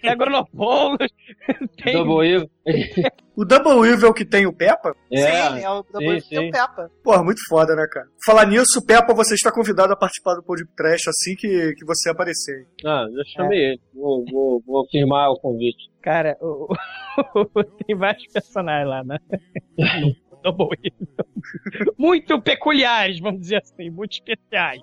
Tem 0.00 0.10
Agronopoulos. 0.10 1.06
Tem... 1.84 1.92
Double 1.92 2.26
Evil. 2.26 2.50
O 3.36 3.44
Double 3.44 3.88
Evil 3.88 4.12
que 4.12 4.24
tem 4.26 4.46
o 4.46 4.52
Peppa? 4.52 4.94
É, 5.10 5.16
sim, 5.52 5.64
é 5.64 5.70
o 5.70 5.82
Double 5.82 6.20
sim, 6.20 6.28
tem 6.28 6.48
o. 6.48 6.52
Peppa. 6.52 6.90
Porra, 7.02 7.22
muito 7.24 7.40
foda, 7.48 7.74
né, 7.74 7.86
cara? 7.90 8.06
Falar 8.26 8.44
nisso, 8.44 8.84
Peppa, 8.86 9.14
você 9.14 9.34
está 9.34 9.50
convidado 9.50 9.90
a 9.92 9.96
participar 9.96 10.34
do 10.34 10.42
podcast 10.42 11.08
assim 11.08 11.34
que, 11.36 11.72
que 11.74 11.84
você 11.86 12.10
aparecer. 12.10 12.66
Ah, 12.84 13.06
já 13.10 13.22
chamei 13.34 13.58
ele. 13.58 13.80
Vou, 13.94 14.24
vou, 14.30 14.62
vou 14.66 14.86
firmar 14.90 15.30
o 15.30 15.40
convite. 15.40 15.88
Cara, 16.02 16.36
o- 16.42 16.66
o- 17.34 17.64
tem 17.86 17.96
vários 17.96 18.26
personagens 18.30 18.88
lá, 18.90 19.04
né? 19.04 19.16
Double. 20.42 20.76
Muito 21.98 22.40
peculiares, 22.40 23.18
vamos 23.20 23.40
dizer 23.40 23.56
assim, 23.62 23.90
muito 23.90 24.12
especiais. 24.12 24.80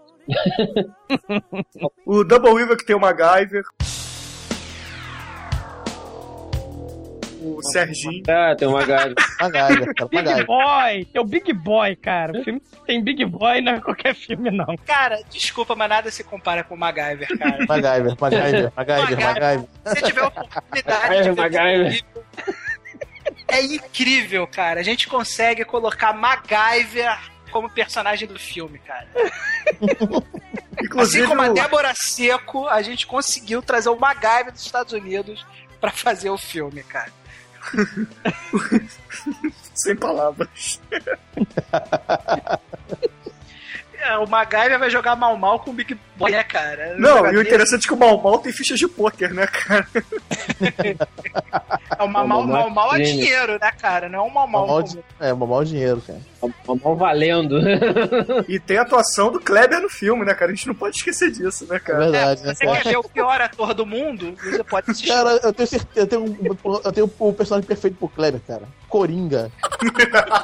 O 2.05 2.23
Double 2.23 2.61
Evil 2.61 2.77
que 2.77 2.85
tem 2.85 2.95
o 2.95 2.99
MacGyver. 2.99 3.63
O 7.41 7.61
Serginho. 7.63 8.23
Ah, 8.27 8.55
tem 8.57 8.67
uma 8.67 8.85
galera. 8.85 9.13
MacGyver, 9.39 9.93
cara, 9.95 10.09
Big 10.09 10.23
MacGyver. 10.23 10.45
Boy, 10.47 11.05
tem 11.05 11.21
o 11.21 11.25
Big 11.25 11.53
Boy, 11.53 11.95
cara. 11.95 12.37
O 12.39 12.43
filme 12.43 12.59
que 12.59 12.85
tem 12.85 13.01
Big 13.03 13.23
Boy 13.25 13.61
não 13.61 13.73
é 13.73 13.79
qualquer 13.79 14.15
filme, 14.15 14.51
não. 14.51 14.75
Cara, 14.85 15.19
desculpa, 15.29 15.75
mas 15.75 15.87
nada 15.89 16.11
se 16.11 16.23
compara 16.23 16.63
com 16.63 16.75
o 16.75 16.77
MacGyver, 16.77 17.27
cara. 17.37 17.57
MacGyver, 17.69 18.15
MacGyver, 18.19 18.71
MacGyver, 18.75 19.19
MacGyver. 19.25 19.59
Se 19.85 19.95
você 19.95 20.01
tiver 20.01 20.21
a 20.21 20.27
oportunidade 20.27 21.15
É, 21.15 21.21
de 21.21 21.29
ver 21.31 21.35
MacGyver. 21.35 22.03
É 23.47 23.61
incrível, 23.61 24.45
cara. 24.47 24.79
A 24.79 24.83
gente 24.83 25.07
consegue 25.07 25.63
colocar 25.63 26.13
MacGyver 26.13 27.17
como 27.51 27.69
personagem 27.69 28.27
do 28.27 28.37
filme, 28.37 28.79
cara. 28.79 29.07
Inclusive, 30.83 31.23
assim 31.23 31.29
como 31.29 31.41
a 31.41 31.49
Débora 31.49 31.93
Seco, 31.95 32.67
a 32.67 32.81
gente 32.81 33.07
conseguiu 33.07 33.61
trazer 33.61 33.89
o 33.89 33.99
MacGyver 33.99 34.51
dos 34.51 34.65
Estados 34.65 34.93
Unidos 34.93 35.45
pra 35.79 35.91
fazer 35.91 36.29
o 36.29 36.37
filme, 36.37 36.83
cara. 36.83 37.11
sem 39.73 39.95
palavras. 39.95 40.81
É, 44.07 44.17
o 44.17 44.27
MacGyver 44.27 44.79
vai 44.79 44.89
jogar 44.89 45.15
mal 45.15 45.35
mal 45.37 45.59
com 45.59 45.71
o 45.71 45.73
Big 45.73 45.97
Boy, 46.15 46.31
né, 46.31 46.43
cara? 46.43 46.95
Não, 46.97 47.31
e 47.31 47.37
o 47.37 47.41
interessante 47.41 47.85
é 47.85 47.87
que 47.87 47.93
o 47.93 47.97
Mal 47.97 48.21
Mal 48.21 48.39
tem 48.39 48.53
fichas 48.53 48.79
de 48.79 48.87
pôquer, 48.87 49.33
né, 49.33 49.45
cara? 49.47 49.85
É 51.99 52.03
o 52.03 52.07
mal 52.07 52.27
mal, 52.27 52.43
Mal 52.43 52.47
mal, 52.47 52.69
mal 52.69 52.95
é 52.95 52.99
crime. 53.01 53.11
dinheiro, 53.11 53.53
né, 53.59 53.71
cara? 53.79 54.07
Não 54.09 54.19
é 54.19 54.21
um 54.21 54.29
mal 54.29 54.47
mal. 54.47 54.67
Mal 54.67 54.81
comum. 54.83 54.93
de- 54.95 55.03
É, 55.19 55.33
mal 55.33 55.63
dinheiro, 55.63 56.01
cara. 56.05 56.19
Mal 56.83 56.95
valendo. 56.95 57.57
E 58.47 58.59
tem 58.59 58.77
a 58.77 58.81
atuação 58.83 59.31
do 59.31 59.39
Kleber 59.39 59.81
no 59.81 59.89
filme, 59.89 60.23
né, 60.25 60.33
cara? 60.33 60.51
A 60.51 60.55
gente 60.55 60.67
não 60.67 60.75
pode 60.75 60.95
esquecer 60.97 61.31
disso, 61.31 61.65
né, 61.69 61.77
É 61.77 61.79
cara? 61.79 61.99
verdade, 61.99 62.39
Se 62.41 62.45
né, 62.47 62.53
você 62.53 62.67
quer 62.67 62.83
ver 62.89 62.97
o 62.97 63.03
pior 63.03 63.41
ator 63.41 63.73
do 63.73 63.85
mundo, 63.85 64.33
você 64.43 64.63
pode 64.63 64.91
assistir. 64.91 65.09
Cara, 65.09 65.39
eu 65.43 65.53
tenho 65.53 65.67
certeza, 65.67 65.99
eu 65.99 66.07
tenho, 66.07 66.21
um- 66.23 66.81
eu 66.83 66.91
tenho 66.91 67.11
o 67.19 67.33
personagem 67.33 67.67
perfeito 67.67 67.97
pro 67.97 68.07
Kleber, 68.09 68.41
cara. 68.47 68.63
Coringa. 68.88 69.51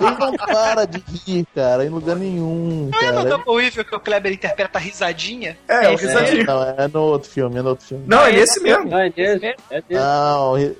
Ele 0.02 0.18
não 0.20 0.34
para 0.36 0.86
de 0.86 1.02
rir, 1.26 1.46
cara, 1.56 1.86
em 1.86 1.90
lugar 1.90 2.16
nenhum, 2.16 2.90
Não 2.92 3.00
é 3.02 3.12
no. 3.12 3.26
Double 3.26 3.66
Evil 3.66 3.86
que 3.86 3.96
o 3.96 4.00
Kleber 4.00 4.32
interpreta 4.34 4.78
a 4.78 4.82
risadinha? 4.82 5.58
É, 5.68 5.80
o 5.90 5.94
É, 5.94 5.96
risadinho. 5.96 6.46
Não, 6.46 6.64
é 6.64 6.88
no 6.88 7.02
outro 7.04 7.30
filme, 7.30 7.58
é 7.58 7.62
no 7.62 7.70
outro 7.70 7.86
filme. 7.86 8.04
Não, 8.08 8.24
é 8.26 8.30
É 8.30 8.34
nesse 8.34 8.54
esse 8.58 8.64
mesmo. 8.64 8.86
Não, 8.90 9.00
é 9.00 9.10
desse. 9.10 9.46
É 9.70 9.82
desse. 9.82 9.94
Não, 9.94 10.58
é, 10.58 10.72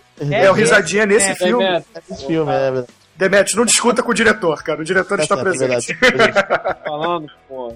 É, 0.46 0.52
o 0.52 0.54
risadinha 0.54 1.06
nesse 1.06 1.32
É, 1.32 1.36
filme. 1.36 1.64
É 1.64 1.82
esse 2.12 2.26
filme, 2.28 2.52
é 2.52 2.72
verdade. 2.72 2.88
Demet, 3.16 3.56
não 3.56 3.66
discuta 3.66 4.02
com 4.02 4.12
o 4.12 4.14
diretor, 4.14 4.64
cara. 4.64 4.82
O 4.82 4.84
diretor 4.84 5.20
está 5.20 5.36
Tá 5.36 5.44
certo, 5.44 5.64
é 5.64 5.68
presente. 5.68 5.98
falando, 6.86 7.32
porra. 7.48 7.76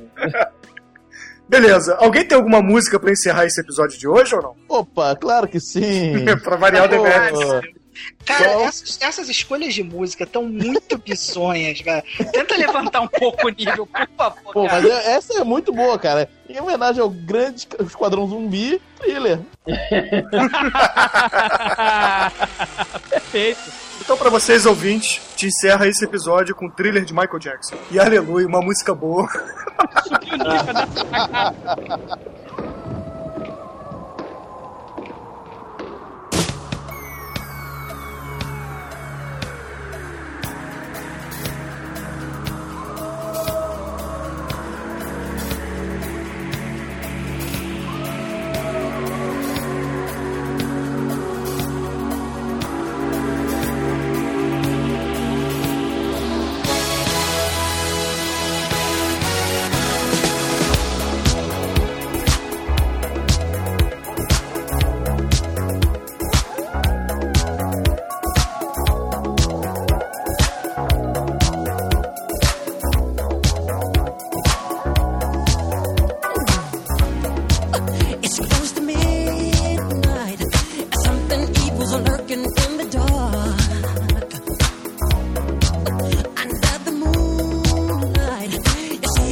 Beleza. 1.47 1.95
Alguém 1.99 2.25
tem 2.27 2.35
alguma 2.37 2.61
música 2.61 2.99
pra 2.99 3.11
encerrar 3.11 3.45
esse 3.45 3.61
episódio 3.61 3.97
de 3.97 4.07
hoje 4.07 4.35
ou 4.35 4.41
não? 4.41 4.55
Opa, 4.67 5.15
claro 5.15 5.47
que 5.47 5.59
sim. 5.59 6.25
pra 6.43 6.55
variar 6.57 6.85
o 6.85 6.89
Demet. 6.89 7.31
Pô, 7.33 7.77
Cara, 8.25 8.61
essas, 8.61 8.99
essas 9.01 9.27
escolhas 9.27 9.73
de 9.73 9.81
música 9.81 10.23
estão 10.23 10.43
muito 10.43 10.99
bizonhas, 10.99 11.79
velho. 11.81 12.03
Tenta 12.31 12.55
levantar 12.55 13.01
um 13.01 13.07
pouco 13.07 13.47
o 13.47 13.49
nível, 13.49 13.87
por 13.87 14.07
favor, 14.15 14.53
Pô, 14.53 14.67
cara. 14.67 14.81
mas 14.81 14.91
é- 14.91 15.11
essa 15.13 15.39
é 15.39 15.43
muito 15.43 15.73
boa, 15.73 15.97
cara. 15.97 16.29
Em 16.47 16.61
homenagem 16.61 17.01
ao 17.01 17.09
grande 17.09 17.67
Esquadrão 17.79 18.27
Zumbi, 18.27 18.79
thriller. 18.99 19.39
Perfeito. 23.09 23.86
Então, 24.07 24.15
pra 24.15 24.29
vocês 24.29 24.65
ouvintes, 24.65 25.21
te 25.35 25.47
encerra 25.47 25.85
esse 25.85 26.05
episódio 26.05 26.55
com 26.55 26.67
o 26.67 26.71
thriller 26.71 27.03
de 27.03 27.13
Michael 27.13 27.39
Jackson. 27.39 27.75
E 27.91 27.99
aleluia, 27.99 28.47
uma 28.47 28.61
música 28.61 28.95
boa. 28.95 29.27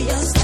Yes. 0.06 0.35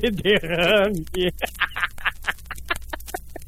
Teve 0.00 0.10
derrame. 0.10 1.04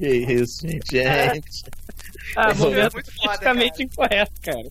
Que 0.00 0.08
isso, 0.08 0.66
gente. 0.66 0.92
Gente. 0.92 1.62
Ah, 2.34 2.52
Isso 2.52 2.62
é 2.62 2.68
momento 2.70 2.92
muito 2.94 3.12
politicamente 3.20 3.82
incorreto, 3.82 4.32
cara. 4.40 4.68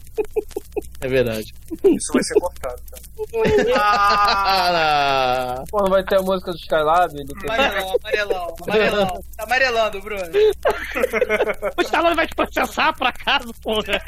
É 1.02 1.08
verdade. 1.08 1.54
Isso 1.84 2.12
vai 2.14 2.24
ser 2.24 2.40
cortado, 2.40 2.82
tá? 2.90 2.98
Ah, 3.76 5.64
Pô, 5.70 5.84
não 5.84 5.90
vai 5.92 6.04
ter 6.04 6.18
a 6.18 6.22
música 6.24 6.52
do 6.52 6.58
Skylab? 6.58 7.14
Amarelão, 7.44 7.96
amarelão, 8.04 8.56
amarelão. 8.64 9.24
Tá 9.38 9.44
amarelando, 9.44 10.02
Bruno. 10.02 10.24
O 11.78 11.82
Stallone 11.84 12.16
vai 12.16 12.26
te 12.26 12.34
processar 12.36 12.94
por 12.94 13.06
acaso, 13.06 13.54
porra. 13.62 14.02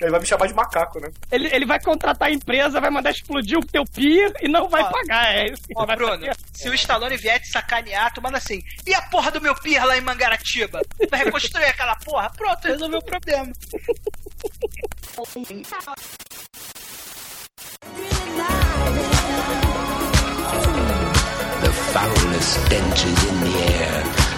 Ele 0.00 0.10
vai 0.10 0.20
me 0.20 0.26
chamar 0.26 0.46
de 0.46 0.54
macaco, 0.54 1.00
né? 1.00 1.08
Ele, 1.30 1.48
ele 1.54 1.64
vai 1.64 1.80
contratar 1.80 2.28
a 2.28 2.32
empresa, 2.32 2.80
vai 2.80 2.90
mandar 2.90 3.10
explodir 3.10 3.58
o 3.58 3.64
teu 3.64 3.84
pier 3.84 4.32
e 4.40 4.48
não 4.48 4.68
vai 4.68 4.82
Ó, 4.82 4.90
pagar. 4.90 5.34
É 5.34 5.46
isso 5.52 5.62
que 5.62 5.72
Ó, 5.76 5.86
Bruno, 5.86 6.26
se 6.52 6.68
o 6.68 6.74
Stallone 6.74 7.16
vier 7.16 7.40
te 7.40 7.48
sacanear, 7.48 8.12
tu 8.12 8.20
manda 8.20 8.38
assim, 8.38 8.62
e 8.86 8.94
a 8.94 9.02
porra 9.02 9.30
do 9.30 9.40
meu 9.40 9.54
pier 9.54 9.84
lá 9.84 9.96
em 9.96 10.00
Mangaratiba? 10.00 10.80
Vai 11.10 11.24
reconstruir 11.24 11.66
aquela 11.66 11.96
porra? 11.96 12.30
Pronto, 12.30 12.66
resolveu 12.66 12.98
o 12.98 13.04
problema. 13.04 13.52
The 21.60 21.72
foulest 21.92 22.66
stench 22.66 23.04
is 23.04 23.24
in 23.24 23.40
the 23.40 23.58
air. 23.84 24.23